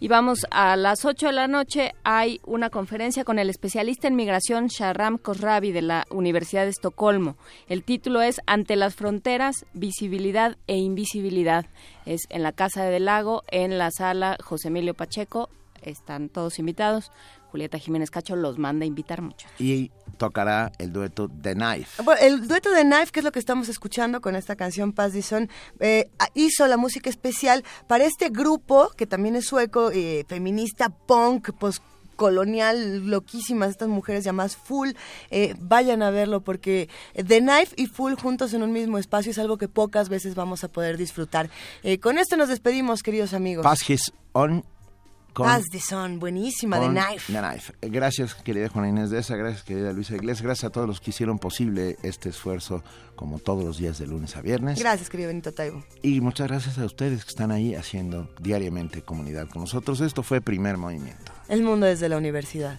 Y 0.00 0.08
vamos 0.08 0.46
a 0.50 0.74
las 0.76 1.04
8 1.04 1.26
de 1.26 1.32
la 1.34 1.48
noche. 1.48 1.92
Hay 2.02 2.40
una 2.46 2.70
conferencia 2.70 3.24
con 3.24 3.38
el 3.38 3.50
especialista 3.50 4.08
en 4.08 4.16
migración 4.16 4.68
Sharam 4.68 5.18
Kosravi 5.18 5.70
de 5.70 5.82
la 5.82 6.06
Universidad 6.08 6.64
de 6.64 6.70
Estocolmo. 6.70 7.36
El 7.68 7.84
título 7.84 8.22
es 8.22 8.40
Ante 8.46 8.76
las 8.76 8.94
fronteras, 8.94 9.66
visibilidad 9.74 10.56
e 10.66 10.78
invisibilidad. 10.78 11.66
Es 12.06 12.22
en 12.30 12.42
la 12.42 12.52
Casa 12.52 12.84
del 12.84 13.04
Lago, 13.04 13.42
en 13.48 13.76
la 13.76 13.90
sala 13.90 14.38
José 14.42 14.68
Emilio 14.68 14.94
Pacheco. 14.94 15.50
Están 15.82 16.30
todos 16.30 16.58
invitados. 16.58 17.12
Julieta 17.50 17.78
Jiménez 17.78 18.10
Cacho 18.10 18.36
los 18.36 18.58
manda 18.58 18.84
a 18.84 18.86
invitar 18.86 19.22
mucho. 19.22 19.46
Y 19.58 19.90
tocará 20.16 20.72
el 20.78 20.92
dueto 20.92 21.28
The 21.28 21.54
Knife. 21.54 22.02
Bueno, 22.02 22.20
el 22.20 22.48
dueto 22.48 22.70
The 22.72 22.82
Knife, 22.82 23.12
que 23.12 23.20
es 23.20 23.24
lo 23.24 23.32
que 23.32 23.38
estamos 23.38 23.68
escuchando 23.68 24.20
con 24.20 24.36
esta 24.36 24.56
canción 24.56 24.92
Paz 24.92 25.12
Dison, 25.12 25.48
eh, 25.80 26.10
hizo 26.34 26.66
la 26.66 26.76
música 26.76 27.08
especial 27.10 27.64
para 27.86 28.04
este 28.04 28.30
grupo, 28.30 28.90
que 28.96 29.06
también 29.06 29.36
es 29.36 29.46
sueco, 29.46 29.90
eh, 29.92 30.24
feminista, 30.28 30.90
punk, 30.90 31.52
post 31.52 31.82
colonial 32.18 33.06
loquísimas 33.06 33.70
estas 33.70 33.88
mujeres 33.88 34.24
llamadas 34.24 34.56
Full 34.56 34.90
eh, 35.30 35.54
vayan 35.60 36.02
a 36.02 36.10
verlo 36.10 36.40
porque 36.40 36.88
The 37.14 37.38
Knife 37.38 37.74
y 37.76 37.86
Full 37.86 38.14
juntos 38.14 38.52
en 38.54 38.64
un 38.64 38.72
mismo 38.72 38.98
espacio 38.98 39.30
es 39.30 39.38
algo 39.38 39.56
que 39.56 39.68
pocas 39.68 40.08
veces 40.08 40.34
vamos 40.34 40.64
a 40.64 40.68
poder 40.68 40.96
disfrutar 40.96 41.48
eh, 41.84 42.00
con 42.00 42.18
esto 42.18 42.36
nos 42.36 42.48
despedimos 42.48 43.04
queridos 43.04 43.34
amigos 43.34 43.64
His 43.88 44.12
On 45.38 45.46
Paz 45.46 45.64
de 45.70 45.80
Son, 45.80 46.18
buenísima, 46.18 46.78
de 46.78 46.88
Knife. 46.88 47.32
Knife. 47.32 47.72
Gracias, 47.82 48.34
querida 48.34 48.68
Juana 48.68 48.88
Inés 48.88 49.10
de 49.10 49.18
esa, 49.18 49.36
gracias, 49.36 49.62
querida 49.62 49.92
Luisa 49.92 50.14
Iglesias, 50.14 50.42
gracias 50.42 50.64
a 50.64 50.70
todos 50.70 50.86
los 50.86 51.00
que 51.00 51.10
hicieron 51.10 51.38
posible 51.38 51.96
este 52.02 52.28
esfuerzo, 52.28 52.82
como 53.16 53.38
todos 53.38 53.64
los 53.64 53.78
días 53.78 53.98
de 53.98 54.06
lunes 54.06 54.36
a 54.36 54.42
viernes. 54.42 54.78
Gracias, 54.78 55.08
querido 55.08 55.28
Benito 55.28 55.52
Taibo. 55.52 55.84
Y 56.02 56.20
muchas 56.20 56.48
gracias 56.48 56.78
a 56.78 56.84
ustedes 56.84 57.24
que 57.24 57.30
están 57.30 57.50
ahí 57.50 57.74
haciendo 57.74 58.28
diariamente 58.40 59.02
comunidad 59.02 59.48
con 59.48 59.62
nosotros. 59.62 60.00
Esto 60.00 60.22
fue 60.22 60.40
Primer 60.40 60.76
Movimiento. 60.76 61.32
El 61.48 61.62
mundo 61.62 61.86
desde 61.86 62.08
la 62.08 62.16
universidad. 62.16 62.78